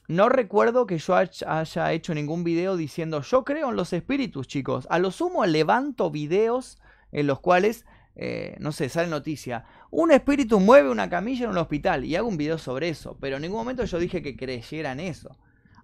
no 0.09 0.27
recuerdo 0.27 0.85
que 0.85 0.97
yo 0.97 1.15
haya 1.15 1.93
hecho 1.93 2.13
ningún 2.13 2.43
video 2.43 2.75
diciendo 2.75 3.21
yo 3.21 3.45
creo 3.45 3.69
en 3.69 3.77
los 3.77 3.93
espíritus, 3.93 4.47
chicos. 4.47 4.85
A 4.89 4.99
lo 4.99 5.11
sumo 5.11 5.45
levanto 5.45 6.11
videos 6.11 6.77
en 7.11 7.27
los 7.27 7.39
cuales, 7.39 7.85
eh, 8.15 8.55
no 8.59 8.71
sé, 8.71 8.89
sale 8.89 9.07
noticia. 9.07 9.65
Un 9.91 10.11
espíritu 10.11 10.59
mueve 10.59 10.89
una 10.89 11.09
camilla 11.09 11.45
en 11.45 11.51
un 11.51 11.57
hospital 11.57 12.05
y 12.05 12.15
hago 12.15 12.27
un 12.27 12.37
video 12.37 12.57
sobre 12.57 12.89
eso. 12.89 13.17
Pero 13.19 13.37
en 13.37 13.43
ningún 13.43 13.59
momento 13.59 13.83
yo 13.85 13.99
dije 13.99 14.21
que 14.21 14.35
creyeran 14.35 14.99
eso. 14.99 15.37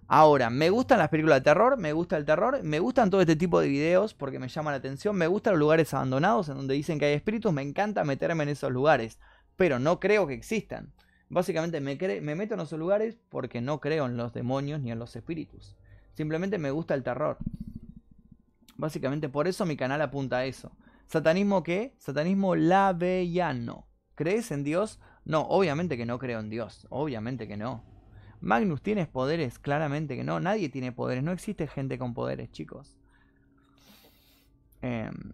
Ahora, 0.08 0.50
me 0.50 0.70
gustan 0.70 0.98
las 0.98 1.08
películas 1.08 1.38
de 1.38 1.44
terror, 1.44 1.76
me 1.76 1.92
gusta 1.92 2.16
el 2.16 2.24
terror, 2.24 2.62
me 2.62 2.78
gustan 2.78 3.10
todo 3.10 3.20
este 3.20 3.34
tipo 3.34 3.58
de 3.60 3.66
videos 3.66 4.14
porque 4.14 4.38
me 4.38 4.46
llama 4.46 4.70
la 4.70 4.76
atención, 4.76 5.16
me 5.16 5.26
gustan 5.26 5.54
los 5.54 5.60
lugares 5.60 5.92
abandonados 5.94 6.48
en 6.48 6.56
donde 6.56 6.74
dicen 6.74 7.00
que 7.00 7.06
hay 7.06 7.14
espíritus, 7.14 7.52
me 7.52 7.62
encanta 7.62 8.04
meterme 8.04 8.44
en 8.44 8.50
esos 8.50 8.70
lugares, 8.70 9.18
pero 9.56 9.80
no 9.80 9.98
creo 9.98 10.28
que 10.28 10.34
existan. 10.34 10.92
Básicamente 11.28 11.80
me, 11.80 11.96
me 12.20 12.36
meto 12.36 12.54
en 12.54 12.60
esos 12.60 12.78
lugares 12.78 13.18
porque 13.30 13.60
no 13.60 13.80
creo 13.80 14.06
en 14.06 14.16
los 14.16 14.32
demonios 14.32 14.80
ni 14.80 14.92
en 14.92 15.00
los 15.00 15.16
espíritus. 15.16 15.76
Simplemente 16.14 16.56
me 16.58 16.70
gusta 16.70 16.94
el 16.94 17.02
terror. 17.02 17.38
Básicamente 18.76 19.28
por 19.28 19.48
eso 19.48 19.66
mi 19.66 19.76
canal 19.76 20.00
apunta 20.02 20.38
a 20.38 20.44
eso. 20.44 20.70
¿Satanismo 21.06 21.62
qué? 21.62 21.94
Satanismo 21.98 22.56
lavellano. 22.56 23.86
¿Crees 24.14 24.50
en 24.50 24.64
Dios? 24.64 25.00
No, 25.24 25.42
obviamente 25.42 25.96
que 25.96 26.06
no 26.06 26.18
creo 26.18 26.40
en 26.40 26.50
Dios. 26.50 26.86
Obviamente 26.90 27.46
que 27.46 27.56
no. 27.56 27.84
Magnus, 28.40 28.82
¿tienes 28.82 29.08
poderes? 29.08 29.58
Claramente 29.58 30.16
que 30.16 30.24
no. 30.24 30.40
Nadie 30.40 30.68
tiene 30.68 30.92
poderes. 30.92 31.22
No 31.22 31.32
existe 31.32 31.66
gente 31.66 31.98
con 31.98 32.14
poderes, 32.14 32.50
chicos. 32.50 32.96
Em, 34.82 35.32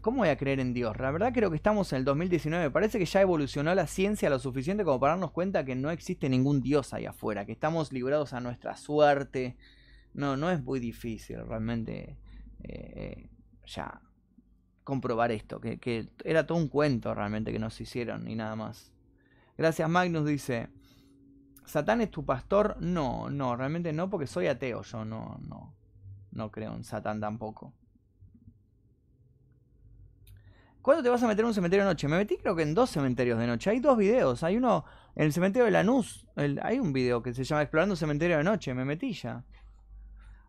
¿Cómo 0.00 0.18
voy 0.18 0.28
a 0.28 0.38
creer 0.38 0.60
en 0.60 0.72
Dios? 0.72 0.96
La 0.98 1.10
verdad 1.10 1.32
creo 1.32 1.50
que 1.50 1.56
estamos 1.56 1.92
en 1.92 1.98
el 1.98 2.04
2019. 2.04 2.70
Parece 2.70 2.98
que 2.98 3.04
ya 3.04 3.20
evolucionó 3.20 3.74
la 3.74 3.86
ciencia 3.86 4.30
lo 4.30 4.38
suficiente 4.38 4.82
como 4.82 4.98
para 4.98 5.12
darnos 5.12 5.30
cuenta 5.32 5.64
que 5.64 5.74
no 5.74 5.90
existe 5.90 6.28
ningún 6.28 6.62
Dios 6.62 6.94
ahí 6.94 7.06
afuera. 7.06 7.44
Que 7.44 7.52
estamos 7.52 7.92
librados 7.92 8.32
a 8.32 8.40
nuestra 8.40 8.76
suerte. 8.76 9.56
No, 10.14 10.36
no 10.36 10.50
es 10.50 10.62
muy 10.62 10.80
difícil 10.80 11.44
realmente 11.46 12.16
eh, 12.62 13.28
ya 13.74 14.00
comprobar 14.84 15.32
esto. 15.32 15.60
Que, 15.60 15.78
que 15.78 16.08
era 16.24 16.46
todo 16.46 16.58
un 16.58 16.68
cuento 16.68 17.14
realmente 17.14 17.52
que 17.52 17.58
nos 17.58 17.80
hicieron 17.80 18.28
y 18.28 18.34
nada 18.34 18.56
más. 18.56 18.92
Gracias 19.56 19.88
Magnus 19.88 20.26
dice... 20.26 20.70
¿Satán 21.70 22.00
es 22.00 22.10
tu 22.10 22.24
pastor? 22.24 22.76
No, 22.80 23.30
no, 23.30 23.54
realmente 23.54 23.92
no, 23.92 24.10
porque 24.10 24.26
soy 24.26 24.48
ateo. 24.48 24.82
Yo 24.82 25.04
no, 25.04 25.38
no, 25.46 25.72
no 26.32 26.50
creo 26.50 26.74
en 26.74 26.82
Satán 26.82 27.20
tampoco. 27.20 27.72
¿Cuándo 30.82 31.02
te 31.02 31.10
vas 31.10 31.22
a 31.22 31.28
meter 31.28 31.44
en 31.44 31.48
un 31.48 31.54
cementerio 31.54 31.84
de 31.84 31.90
noche? 31.90 32.08
Me 32.08 32.16
metí 32.16 32.38
creo 32.38 32.56
que 32.56 32.62
en 32.62 32.74
dos 32.74 32.90
cementerios 32.90 33.38
de 33.38 33.46
noche. 33.46 33.70
Hay 33.70 33.78
dos 33.78 33.96
videos. 33.96 34.42
Hay 34.42 34.56
uno 34.56 34.84
en 35.14 35.26
el 35.26 35.32
cementerio 35.32 35.66
de 35.66 35.70
Lanús. 35.70 36.26
hay 36.34 36.80
un 36.80 36.92
video 36.92 37.22
que 37.22 37.34
se 37.34 37.44
llama 37.44 37.62
Explorando 37.62 37.92
un 37.92 37.98
cementerio 37.98 38.38
de 38.38 38.42
noche. 38.44 38.74
Me 38.74 38.84
metí 38.84 39.12
ya. 39.12 39.44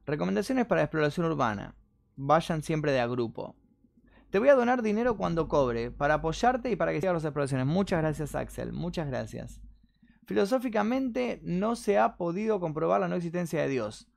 Recomendaciones 0.07 0.65
para 0.65 0.81
exploración 0.81 1.27
urbana. 1.27 1.75
Vayan 2.23 2.61
siempre 2.61 2.91
de 2.91 2.99
a 2.99 3.07
grupo. 3.07 3.55
Te 4.29 4.37
voy 4.37 4.49
a 4.49 4.55
donar 4.55 4.83
dinero 4.83 5.17
cuando 5.17 5.47
cobre, 5.47 5.89
para 5.89 6.15
apoyarte 6.15 6.69
y 6.69 6.75
para 6.75 6.91
que 6.91 7.01
sigas 7.01 7.15
las 7.15 7.25
exploraciones. 7.25 7.65
Muchas 7.65 7.99
gracias, 7.99 8.35
Axel. 8.35 8.73
Muchas 8.73 9.07
gracias. 9.07 9.59
Filosóficamente 10.27 11.39
no 11.41 11.75
se 11.75 11.97
ha 11.97 12.17
podido 12.17 12.59
comprobar 12.59 13.01
la 13.01 13.07
no 13.07 13.15
existencia 13.15 13.63
de 13.63 13.69
Dios. 13.69 14.07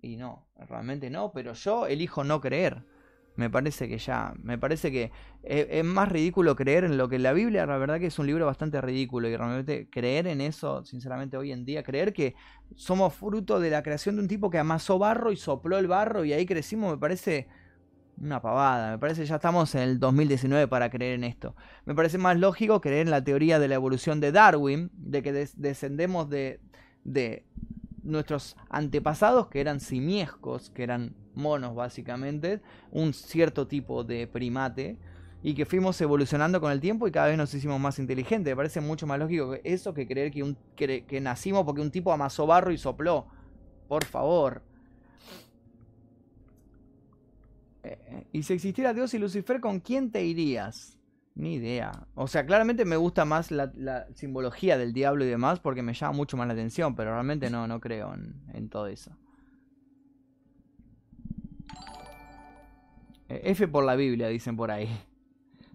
Y 0.00 0.16
no, 0.16 0.46
realmente 0.56 1.10
no, 1.10 1.32
pero 1.32 1.52
yo 1.52 1.86
elijo 1.86 2.24
no 2.24 2.40
creer. 2.40 2.82
Me 3.36 3.50
parece 3.50 3.88
que 3.88 3.98
ya, 3.98 4.34
me 4.42 4.58
parece 4.58 4.90
que 4.90 5.12
es, 5.42 5.84
más 5.84 6.08
ridículo 6.10 6.56
creer 6.56 6.84
en 6.84 6.96
lo 6.96 7.08
que 7.08 7.18
la 7.18 7.32
Biblia, 7.32 7.66
la 7.66 7.76
verdad 7.76 8.00
que 8.00 8.06
es 8.06 8.18
un 8.18 8.26
libro 8.26 8.46
bastante 8.46 8.80
ridículo 8.80 9.28
y 9.28 9.36
realmente 9.36 9.88
creer 9.90 10.26
en 10.26 10.40
eso, 10.40 10.84
sinceramente 10.84 11.36
hoy 11.36 11.52
en 11.52 11.64
día, 11.64 11.82
creer 11.82 12.12
que 12.12 12.34
somos 12.74 13.14
fruto 13.14 13.60
de 13.60 13.70
la 13.70 13.82
creación 13.82 14.16
de 14.16 14.22
un 14.22 14.28
tipo 14.28 14.50
que 14.50 14.58
amasó 14.58 14.98
barro 14.98 15.32
y 15.32 15.36
sopló 15.36 15.78
el 15.78 15.86
barro 15.86 16.24
y 16.24 16.32
ahí 16.32 16.46
crecimos, 16.46 16.92
me 16.92 16.98
parece 16.98 17.48
Una 18.18 18.40
pavada, 18.40 18.92
me 18.92 18.98
parece 18.98 19.26
ya 19.26 19.36
estamos 19.36 19.74
en 19.74 19.82
el 19.82 20.00
2019 20.00 20.68
para 20.68 20.90
creer 20.90 21.14
en 21.14 21.24
esto. 21.24 21.54
Me 21.84 21.94
parece 21.94 22.18
más 22.18 22.38
lógico 22.38 22.80
creer 22.80 23.06
en 23.06 23.10
la 23.10 23.22
teoría 23.22 23.58
de 23.58 23.68
la 23.68 23.74
evolución 23.74 24.20
de 24.20 24.32
Darwin, 24.32 24.90
de 24.94 25.22
que 25.22 25.32
descendemos 25.32 26.30
de, 26.30 26.60
de 27.04 27.44
nuestros 28.06 28.56
antepasados 28.70 29.48
que 29.48 29.60
eran 29.60 29.80
simiescos, 29.80 30.70
que 30.70 30.82
eran 30.82 31.14
monos 31.34 31.74
básicamente, 31.74 32.60
un 32.90 33.12
cierto 33.12 33.66
tipo 33.66 34.04
de 34.04 34.26
primate, 34.26 34.96
y 35.42 35.54
que 35.54 35.64
fuimos 35.64 36.00
evolucionando 36.00 36.60
con 36.60 36.72
el 36.72 36.80
tiempo 36.80 37.06
y 37.06 37.12
cada 37.12 37.28
vez 37.28 37.36
nos 37.36 37.52
hicimos 37.54 37.78
más 37.78 37.98
inteligentes. 37.98 38.50
Me 38.50 38.56
parece 38.56 38.80
mucho 38.80 39.06
más 39.06 39.18
lógico 39.18 39.54
eso 39.62 39.94
que 39.94 40.06
creer 40.06 40.32
que, 40.32 40.42
un, 40.42 40.56
que, 40.74 41.20
nacimos 41.20 41.64
porque 41.64 41.80
un 41.80 41.90
tipo 41.90 42.12
amasó 42.12 42.46
barro 42.46 42.72
y 42.72 42.78
sopló. 42.78 43.26
Por 43.86 44.04
favor. 44.04 44.62
Eh, 47.84 48.26
y 48.32 48.42
si 48.42 48.54
existiera 48.54 48.92
Dios 48.92 49.14
y 49.14 49.18
Lucifer, 49.18 49.60
¿con 49.60 49.78
quién 49.78 50.10
te 50.10 50.24
irías? 50.24 50.95
Ni 51.36 51.54
idea. 51.54 51.92
O 52.14 52.26
sea, 52.26 52.46
claramente 52.46 52.84
me 52.84 52.96
gusta 52.96 53.24
más 53.24 53.50
la, 53.50 54.06
simbología 54.14 54.78
del 54.78 54.92
diablo 54.92 55.24
y 55.24 55.28
demás 55.28 55.60
porque 55.60 55.82
me 55.82 55.92
llama 55.92 56.14
mucho 56.14 56.36
más 56.36 56.48
la 56.48 56.54
atención, 56.54 56.96
pero 56.96 57.12
realmente 57.12 57.50
no, 57.50 57.68
no 57.68 57.78
creo 57.78 58.14
en, 58.14 58.34
en 58.54 58.68
todo 58.68 58.86
eso. 58.86 59.12
Eh, 63.28 63.42
F 63.44 63.68
por 63.68 63.84
la 63.84 63.96
Biblia, 63.96 64.28
dicen 64.28 64.56
por 64.56 64.70
ahí 64.70 64.88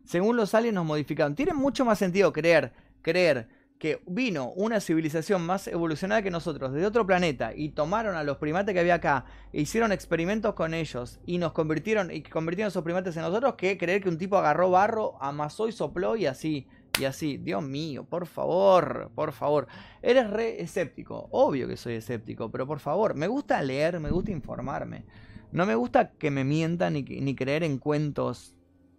según 0.03 0.35
los 0.35 0.53
aliens 0.55 0.75
nos 0.75 0.85
modificaron. 0.85 1.35
Tiene 1.35 1.53
mucho 1.53 1.85
más 1.85 1.99
sentido 1.99 2.33
creer, 2.33 2.73
creer 3.01 3.47
que 3.81 3.99
vino 4.05 4.51
una 4.51 4.79
civilización 4.79 5.43
más 5.43 5.67
evolucionada 5.67 6.21
que 6.21 6.29
nosotros, 6.29 6.71
de 6.71 6.85
otro 6.85 7.03
planeta, 7.03 7.51
y 7.55 7.69
tomaron 7.69 8.15
a 8.15 8.21
los 8.21 8.37
primates 8.37 8.75
que 8.75 8.79
había 8.79 8.93
acá, 8.93 9.25
e 9.51 9.61
hicieron 9.61 9.91
experimentos 9.91 10.53
con 10.53 10.75
ellos, 10.75 11.19
y 11.25 11.39
nos 11.39 11.53
convirtieron, 11.53 12.11
y 12.11 12.21
convirtieron 12.21 12.67
esos 12.67 12.83
primates 12.83 13.17
en 13.17 13.23
nosotros, 13.23 13.55
que 13.55 13.79
creer 13.79 14.03
que 14.03 14.09
un 14.09 14.19
tipo 14.19 14.37
agarró 14.37 14.69
barro, 14.69 15.17
amasó 15.19 15.67
y 15.67 15.71
sopló 15.71 16.15
y 16.15 16.27
así. 16.27 16.67
Y 16.99 17.05
así, 17.05 17.37
Dios 17.37 17.63
mío, 17.63 18.03
por 18.03 18.27
favor, 18.27 19.09
por 19.15 19.31
favor. 19.31 19.65
Eres 20.03 20.29
re 20.29 20.61
escéptico. 20.61 21.27
Obvio 21.31 21.67
que 21.67 21.75
soy 21.75 21.95
escéptico, 21.95 22.51
pero 22.51 22.67
por 22.67 22.79
favor, 22.79 23.15
me 23.15 23.27
gusta 23.27 23.63
leer, 23.63 23.99
me 23.99 24.11
gusta 24.11 24.29
informarme. 24.29 25.05
No 25.51 25.65
me 25.65 25.73
gusta 25.73 26.11
que 26.11 26.29
me 26.29 26.43
mientan 26.43 26.93
ni, 26.93 27.01
ni 27.01 27.33
creer 27.33 27.63
en 27.63 27.79
cuentos 27.79 28.53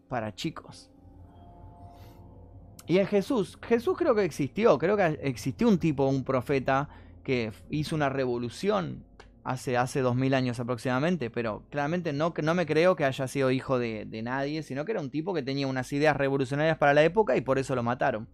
para 0.09 0.34
chicos. 0.34 0.91
Y 2.86 2.98
en 2.98 3.06
Jesús, 3.06 3.59
Jesús 3.62 3.96
creo 3.96 4.14
que 4.14 4.24
existió, 4.24 4.78
creo 4.78 4.96
que 4.96 5.18
existió 5.22 5.68
un 5.68 5.78
tipo, 5.78 6.06
un 6.06 6.24
profeta 6.24 6.88
que 7.22 7.52
hizo 7.70 7.94
una 7.94 8.09
revolución 8.09 9.04
hace, 9.44 9.76
hace 9.76 10.02
mil 10.14 10.34
años 10.34 10.59
aproximadamente, 10.60 11.30
pero 11.30 11.64
claramente 11.70 12.12
no, 12.12 12.34
no 12.42 12.54
me 12.54 12.66
creo 12.66 12.96
que 12.96 13.04
haya 13.04 13.28
sido 13.28 13.50
hijo 13.50 13.78
de, 13.78 14.04
de 14.04 14.22
nadie, 14.22 14.62
sino 14.62 14.84
que 14.84 14.92
era 14.92 15.00
un 15.00 15.10
tipo 15.10 15.32
que 15.32 15.42
tenía 15.42 15.66
unas 15.66 15.92
ideas 15.92 16.16
revolucionarias 16.16 16.78
para 16.78 16.94
la 16.94 17.04
época 17.04 17.36
y 17.36 17.40
por 17.40 17.59
eso 17.59 17.74
lo 17.74 17.82
mataron. 17.82 18.28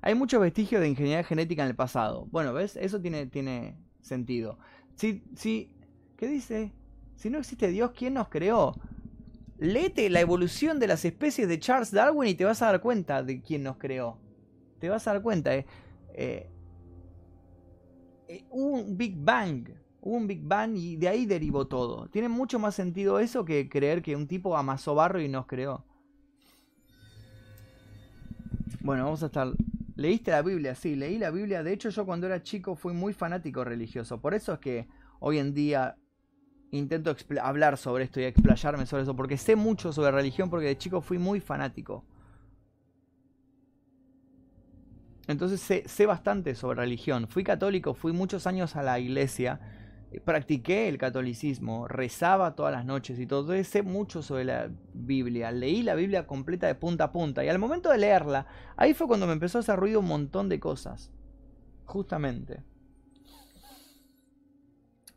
Hay 0.00 0.14
muchos 0.14 0.40
vestigios 0.40 0.82
de 0.82 0.88
ingeniería 0.88 1.24
genética 1.24 1.62
en 1.62 1.68
el 1.68 1.76
pasado. 1.76 2.26
Bueno, 2.30 2.52
¿ves? 2.52 2.76
Eso 2.76 3.00
tiene, 3.00 3.26
tiene 3.26 3.78
sentido. 4.02 4.58
Si, 4.96 5.24
si, 5.34 5.74
¿Qué 6.16 6.28
dice? 6.28 6.72
Si 7.16 7.30
no 7.30 7.38
existe 7.38 7.68
Dios, 7.68 7.92
¿quién 7.96 8.14
nos 8.14 8.28
creó? 8.28 8.74
Léete 9.58 10.10
la 10.10 10.20
evolución 10.20 10.80
de 10.80 10.88
las 10.88 11.04
especies 11.04 11.48
de 11.48 11.58
Charles 11.58 11.92
Darwin 11.92 12.28
y 12.28 12.34
te 12.34 12.44
vas 12.44 12.60
a 12.62 12.66
dar 12.66 12.80
cuenta 12.80 13.22
de 13.22 13.40
quién 13.40 13.62
nos 13.62 13.76
creó. 13.76 14.18
Te 14.80 14.88
vas 14.88 15.06
a 15.06 15.12
dar 15.12 15.22
cuenta. 15.22 15.54
Eh, 15.54 15.66
eh, 16.14 16.50
eh 18.28 18.44
un 18.50 18.96
Big 18.96 19.14
Bang. 19.16 19.68
Un 20.00 20.26
Big 20.26 20.42
Bang 20.42 20.76
y 20.76 20.96
de 20.96 21.08
ahí 21.08 21.24
derivó 21.24 21.66
todo. 21.66 22.08
Tiene 22.08 22.28
mucho 22.28 22.58
más 22.58 22.74
sentido 22.74 23.20
eso 23.20 23.44
que 23.44 23.68
creer 23.68 24.02
que 24.02 24.16
un 24.16 24.26
tipo 24.26 24.56
amasó 24.56 24.94
barro 24.94 25.20
y 25.20 25.28
nos 25.28 25.46
creó. 25.46 25.84
Bueno, 28.80 29.04
vamos 29.04 29.22
a 29.22 29.26
estar... 29.26 29.48
¿Leíste 29.96 30.32
la 30.32 30.42
Biblia? 30.42 30.74
Sí, 30.74 30.96
leí 30.96 31.18
la 31.18 31.30
Biblia. 31.30 31.62
De 31.62 31.72
hecho, 31.72 31.88
yo 31.88 32.04
cuando 32.04 32.26
era 32.26 32.42
chico 32.42 32.74
fui 32.74 32.92
muy 32.92 33.12
fanático 33.12 33.62
religioso. 33.62 34.20
Por 34.20 34.34
eso 34.34 34.54
es 34.54 34.58
que 34.58 34.88
hoy 35.20 35.38
en 35.38 35.54
día 35.54 35.96
intento 36.76 37.14
hablar 37.40 37.76
sobre 37.76 38.04
esto 38.04 38.20
y 38.20 38.24
explayarme 38.24 38.86
sobre 38.86 39.04
eso, 39.04 39.16
porque 39.16 39.36
sé 39.36 39.56
mucho 39.56 39.92
sobre 39.92 40.10
religión, 40.10 40.50
porque 40.50 40.66
de 40.66 40.78
chico 40.78 41.00
fui 41.00 41.18
muy 41.18 41.40
fanático. 41.40 42.04
Entonces 45.26 45.60
sé, 45.86 46.06
bastante 46.06 46.54
sobre 46.54 46.80
religión. 46.80 47.28
Fui 47.28 47.44
católico, 47.44 47.94
fui 47.94 48.12
muchos 48.12 48.46
años 48.46 48.76
a 48.76 48.82
la 48.82 48.98
iglesia, 48.98 49.60
eh, 50.12 50.20
practiqué 50.20 50.88
el 50.88 50.98
catolicismo, 50.98 51.88
rezaba 51.88 52.54
todas 52.54 52.72
las 52.72 52.84
noches 52.84 53.18
y 53.18 53.26
todo. 53.26 53.40
Entonces 53.40 53.68
sé 53.68 53.82
mucho 53.82 54.22
sobre 54.22 54.44
la 54.44 54.70
Biblia. 54.92 55.50
Leí 55.50 55.82
la 55.82 55.94
Biblia 55.94 56.26
completa 56.26 56.66
de 56.66 56.74
punta 56.74 57.04
a 57.04 57.12
punta. 57.12 57.44
Y 57.44 57.48
al 57.48 57.58
momento 57.58 57.90
de 57.90 57.98
leerla, 57.98 58.46
ahí 58.76 58.92
fue 58.92 59.06
cuando 59.06 59.26
me 59.26 59.32
empezó 59.32 59.58
a 59.58 59.60
hacer 59.62 59.76
ruido 59.76 60.00
un 60.00 60.08
montón 60.08 60.48
de 60.48 60.60
cosas. 60.60 61.10
Justamente. 61.86 62.62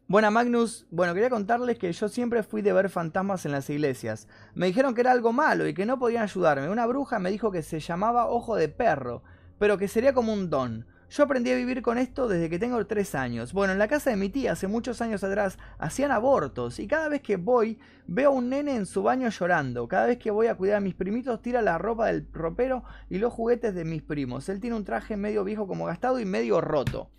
Bueno, 0.09 0.31
Magnus, 0.31 0.87
bueno, 0.89 1.13
quería 1.13 1.29
contarles 1.29 1.77
que 1.77 1.91
yo 1.91 2.07
siempre 2.07 2.41
fui 2.41 2.61
de 2.61 2.71
ver 2.71 2.87
fantasmas 2.87 3.45
en 3.45 3.51
las 3.51 3.69
iglesias. 3.69 4.29
Me 4.55 4.67
dijeron 4.67 4.95
que 4.95 5.01
era 5.01 5.11
algo 5.11 5.33
malo 5.33 5.67
y 5.67 5.73
que 5.73 5.85
no 5.85 5.99
podían 5.99 6.23
ayudarme. 6.23 6.69
Una 6.69 6.85
bruja 6.85 7.19
me 7.19 7.29
dijo 7.29 7.51
que 7.51 7.61
se 7.61 7.81
llamaba 7.81 8.29
ojo 8.29 8.55
de 8.55 8.69
perro, 8.69 9.21
pero 9.59 9.77
que 9.77 9.89
sería 9.89 10.13
como 10.13 10.31
un 10.31 10.49
don. 10.49 10.85
Yo 11.09 11.23
aprendí 11.23 11.51
a 11.51 11.57
vivir 11.57 11.81
con 11.81 11.97
esto 11.97 12.29
desde 12.29 12.49
que 12.49 12.57
tengo 12.57 12.87
tres 12.87 13.15
años. 13.15 13.51
Bueno, 13.51 13.73
en 13.73 13.79
la 13.79 13.89
casa 13.89 14.09
de 14.09 14.15
mi 14.15 14.29
tía 14.29 14.53
hace 14.53 14.67
muchos 14.67 15.01
años 15.01 15.25
atrás 15.25 15.57
hacían 15.77 16.11
abortos 16.11 16.79
y 16.79 16.87
cada 16.87 17.09
vez 17.09 17.21
que 17.21 17.35
voy 17.35 17.77
veo 18.07 18.29
a 18.29 18.33
un 18.33 18.47
nene 18.47 18.77
en 18.77 18.85
su 18.85 19.03
baño 19.03 19.27
llorando. 19.27 19.89
Cada 19.89 20.05
vez 20.05 20.19
que 20.19 20.31
voy 20.31 20.47
a 20.47 20.55
cuidar 20.55 20.77
a 20.77 20.81
mis 20.81 20.95
primitos 20.95 21.41
tira 21.41 21.61
la 21.61 21.77
ropa 21.77 22.07
del 22.07 22.29
ropero 22.31 22.85
y 23.09 23.17
los 23.17 23.33
juguetes 23.33 23.75
de 23.75 23.83
mis 23.83 24.03
primos. 24.03 24.47
Él 24.47 24.61
tiene 24.61 24.77
un 24.77 24.85
traje 24.85 25.17
medio 25.17 25.43
viejo 25.43 25.67
como 25.67 25.85
gastado 25.85 26.17
y 26.17 26.23
medio 26.23 26.61
roto. 26.61 27.09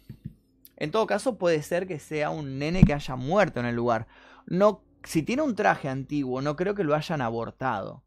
En 0.80 0.92
todo 0.92 1.06
caso, 1.08 1.38
puede 1.38 1.60
ser 1.62 1.88
que 1.88 1.98
sea 1.98 2.30
un 2.30 2.58
nene 2.60 2.84
que 2.84 2.94
haya 2.94 3.16
muerto 3.16 3.58
en 3.58 3.66
el 3.66 3.74
lugar. 3.74 4.06
No, 4.46 4.84
si 5.02 5.24
tiene 5.24 5.42
un 5.42 5.56
traje 5.56 5.88
antiguo, 5.88 6.40
no 6.40 6.54
creo 6.54 6.76
que 6.76 6.84
lo 6.84 6.94
hayan 6.94 7.20
abortado. 7.20 8.04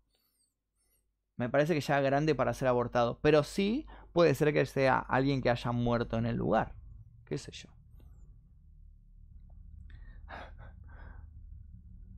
Me 1.35 1.49
parece 1.49 1.73
que 1.73 1.81
ya 1.81 1.97
es 1.99 2.05
grande 2.05 2.33
para 2.33 2.53
ser 2.53 2.69
abortado. 2.69 3.19
Pero 3.21 3.43
sí 3.43 3.87
puede 4.13 4.35
ser 4.35 4.53
que 4.53 4.65
sea 4.65 4.99
alguien 4.99 5.41
que 5.41 5.49
haya 5.49 5.71
muerto 5.73 6.17
en 6.17 6.25
el 6.25 6.37
lugar. 6.37 6.73
¿Qué 7.25 7.37
sé 7.37 7.51
yo? 7.51 7.67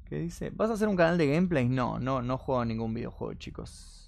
¿Qué 0.05 0.19
dice? 0.19 0.51
¿Vas 0.51 0.69
a 0.69 0.73
hacer 0.73 0.87
un 0.87 0.95
canal 0.95 1.17
de 1.17 1.33
gameplay? 1.33 1.67
No, 1.67 1.97
no, 1.97 2.21
no 2.21 2.37
juego 2.37 2.63
ningún 2.63 2.93
videojuego, 2.93 3.33
chicos. 3.33 4.02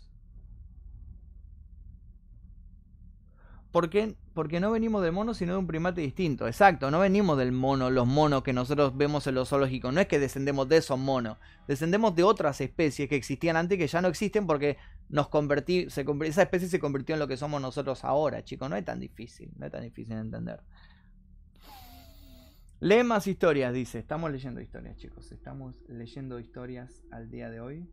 ¿Por 3.76 3.90
qué? 3.90 4.16
Porque 4.34 4.62
no 4.62 4.72
venimos 4.72 5.04
del 5.04 5.12
mono, 5.12 5.34
sino 5.34 5.52
de 5.52 5.60
un 5.60 5.68
primate 5.68 6.00
distinto. 6.00 6.48
Exacto, 6.48 6.90
no 6.92 7.02
venimos 7.02 7.38
del 7.38 7.52
mono, 7.52 7.90
los 7.90 8.08
monos 8.08 8.42
que 8.42 8.54
nosotros 8.54 8.96
vemos 8.96 9.28
en 9.28 9.36
los 9.36 9.50
zoológicos. 9.50 9.94
No 9.94 10.00
es 10.00 10.08
que 10.08 10.18
descendemos 10.18 10.70
de 10.70 10.78
esos 10.78 10.98
monos. 10.98 11.38
Descendemos 11.68 12.16
de 12.16 12.24
otras 12.24 12.62
especies 12.62 13.10
que 13.10 13.18
existían 13.18 13.58
antes 13.58 13.78
que 13.78 13.88
ya 13.88 14.02
no 14.02 14.08
existen 14.08 14.48
porque 14.48 14.78
nos 15.10 15.28
convertí, 15.28 15.88
esa 15.90 16.42
especie 16.42 16.70
se 16.70 16.80
convirtió 16.80 17.16
en 17.16 17.20
lo 17.20 17.28
que 17.28 17.36
somos 17.36 17.62
nosotros 17.62 18.06
ahora, 18.06 18.46
chicos. 18.46 18.70
No 18.70 18.78
es 18.78 18.86
tan 18.86 19.02
difícil, 19.02 19.52
no 19.58 19.66
es 19.66 19.74
tan 19.74 19.84
difícil 19.84 20.16
de 20.16 20.22
entender. 20.22 20.62
Lee 22.80 23.04
más 23.04 23.28
historias, 23.28 23.74
dice. 23.74 24.00
Estamos 24.00 24.32
leyendo 24.32 24.62
historias, 24.62 24.96
chicos. 24.96 25.34
Estamos 25.34 25.84
leyendo 25.90 26.40
historias 26.40 27.04
al 27.12 27.30
día 27.30 27.50
de 27.50 27.60
hoy. 27.60 27.86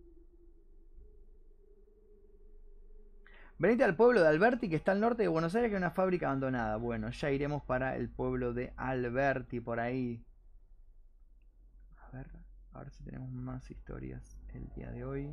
Venite 3.63 3.85
al 3.85 3.95
pueblo 3.95 4.21
de 4.21 4.27
Alberti, 4.27 4.69
que 4.69 4.75
está 4.75 4.91
al 4.91 4.99
norte 4.99 5.23
de 5.23 5.29
Buenos 5.29 5.55
Aires, 5.55 5.71
que 5.71 5.77
es 5.77 5.81
una 5.81 5.93
fábrica 5.93 6.27
abandonada. 6.27 6.79
Bueno, 6.79 7.11
ya 7.11 7.31
iremos 7.31 7.63
para 7.63 7.95
el 7.95 8.11
pueblo 8.11 8.53
de 8.53 8.73
Alberti, 8.77 9.61
por 9.61 9.79
ahí. 9.79 10.21
A 11.97 12.11
ver, 12.11 12.27
a 12.73 12.79
ver 12.81 12.91
si 12.91 13.05
tenemos 13.05 13.31
más 13.31 13.71
historias 13.71 14.37
el 14.53 14.69
día 14.75 14.91
de 14.91 15.05
hoy. 15.05 15.33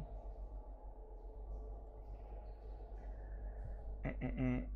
Eh, 4.04 4.16
eh, 4.22 4.34
eh. 4.38 4.70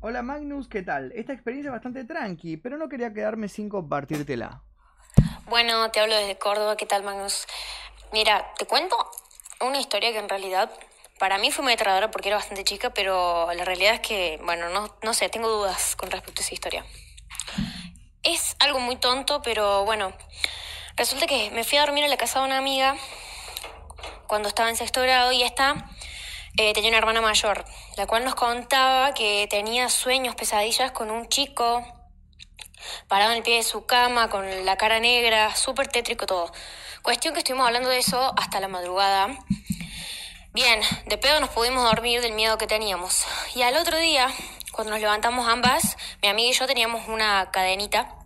Hola 0.00 0.20
Magnus, 0.20 0.68
¿qué 0.68 0.82
tal? 0.82 1.10
Esta 1.12 1.32
experiencia 1.32 1.70
es 1.70 1.72
bastante 1.72 2.04
tranqui, 2.04 2.58
pero 2.58 2.76
no 2.76 2.90
quería 2.90 3.14
quedarme 3.14 3.48
sin 3.48 3.70
compartírtela. 3.70 4.62
Bueno, 5.48 5.90
te 5.90 6.00
hablo 6.00 6.14
desde 6.16 6.36
Córdoba, 6.36 6.76
¿qué 6.76 6.84
tal 6.84 7.02
Magnus? 7.02 7.46
Mira, 8.12 8.44
te 8.58 8.66
cuento 8.66 8.94
una 9.62 9.78
historia 9.78 10.12
que 10.12 10.18
en 10.18 10.28
realidad 10.28 10.70
para 11.20 11.36
mí 11.36 11.50
fue 11.50 11.62
muy 11.62 11.74
aterradora 11.74 12.10
porque 12.10 12.30
era 12.30 12.38
bastante 12.38 12.64
chica, 12.64 12.94
pero 12.94 13.52
la 13.52 13.62
realidad 13.66 13.92
es 13.92 14.00
que, 14.00 14.40
bueno, 14.42 14.70
no, 14.70 14.96
no 15.02 15.12
sé, 15.12 15.28
tengo 15.28 15.50
dudas 15.50 15.94
con 15.94 16.10
respecto 16.10 16.40
a 16.40 16.44
esa 16.44 16.54
historia. 16.54 16.86
Es 18.22 18.56
algo 18.58 18.80
muy 18.80 18.96
tonto, 18.96 19.42
pero 19.42 19.84
bueno, 19.84 20.14
resulta 20.96 21.26
que 21.26 21.50
me 21.50 21.62
fui 21.62 21.76
a 21.76 21.82
dormir 21.82 22.04
a 22.04 22.08
la 22.08 22.16
casa 22.16 22.38
de 22.38 22.46
una 22.46 22.56
amiga 22.56 22.96
cuando 24.28 24.48
estaba 24.48 24.70
en 24.70 24.76
sexto 24.76 25.02
grado 25.02 25.30
y 25.30 25.42
esta 25.42 25.90
eh, 26.56 26.72
tenía 26.72 26.88
una 26.88 26.98
hermana 26.98 27.20
mayor, 27.20 27.66
la 27.98 28.06
cual 28.06 28.24
nos 28.24 28.34
contaba 28.34 29.12
que 29.12 29.46
tenía 29.50 29.90
sueños, 29.90 30.34
pesadillas 30.36 30.90
con 30.90 31.10
un 31.10 31.28
chico 31.28 31.84
parado 33.08 33.32
en 33.32 33.36
el 33.36 33.42
pie 33.42 33.56
de 33.56 33.62
su 33.62 33.84
cama, 33.84 34.30
con 34.30 34.64
la 34.64 34.78
cara 34.78 35.00
negra, 35.00 35.54
súper 35.54 35.88
tétrico 35.88 36.24
todo. 36.24 36.50
Cuestión 37.02 37.34
que 37.34 37.40
estuvimos 37.40 37.66
hablando 37.66 37.90
de 37.90 37.98
eso 37.98 38.32
hasta 38.38 38.58
la 38.58 38.68
madrugada. 38.68 39.36
Bien, 40.52 40.80
de 41.06 41.16
pedo 41.16 41.40
nos 41.40 41.50
pudimos 41.50 41.84
dormir 41.84 42.20
del 42.20 42.32
miedo 42.32 42.58
que 42.58 42.66
teníamos. 42.66 43.24
Y 43.54 43.62
al 43.62 43.76
otro 43.76 43.96
día, 43.98 44.28
cuando 44.72 44.90
nos 44.90 45.00
levantamos 45.00 45.46
ambas, 45.46 45.96
mi 46.22 46.28
amiga 46.28 46.50
y 46.50 46.58
yo 46.58 46.66
teníamos 46.66 47.06
una 47.06 47.52
cadenita 47.52 48.16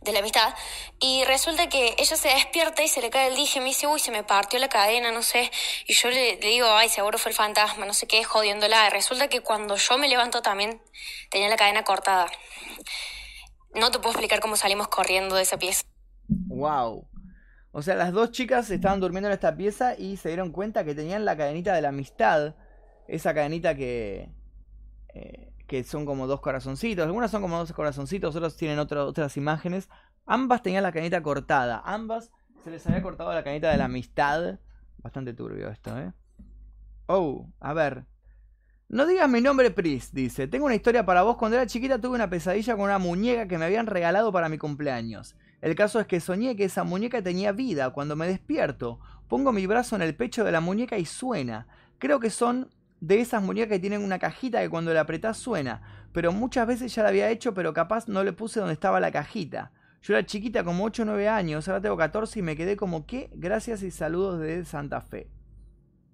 de 0.00 0.12
la 0.12 0.18
amistad. 0.18 0.52
Y 0.98 1.22
resulta 1.24 1.68
que 1.68 1.94
ella 1.96 2.16
se 2.16 2.28
despierta 2.28 2.82
y 2.82 2.88
se 2.88 3.00
le 3.00 3.10
cae 3.10 3.28
el 3.28 3.36
dije, 3.36 3.60
me 3.60 3.66
dice, 3.66 3.86
uy, 3.86 4.00
se 4.00 4.10
me 4.10 4.24
partió 4.24 4.58
la 4.58 4.68
cadena, 4.68 5.12
no 5.12 5.22
sé. 5.22 5.52
Y 5.86 5.94
yo 5.94 6.10
le, 6.10 6.38
digo, 6.38 6.66
ay, 6.66 6.88
seguro 6.88 7.18
fue 7.18 7.30
el 7.30 7.36
fantasma, 7.36 7.86
no 7.86 7.94
sé 7.94 8.08
qué, 8.08 8.24
jodiéndola. 8.24 8.88
Y 8.88 8.90
resulta 8.90 9.28
que 9.28 9.42
cuando 9.42 9.76
yo 9.76 9.98
me 9.98 10.08
levanto 10.08 10.42
también 10.42 10.82
tenía 11.30 11.48
la 11.48 11.56
cadena 11.56 11.84
cortada. 11.84 12.26
No 13.74 13.92
te 13.92 14.00
puedo 14.00 14.10
explicar 14.10 14.40
cómo 14.40 14.56
salimos 14.56 14.88
corriendo 14.88 15.36
de 15.36 15.42
esa 15.42 15.56
pieza. 15.56 15.84
Wow. 16.28 17.06
O 17.78 17.82
sea, 17.82 17.94
las 17.94 18.10
dos 18.10 18.30
chicas 18.30 18.70
estaban 18.70 19.00
durmiendo 19.00 19.28
en 19.28 19.34
esta 19.34 19.54
pieza 19.54 19.98
y 19.98 20.16
se 20.16 20.30
dieron 20.30 20.50
cuenta 20.50 20.82
que 20.82 20.94
tenían 20.94 21.26
la 21.26 21.36
cadenita 21.36 21.74
de 21.74 21.82
la 21.82 21.90
amistad. 21.90 22.54
Esa 23.06 23.34
cadenita 23.34 23.74
que... 23.74 24.30
Eh, 25.12 25.52
que 25.66 25.84
son 25.84 26.06
como 26.06 26.26
dos 26.26 26.40
corazoncitos. 26.40 27.04
Algunas 27.04 27.30
son 27.30 27.42
como 27.42 27.58
dos 27.58 27.74
corazoncitos, 27.74 28.34
otras 28.34 28.56
tienen 28.56 28.78
otras 28.78 29.36
imágenes. 29.36 29.90
Ambas 30.24 30.62
tenían 30.62 30.84
la 30.84 30.90
canita 30.90 31.22
cortada. 31.22 31.82
Ambas 31.84 32.32
se 32.64 32.70
les 32.70 32.86
había 32.86 33.02
cortado 33.02 33.34
la 33.34 33.44
canita 33.44 33.70
de 33.70 33.76
la 33.76 33.84
amistad. 33.84 34.58
Bastante 34.96 35.34
turbio 35.34 35.68
esto, 35.68 35.98
¿eh? 35.98 36.14
Oh, 37.08 37.46
a 37.60 37.74
ver. 37.74 38.06
No 38.88 39.04
digas 39.04 39.28
mi 39.28 39.42
nombre, 39.42 39.70
Pris, 39.70 40.14
dice. 40.14 40.48
Tengo 40.48 40.64
una 40.64 40.76
historia 40.76 41.04
para 41.04 41.24
vos. 41.24 41.36
Cuando 41.36 41.58
era 41.58 41.66
chiquita 41.66 42.00
tuve 42.00 42.14
una 42.14 42.30
pesadilla 42.30 42.74
con 42.74 42.86
una 42.86 42.98
muñeca 42.98 43.46
que 43.46 43.58
me 43.58 43.66
habían 43.66 43.86
regalado 43.86 44.32
para 44.32 44.48
mi 44.48 44.56
cumpleaños. 44.56 45.36
El 45.60 45.74
caso 45.74 46.00
es 46.00 46.06
que 46.06 46.20
soñé 46.20 46.56
que 46.56 46.64
esa 46.64 46.84
muñeca 46.84 47.22
tenía 47.22 47.52
vida. 47.52 47.90
Cuando 47.90 48.16
me 48.16 48.26
despierto, 48.26 49.00
pongo 49.28 49.52
mi 49.52 49.66
brazo 49.66 49.96
en 49.96 50.02
el 50.02 50.14
pecho 50.14 50.44
de 50.44 50.52
la 50.52 50.60
muñeca 50.60 50.98
y 50.98 51.06
suena. 51.06 51.66
Creo 51.98 52.20
que 52.20 52.30
son 52.30 52.70
de 53.00 53.20
esas 53.20 53.42
muñecas 53.42 53.70
que 53.70 53.78
tienen 53.78 54.02
una 54.02 54.18
cajita 54.18 54.60
que 54.60 54.70
cuando 54.70 54.92
la 54.92 55.02
apretás 55.02 55.36
suena. 55.38 56.08
Pero 56.12 56.32
muchas 56.32 56.66
veces 56.66 56.94
ya 56.94 57.02
la 57.02 57.10
había 57.10 57.30
hecho, 57.30 57.54
pero 57.54 57.72
capaz 57.72 58.08
no 58.08 58.24
le 58.24 58.32
puse 58.32 58.60
donde 58.60 58.74
estaba 58.74 59.00
la 59.00 59.12
cajita. 59.12 59.72
Yo 60.02 60.14
era 60.14 60.24
chiquita, 60.24 60.62
como 60.62 60.84
8 60.84 61.02
o 61.02 61.06
9 61.06 61.28
años, 61.28 61.66
ahora 61.68 61.80
tengo 61.80 61.96
14 61.96 62.38
y 62.38 62.42
me 62.42 62.56
quedé 62.56 62.76
como 62.76 63.06
que, 63.06 63.30
gracias 63.34 63.82
y 63.82 63.90
saludos 63.90 64.38
de 64.38 64.64
Santa 64.64 65.00
Fe. 65.00 65.28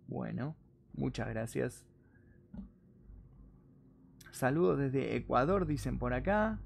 Bueno, 0.07 0.57
muchas 0.95 1.29
gracias. 1.29 1.85
Saludos 4.31 4.79
desde 4.79 5.15
Ecuador, 5.15 5.67
dicen 5.67 5.99
por 5.99 6.15
acá. 6.15 6.59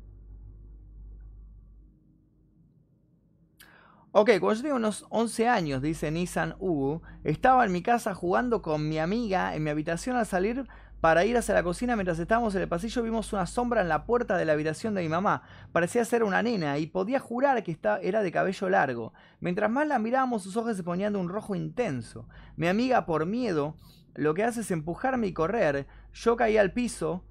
Ok, 4.18 4.30
cuando 4.40 4.54
yo 4.54 4.62
tenía 4.62 4.74
unos 4.76 5.04
11 5.10 5.46
años, 5.46 5.82
dice 5.82 6.10
Nissan 6.10 6.54
Hugo, 6.58 7.02
estaba 7.22 7.66
en 7.66 7.72
mi 7.72 7.82
casa 7.82 8.14
jugando 8.14 8.62
con 8.62 8.88
mi 8.88 8.98
amiga 8.98 9.54
en 9.54 9.62
mi 9.62 9.68
habitación 9.68 10.16
al 10.16 10.24
salir 10.24 10.66
para 11.02 11.26
ir 11.26 11.36
hacia 11.36 11.52
la 11.52 11.62
cocina 11.62 11.96
mientras 11.96 12.18
estábamos 12.18 12.54
en 12.54 12.62
el 12.62 12.68
pasillo 12.68 13.02
vimos 13.02 13.34
una 13.34 13.44
sombra 13.44 13.82
en 13.82 13.90
la 13.90 14.06
puerta 14.06 14.38
de 14.38 14.46
la 14.46 14.54
habitación 14.54 14.94
de 14.94 15.02
mi 15.02 15.10
mamá. 15.10 15.42
Parecía 15.70 16.02
ser 16.06 16.22
una 16.22 16.42
nena 16.42 16.78
y 16.78 16.86
podía 16.86 17.20
jurar 17.20 17.62
que 17.62 17.78
era 18.00 18.22
de 18.22 18.32
cabello 18.32 18.70
largo. 18.70 19.12
Mientras 19.40 19.70
más 19.70 19.86
la 19.86 19.98
mirábamos 19.98 20.44
sus 20.44 20.56
ojos 20.56 20.78
se 20.78 20.82
ponían 20.82 21.12
de 21.12 21.18
un 21.18 21.28
rojo 21.28 21.54
intenso. 21.54 22.26
Mi 22.56 22.68
amiga 22.68 23.04
por 23.04 23.26
miedo 23.26 23.76
lo 24.14 24.32
que 24.32 24.44
hace 24.44 24.62
es 24.62 24.70
empujarme 24.70 25.26
y 25.26 25.34
correr. 25.34 25.86
Yo 26.14 26.36
caí 26.36 26.56
al 26.56 26.72
piso 26.72 27.22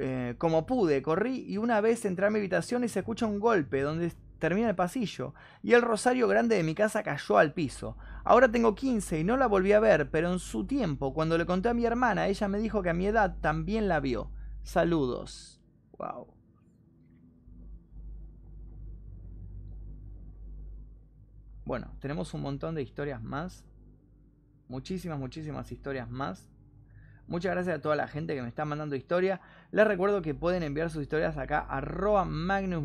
eh, 0.00 0.34
como 0.38 0.66
pude, 0.66 1.00
corrí 1.00 1.44
y 1.46 1.58
una 1.58 1.80
vez 1.80 2.04
entré 2.04 2.26
a 2.26 2.30
mi 2.30 2.40
habitación 2.40 2.82
y 2.82 2.88
se 2.88 2.98
escucha 2.98 3.26
un 3.26 3.38
golpe 3.38 3.82
donde 3.82 4.12
termina 4.44 4.68
el 4.68 4.74
pasillo, 4.74 5.32
y 5.62 5.72
el 5.72 5.80
rosario 5.80 6.28
grande 6.28 6.56
de 6.56 6.62
mi 6.62 6.74
casa 6.74 7.02
cayó 7.02 7.38
al 7.38 7.54
piso. 7.54 7.96
Ahora 8.24 8.50
tengo 8.50 8.74
15 8.74 9.20
y 9.20 9.24
no 9.24 9.38
la 9.38 9.46
volví 9.46 9.72
a 9.72 9.80
ver, 9.80 10.10
pero 10.10 10.30
en 10.30 10.38
su 10.38 10.66
tiempo, 10.66 11.14
cuando 11.14 11.38
le 11.38 11.46
conté 11.46 11.70
a 11.70 11.74
mi 11.74 11.86
hermana, 11.86 12.26
ella 12.26 12.46
me 12.46 12.58
dijo 12.58 12.82
que 12.82 12.90
a 12.90 12.92
mi 12.94 13.06
edad 13.06 13.38
también 13.40 13.88
la 13.88 14.00
vio. 14.00 14.30
Saludos. 14.62 15.62
Wow. 15.96 16.26
Bueno, 21.64 21.96
tenemos 22.00 22.34
un 22.34 22.42
montón 22.42 22.74
de 22.74 22.82
historias 22.82 23.22
más. 23.22 23.64
Muchísimas, 24.68 25.18
muchísimas 25.18 25.72
historias 25.72 26.10
más. 26.10 26.50
Muchas 27.26 27.52
gracias 27.52 27.78
a 27.78 27.80
toda 27.80 27.96
la 27.96 28.08
gente 28.08 28.34
que 28.34 28.42
me 28.42 28.48
está 28.48 28.66
mandando 28.66 28.94
historia. 28.94 29.40
Les 29.70 29.86
recuerdo 29.86 30.20
que 30.20 30.34
pueden 30.34 30.62
enviar 30.62 30.90
sus 30.90 31.00
historias 31.00 31.38
acá, 31.38 31.60
arroba 31.60 32.26
Magnus. 32.26 32.82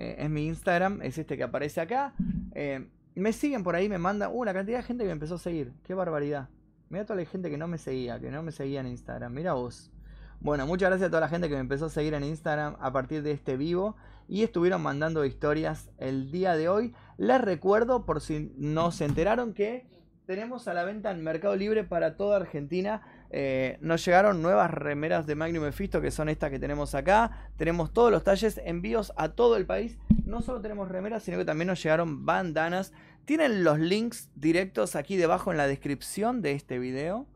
Eh, 0.00 0.16
es 0.18 0.30
mi 0.30 0.46
Instagram, 0.46 1.02
es 1.02 1.18
este 1.18 1.36
que 1.36 1.42
aparece 1.42 1.78
acá. 1.78 2.14
Eh, 2.54 2.88
me 3.14 3.34
siguen 3.34 3.62
por 3.62 3.76
ahí, 3.76 3.86
me 3.86 3.98
mandan. 3.98 4.30
Uh, 4.32 4.44
la 4.44 4.54
cantidad 4.54 4.78
de 4.78 4.82
gente 4.82 5.04
que 5.04 5.08
me 5.08 5.12
empezó 5.12 5.34
a 5.34 5.38
seguir. 5.38 5.74
Qué 5.84 5.92
barbaridad. 5.92 6.48
Mira 6.88 7.04
toda 7.04 7.20
la 7.20 7.26
gente 7.26 7.50
que 7.50 7.58
no 7.58 7.68
me 7.68 7.76
seguía, 7.76 8.18
que 8.18 8.30
no 8.30 8.42
me 8.42 8.50
seguía 8.50 8.80
en 8.80 8.86
Instagram. 8.86 9.30
Mira 9.30 9.52
vos. 9.52 9.92
Bueno, 10.40 10.66
muchas 10.66 10.88
gracias 10.88 11.08
a 11.08 11.10
toda 11.10 11.20
la 11.20 11.28
gente 11.28 11.50
que 11.50 11.54
me 11.54 11.60
empezó 11.60 11.84
a 11.84 11.90
seguir 11.90 12.14
en 12.14 12.24
Instagram 12.24 12.76
a 12.80 12.90
partir 12.94 13.22
de 13.22 13.32
este 13.32 13.58
vivo 13.58 13.94
y 14.26 14.42
estuvieron 14.42 14.80
mandando 14.80 15.22
historias 15.26 15.90
el 15.98 16.32
día 16.32 16.56
de 16.56 16.70
hoy. 16.70 16.94
Les 17.18 17.38
recuerdo, 17.38 18.06
por 18.06 18.22
si 18.22 18.54
no 18.56 18.92
se 18.92 19.04
enteraron, 19.04 19.52
que 19.52 19.86
tenemos 20.24 20.66
a 20.66 20.72
la 20.72 20.84
venta 20.84 21.10
en 21.10 21.22
Mercado 21.22 21.56
Libre 21.56 21.84
para 21.84 22.16
toda 22.16 22.36
Argentina 22.38 23.02
eh, 23.32 23.78
nos 23.80 24.04
llegaron 24.04 24.42
nuevas 24.42 24.70
remeras 24.70 25.26
de 25.26 25.36
Magnum 25.36 25.62
Mephisto, 25.62 26.00
que 26.00 26.10
son 26.10 26.28
estas 26.28 26.50
que 26.50 26.58
tenemos 26.58 26.94
acá. 26.96 27.50
Tenemos 27.56 27.92
todos 27.92 28.10
los 28.10 28.24
talles, 28.24 28.60
envíos 28.64 29.12
a 29.16 29.30
todo 29.30 29.56
el 29.56 29.66
país. 29.66 29.98
No 30.24 30.42
solo 30.42 30.60
tenemos 30.60 30.88
remeras, 30.88 31.22
sino 31.22 31.38
que 31.38 31.44
también 31.44 31.68
nos 31.68 31.82
llegaron 31.82 32.26
bandanas. 32.26 32.92
Tienen 33.24 33.62
los 33.62 33.78
links 33.78 34.30
directos 34.34 34.96
aquí 34.96 35.16
debajo 35.16 35.52
en 35.52 35.58
la 35.58 35.68
descripción 35.68 36.42
de 36.42 36.52
este 36.52 36.80
video. 36.80 37.26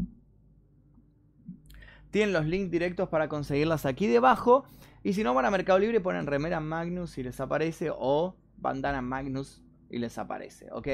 Tienen 2.10 2.32
los 2.32 2.46
links 2.46 2.70
directos 2.70 3.08
para 3.08 3.28
conseguirlas 3.28 3.86
aquí 3.86 4.08
debajo. 4.08 4.64
Y 5.04 5.12
si 5.12 5.22
no 5.22 5.32
van 5.34 5.44
a 5.44 5.50
Mercado 5.50 5.78
Libre 5.78 6.00
ponen 6.00 6.26
remera 6.26 6.58
Magnus 6.58 7.18
y 7.18 7.22
les 7.22 7.38
aparece 7.38 7.90
o 7.92 8.36
bandana 8.56 9.00
Magnus 9.00 9.62
y 9.90 9.98
les 9.98 10.18
aparece, 10.18 10.68
¿ok? 10.72 10.88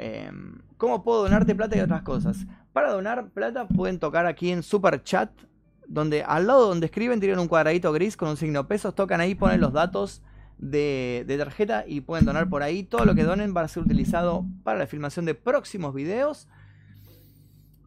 Em, 0.00 0.60
¿Cómo 0.76 1.02
puedo 1.02 1.24
donarte 1.24 1.56
plata 1.56 1.76
y 1.76 1.80
otras 1.80 2.02
cosas? 2.02 2.46
Para 2.72 2.92
donar 2.92 3.30
plata 3.30 3.66
pueden 3.66 3.98
tocar 3.98 4.26
aquí 4.26 4.52
en 4.52 4.62
Super 4.62 5.02
Chat, 5.02 5.28
donde 5.88 6.22
al 6.22 6.46
lado 6.46 6.68
donde 6.68 6.86
escriben 6.86 7.18
tienen 7.18 7.40
un 7.40 7.48
cuadradito 7.48 7.90
gris 7.90 8.16
con 8.16 8.28
un 8.28 8.36
signo 8.36 8.68
pesos, 8.68 8.94
tocan 8.94 9.20
ahí, 9.20 9.34
ponen 9.34 9.60
los 9.60 9.72
datos 9.72 10.22
de, 10.56 11.24
tarjeta 11.36 11.82
y 11.84 12.02
pueden 12.02 12.24
donar 12.24 12.48
por 12.48 12.62
ahí. 12.62 12.84
Todo 12.84 13.04
lo 13.06 13.16
que 13.16 13.24
donen 13.24 13.56
va 13.56 13.62
a 13.62 13.68
ser 13.68 13.82
utilizado 13.82 14.46
para 14.62 14.78
la 14.78 14.86
filmación 14.86 15.24
de 15.24 15.34
próximos 15.34 15.92
videos. 15.92 16.46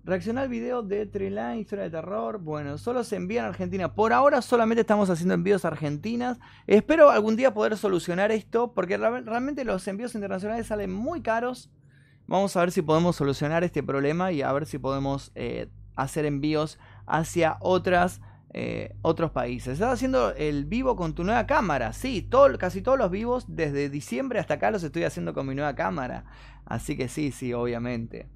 Reaccionar 0.04 0.44
al 0.44 0.50
video 0.50 0.84
de 0.84 1.06
Treline, 1.06 1.60
historia 1.60 1.86
de 1.86 1.92
terror. 1.92 2.40
Bueno, 2.40 2.78
solo 2.78 3.06
se 3.06 3.16
envían 3.16 3.46
a 3.46 3.50
Argentina. 3.50 3.94
Por 3.94 4.12
ahora 4.12 4.42
solamente 4.42 4.82
estamos 4.82 5.10
haciendo 5.10 5.34
envíos 5.34 5.64
a 5.64 5.70
Argentinas. 5.70 6.40
Espero 6.68 7.10
algún 7.10 7.38
día 7.38 7.54
poder 7.54 7.78
solucionar 7.78 8.34
esto 8.34 8.74
porque 8.74 8.98
realmente 8.98 9.64
los 9.64 9.88
envíos 9.88 10.14
internacionales 10.14 10.68
salen 10.68 10.92
muy 10.92 11.22
caros. 11.22 11.70
Vamos 12.32 12.56
a 12.56 12.62
ver 12.62 12.72
si 12.72 12.82
podemos 12.82 13.18
solucionar 13.18 13.66
este 13.66 13.84
problema 13.84 14.32
y 14.32 14.42
a 14.42 14.54
ver 14.54 14.66
si 14.66 14.78
podemos 14.78 15.34
eh, 15.36 15.68
hacer 15.98 16.24
envíos 16.24 16.80
hacia 17.06 17.58
otras, 17.60 18.22
eh, 18.54 18.96
otros 19.02 19.32
países. 19.32 19.74
Estás 19.74 19.96
haciendo 19.96 20.34
el 20.36 20.64
vivo 20.64 20.96
con 20.96 21.14
tu 21.14 21.26
nueva 21.26 21.46
cámara. 21.46 21.92
Sí, 21.92 22.22
todo, 22.22 22.58
casi 22.58 22.82
todos 22.82 22.98
los 22.98 23.12
vivos 23.12 23.44
desde 23.50 23.90
diciembre 23.90 24.40
hasta 24.40 24.54
acá 24.54 24.72
los 24.72 24.82
estoy 24.82 25.04
haciendo 25.04 25.34
con 25.34 25.46
mi 25.46 25.56
nueva 25.56 25.76
cámara. 25.76 26.24
Así 26.64 26.96
que 26.96 27.10
sí, 27.10 27.34
sí, 27.34 27.52
obviamente. 27.52 28.30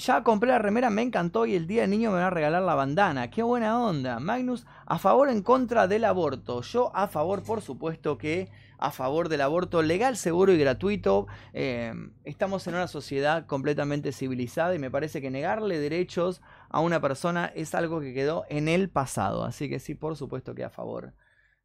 Ya 0.00 0.22
compré 0.22 0.48
la 0.48 0.58
remera, 0.58 0.88
me 0.88 1.02
encantó 1.02 1.44
y 1.44 1.54
el 1.54 1.66
día 1.66 1.82
del 1.82 1.90
niño 1.90 2.10
me 2.10 2.20
va 2.20 2.28
a 2.28 2.30
regalar 2.30 2.62
la 2.62 2.74
bandana. 2.74 3.28
Qué 3.28 3.42
buena 3.42 3.78
onda. 3.78 4.18
Magnus, 4.18 4.66
a 4.86 4.98
favor 4.98 5.28
o 5.28 5.30
en 5.30 5.42
contra 5.42 5.88
del 5.88 6.06
aborto. 6.06 6.62
Yo 6.62 6.90
a 6.96 7.06
favor, 7.06 7.42
por 7.42 7.60
supuesto 7.60 8.16
que 8.16 8.48
a 8.78 8.92
favor 8.92 9.28
del 9.28 9.42
aborto 9.42 9.82
legal, 9.82 10.16
seguro 10.16 10.54
y 10.54 10.58
gratuito. 10.58 11.26
Eh, 11.52 11.92
estamos 12.24 12.66
en 12.66 12.76
una 12.76 12.88
sociedad 12.88 13.44
completamente 13.44 14.12
civilizada 14.12 14.74
y 14.74 14.78
me 14.78 14.90
parece 14.90 15.20
que 15.20 15.30
negarle 15.30 15.78
derechos 15.78 16.40
a 16.70 16.80
una 16.80 17.02
persona 17.02 17.52
es 17.54 17.74
algo 17.74 18.00
que 18.00 18.14
quedó 18.14 18.46
en 18.48 18.68
el 18.68 18.88
pasado. 18.88 19.44
Así 19.44 19.68
que 19.68 19.80
sí, 19.80 19.94
por 19.94 20.16
supuesto 20.16 20.54
que 20.54 20.64
a 20.64 20.70
favor. 20.70 21.12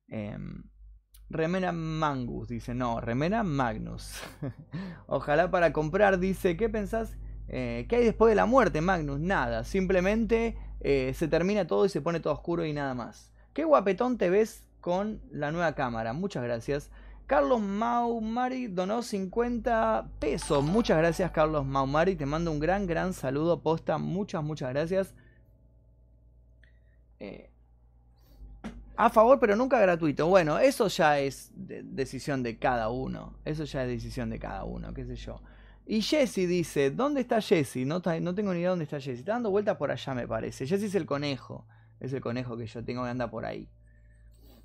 Eh, 0.09 0.37
remera 1.29 1.71
Mangus, 1.71 2.49
dice, 2.49 2.75
no, 2.75 2.99
remera 2.99 3.43
Magnus. 3.43 4.21
Ojalá 5.07 5.49
para 5.49 5.71
comprar, 5.71 6.19
dice, 6.19 6.57
¿qué 6.57 6.67
pensás? 6.67 7.15
Eh, 7.47 7.85
¿Qué 7.89 7.97
hay 7.97 8.05
después 8.05 8.29
de 8.31 8.35
la 8.35 8.45
muerte, 8.45 8.81
Magnus? 8.81 9.19
Nada, 9.19 9.63
simplemente 9.63 10.57
se 10.81 11.27
termina 11.27 11.65
todo 11.65 11.85
y 11.85 11.89
se 11.89 11.99
pone 12.01 12.19
todo 12.19 12.33
oscuro 12.33 12.63
y 12.63 12.71
nada 12.71 12.93
más. 12.93 13.31
Qué 13.53 13.63
guapetón 13.63 14.17
te 14.19 14.29
ves 14.29 14.67
con 14.81 15.19
la 15.31 15.51
nueva 15.51 15.73
cámara. 15.73 16.13
Muchas 16.13 16.43
gracias. 16.43 16.91
Carlos 17.27 17.59
Maumari 17.59 18.67
donó 18.67 19.01
50 19.01 20.11
pesos. 20.19 20.63
Muchas 20.63 20.97
gracias, 20.99 21.31
Carlos 21.31 21.65
Maumari. 21.65 22.15
Te 22.15 22.25
mando 22.27 22.51
un 22.51 22.59
gran, 22.59 22.85
gran 22.85 23.13
saludo. 23.13 23.61
Posta, 23.61 23.97
muchas, 23.97 24.43
muchas 24.43 24.69
gracias. 24.69 25.15
Eh, 27.19 27.49
A 28.97 29.09
favor, 29.09 29.39
pero 29.39 29.55
nunca 29.55 29.79
gratuito. 29.79 30.27
Bueno, 30.27 30.57
eso 30.59 30.87
ya 30.87 31.19
es 31.19 31.51
decisión 31.55 32.43
de 32.43 32.57
cada 32.57 32.89
uno. 32.89 33.37
Eso 33.43 33.65
ya 33.65 33.83
es 33.83 33.89
decisión 33.89 34.29
de 34.29 34.39
cada 34.39 34.63
uno, 34.63 34.93
qué 34.93 35.05
sé 35.05 35.15
yo. 35.15 35.41
Y 35.85 36.01
Jesse 36.01 36.47
dice, 36.47 36.89
¿dónde 36.89 37.21
está 37.21 37.41
Jesse? 37.41 37.85
No, 37.85 38.01
tengo 38.01 38.53
ni 38.53 38.59
idea 38.59 38.71
dónde 38.71 38.85
está 38.85 38.99
Jesse. 38.99 39.19
Está 39.19 39.33
dando 39.33 39.51
vuelta 39.51 39.77
por 39.77 39.91
allá, 39.91 40.13
me 40.15 40.27
parece. 40.27 40.65
Jesse 40.65 40.83
es 40.83 40.95
el 40.95 41.05
conejo. 41.05 41.67
Es 41.99 42.11
el 42.11 42.21
conejo 42.21 42.57
que 42.57 42.65
yo 42.65 42.83
tengo 42.83 43.03
que 43.03 43.09
anda 43.09 43.29
por 43.29 43.45
ahí. 43.45 43.69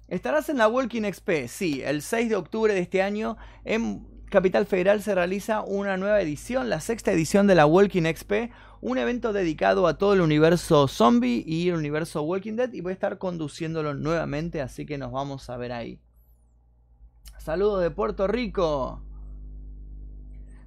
¿Estarás 0.08 0.48
en 0.48 0.58
la 0.58 0.66
Walking 0.66 1.02
XP? 1.02 1.46
Sí, 1.46 1.82
el 1.82 2.02
6 2.02 2.30
de 2.30 2.36
octubre 2.36 2.74
de 2.74 2.80
este 2.80 3.02
año 3.02 3.36
en 3.64 4.06
Capital 4.30 4.66
Federal 4.66 5.02
se 5.02 5.14
realiza 5.14 5.60
una 5.60 5.96
nueva 5.96 6.20
edición, 6.20 6.70
la 6.70 6.80
sexta 6.80 7.12
edición 7.12 7.46
de 7.46 7.54
la 7.54 7.66
Walking 7.66 8.02
XP, 8.02 8.50
un 8.80 8.98
evento 8.98 9.32
dedicado 9.32 9.86
a 9.86 9.98
todo 9.98 10.14
el 10.14 10.20
universo 10.20 10.88
zombie 10.88 11.44
y 11.46 11.68
el 11.68 11.76
universo 11.76 12.22
Walking 12.22 12.56
Dead 12.56 12.72
y 12.72 12.80
voy 12.80 12.90
a 12.90 12.94
estar 12.94 13.18
conduciéndolo 13.18 13.94
nuevamente, 13.94 14.62
así 14.62 14.86
que 14.86 14.98
nos 14.98 15.12
vamos 15.12 15.50
a 15.50 15.56
ver 15.56 15.72
ahí. 15.72 16.00
Saludos 17.38 17.82
de 17.82 17.90
Puerto 17.90 18.26
Rico. 18.26 19.02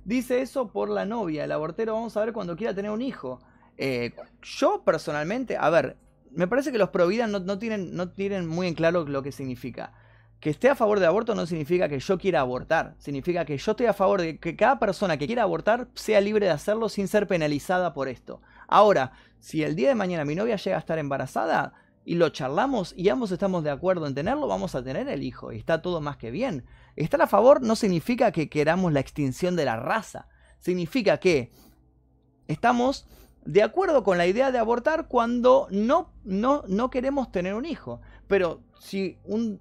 Dice 0.05 0.41
eso 0.41 0.67
por 0.67 0.89
la 0.89 1.05
novia, 1.05 1.45
el 1.45 1.51
abortero 1.51 1.93
vamos 1.93 2.17
a 2.17 2.25
ver 2.25 2.33
cuando 2.33 2.55
quiera 2.55 2.73
tener 2.73 2.91
un 2.91 3.01
hijo. 3.01 3.39
Eh, 3.77 4.13
yo 4.41 4.83
personalmente, 4.83 5.57
a 5.57 5.69
ver, 5.69 5.97
me 6.31 6.47
parece 6.47 6.71
que 6.71 6.77
los 6.77 6.89
pro 6.89 7.09
no, 7.09 7.39
no, 7.39 7.59
tienen, 7.59 7.95
no 7.95 8.09
tienen 8.09 8.47
muy 8.47 8.67
en 8.67 8.73
claro 8.73 9.05
lo 9.05 9.23
que 9.23 9.31
significa. 9.31 9.93
Que 10.39 10.49
esté 10.49 10.69
a 10.69 10.75
favor 10.75 10.99
del 10.99 11.07
aborto 11.07 11.35
no 11.35 11.45
significa 11.45 11.87
que 11.87 11.99
yo 11.99 12.17
quiera 12.17 12.41
abortar. 12.41 12.95
Significa 12.97 13.45
que 13.45 13.57
yo 13.57 13.71
estoy 13.71 13.85
a 13.85 13.93
favor 13.93 14.19
de 14.19 14.39
que 14.39 14.57
cada 14.57 14.77
persona 14.77 15.17
que 15.17 15.25
quiera 15.25 15.43
abortar 15.43 15.87
sea 15.93 16.19
libre 16.19 16.47
de 16.47 16.51
hacerlo 16.51 16.89
sin 16.89 17.07
ser 17.07 17.27
penalizada 17.27 17.93
por 17.93 18.09
esto. 18.09 18.41
Ahora, 18.67 19.13
si 19.39 19.63
el 19.63 19.75
día 19.75 19.87
de 19.89 19.95
mañana 19.95 20.25
mi 20.25 20.35
novia 20.35 20.57
llega 20.57 20.75
a 20.75 20.79
estar 20.79 20.99
embarazada 20.99 21.73
y 22.03 22.15
lo 22.15 22.27
charlamos 22.29 22.93
y 22.97 23.07
ambos 23.07 23.31
estamos 23.31 23.63
de 23.63 23.71
acuerdo 23.71 24.05
en 24.05 24.15
tenerlo, 24.15 24.47
vamos 24.47 24.75
a 24.75 24.83
tener 24.83 25.07
el 25.07 25.23
hijo. 25.23 25.53
Y 25.53 25.57
está 25.57 25.81
todo 25.81 26.01
más 26.01 26.17
que 26.17 26.29
bien. 26.29 26.65
Estar 26.95 27.21
a 27.21 27.27
favor 27.27 27.61
no 27.61 27.75
significa 27.75 28.31
que 28.31 28.49
queramos 28.49 28.93
la 28.93 28.99
extinción 28.99 29.55
de 29.55 29.65
la 29.65 29.77
raza. 29.77 30.27
Significa 30.59 31.17
que 31.19 31.51
estamos 32.47 33.07
de 33.45 33.63
acuerdo 33.63 34.03
con 34.03 34.17
la 34.17 34.25
idea 34.25 34.51
de 34.51 34.57
abortar 34.57 35.07
cuando 35.07 35.67
no, 35.69 36.13
no, 36.23 36.63
no 36.67 36.89
queremos 36.89 37.31
tener 37.31 37.55
un 37.55 37.65
hijo. 37.65 37.99
Pero 38.27 38.61
si 38.79 39.17
un, 39.25 39.59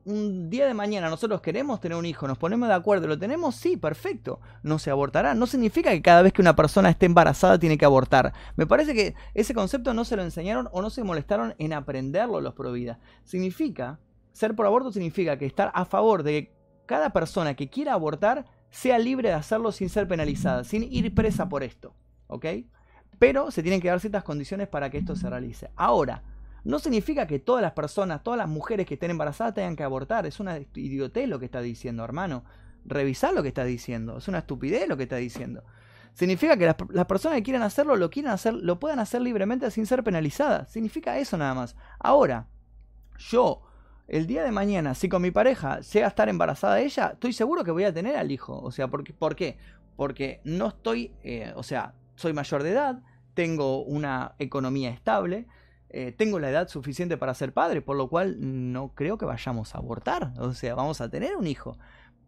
día 0.51 0.67
de 0.67 0.75
mañana 0.75 1.11
nosotros 1.11 1.41
queremos 1.41 1.81
tener 1.81 1.99
un 1.99 2.07
hijo, 2.07 2.29
nos 2.29 2.39
ponemos 2.39 2.69
de 2.69 2.75
acuerdo, 2.75 3.07
lo 3.07 3.19
tenemos, 3.19 3.57
sí, 3.57 3.77
perfecto, 3.77 4.41
no 4.63 4.79
se 4.79 4.91
abortará. 4.91 5.35
No 5.35 5.47
significa 5.47 5.91
que 5.91 6.03
cada 6.03 6.23
vez 6.23 6.33
que 6.33 6.43
una 6.43 6.57
persona 6.57 6.91
esté 6.91 7.07
embarazada 7.07 7.59
tiene 7.59 7.79
que 7.79 7.85
abortar. 7.85 8.33
Me 8.57 8.67
parece 8.67 8.95
que 8.95 9.15
ese 9.35 9.55
concepto 9.55 9.95
no 9.95 10.05
se 10.05 10.17
lo 10.17 10.23
enseñaron 10.23 10.69
o 10.73 10.83
no 10.83 10.91
se 10.91 11.05
molestaron 11.05 11.55
en 11.59 11.73
aprenderlo 11.73 12.41
los 12.41 12.55
pro 12.55 12.73
vida. 12.73 12.99
Significa, 13.25 13.99
ser 14.33 14.55
por 14.55 14.67
aborto 14.67 14.93
significa 14.93 15.39
que 15.39 15.47
estar 15.47 15.73
a 15.75 15.85
favor 15.85 16.23
de 16.23 16.33
que 16.33 16.62
cada 16.87 17.11
persona 17.11 17.55
que 17.55 17.69
quiera 17.69 17.95
abortar 17.95 18.47
sea 18.71 18.99
libre 18.99 19.29
de 19.29 19.35
hacerlo 19.35 19.73
sin 19.73 19.89
ser 19.89 20.09
penalizada, 20.09 20.65
sin 20.65 20.83
ir 20.83 21.15
presa 21.15 21.49
por 21.49 21.63
esto. 21.63 21.95
¿Ok? 22.27 22.47
Pero 23.19 23.51
se 23.51 23.63
tienen 23.63 23.81
que 23.81 23.89
dar 23.89 24.01
ciertas 24.01 24.25
condiciones 24.25 24.69
para 24.69 24.91
que 24.91 24.99
esto 24.99 25.15
se 25.15 25.29
realice. 25.29 25.71
Ahora, 25.77 26.23
no 26.65 26.79
significa 26.79 27.27
que 27.27 27.39
todas 27.39 27.63
las 27.63 27.73
personas, 27.73 28.23
todas 28.23 28.39
las 28.39 28.49
mujeres 28.49 28.87
que 28.87 28.95
estén 28.95 29.11
embarazadas 29.11 29.55
tengan 29.55 29.77
que 29.77 29.83
abortar. 29.83 30.27
Es 30.27 30.41
una 30.41 30.59
idiotez 30.59 31.29
lo 31.29 31.39
que 31.39 31.45
está 31.47 31.61
diciendo, 31.61 32.05
hermano. 32.05 32.45
Revisar 32.85 33.35
lo 33.35 33.43
que 33.43 33.49
está 33.49 33.65
diciendo. 33.65 34.19
Es 34.19 34.29
una 34.29 34.39
estupidez 34.39 34.89
lo 34.89 34.97
que 34.97 35.05
está 35.05 35.17
diciendo. 35.17 35.65
Significa 36.15 36.57
que 36.57 36.67
las, 36.67 37.07
personas 37.07 37.39
que 37.39 37.43
quieran 37.43 37.63
hacerlo 37.63 37.97
lo 37.97 38.11
quieran 38.11 38.33
hacer, 38.33 38.55
lo 38.55 38.79
puedan 38.79 38.99
hacer 38.99 39.23
libremente 39.23 39.71
sin 39.71 39.87
ser 39.87 40.05
penalizadas. 40.05 40.71
Significa 40.71 41.19
eso 41.19 41.37
nada 41.37 41.55
más. 41.55 41.75
Ahora, 41.99 42.49
yo, 43.19 43.63
el 44.09 44.27
día 44.27 44.45
de 44.45 44.53
mañana, 44.53 44.95
si 44.95 45.09
con 45.09 45.23
mi 45.23 45.31
pareja 45.31 45.81
llega 45.81 46.07
a 46.07 46.09
estar 46.09 46.29
embarazada 46.29 46.81
ella, 46.81 47.13
estoy 47.15 47.33
seguro 47.33 47.65
que 47.65 47.71
voy 47.71 47.85
a 47.85 47.93
tener 47.95 48.17
al 48.17 48.31
hijo. 48.31 48.61
O 48.61 48.71
sea, 48.71 48.89
¿por 48.89 49.05
qué? 49.05 49.57
Porque 49.97 50.41
no 50.45 50.69
estoy, 50.69 51.13
eh, 51.23 51.53
o 51.57 51.63
sea, 51.63 51.95
soy 52.17 52.33
mayor 52.33 52.63
de 52.63 52.71
edad, 52.71 53.03
tengo 53.35 53.83
una 53.83 54.35
economía 54.39 54.91
estable, 54.91 55.47
eh, 55.91 56.13
tengo 56.17 56.39
la 56.39 56.51
edad 56.51 56.69
suficiente 56.69 57.17
para 57.17 57.35
ser 57.35 57.53
padre, 57.53 57.83
por 57.83 57.97
lo 57.97 58.09
cual 58.09 58.37
no 58.73 58.95
creo 58.95 59.19
que 59.19 59.27
vayamos 59.27 59.75
a 59.75 59.79
abortar, 59.79 60.33
o 60.39 60.53
sea, 60.55 60.75
vamos 60.75 61.01
a 61.01 61.11
tener 61.11 61.37
un 61.37 61.47
hijo. 61.47 61.79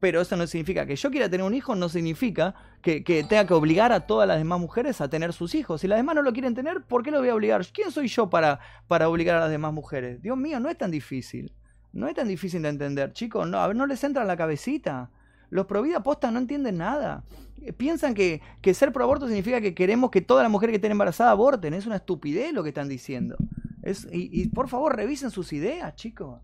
Pero 0.01 0.21
eso 0.21 0.37
no 0.37 0.47
significa 0.47 0.85
que 0.85 0.97
yo 0.97 1.11
quiera 1.11 1.31
tener 1.31 1.47
un 1.47 1.55
hijo, 1.55 1.75
no 1.75 1.89
significa 1.89 2.55
que, 2.83 3.01
tenga 3.01 3.47
que 3.47 3.55
obligar 3.55 3.91
a 3.93 4.01
todas 4.01 4.29
las 4.29 4.37
demás 4.37 4.61
mujeres 4.61 5.01
a 5.01 5.09
tener 5.09 5.33
sus 5.33 5.55
hijos. 5.55 5.81
Si 5.81 5.89
las 5.89 5.99
demás 5.99 6.15
no 6.15 6.21
lo 6.21 6.33
quieren 6.35 6.55
tener, 6.55 6.83
¿por 6.83 7.03
qué 7.03 7.11
lo 7.11 7.21
voy 7.21 7.31
a 7.31 7.35
obligar? 7.35 7.65
¿Quién 7.73 7.91
soy 7.91 8.09
yo 8.09 8.29
para, 8.29 8.61
para 8.87 9.09
obligar 9.09 9.37
a 9.37 9.41
las 9.41 9.51
demás 9.51 9.73
mujeres? 9.73 10.21
Dios 10.21 10.37
mío, 10.37 10.61
no 10.61 10.69
es 10.69 10.77
tan 10.77 10.91
difícil. 10.91 11.55
No 11.95 12.09
es 12.09 12.15
tan 12.15 12.27
difícil 12.27 12.61
de 12.63 12.71
entender, 12.71 13.13
chicos. 13.13 13.49
No, 13.49 13.59
a 13.59 13.69
ver, 13.69 13.77
no 13.77 13.87
les 13.87 14.03
entra 14.03 14.23
en 14.23 14.29
la 14.29 14.37
cabecita. 14.37 15.11
Los 15.49 15.67
pro 15.67 15.81
vida 15.81 16.03
posta 16.03 16.33
no 16.33 16.41
entienden 16.41 16.79
nada. 16.79 17.23
Eh, 17.63 17.73
piensan 17.73 18.15
que, 18.15 18.43
ser 18.75 18.93
pro 18.93 19.05
aborto 19.05 19.29
significa 19.29 19.61
que 19.61 19.75
queremos 19.77 20.11
que 20.11 20.21
todas 20.21 20.43
las 20.43 20.51
mujeres 20.51 20.73
que 20.73 20.77
estén 20.77 20.91
embarazadas 20.91 21.31
aborten. 21.31 21.73
Es 21.73 21.87
una 21.87 21.97
estupidez 21.97 22.53
lo 22.53 22.65
que 22.65 22.71
están 22.71 22.89
diciendo. 22.89 23.37
Es, 23.83 24.09
y, 24.11 24.49
por 24.49 24.69
favor, 24.69 24.97
revisen 24.97 25.31
sus 25.31 25.53
ideas, 25.53 25.95
chicos. 25.95 26.41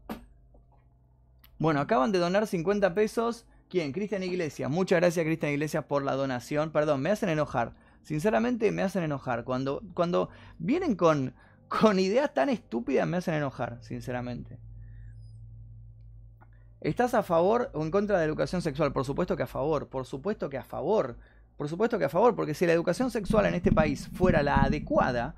Bueno, 1.59 1.81
acaban 1.81 2.13
de 2.13 2.21
donar 2.21 2.47
50 2.47 2.95
pesos. 2.95 3.45
¿Quién? 3.69 3.91
Cristian 3.91 4.23
Iglesias. 4.23 4.71
Muchas 4.71 5.01
gracias, 5.01 5.25
Cristian 5.25 5.53
Iglesias, 5.53 5.85
por 5.85 6.05
la 6.05 6.15
donación. 6.15 6.71
Perdón, 6.71 7.03
me 7.03 7.11
hacen 7.11 7.29
enojar. 7.29 7.75
Sinceramente, 8.03 8.71
me 8.71 8.83
hacen 8.83 9.03
enojar. 9.03 9.43
Cuando, 9.43 9.83
cuando 9.95 10.29
vienen 10.61 10.95
con, 10.95 11.35
con 11.67 11.99
ideas 11.99 12.33
tan 12.33 12.51
estúpidas, 12.51 13.09
me 13.09 13.17
hacen 13.17 13.35
enojar, 13.35 13.79
sinceramente. 13.83 14.59
¿Estás 16.81 17.13
a 17.13 17.23
favor 17.23 17.71
o 17.75 17.83
en 17.83 17.91
contra 17.91 18.17
de 18.17 18.25
la 18.25 18.29
educación 18.29 18.63
sexual? 18.63 18.93
Por 18.93 19.05
supuesto 19.05 19.37
que 19.37 19.43
a 19.43 19.47
favor, 19.47 19.89
por 19.89 20.07
supuesto 20.07 20.49
que 20.49 20.57
a 20.57 20.65
favor, 20.65 21.19
por 21.59 21.69
supuesto 21.69 21.99
que 21.99 22.07
a 22.07 22.09
favor, 22.09 22.35
porque 22.35 22.55
si 22.55 22.67
la 22.67 22.73
educación 22.73 23.11
sexual 23.11 23.45
en 23.45 23.55
este 23.55 23.71
país 23.71 24.09
fuera 24.15 24.43
la 24.43 24.63
adecuada, 24.63 25.35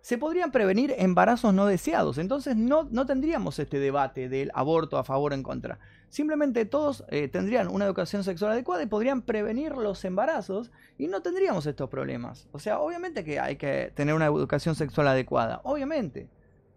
se 0.00 0.18
podrían 0.18 0.50
prevenir 0.50 0.92
embarazos 0.98 1.54
no 1.54 1.66
deseados. 1.66 2.18
Entonces 2.18 2.56
no, 2.56 2.88
no 2.90 3.06
tendríamos 3.06 3.60
este 3.60 3.78
debate 3.78 4.28
del 4.28 4.50
aborto 4.52 4.98
a 4.98 5.04
favor 5.04 5.30
o 5.30 5.34
en 5.36 5.44
contra. 5.44 5.78
Simplemente 6.08 6.64
todos 6.64 7.04
eh, 7.08 7.28
tendrían 7.28 7.68
una 7.68 7.84
educación 7.84 8.24
sexual 8.24 8.50
adecuada 8.50 8.82
y 8.82 8.86
podrían 8.86 9.22
prevenir 9.22 9.76
los 9.76 10.04
embarazos 10.04 10.72
y 10.98 11.06
no 11.06 11.22
tendríamos 11.22 11.66
estos 11.66 11.88
problemas. 11.88 12.48
O 12.50 12.58
sea, 12.58 12.80
obviamente 12.80 13.22
que 13.22 13.38
hay 13.38 13.54
que 13.56 13.92
tener 13.94 14.14
una 14.14 14.26
educación 14.26 14.74
sexual 14.74 15.06
adecuada. 15.06 15.60
Obviamente. 15.62 16.28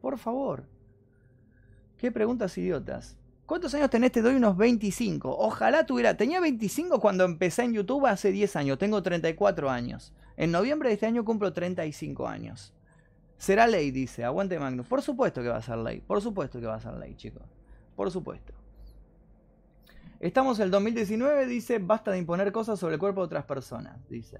Por 0.01 0.19
favor. 0.19 0.76
Qué 1.97 2.11
preguntas 2.11 2.57
idiotas. 2.57 3.17
¿Cuántos 3.47 3.73
años 3.73 3.89
tenés? 3.89 4.11
Te 4.11 4.21
doy 4.21 4.35
unos 4.35 4.57
25. 4.57 5.35
Ojalá 5.37 5.85
tuviera. 5.85 6.15
Tenía 6.15 6.39
25 6.39 6.99
cuando 6.99 7.23
empecé 7.23 7.63
en 7.63 7.73
YouTube 7.73 8.05
hace 8.05 8.31
10 8.31 8.55
años. 8.57 8.77
Tengo 8.77 9.01
34 9.01 9.69
años. 9.69 10.13
En 10.35 10.51
noviembre 10.51 10.89
de 10.89 10.95
este 10.95 11.05
año 11.05 11.25
cumplo 11.25 11.53
35 11.53 12.27
años. 12.27 12.73
Será 13.37 13.65
ley, 13.65 13.91
dice. 13.91 14.23
Aguante 14.23 14.59
Magnus. 14.59 14.85
Por 14.85 15.01
supuesto 15.01 15.41
que 15.41 15.47
va 15.47 15.57
a 15.57 15.61
ser 15.61 15.77
ley. 15.77 16.01
Por 16.01 16.21
supuesto 16.21 16.59
que 16.59 16.67
va 16.67 16.75
a 16.75 16.79
ser 16.81 16.93
ley, 16.95 17.15
chicos. 17.15 17.43
Por 17.95 18.11
supuesto. 18.11 18.53
Estamos 20.19 20.59
en 20.59 20.65
el 20.65 20.71
2019, 20.71 21.45
dice. 21.47 21.79
Basta 21.79 22.11
de 22.11 22.17
imponer 22.17 22.51
cosas 22.51 22.77
sobre 22.77 22.95
el 22.95 22.99
cuerpo 22.99 23.21
de 23.21 23.25
otras 23.25 23.45
personas, 23.45 23.97
dice. 24.09 24.39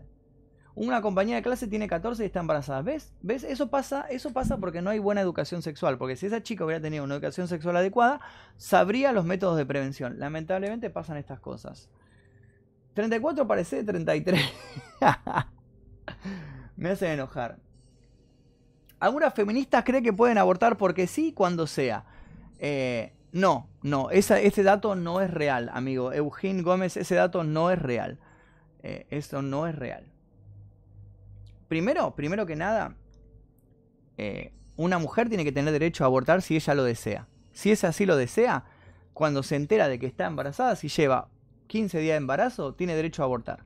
Una 0.80 1.02
compañía 1.02 1.38
de 1.38 1.42
clase 1.42 1.66
tiene 1.66 1.88
14 1.88 2.22
y 2.22 2.28
está 2.28 2.40
embarazada. 2.40 2.84
¿Ves? 2.84 3.12
¿Ves? 3.24 3.44
Eso 3.44 3.72
pasa, 3.72 4.06
eso 4.12 4.32
pasa 4.32 4.58
porque 4.58 4.84
no 4.84 4.92
hay 4.92 5.00
buena 5.00 5.22
educación 5.22 5.64
sexual. 5.64 5.98
Porque 5.98 6.16
si 6.16 6.28
esa 6.28 6.44
chica 6.44 6.64
hubiera 6.64 6.80
tenido 6.80 7.04
una 7.04 7.16
educación 7.16 7.48
sexual 7.48 7.78
adecuada, 7.78 8.22
sabría 8.58 9.12
los 9.12 9.26
métodos 9.26 9.58
de 9.58 9.66
prevención. 9.66 10.20
Lamentablemente 10.20 10.92
pasan 10.92 11.18
estas 11.18 11.40
cosas. 11.40 11.90
34 12.94 13.48
parece 13.48 13.84
33. 13.84 14.40
Me 16.78 16.90
hace 16.92 17.12
enojar. 17.12 17.58
Algunas 19.00 19.34
feministas 19.34 19.84
creen 19.84 20.04
que 20.04 20.14
pueden 20.14 20.38
abortar 20.38 20.78
porque 20.78 21.08
sí 21.08 21.34
cuando 21.34 21.66
sea. 21.66 22.06
Eh, 22.60 23.14
no, 23.32 23.68
no, 23.82 24.12
ese 24.12 24.62
dato 24.62 24.94
no 24.94 25.22
es 25.22 25.32
real, 25.32 25.72
amigo. 25.74 26.14
Eugene 26.14 26.62
Gómez, 26.62 26.98
ese 26.98 27.16
dato 27.16 27.44
no 27.44 27.72
es 27.72 27.82
real. 27.82 28.20
Eh, 28.84 29.08
eso 29.10 29.42
no 29.42 29.66
es 29.66 29.74
real. 29.74 30.06
Primero, 31.68 32.16
primero 32.16 32.46
que 32.46 32.56
nada, 32.56 32.96
eh, 34.18 34.54
una 34.76 34.98
mujer 34.98 35.28
tiene 35.28 35.44
que 35.44 35.52
tener 35.52 35.72
derecho 35.74 36.04
a 36.04 36.08
abortar 36.08 36.42
si 36.42 36.56
ella 36.56 36.74
lo 36.74 36.84
desea. 36.84 37.28
Si 37.52 37.72
es 37.72 37.84
así 37.84 38.06
lo 38.06 38.16
desea, 38.16 38.66
cuando 39.14 39.44
se 39.44 39.56
entera 39.56 39.88
de 39.88 40.00
que 40.00 40.06
está 40.06 40.28
embarazada, 40.28 40.76
si 40.76 40.88
lleva 40.90 41.30
15 41.68 42.00
días 42.00 42.14
de 42.14 42.18
embarazo, 42.18 42.74
tiene 42.74 42.96
derecho 42.96 43.24
a 43.24 43.26
abortar. 43.26 43.64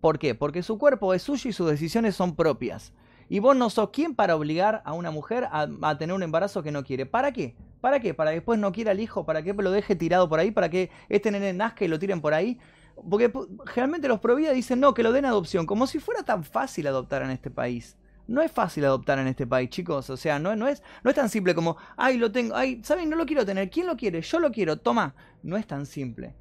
¿Por 0.00 0.18
qué? 0.18 0.34
Porque 0.34 0.62
su 0.62 0.78
cuerpo 0.78 1.14
es 1.14 1.22
suyo 1.22 1.50
y 1.50 1.52
sus 1.52 1.68
decisiones 1.68 2.16
son 2.16 2.36
propias. 2.36 2.92
Y 3.28 3.40
vos 3.40 3.56
no 3.56 3.68
sos 3.68 3.90
quien 3.90 4.14
para 4.14 4.36
obligar 4.36 4.82
a 4.84 4.94
una 4.94 5.10
mujer 5.10 5.46
a, 5.50 5.98
tener 5.98 6.14
un 6.14 6.22
embarazo 6.22 6.62
que 6.62 6.72
no 6.72 6.84
quiere. 6.84 7.04
¿Para 7.04 7.32
qué? 7.32 7.54
¿Para 7.80 8.00
qué? 8.00 8.14
¿Para 8.14 8.30
que 8.30 8.36
después 8.36 8.58
no 8.58 8.72
quiera 8.72 8.92
al 8.92 9.00
hijo? 9.00 9.26
¿Para 9.26 9.42
que 9.42 9.52
lo 9.52 9.70
deje 9.70 9.96
tirado 9.96 10.28
por 10.28 10.40
ahí? 10.40 10.50
¿Para 10.50 10.70
que 10.70 10.90
este 11.08 11.30
nene 11.30 11.52
nazca 11.52 11.84
y 11.84 11.88
lo 11.88 11.98
tiren 11.98 12.20
por 12.20 12.32
ahí? 12.32 12.58
Porque 13.08 13.32
generalmente 13.66 14.08
los 14.08 14.20
pro 14.20 14.36
dicen 14.36 14.80
no, 14.80 14.94
que 14.94 15.02
lo 15.02 15.12
den 15.12 15.24
adopción, 15.24 15.66
como 15.66 15.86
si 15.86 15.98
fuera 15.98 16.22
tan 16.22 16.44
fácil 16.44 16.86
adoptar 16.86 17.22
en 17.22 17.30
este 17.30 17.50
país. 17.50 17.96
No 18.26 18.42
es 18.42 18.52
fácil 18.52 18.84
adoptar 18.84 19.18
en 19.18 19.26
este 19.26 19.46
país, 19.46 19.70
chicos. 19.70 20.10
O 20.10 20.16
sea, 20.16 20.38
no, 20.38 20.54
no, 20.54 20.68
es, 20.68 20.82
no 21.02 21.10
es 21.10 21.16
tan 21.16 21.30
simple 21.30 21.54
como, 21.54 21.76
ay, 21.96 22.18
lo 22.18 22.30
tengo, 22.30 22.54
ay, 22.54 22.80
¿saben? 22.84 23.08
No 23.08 23.16
lo 23.16 23.24
quiero 23.24 23.46
tener. 23.46 23.70
¿Quién 23.70 23.86
lo 23.86 23.96
quiere? 23.96 24.20
Yo 24.20 24.38
lo 24.38 24.52
quiero, 24.52 24.78
toma. 24.78 25.14
No 25.42 25.56
es 25.56 25.66
tan 25.66 25.86
simple. 25.86 26.34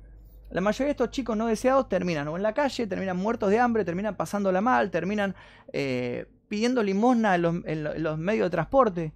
La 0.50 0.62
mayoría 0.62 0.88
de 0.88 0.92
estos 0.92 1.12
chicos 1.12 1.36
no 1.36 1.48
deseados 1.48 1.90
terminan 1.90 2.28
o 2.28 2.38
en 2.38 2.44
la 2.44 2.54
calle, 2.54 2.88
terminan 2.88 3.18
muertos 3.18 3.50
de 3.50 3.60
hambre, 3.60 3.84
terminan 3.84 4.16
pasándola 4.16 4.62
mal, 4.62 4.92
terminan 4.92 5.36
eh, 5.74 6.26
pidiendo 6.48 6.84
limosna 6.84 7.36
en 7.36 7.42
los, 7.42 7.56
en 7.66 8.04
los 8.04 8.18
medios 8.18 8.48
de 8.48 8.52
transporte. 8.52 9.14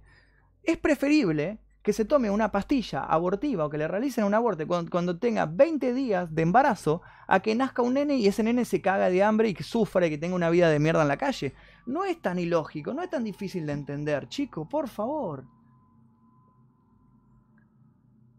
Es 0.62 0.76
preferible 0.76 1.58
que 1.82 1.92
se 1.92 2.04
tome 2.04 2.30
una 2.30 2.52
pastilla 2.52 3.04
abortiva 3.04 3.64
o 3.66 3.70
que 3.70 3.78
le 3.78 3.88
realicen 3.88 4.24
un 4.24 4.34
aborto 4.34 4.66
cuando, 4.66 5.18
tenga 5.18 5.46
20 5.46 5.92
días 5.94 6.32
de 6.34 6.42
embarazo 6.42 7.02
a 7.26 7.40
que 7.40 7.54
nazca 7.54 7.82
un 7.82 7.94
nene 7.94 8.16
y 8.16 8.26
ese 8.28 8.42
nene 8.42 8.64
se 8.64 8.80
caga 8.80 9.10
de 9.10 9.22
hambre 9.22 9.48
y 9.48 9.54
que 9.54 9.64
sufra 9.64 10.06
y 10.06 10.10
que 10.10 10.18
tenga 10.18 10.36
una 10.36 10.50
vida 10.50 10.68
de 10.70 10.78
mierda 10.78 11.02
en 11.02 11.08
la 11.08 11.16
calle. 11.16 11.54
No 11.86 12.04
es 12.04 12.22
tan 12.22 12.38
ilógico, 12.38 12.94
no 12.94 13.02
es 13.02 13.10
tan 13.10 13.24
difícil 13.24 13.66
de 13.66 13.72
entender, 13.72 14.28
chico, 14.28 14.68
por 14.68 14.88
favor. 14.88 15.44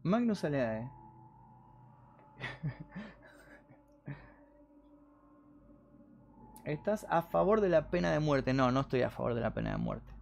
Magnus 0.04 0.44
Aleae. 0.46 0.90
¿Estás 6.66 7.06
a 7.10 7.22
favor 7.22 7.60
de 7.60 7.68
la 7.68 7.90
pena 7.90 8.12
de 8.12 8.20
muerte? 8.20 8.54
No, 8.54 8.72
no 8.72 8.82
estoy 8.82 9.02
a 9.02 9.10
favor 9.10 9.34
de 9.34 9.42
la 9.42 9.54
pena 9.54 9.72
de 9.72 9.78
muerte. 9.78 10.13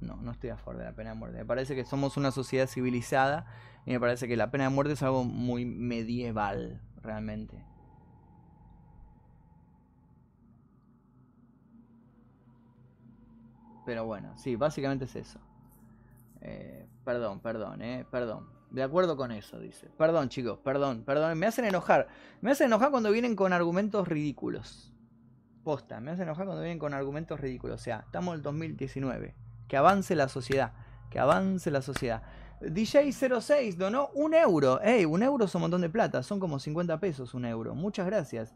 No, 0.00 0.16
no 0.16 0.30
estoy 0.30 0.50
a 0.50 0.56
favor 0.56 0.78
de 0.78 0.84
la 0.84 0.92
pena 0.92 1.10
de 1.10 1.16
muerte. 1.16 1.38
Me 1.38 1.44
parece 1.44 1.74
que 1.74 1.84
somos 1.84 2.16
una 2.16 2.30
sociedad 2.30 2.66
civilizada 2.66 3.46
y 3.86 3.92
me 3.92 4.00
parece 4.00 4.28
que 4.28 4.36
la 4.36 4.50
pena 4.50 4.64
de 4.64 4.70
muerte 4.70 4.92
es 4.92 5.02
algo 5.02 5.24
muy 5.24 5.64
medieval, 5.64 6.80
realmente. 7.02 7.64
Pero 13.86 14.04
bueno, 14.04 14.36
sí, 14.36 14.56
básicamente 14.56 15.06
es 15.06 15.16
eso. 15.16 15.40
Eh, 16.42 16.86
perdón, 17.04 17.40
perdón, 17.40 17.82
eh, 17.82 18.04
perdón. 18.10 18.46
De 18.70 18.82
acuerdo 18.82 19.16
con 19.16 19.32
eso, 19.32 19.58
dice. 19.58 19.88
Perdón, 19.96 20.28
chicos, 20.28 20.58
perdón, 20.58 21.02
perdón. 21.04 21.38
Me 21.38 21.46
hacen 21.46 21.64
enojar. 21.64 22.08
Me 22.42 22.50
hacen 22.50 22.66
enojar 22.66 22.90
cuando 22.90 23.10
vienen 23.10 23.34
con 23.34 23.54
argumentos 23.54 24.06
ridículos. 24.06 24.92
Posta, 25.64 26.00
me 26.00 26.10
hacen 26.10 26.24
enojar 26.24 26.44
cuando 26.44 26.62
vienen 26.62 26.78
con 26.78 26.92
argumentos 26.92 27.40
ridículos. 27.40 27.80
O 27.80 27.82
sea, 27.82 28.00
estamos 28.00 28.34
en 28.34 28.36
el 28.36 28.42
2019 28.42 29.47
que 29.68 29.76
avance 29.76 30.16
la 30.16 30.28
sociedad, 30.28 30.72
que 31.10 31.18
avance 31.18 31.70
la 31.70 31.82
sociedad. 31.82 32.22
DJ06 32.60 33.76
donó 33.76 34.08
un 34.14 34.34
euro. 34.34 34.80
Ey, 34.80 35.04
un 35.04 35.22
euro 35.22 35.44
es 35.44 35.54
un 35.54 35.60
montón 35.60 35.82
de 35.82 35.88
plata, 35.90 36.22
son 36.22 36.40
como 36.40 36.58
50 36.58 36.98
pesos 36.98 37.34
un 37.34 37.44
euro. 37.44 37.74
Muchas 37.74 38.06
gracias. 38.06 38.54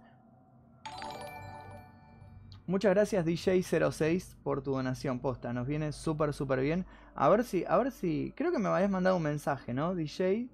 Muchas 2.66 2.94
gracias 2.94 3.26
DJ06 3.26 4.36
por 4.42 4.62
tu 4.62 4.72
donación 4.72 5.18
posta, 5.18 5.52
nos 5.52 5.66
viene 5.66 5.92
súper 5.92 6.32
súper 6.32 6.60
bien. 6.60 6.86
A 7.14 7.28
ver 7.28 7.44
si, 7.44 7.64
a 7.66 7.76
ver 7.76 7.90
si, 7.90 8.32
creo 8.36 8.52
que 8.52 8.58
me 8.58 8.68
habías 8.68 8.90
mandado 8.90 9.16
un 9.16 9.22
mensaje, 9.22 9.74
¿no? 9.74 9.94
DJ, 9.94 10.48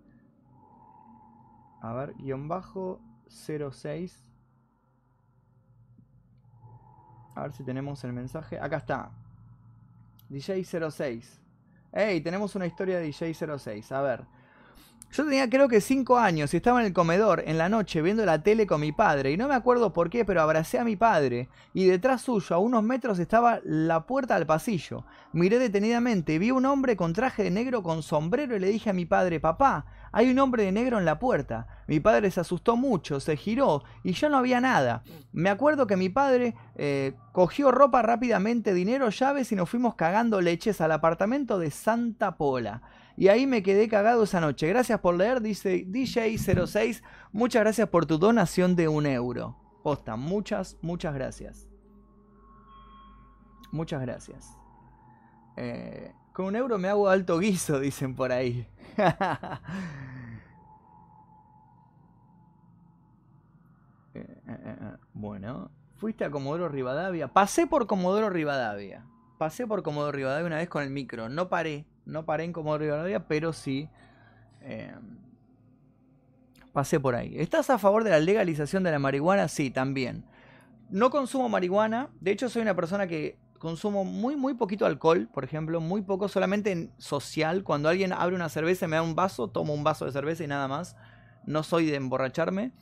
a 1.81 1.93
ver, 1.93 2.15
guion 2.15 2.49
bajo 2.49 3.01
06. 3.29 4.25
A 7.37 7.43
ver 7.43 7.53
si 7.53 7.63
tenemos 7.63 8.03
el 8.03 8.13
mensaje. 8.13 8.59
Acá 8.59 8.79
está. 8.79 9.13
DJ06. 10.31 11.25
Hey, 11.93 12.21
tenemos 12.21 12.55
una 12.55 12.67
historia 12.67 12.99
de 12.99 13.09
DJ06. 13.09 13.93
A 13.93 14.03
ver. 14.03 14.25
Yo 15.11 15.25
tenía 15.25 15.49
creo 15.49 15.69
que 15.69 15.81
5 15.81 16.19
años 16.19 16.53
y 16.53 16.59
estaba 16.59 16.81
en 16.81 16.87
el 16.87 16.93
comedor 16.93 17.43
en 17.47 17.57
la 17.57 17.71
noche 17.71 18.03
viendo 18.03 18.27
la 18.27 18.43
tele 18.43 18.67
con 18.67 18.83
mi 18.83 18.93
padre. 18.93 19.33
Y 19.33 19.39
no 19.39 19.49
me 19.49 19.55
acuerdo 19.55 19.93
por 19.93 20.11
qué, 20.11 20.27
pero 20.27 20.43
abracé 20.43 20.79
a 20.79 20.85
mi 20.85 20.97
padre. 20.97 21.49
Y 21.73 21.87
detrás 21.87 22.21
suyo, 22.21 22.55
a 22.55 22.59
unos 22.59 22.83
metros, 22.83 23.19
estaba 23.19 23.61
la 23.65 24.07
puerta 24.07 24.35
al 24.37 24.45
pasillo. 24.47 25.05
Miré 25.33 25.59
detenidamente. 25.59 26.39
Vi 26.39 26.51
un 26.51 26.67
hombre 26.67 26.95
con 26.95 27.15
traje 27.15 27.45
de 27.45 27.51
negro 27.51 27.83
con 27.83 28.03
sombrero 28.03 28.55
y 28.55 28.61
le 28.61 28.69
dije 28.69 28.91
a 28.91 28.93
mi 28.93 29.07
padre, 29.07 29.41
papá, 29.41 29.87
hay 30.13 30.31
un 30.31 30.39
hombre 30.39 30.65
de 30.65 30.73
negro 30.73 30.99
en 30.99 31.05
la 31.05 31.19
puerta. 31.19 31.67
Mi 31.87 32.01
padre 32.01 32.31
se 32.31 32.41
asustó 32.41 32.77
mucho, 32.77 33.21
se 33.21 33.37
giró 33.37 33.83
y 34.03 34.13
ya 34.13 34.29
no 34.29 34.37
había 34.37 34.61
nada. 34.61 35.03
Me 35.33 35.51
acuerdo 35.51 35.87
que 35.87 35.97
mi 35.97 36.09
padre 36.09 36.55
eh, 36.77 37.15
cogió 37.33 37.71
ropa 37.71 38.03
rápidamente, 38.03 38.75
dinero, 38.75 39.11
llaves 39.11 39.53
y 39.53 39.57
nos 39.57 39.71
fuimos 39.71 39.95
cagando 39.95 40.41
leches 40.41 40.81
al 40.81 40.93
apartamento 40.93 41.59
de 41.59 41.71
Santa 41.71 42.37
Pola. 42.37 42.83
Y 43.17 43.29
ahí 43.29 43.47
me 43.47 43.63
quedé 43.63 43.89
cagado 43.89 44.23
esa 44.23 44.41
noche. 44.41 44.69
Gracias 44.69 45.01
por 45.01 45.17
leer, 45.17 45.43
dice 45.43 45.85
DJ06. 45.87 47.03
Muchas 47.33 47.63
gracias 47.63 47.89
por 47.89 48.07
tu 48.07 48.17
donación 48.17 48.77
de 48.77 48.87
un 48.87 49.07
euro. 49.07 49.57
Posta, 49.83 50.15
muchas, 50.17 50.77
muchas 50.83 51.15
gracias. 51.15 51.69
Muchas 53.73 54.01
gracias. 54.01 54.57
Eh, 55.57 56.13
con 56.33 56.47
un 56.47 56.57
euro 56.57 56.79
me 56.79 56.89
hago 56.89 57.09
alto 57.09 57.39
guiso, 57.39 57.81
dicen 57.81 58.15
por 58.15 58.31
ahí. 58.31 58.67
Eh, 64.15 64.21
eh, 64.49 64.59
eh, 64.65 64.97
bueno, 65.13 65.71
fuiste 65.95 66.25
a 66.25 66.31
Comodoro 66.31 66.69
Rivadavia. 66.69 67.29
Pasé 67.29 67.69
por 67.69 67.87
Comodoro 67.87 68.31
Rivadavia. 68.31 69.05
Pasé 69.37 69.65
por 69.65 69.85
Comodoro 69.85 70.11
Rivadavia 70.11 70.47
una 70.47 70.57
vez 70.57 70.69
con 70.69 70.83
el 70.83 70.91
micro. 70.91 71.29
No 71.29 71.49
paré. 71.49 71.85
No 72.05 72.25
paré 72.25 72.43
en 72.43 72.53
Comodoro 72.53 72.83
Rivadavia, 72.83 73.29
pero 73.29 73.53
sí. 73.53 73.89
pasé 76.73 76.99
por 76.99 77.15
ahí. 77.15 77.39
¿Estás 77.39 77.71
a 77.71 77.79
favor 77.79 78.03
de 78.03 78.11
la 78.11 78.19
legalización 78.19 78.83
de 78.83 78.91
la 78.91 78.99
marihuana? 78.99 79.47
Sí, 79.47 79.71
también. 79.71 80.25
No 80.91 81.11
consumo 81.11 81.49
marihuana. 81.49 82.09
De 82.21 82.33
hecho, 82.33 82.49
soy 82.49 82.63
una 82.63 82.75
persona 82.75 83.07
que 83.07 83.39
consumo 83.59 84.05
muy, 84.05 84.37
muy 84.37 84.55
poquito 84.55 84.87
alcohol, 84.87 85.29
por 85.33 85.45
ejemplo, 85.45 85.81
muy 85.81 86.03
poco, 86.03 86.29
solamente 86.29 86.73
en 86.73 86.93
social. 86.99 87.65
Cuando 87.65 87.89
alguien 87.89 88.13
abre 88.13 88.35
una 88.35 88.49
cerveza 88.49 88.87
y 88.87 88.89
me 88.89 88.97
da 88.97 89.03
un 89.03 89.15
vaso, 89.15 89.49
tomo 89.49 89.75
un 89.75 89.85
vaso 89.85 90.05
de 90.05 90.13
cerveza 90.13 90.45
y 90.45 90.47
nada 90.47 90.69
más. 90.69 90.97
No 91.45 91.63
soy 91.63 91.87
de 91.87 91.97
emborracharme. 91.97 92.73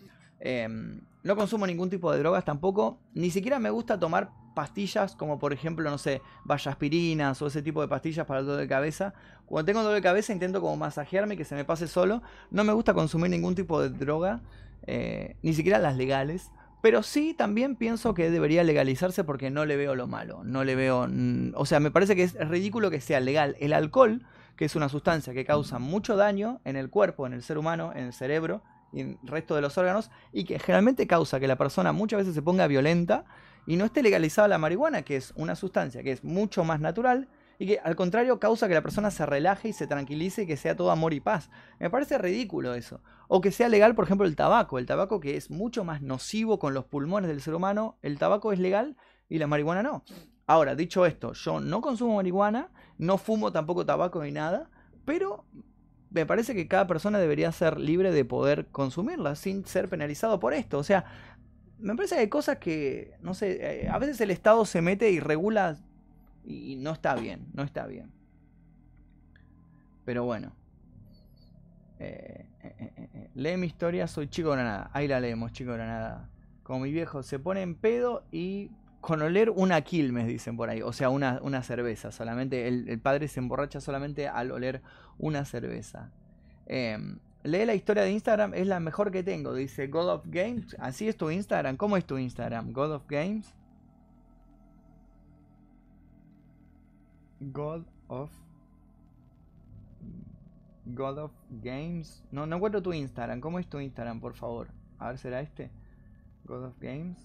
Em, 0.41 1.01
no 1.23 1.37
consumo 1.37 1.67
ningún 1.67 1.91
tipo 1.91 2.13
de 2.13 2.19
drogas 2.19 2.45
tampoco. 2.45 3.01
Ni 3.15 3.31
siquiera 3.31 3.59
me 3.59 3.71
gusta 3.71 3.99
tomar 3.99 4.31
pastillas 4.55 5.15
como 5.15 5.39
por 5.39 5.53
ejemplo, 5.53 5.91
no 5.91 5.99
sé, 5.99 6.23
vallaspirinas 6.45 7.43
o 7.43 7.47
ese 7.47 7.61
tipo 7.63 7.83
de 7.83 7.89
pastillas 7.89 8.27
para 8.27 8.41
el 8.41 8.47
dolor 8.47 8.61
de 8.61 8.69
cabeza. 8.69 9.13
Cuando 9.45 9.67
tengo 9.67 9.81
dolor 9.81 9.97
de 9.97 10.03
cabeza 10.03 10.33
intento 10.33 10.61
como 10.61 10.77
masajearme 10.77 11.35
y 11.35 11.37
que 11.37 11.45
se 11.45 11.55
me 11.55 11.65
pase 11.65 11.89
solo. 11.89 12.23
No 12.51 12.65
me 12.65 12.73
gusta 12.73 12.95
consumir 12.95 13.31
ningún 13.31 13.55
tipo 13.55 13.81
de 13.81 13.91
droga, 13.91 14.41
eh, 14.87 15.37
ni 15.43 15.53
siquiera 15.53 15.79
las 15.79 15.97
legales. 15.97 16.51
Pero 16.87 17.03
sí 17.03 17.35
también 17.35 17.75
pienso 17.75 18.15
que 18.15 18.31
debería 18.31 18.63
legalizarse 18.63 19.25
porque 19.25 19.51
no 19.51 19.65
le 19.65 19.77
veo 19.77 19.97
lo 19.97 20.07
malo. 20.07 20.45
No 20.45 20.63
le 20.63 20.77
veo. 20.77 21.09
O 21.55 21.67
sea, 21.67 21.81
me 21.81 21.91
parece 21.91 22.15
que 22.15 22.23
es 22.23 22.35
ridículo 22.35 22.93
que 22.93 23.01
sea 23.01 23.19
legal 23.19 23.57
el 23.59 23.73
alcohol, 23.73 24.25
que 24.55 24.67
es 24.67 24.77
una 24.77 24.89
sustancia 24.89 25.35
que 25.35 25.45
causa 25.45 25.81
mucho 25.81 26.15
daño 26.15 26.61
en 26.63 26.77
el 26.77 26.89
cuerpo, 26.89 27.27
en 27.27 27.33
el 27.33 27.43
ser 27.43 27.59
humano, 27.59 27.91
en 27.93 28.05
el 28.05 28.13
cerebro 28.13 28.63
y 28.93 29.01
en 29.01 29.19
el 29.21 29.29
resto 29.29 29.57
de 29.57 29.63
los 29.63 29.77
órganos, 29.77 30.13
y 30.33 30.45
que 30.45 30.61
generalmente 30.61 31.09
causa 31.09 31.41
que 31.41 31.49
la 31.49 31.57
persona 31.57 31.93
muchas 31.93 32.19
veces 32.19 32.37
se 32.37 32.43
ponga 32.43 32.69
violenta 32.69 33.25
y 33.67 33.75
no 33.75 33.85
esté 33.85 34.01
legalizada 34.01 34.47
la 34.47 34.59
marihuana, 34.59 35.03
que 35.03 35.17
es 35.17 35.33
una 35.35 35.57
sustancia 35.57 36.05
que 36.05 36.13
es 36.13 36.23
mucho 36.23 36.63
más 36.63 36.79
natural 36.79 37.27
y 37.59 37.67
que 37.67 37.79
al 37.79 37.97
contrario 37.97 38.39
causa 38.39 38.69
que 38.69 38.75
la 38.75 38.83
persona 38.83 39.11
se 39.11 39.27
relaje 39.27 39.69
y 39.69 39.73
se 39.73 39.87
tranquilice 39.87 40.43
y 40.43 40.47
que 40.47 40.57
sea 40.57 40.77
todo 40.77 40.91
amor 40.91 41.15
y 41.15 41.21
paz. 41.21 41.51
Me 41.79 41.91
parece 41.91 42.19
ridículo 42.19 42.75
eso. 42.75 43.01
O 43.29 43.41
que 43.41 43.51
sea 43.51 43.69
legal, 43.69 43.95
por 43.95 44.05
ejemplo, 44.05 44.27
el 44.27 44.37
tabaco. 44.37 44.79
El 44.79 44.87
tabaco 44.87 45.21
que 45.21 45.37
es 45.37 45.51
mucho 45.51 45.85
más 45.85 46.03
nocivo 46.03 46.59
con 46.59 46.75
los 46.75 46.85
pulmones 46.85 47.29
del 47.29 47.41
ser 47.41 47.55
humano. 47.55 47.99
El 48.03 48.19
tabaco 48.19 48.53
es 48.53 48.59
legal 48.59 48.97
y 49.29 49.39
la 49.39 49.47
marihuana 49.47 49.83
no. 49.83 50.05
Ahora, 50.47 50.75
dicho 50.75 51.07
esto, 51.07 51.33
yo 51.33 51.61
no 51.61 51.81
consumo 51.81 52.17
marihuana, 52.17 52.71
no 52.99 53.19
fumo 53.19 53.51
tampoco 53.51 53.85
tabaco 53.85 54.23
ni 54.23 54.31
nada, 54.31 54.71
pero 55.05 55.45
me 56.11 56.25
parece 56.25 56.55
que 56.55 56.69
cada 56.69 56.87
persona 56.87 57.19
debería 57.19 57.51
ser 57.51 57.81
libre 57.81 58.13
de 58.13 58.25
poder 58.25 58.67
consumirla 58.67 59.35
sin 59.35 59.67
ser 59.67 59.89
penalizado 59.89 60.39
por 60.39 60.55
esto. 60.55 60.79
O 60.79 60.85
sea, 60.85 61.05
me 61.79 61.97
parece 61.97 62.15
que 62.15 62.21
hay 62.23 62.29
cosas 62.29 62.59
que, 62.59 63.15
no 63.21 63.35
sé, 63.35 63.59
eh, 63.61 63.89
a 63.89 63.99
veces 63.99 64.21
el 64.21 64.31
Estado 64.31 64.65
se 64.65 64.83
mete 64.83 65.11
y 65.11 65.21
regula 65.21 65.79
y 66.47 66.77
no 66.77 66.93
está 66.93 67.15
bien, 67.15 67.47
no 67.53 67.63
está 67.63 67.87
bien. 67.87 68.11
Pero 70.05 70.25
bueno. 70.25 70.53
Eh, 71.99 72.47
eh, 72.63 72.93
eh, 73.15 73.31
lee 73.35 73.57
mi 73.57 73.67
historia, 73.67 74.07
soy 74.07 74.29
chico 74.29 74.51
Granada. 74.51 74.91
Ahí 74.93 75.09
la 75.09 75.21
leemos, 75.21 75.53
chico 75.53 75.73
Granada. 75.73 76.31
Como 76.63 76.81
mi 76.81 76.93
viejo, 76.93 77.23
se 77.23 77.39
pone 77.39 77.63
en 77.63 77.75
pedo 77.75 78.25
y 78.31 78.71
con 79.01 79.23
oler 79.23 79.51
una 79.51 79.81
Quilmes, 79.83 80.27
dicen 80.27 80.57
por 80.57 80.71
ahí. 80.71 80.83
O 80.83 80.93
sea, 80.93 81.11
una, 81.11 81.41
una 81.43 81.63
cerveza. 81.63 82.13
Solamente 82.13 82.69
el, 82.69 83.01
padre 83.01 83.29
se 83.29 83.41
emborracha 83.41 83.81
solamente 83.81 84.29
al 84.29 84.53
oler 84.53 84.81
una 85.19 85.45
cerveza. 85.45 86.11
Em, 86.67 87.19
lee 87.43 87.65
la 87.65 87.75
historia 87.75 88.03
de 88.03 88.13
Instagram, 88.13 88.55
es 88.55 88.67
la 88.67 88.81
mejor 88.81 89.11
que 89.11 89.23
tengo. 89.23 89.55
Dice 89.55 89.89
God 89.89 90.09
of 90.09 90.23
Games. 90.27 90.77
Así 90.79 91.09
es 91.09 91.17
tu 91.17 91.31
Instagram. 91.31 91.77
¿Cómo 91.77 91.97
es 91.97 92.05
tu 92.05 92.19
Instagram? 92.19 92.73
God 92.73 92.93
of 92.93 93.03
Games. 93.09 93.55
God 97.41 97.85
of 98.09 98.31
God 100.87 101.19
of 101.19 101.33
Games. 101.63 102.23
No, 102.31 102.47
no 102.47 102.57
encuentro 102.57 102.83
tu 102.83 102.93
Instagram. 102.93 103.41
¿Cómo 103.41 103.59
es 103.59 103.69
tu 103.69 103.81
Instagram, 103.81 104.21
por 104.21 104.35
favor? 104.35 104.69
A 104.99 105.09
ver, 105.09 105.19
¿será 105.19 105.41
este? 105.41 105.71
God 106.45 106.65
of 106.65 106.79
Games. 106.81 107.19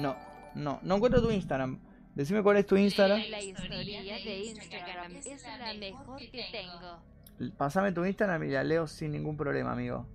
No, 0.00 0.16
no, 0.54 0.78
no 0.82 0.96
encuentro 0.96 1.22
tu 1.22 1.30
Instagram. 1.30 1.78
Decime 2.14 2.42
cuál 2.42 2.58
es 2.58 2.66
tu 2.66 2.76
Instagram. 2.76 3.20
La 3.30 3.42
historia 3.42 4.02
de 4.02 4.44
Instagram 4.44 5.16
es 5.16 5.42
la 5.58 5.74
mejor 5.74 6.18
que 6.18 6.44
tengo. 6.52 7.54
Pásame 7.56 7.92
tu 7.92 8.04
Instagram 8.04 8.42
y 8.44 8.48
la 8.48 8.64
leo 8.64 8.86
sin 8.86 9.12
ningún 9.12 9.36
problema, 9.36 9.72
amigo. 9.72 10.06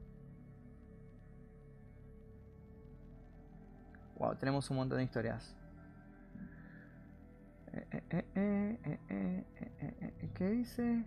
Wow, 4.17 4.35
tenemos 4.35 4.69
un 4.69 4.77
montón 4.77 4.97
de 4.97 5.05
historias. 5.05 5.55
Eh, 7.73 7.87
eh, 8.35 9.03
eh, 9.09 10.29
¿Qué 10.35 10.49
dice? 10.49 11.03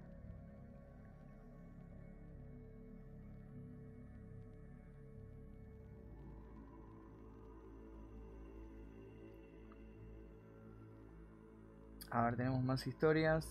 A 12.10 12.24
ver, 12.24 12.36
tenemos 12.36 12.62
más 12.64 12.86
historias. 12.86 13.46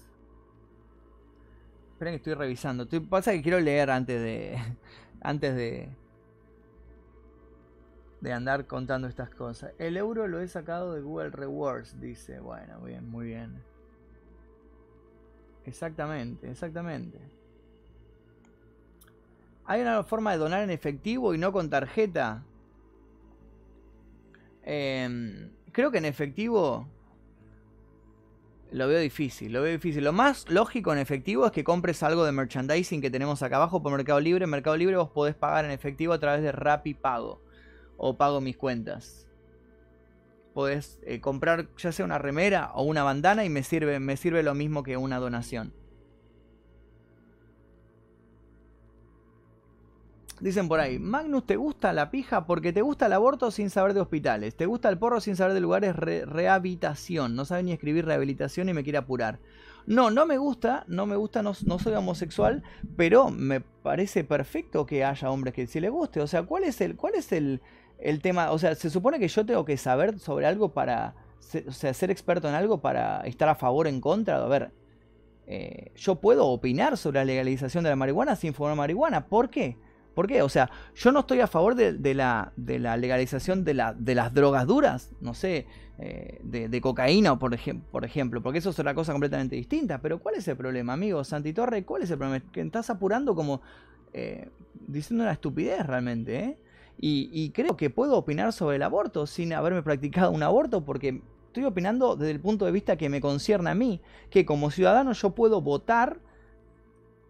Esperen 1.91 2.13
que 2.13 2.17
estoy 2.17 2.33
revisando. 2.33 2.83
Estoy, 2.83 2.99
pasa 2.99 3.31
que 3.31 3.41
quiero 3.41 3.59
leer 3.59 3.91
antes 3.91 4.21
de. 4.21 4.57
antes 5.21 5.55
de 5.55 6.04
de 8.25 8.33
andar 8.33 8.65
contando 8.65 9.07
estas 9.07 9.29
cosas. 9.29 9.71
El 9.77 9.97
euro 9.97 10.27
lo 10.27 10.39
he 10.39 10.47
sacado 10.47 10.95
de 10.95 11.01
Google 11.01 11.29
Rewards, 11.29 12.01
dice. 12.01 12.39
Bueno, 12.39 12.81
bien, 12.81 13.07
muy 13.07 13.27
bien. 13.27 13.61
Exactamente, 15.63 16.49
exactamente. 16.49 17.19
¿Hay 19.65 19.81
una 19.81 20.01
forma 20.03 20.31
de 20.31 20.39
donar 20.39 20.63
en 20.63 20.71
efectivo 20.71 21.35
y 21.35 21.37
no 21.37 21.51
con 21.51 21.69
tarjeta? 21.69 22.43
Em, 24.63 25.51
creo 25.71 25.91
que 25.91 25.99
en 25.99 26.05
efectivo 26.05 26.87
lo 28.71 28.87
veo 28.87 28.99
difícil, 28.99 29.53
lo 29.53 29.61
veo 29.61 29.73
difícil. 29.73 30.03
Lo 30.03 30.13
más 30.13 30.49
lógico 30.49 30.91
en 30.91 30.97
efectivo 30.97 31.45
es 31.45 31.51
que 31.51 31.63
compres 31.63 32.01
algo 32.01 32.25
de 32.25 32.31
merchandising 32.31 33.01
que 33.01 33.11
tenemos 33.11 33.43
acá 33.43 33.57
abajo 33.57 33.83
por 33.83 33.91
Mercado 33.91 34.19
Libre. 34.19 34.47
Mercado 34.47 34.77
Libre 34.77 34.97
vos 34.97 35.11
podés 35.11 35.35
pagar 35.35 35.65
en 35.65 35.69
efectivo 35.69 36.11
a 36.11 36.19
través 36.19 36.41
de 36.41 36.51
Rappi 36.51 36.95
Pago 36.95 37.44
o 37.97 38.17
Pago 38.17 38.41
mis 38.41 38.57
cuentas. 38.57 39.27
Podés 40.53 40.99
eh, 41.03 41.19
comprar 41.19 41.67
ya 41.77 41.91
sea 41.91 42.05
una 42.05 42.17
remera 42.17 42.71
o 42.75 42.83
una 42.83 43.03
bandana 43.03 43.43
y 43.43 43.49
me 43.49 43.63
sirve, 43.63 43.99
me 43.99 44.15
sirve 44.17 44.41
lo 44.41 44.55
mismo 44.55 44.83
que 44.83 44.97
una 44.97 45.19
donación. 45.19 45.73
Dicen 50.41 50.67
por 50.67 50.81
ahí, 50.81 50.99
Magnus, 50.99 51.45
¿te 51.45 51.55
gusta 51.55 51.93
la 51.93 52.11
pija? 52.11 52.45
Porque 52.45 52.73
te 52.73 52.81
gusta 52.81 53.05
el 53.05 53.13
aborto 53.13 53.51
sin 53.51 53.69
saber 53.69 53.93
de 53.93 54.01
hospitales. 54.01 54.55
Te 54.55 54.65
gusta 54.65 54.89
el 54.89 54.97
porro 54.97 55.21
sin 55.21 55.37
saber 55.37 55.53
de 55.53 55.61
lugares 55.61 55.95
re- 55.95 56.25
rehabilitación. 56.25 57.35
No 57.35 57.45
sabe 57.45 57.63
ni 57.63 57.71
escribir 57.71 58.05
rehabilitación 58.05 58.67
y 58.67 58.73
me 58.73 58.83
quiere 58.83 58.97
apurar. 58.97 59.39
No, 59.87 60.11
no 60.11 60.25
me 60.25 60.37
gusta, 60.37 60.83
no 60.87 61.05
me 61.05 61.15
gusta, 61.15 61.41
no, 61.41 61.53
no 61.65 61.79
soy 61.79 61.93
homosexual, 61.93 62.63
pero 62.97 63.29
me 63.29 63.61
parece 63.61 64.23
perfecto 64.23 64.85
que 64.85 65.05
haya 65.05 65.29
hombres 65.29 65.53
que 65.53 65.67
sí 65.67 65.79
les 65.79 65.91
guste. 65.91 66.19
O 66.19 66.27
sea, 66.27 66.43
¿cuál 66.43 66.65
es 66.65 66.81
el, 66.81 66.97
cuál 66.97 67.15
es 67.15 67.31
el, 67.31 67.61
el 67.99 68.21
tema? 68.21 68.51
O 68.51 68.59
sea, 68.59 68.75
se 68.75 68.89
supone 68.89 69.19
que 69.19 69.27
yo 69.27 69.45
tengo 69.45 69.65
que 69.65 69.77
saber 69.77 70.19
sobre 70.19 70.45
algo 70.45 70.73
para, 70.73 71.15
o 71.67 71.71
sea, 71.71 71.93
ser 71.93 72.11
experto 72.11 72.47
en 72.47 72.55
algo 72.55 72.79
para 72.81 73.21
estar 73.21 73.49
a 73.49 73.55
favor 73.55 73.85
o 73.85 73.89
en 73.89 74.01
contra. 74.01 74.37
A 74.37 74.47
ver, 74.47 74.71
eh, 75.47 75.91
yo 75.95 76.15
puedo 76.15 76.47
opinar 76.47 76.97
sobre 76.97 77.19
la 77.19 77.25
legalización 77.25 77.83
de 77.83 77.89
la 77.91 77.95
marihuana 77.95 78.35
sin 78.35 78.53
fumar 78.53 78.75
marihuana. 78.75 79.27
¿Por 79.27 79.49
qué? 79.49 79.77
¿Por 80.13 80.27
qué? 80.27 80.41
O 80.41 80.49
sea, 80.49 80.69
yo 80.95 81.11
no 81.11 81.19
estoy 81.19 81.41
a 81.41 81.47
favor 81.47 81.75
de, 81.75 82.13
la, 82.13 82.53
de 82.55 82.79
la 82.79 82.95
legalización 82.95 83.65
de, 83.65 83.73
la, 83.73 83.93
de 83.93 84.15
las 84.15 84.33
drogas 84.33 84.65
duras, 84.65 85.11
no 85.19 85.33
sé, 85.33 85.67
eh, 85.99 86.39
de, 86.41 86.79
cocaína, 86.81 87.37
por, 87.37 87.53
ejem- 87.53 87.81
por 87.91 88.05
ejemplo, 88.05 88.41
porque 88.41 88.59
eso 88.59 88.69
es 88.69 88.79
otra 88.79 88.95
cosa 88.95 89.11
completamente 89.11 89.57
distinta. 89.57 89.99
Pero 89.99 90.19
¿cuál 90.19 90.35
es 90.35 90.47
el 90.47 90.55
problema, 90.55 90.93
amigo? 90.93 91.21
Santi 91.25 91.51
Torre, 91.51 91.83
¿cuál 91.83 92.03
es 92.03 92.11
el 92.11 92.17
problema? 92.17 92.45
Que 92.51 92.61
estás 92.61 92.89
apurando 92.89 93.35
como 93.35 93.61
eh, 94.13 94.47
diciendo 94.87 95.25
una 95.25 95.33
estupidez 95.33 95.85
realmente, 95.85 96.39
¿eh? 96.39 96.57
Y, 96.97 97.29
y 97.33 97.51
creo 97.51 97.75
que 97.75 97.89
puedo 97.89 98.17
opinar 98.17 98.53
sobre 98.53 98.77
el 98.77 98.83
aborto 98.83 99.27
sin 99.27 99.53
haberme 99.53 99.83
practicado 99.83 100.31
un 100.31 100.43
aborto 100.43 100.85
porque 100.85 101.21
estoy 101.47 101.65
opinando 101.65 102.15
desde 102.15 102.31
el 102.31 102.41
punto 102.41 102.65
de 102.65 102.71
vista 102.71 102.97
que 102.97 103.09
me 103.09 103.21
concierne 103.21 103.69
a 103.69 103.75
mí, 103.75 104.01
que 104.29 104.45
como 104.45 104.71
ciudadano 104.71 105.13
yo 105.13 105.31
puedo 105.31 105.61
votar 105.61 106.19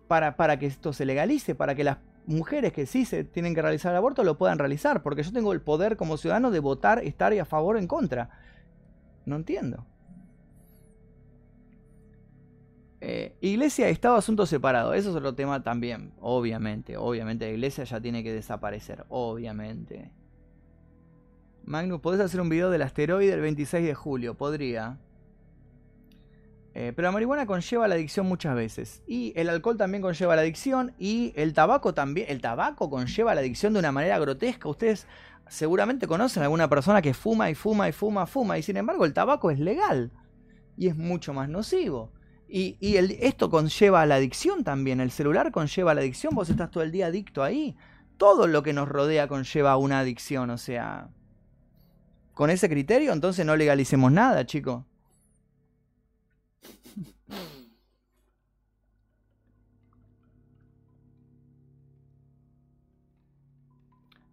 para, 0.08 0.36
para 0.36 0.58
que 0.58 0.66
esto 0.66 0.94
se 0.94 1.06
legalice, 1.06 1.56
para 1.56 1.76
que 1.76 1.84
las 1.84 1.98
mujeres 2.26 2.74
que 2.74 2.86
sí 2.86 3.06
se 3.06 3.24
tienen 3.24 3.54
que 3.54 3.62
realizar 3.62 3.92
el 3.92 3.98
aborto 3.98 4.24
lo 4.24 4.38
puedan 4.38 4.58
realizar, 4.58 5.04
porque 5.04 5.22
yo 5.22 5.32
tengo 5.32 5.54
el 5.54 5.62
poder 5.62 5.96
como 5.96 6.18
ciudadano 6.18 6.52
de 6.52 6.60
votar, 6.60 7.04
estar 7.04 7.34
a 7.34 7.46
favor 7.46 7.76
o 7.76 7.80
en 7.80 7.88
contra. 7.88 8.30
No 9.26 9.36
entiendo. 9.36 9.86
Eh, 13.07 13.36
iglesia 13.40 13.88
y 13.88 13.91
Estado, 13.91 14.15
asuntos 14.15 14.49
separados. 14.49 14.95
Eso 14.95 15.11
es 15.11 15.15
otro 15.15 15.36
tema 15.36 15.61
también. 15.61 16.11
Obviamente, 16.19 16.98
obviamente. 16.98 17.45
La 17.45 17.52
iglesia 17.52 17.84
ya 17.84 18.02
tiene 18.02 18.23
que 18.23 18.34
desaparecer. 18.34 19.06
Obviamente. 19.10 20.11
Magnus, 21.65 22.02
¿podés 22.02 22.19
hacer 22.19 22.41
un 22.41 22.49
video 22.49 22.72
del 22.72 22.82
asteroide 22.82 23.32
el 23.32 23.41
26 23.41 23.86
de 23.86 23.94
julio? 23.94 24.34
Podría. 24.34 24.98
Eh, 26.73 26.94
pero 26.95 27.10
la 27.10 27.11
marihuana 27.11 27.45
conlleva 27.45 27.88
la 27.88 27.94
adicción 27.94 28.26
muchas 28.26 28.56
veces. 28.56 29.03
Y 29.06 29.34
el 29.36 29.49
alcohol 29.49 29.77
también 29.77 30.02
conlleva 30.02 30.36
la 30.36 30.41
adicción. 30.41 30.95
Y 30.98 31.32
el 31.36 31.53
tabaco 31.53 31.94
también. 31.94 32.26
El 32.27 32.41
tabaco 32.41 32.90
conlleva 32.90 33.36
la 33.36 33.41
adicción 33.41 33.73
de 33.73 33.80
una 33.82 33.91
manera 33.91 34.18
grotesca. 34.18 34.68
Ustedes 34.68 35.06
seguramente 35.48 36.07
conocen 36.07 36.41
a 36.41 36.45
alguna 36.48 36.69
persona 36.69 37.03
que 37.03 37.14
fuma 37.14 37.52
y 37.52 37.53
fuma 37.53 37.88
y 37.88 37.91
fuma, 37.91 38.26
fuma. 38.26 38.57
Y 38.57 38.64
sin 38.64 38.77
embargo 38.77 39.06
el 39.06 39.14
tabaco 39.14 39.52
es 39.52 39.60
legal. 39.60 40.10
Y 40.76 40.88
es 40.88 40.95
mucho 40.95 41.36
más 41.36 41.49
nocivo. 41.49 42.15
Y, 42.47 42.77
y 42.80 42.97
esto 43.26 43.49
conlleva 43.49 44.05
la 44.05 44.15
adicción 44.15 44.63
también. 44.63 44.99
El 44.99 45.11
celular 45.11 45.51
conlleva 45.51 45.93
la 45.93 46.01
adicción. 46.01 46.35
Vos 46.35 46.49
estás 46.49 46.72
todo 46.72 46.84
el 46.84 46.91
día 46.91 47.07
adicto 47.07 47.43
ahí. 47.43 47.76
Todo 48.17 48.47
lo 48.47 48.63
que 48.63 48.73
nos 48.73 48.88
rodea 48.88 49.27
conlleva 49.27 49.77
una 49.77 49.99
adicción. 49.99 50.49
O 50.49 50.57
sea, 50.57 51.09
con 52.34 52.49
ese 52.49 52.69
criterio, 52.69 53.13
entonces 53.13 53.45
no 53.45 53.55
legalicemos 53.55 54.11
nada, 54.11 54.45
chicos. 54.45 54.84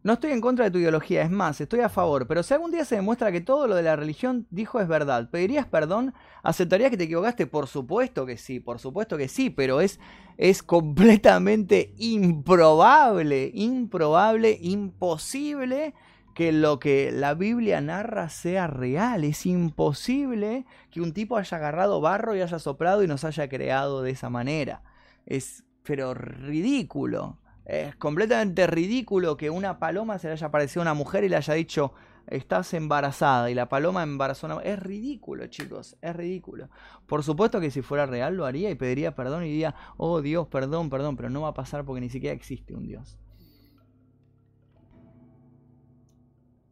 No 0.03 0.15
estoy 0.15 0.33
en 0.33 0.41
contra 0.41 0.65
de 0.65 0.70
tu 0.73 0.79
ideología, 0.79 1.23
es 1.23 1.31
más, 1.31 1.61
estoy 1.61 1.79
a 1.81 1.89
favor, 1.89 2.27
pero 2.27 2.43
si 2.43 2.53
algún 2.53 2.73
día 2.73 2.85
se 2.85 2.97
demuestra 2.97 3.31
que 3.31 3.41
todo 3.41 3.69
lo 3.69 3.77
de 3.77 3.85
la 3.85 3.95
religión 3.95 4.49
dijo 4.51 4.81
es 4.81 4.89
verdad, 4.89 5.31
¿pedirías 5.31 5.66
perdón? 5.66 6.12
¿Aceptarías 6.43 6.91
que 6.91 6.97
te 6.97 7.05
equivocaste? 7.05 7.47
Por 7.47 7.69
supuesto 7.69 8.27
que 8.27 8.37
sí, 8.37 8.59
por 8.59 8.81
supuesto 8.81 9.16
que 9.16 9.29
sí, 9.29 9.49
pero 9.49 9.81
es, 9.81 10.01
es 10.39 10.65
completamente 10.65 11.95
improbable, 11.99 13.53
improbable, 13.55 14.59
imposible 14.61 15.95
que 16.35 16.51
lo 16.51 16.79
que 16.79 17.12
la 17.12 17.35
Biblia 17.35 17.81
narra 17.81 18.29
sea 18.29 18.66
real. 18.66 19.24
Es 19.24 19.47
imposible 19.47 20.66
que 20.91 21.01
un 21.01 21.12
tipo 21.12 21.37
haya 21.37 21.57
agarrado 21.57 22.01
barro 22.01 22.35
y 22.35 22.41
haya 22.41 22.59
soplado 22.59 23.03
y 23.03 23.07
nos 23.07 23.24
haya 23.24 23.49
creado 23.49 24.03
de 24.03 24.11
esa 24.11 24.31
manera. 24.31 24.83
Es, 25.27 25.65
pero 25.85 26.15
ridículo. 26.15 27.39
Es 27.64 27.94
completamente 27.97 28.66
ridículo 28.66 29.36
que 29.36 29.51
una 29.51 29.78
paloma 29.78 30.18
se 30.18 30.26
le 30.28 30.32
haya 30.34 30.51
parecido 30.51 30.82
a 30.82 30.84
una 30.84 30.94
mujer 30.94 31.24
y 31.24 31.28
le 31.28 31.36
haya 31.36 31.55
dicho, 31.55 31.93
estás 32.26 32.74
embarazada 32.74 33.51
y 33.51 33.55
la 33.55 33.68
paloma 33.68 34.02
embarazó 34.02 34.47
una... 34.47 34.60
Es 34.62 34.78
ridículo, 34.80 35.47
chicos, 35.47 35.97
es 36.02 36.14
ridículo. 36.16 36.68
Por 37.06 37.22
supuesto 37.22 37.60
que 37.60 37.70
si 37.70 37.82
fuera 37.82 38.06
real 38.06 38.36
lo 38.36 38.47
haría 38.47 38.70
y 38.70 38.74
pediría 38.74 39.14
perdón 39.14 39.44
y 39.44 39.48
diría, 39.48 39.74
oh 39.97 40.20
Dios, 40.22 40.48
perdón, 40.48 40.90
perdón, 40.90 41.16
pero 41.16 41.30
no 41.30 41.43
va 41.43 41.48
a 41.48 41.55
pasar 41.55 41.84
porque 41.84 42.01
ni 42.01 42.10
siquiera 42.10 42.34
existe 42.34 42.74
un 42.74 42.86
Dios. 42.86 43.18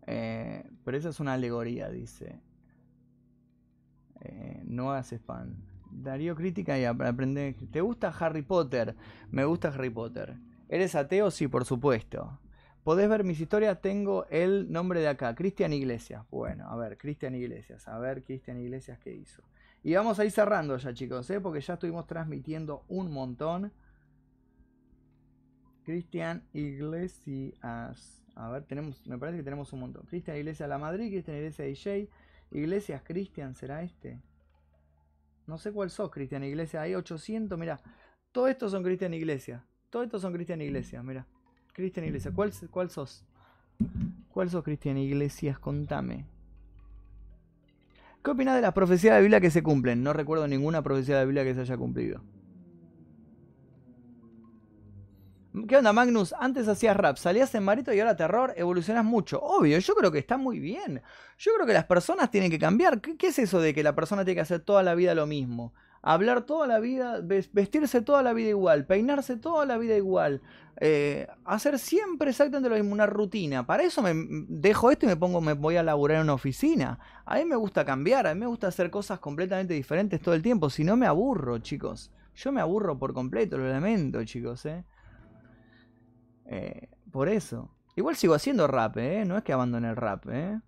Eh, 0.06 0.64
pero 0.84 0.96
esa 0.96 1.08
es 1.10 1.20
una 1.20 1.34
alegoría, 1.34 1.88
dice. 1.90 2.40
Eh, 4.20 4.62
no 4.66 4.90
hagas 4.90 5.12
spam. 5.12 5.56
Darío 5.90 6.34
crítica 6.36 6.78
y 6.78 6.84
ap- 6.84 7.00
aprende. 7.02 7.56
¿Te 7.72 7.80
gusta 7.80 8.08
Harry 8.18 8.42
Potter? 8.42 8.96
Me 9.30 9.44
gusta 9.44 9.68
Harry 9.68 9.90
Potter. 9.90 10.36
¿Eres 10.70 10.94
ateo? 10.94 11.32
Sí, 11.32 11.48
por 11.48 11.64
supuesto. 11.64 12.38
Podés 12.84 13.08
ver 13.08 13.24
mis 13.24 13.40
historias, 13.40 13.80
tengo 13.80 14.26
el 14.30 14.70
nombre 14.70 15.00
de 15.00 15.08
acá, 15.08 15.34
Cristian 15.34 15.72
Iglesias. 15.72 16.24
Bueno, 16.30 16.70
a 16.70 16.76
ver, 16.76 16.96
Cristian 16.96 17.34
Iglesias, 17.34 17.88
a 17.88 17.98
ver 17.98 18.22
Cristian 18.22 18.56
Iglesias 18.56 19.00
qué 19.00 19.12
hizo. 19.12 19.42
Y 19.82 19.94
vamos 19.94 20.20
a 20.20 20.24
ir 20.24 20.30
cerrando 20.30 20.76
ya, 20.76 20.94
chicos, 20.94 21.28
¿eh? 21.30 21.40
porque 21.40 21.60
ya 21.60 21.74
estuvimos 21.74 22.06
transmitiendo 22.06 22.84
un 22.86 23.10
montón. 23.10 23.72
Cristian 25.82 26.44
Iglesias. 26.52 28.22
A 28.36 28.50
ver, 28.50 28.62
tenemos, 28.62 29.04
me 29.08 29.18
parece 29.18 29.38
que 29.38 29.44
tenemos 29.44 29.72
un 29.72 29.80
montón. 29.80 30.06
Cristian 30.06 30.36
Iglesias 30.36 30.68
La 30.68 30.78
Madrid, 30.78 31.10
Cristian 31.10 31.36
Iglesias 31.36 31.66
DJ, 31.66 32.08
Iglesias 32.52 33.02
Cristian, 33.04 33.56
¿será 33.56 33.82
este? 33.82 34.22
No 35.48 35.58
sé 35.58 35.72
cuál 35.72 35.90
sos, 35.90 36.12
Cristian 36.12 36.44
Iglesias. 36.44 36.80
Hay 36.80 36.94
800, 36.94 37.58
mira. 37.58 37.80
Todos 38.30 38.50
estos 38.50 38.70
son 38.70 38.84
Cristian 38.84 39.12
Iglesias. 39.12 39.64
Todos 39.90 40.04
estos 40.06 40.22
son 40.22 40.32
Cristian 40.32 40.62
Iglesias, 40.62 41.04
mira. 41.04 41.26
Cristian 41.72 42.06
Iglesias. 42.06 42.32
¿Cuál, 42.34 42.52
¿Cuál 42.70 42.90
sos? 42.90 43.24
¿Cuál 44.32 44.48
sos, 44.48 44.62
Cristian 44.62 44.96
Iglesias? 44.96 45.58
Contame. 45.58 46.26
¿Qué 48.22 48.30
opinas 48.30 48.54
de 48.54 48.60
las 48.60 48.72
profecías 48.72 49.14
de 49.14 49.18
la 49.18 49.22
Biblia 49.22 49.40
que 49.40 49.50
se 49.50 49.62
cumplen? 49.62 50.02
No 50.02 50.12
recuerdo 50.12 50.46
ninguna 50.46 50.82
profecía 50.82 51.16
de 51.16 51.22
la 51.22 51.24
Biblia 51.24 51.44
que 51.44 51.54
se 51.54 51.62
haya 51.62 51.76
cumplido. 51.76 52.22
¿Qué 55.66 55.76
onda, 55.76 55.92
Magnus? 55.92 56.32
Antes 56.38 56.68
hacías 56.68 56.96
rap, 56.96 57.16
salías 57.16 57.52
en 57.56 57.64
marito 57.64 57.92
y 57.92 57.98
ahora 57.98 58.16
terror, 58.16 58.54
evolucionas 58.56 59.04
mucho. 59.04 59.40
Obvio, 59.42 59.76
yo 59.78 59.94
creo 59.94 60.12
que 60.12 60.20
está 60.20 60.36
muy 60.36 60.60
bien. 60.60 61.02
Yo 61.38 61.52
creo 61.54 61.66
que 61.66 61.72
las 61.72 61.86
personas 61.86 62.30
tienen 62.30 62.52
que 62.52 62.58
cambiar. 62.58 63.00
¿Qué, 63.00 63.16
qué 63.16 63.28
es 63.28 63.38
eso 63.40 63.60
de 63.60 63.74
que 63.74 63.82
la 63.82 63.96
persona 63.96 64.24
tiene 64.24 64.36
que 64.36 64.42
hacer 64.42 64.60
toda 64.60 64.84
la 64.84 64.94
vida 64.94 65.14
lo 65.16 65.26
mismo? 65.26 65.72
Hablar 66.02 66.42
toda 66.42 66.66
la 66.66 66.80
vida, 66.80 67.20
ves- 67.22 67.52
vestirse 67.52 68.00
toda 68.00 68.22
la 68.22 68.32
vida 68.32 68.48
igual, 68.48 68.86
peinarse 68.86 69.36
toda 69.36 69.66
la 69.66 69.76
vida 69.76 69.96
igual, 69.96 70.40
eh, 70.80 71.26
hacer 71.44 71.78
siempre 71.78 72.30
exactamente 72.30 72.70
lo 72.70 72.74
mismo, 72.76 72.92
una 72.94 73.04
rutina. 73.06 73.66
Para 73.66 73.82
eso 73.82 74.00
me 74.00 74.12
dejo 74.48 74.90
esto 74.90 75.04
y 75.04 75.08
me 75.10 75.16
pongo, 75.16 75.40
me 75.42 75.52
voy 75.52 75.76
a 75.76 75.82
laburar 75.82 76.16
en 76.18 76.22
una 76.24 76.34
oficina. 76.34 76.98
A 77.26 77.36
mí 77.36 77.44
me 77.44 77.56
gusta 77.56 77.84
cambiar, 77.84 78.26
a 78.26 78.34
mí 78.34 78.40
me 78.40 78.46
gusta 78.46 78.68
hacer 78.68 78.90
cosas 78.90 79.18
completamente 79.18 79.74
diferentes 79.74 80.20
todo 80.22 80.34
el 80.34 80.40
tiempo. 80.42 80.70
Si 80.70 80.84
no 80.84 80.96
me 80.96 81.06
aburro, 81.06 81.58
chicos. 81.58 82.10
Yo 82.34 82.50
me 82.52 82.62
aburro 82.62 82.98
por 82.98 83.12
completo, 83.12 83.58
lo 83.58 83.68
lamento, 83.68 84.24
chicos, 84.24 84.64
eh. 84.64 84.84
Eh, 86.46 86.88
por 87.10 87.28
eso. 87.28 87.70
Igual 87.96 88.16
sigo 88.16 88.34
haciendo 88.34 88.66
rap, 88.66 88.96
¿eh? 88.96 89.24
No 89.26 89.36
es 89.36 89.44
que 89.44 89.52
abandone 89.52 89.90
el 89.90 89.96
rap, 89.96 90.24
¿eh? 90.30 90.60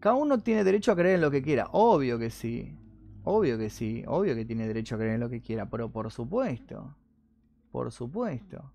Cada 0.00 0.14
uno 0.14 0.38
tiene 0.38 0.64
derecho 0.64 0.92
a 0.92 0.96
creer 0.96 1.16
en 1.16 1.20
lo 1.20 1.30
que 1.30 1.42
quiera. 1.42 1.68
Obvio 1.72 2.18
que 2.18 2.30
sí. 2.30 2.74
Obvio 3.24 3.58
que 3.58 3.68
sí. 3.68 4.02
Obvio 4.06 4.34
que 4.34 4.46
tiene 4.46 4.66
derecho 4.66 4.94
a 4.94 4.98
creer 4.98 5.14
en 5.14 5.20
lo 5.20 5.28
que 5.28 5.42
quiera. 5.42 5.68
Pero 5.68 5.90
por 5.90 6.10
supuesto. 6.10 6.96
Por 7.70 7.92
supuesto. 7.92 8.72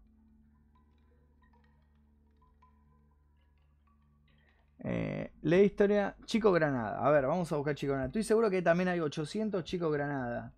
Eh, 4.79 5.31
lee 5.41 5.63
historia 5.63 6.15
Chico 6.25 6.51
Granada. 6.51 7.03
A 7.03 7.09
ver, 7.09 7.25
vamos 7.25 7.51
a 7.51 7.55
buscar 7.55 7.73
Chico 7.73 7.93
Granada. 7.93 8.07
Estoy 8.07 8.23
seguro 8.23 8.51
que 8.51 8.61
también 8.61 8.89
hay 8.89 8.99
800 8.99 9.63
Chico 9.63 9.89
Granada. 9.89 10.53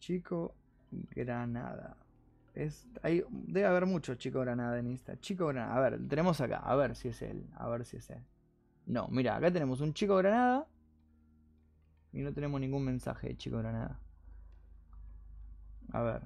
Chico 0.00 0.56
Granada. 0.90 1.96
Es, 2.54 2.88
hay, 3.02 3.22
debe 3.30 3.66
haber 3.68 3.86
muchos 3.86 4.18
Chico 4.18 4.40
Granada 4.40 4.80
en 4.80 4.88
Insta. 4.88 5.16
Chico 5.20 5.46
Granada. 5.46 5.76
A 5.76 5.80
ver, 5.80 6.08
tenemos 6.08 6.40
acá. 6.40 6.56
A 6.56 6.74
ver 6.74 6.96
si 6.96 7.06
es 7.06 7.22
él. 7.22 7.46
A 7.54 7.68
ver 7.68 7.84
si 7.84 7.98
es 7.98 8.10
él. 8.10 8.24
No, 8.86 9.08
mira, 9.08 9.36
acá 9.36 9.52
tenemos 9.52 9.80
un 9.80 9.94
Chico 9.94 10.16
Granada. 10.16 10.66
Y 12.12 12.22
no 12.22 12.32
tenemos 12.32 12.60
ningún 12.60 12.84
mensaje 12.84 13.28
de 13.28 13.36
Chico 13.36 13.58
Granada. 13.58 14.00
A 15.92 16.02
ver. 16.02 16.22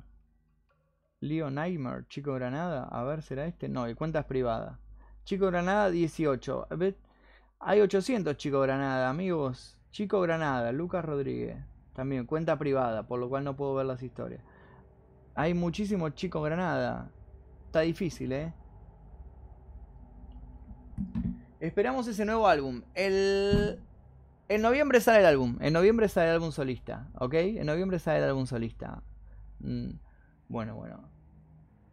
Leo 1.21 1.51
Nightmare, 1.51 2.07
Chico 2.09 2.35
Granada. 2.35 2.85
A 2.85 3.03
ver, 3.05 3.23
¿será 3.23 3.47
este? 3.47 3.69
No, 3.69 3.89
y 3.89 3.95
cuentas 3.95 4.25
privadas. 4.27 4.79
Chico 5.25 5.47
Granada 5.47 5.91
18. 5.91 6.69
A 6.71 6.75
ver, 6.77 6.97
Hay 7.61 7.81
800 7.81 8.37
Chico 8.37 8.61
Granada, 8.61 9.09
amigos. 9.09 9.79
Chico 9.91 10.21
Granada, 10.21 10.73
Lucas 10.73 11.05
Rodríguez. 11.05 11.59
También 11.95 12.27
cuenta 12.27 12.59
privada, 12.59 13.07
por 13.07 13.21
lo 13.21 13.29
cual 13.29 13.45
no 13.45 13.57
puedo 13.57 13.75
ver 13.75 13.87
las 13.87 14.03
historias. 14.03 14.43
Hay 15.35 15.55
muchísimos 15.55 16.15
Chico 16.15 16.43
Granada. 16.43 17.11
Está 17.67 17.81
difícil, 17.81 18.33
¿eh? 18.33 18.53
Esperamos 21.65 22.07
ese 22.07 22.27
nuevo 22.27 22.47
álbum. 22.47 22.82
El... 22.95 23.81
En 24.49 24.61
noviembre 24.61 25.01
sale 25.01 25.20
el 25.20 25.27
álbum. 25.27 25.57
En 25.61 25.73
noviembre 25.73 26.09
sale 26.09 26.28
el 26.28 26.35
álbum 26.35 26.53
solista. 26.53 27.09
¿Ok? 27.19 27.35
En 27.35 27.65
noviembre 27.65 27.99
sale 27.99 28.19
el 28.19 28.24
álbum 28.24 28.47
solista. 28.47 29.03
Mm, 29.61 29.93
Bueno, 30.49 30.77
bueno. 30.77 31.09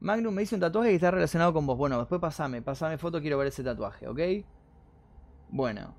Magnum 0.01 0.33
me 0.33 0.41
hizo 0.41 0.55
un 0.55 0.61
tatuaje 0.61 0.89
que 0.89 0.95
está 0.95 1.11
relacionado 1.11 1.53
con 1.53 1.65
vos. 1.65 1.77
Bueno, 1.77 1.97
después 1.99 2.19
pasame. 2.19 2.61
Pasame 2.61 2.97
foto, 2.97 3.21
quiero 3.21 3.37
ver 3.37 3.47
ese 3.47 3.63
tatuaje. 3.63 4.09
¿Ok? 4.09 4.19
Bueno. 5.49 5.95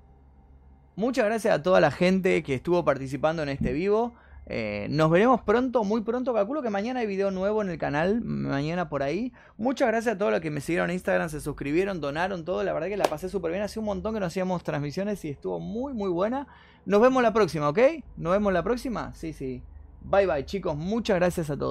Muchas 0.95 1.25
gracias 1.25 1.55
a 1.55 1.63
toda 1.63 1.81
la 1.81 1.89
gente 1.89 2.43
que 2.43 2.53
estuvo 2.53 2.85
participando 2.85 3.41
en 3.41 3.49
este 3.49 3.73
vivo. 3.73 4.13
Eh, 4.45 4.87
nos 4.89 5.09
veremos 5.09 5.41
pronto, 5.41 5.83
muy 5.83 6.01
pronto. 6.01 6.33
Calculo 6.33 6.61
que 6.61 6.69
mañana 6.69 6.99
hay 6.99 7.07
video 7.07 7.31
nuevo 7.31 7.61
en 7.61 7.69
el 7.69 7.77
canal. 7.77 8.21
Mañana 8.21 8.89
por 8.89 9.03
ahí. 9.03 9.31
Muchas 9.57 9.87
gracias 9.87 10.15
a 10.15 10.17
todos 10.17 10.31
los 10.31 10.41
que 10.41 10.51
me 10.51 10.61
siguieron 10.61 10.89
en 10.89 10.95
Instagram, 10.95 11.29
se 11.29 11.39
suscribieron, 11.39 12.01
donaron 12.01 12.43
todo. 12.45 12.63
La 12.63 12.73
verdad 12.73 12.87
que 12.87 12.97
la 12.97 13.05
pasé 13.05 13.29
súper 13.29 13.51
bien. 13.51 13.63
Hace 13.63 13.79
un 13.79 13.85
montón 13.85 14.13
que 14.13 14.19
no 14.19 14.25
hacíamos 14.25 14.63
transmisiones 14.63 15.23
y 15.25 15.29
estuvo 15.29 15.59
muy, 15.59 15.93
muy 15.93 16.09
buena. 16.09 16.47
Nos 16.85 17.01
vemos 17.01 17.23
la 17.23 17.31
próxima, 17.33 17.69
¿ok? 17.69 17.79
Nos 18.17 18.33
vemos 18.33 18.51
la 18.51 18.63
próxima. 18.63 19.13
Sí, 19.13 19.33
sí. 19.33 19.63
Bye, 20.01 20.27
bye, 20.27 20.45
chicos. 20.45 20.75
Muchas 20.75 21.15
gracias 21.15 21.49
a 21.49 21.57
todos. 21.57 21.61